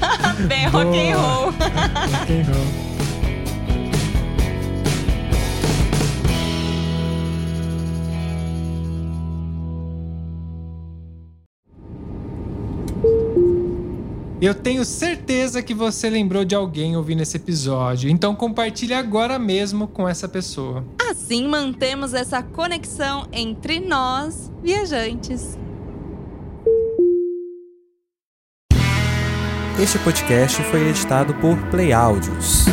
Bem 0.48 0.66
rock 0.68 0.98
and 0.98 1.16
roll. 1.16 1.44
Rock 1.50 2.32
and 2.32 2.52
roll. 2.52 3.07
Eu 14.40 14.54
tenho 14.54 14.84
certeza 14.84 15.60
que 15.60 15.74
você 15.74 16.08
lembrou 16.08 16.44
de 16.44 16.54
alguém 16.54 16.96
ouvindo 16.96 17.22
esse 17.22 17.36
episódio, 17.36 18.08
então 18.08 18.36
compartilhe 18.36 18.94
agora 18.94 19.36
mesmo 19.36 19.88
com 19.88 20.08
essa 20.08 20.28
pessoa. 20.28 20.84
Assim 21.10 21.48
mantemos 21.48 22.14
essa 22.14 22.40
conexão 22.40 23.26
entre 23.32 23.80
nós, 23.80 24.52
viajantes. 24.62 25.58
Este 29.82 29.98
podcast 29.98 30.62
foi 30.64 30.88
editado 30.88 31.34
por 31.34 31.56
Play 31.70 31.92
Áudios. 31.92 32.66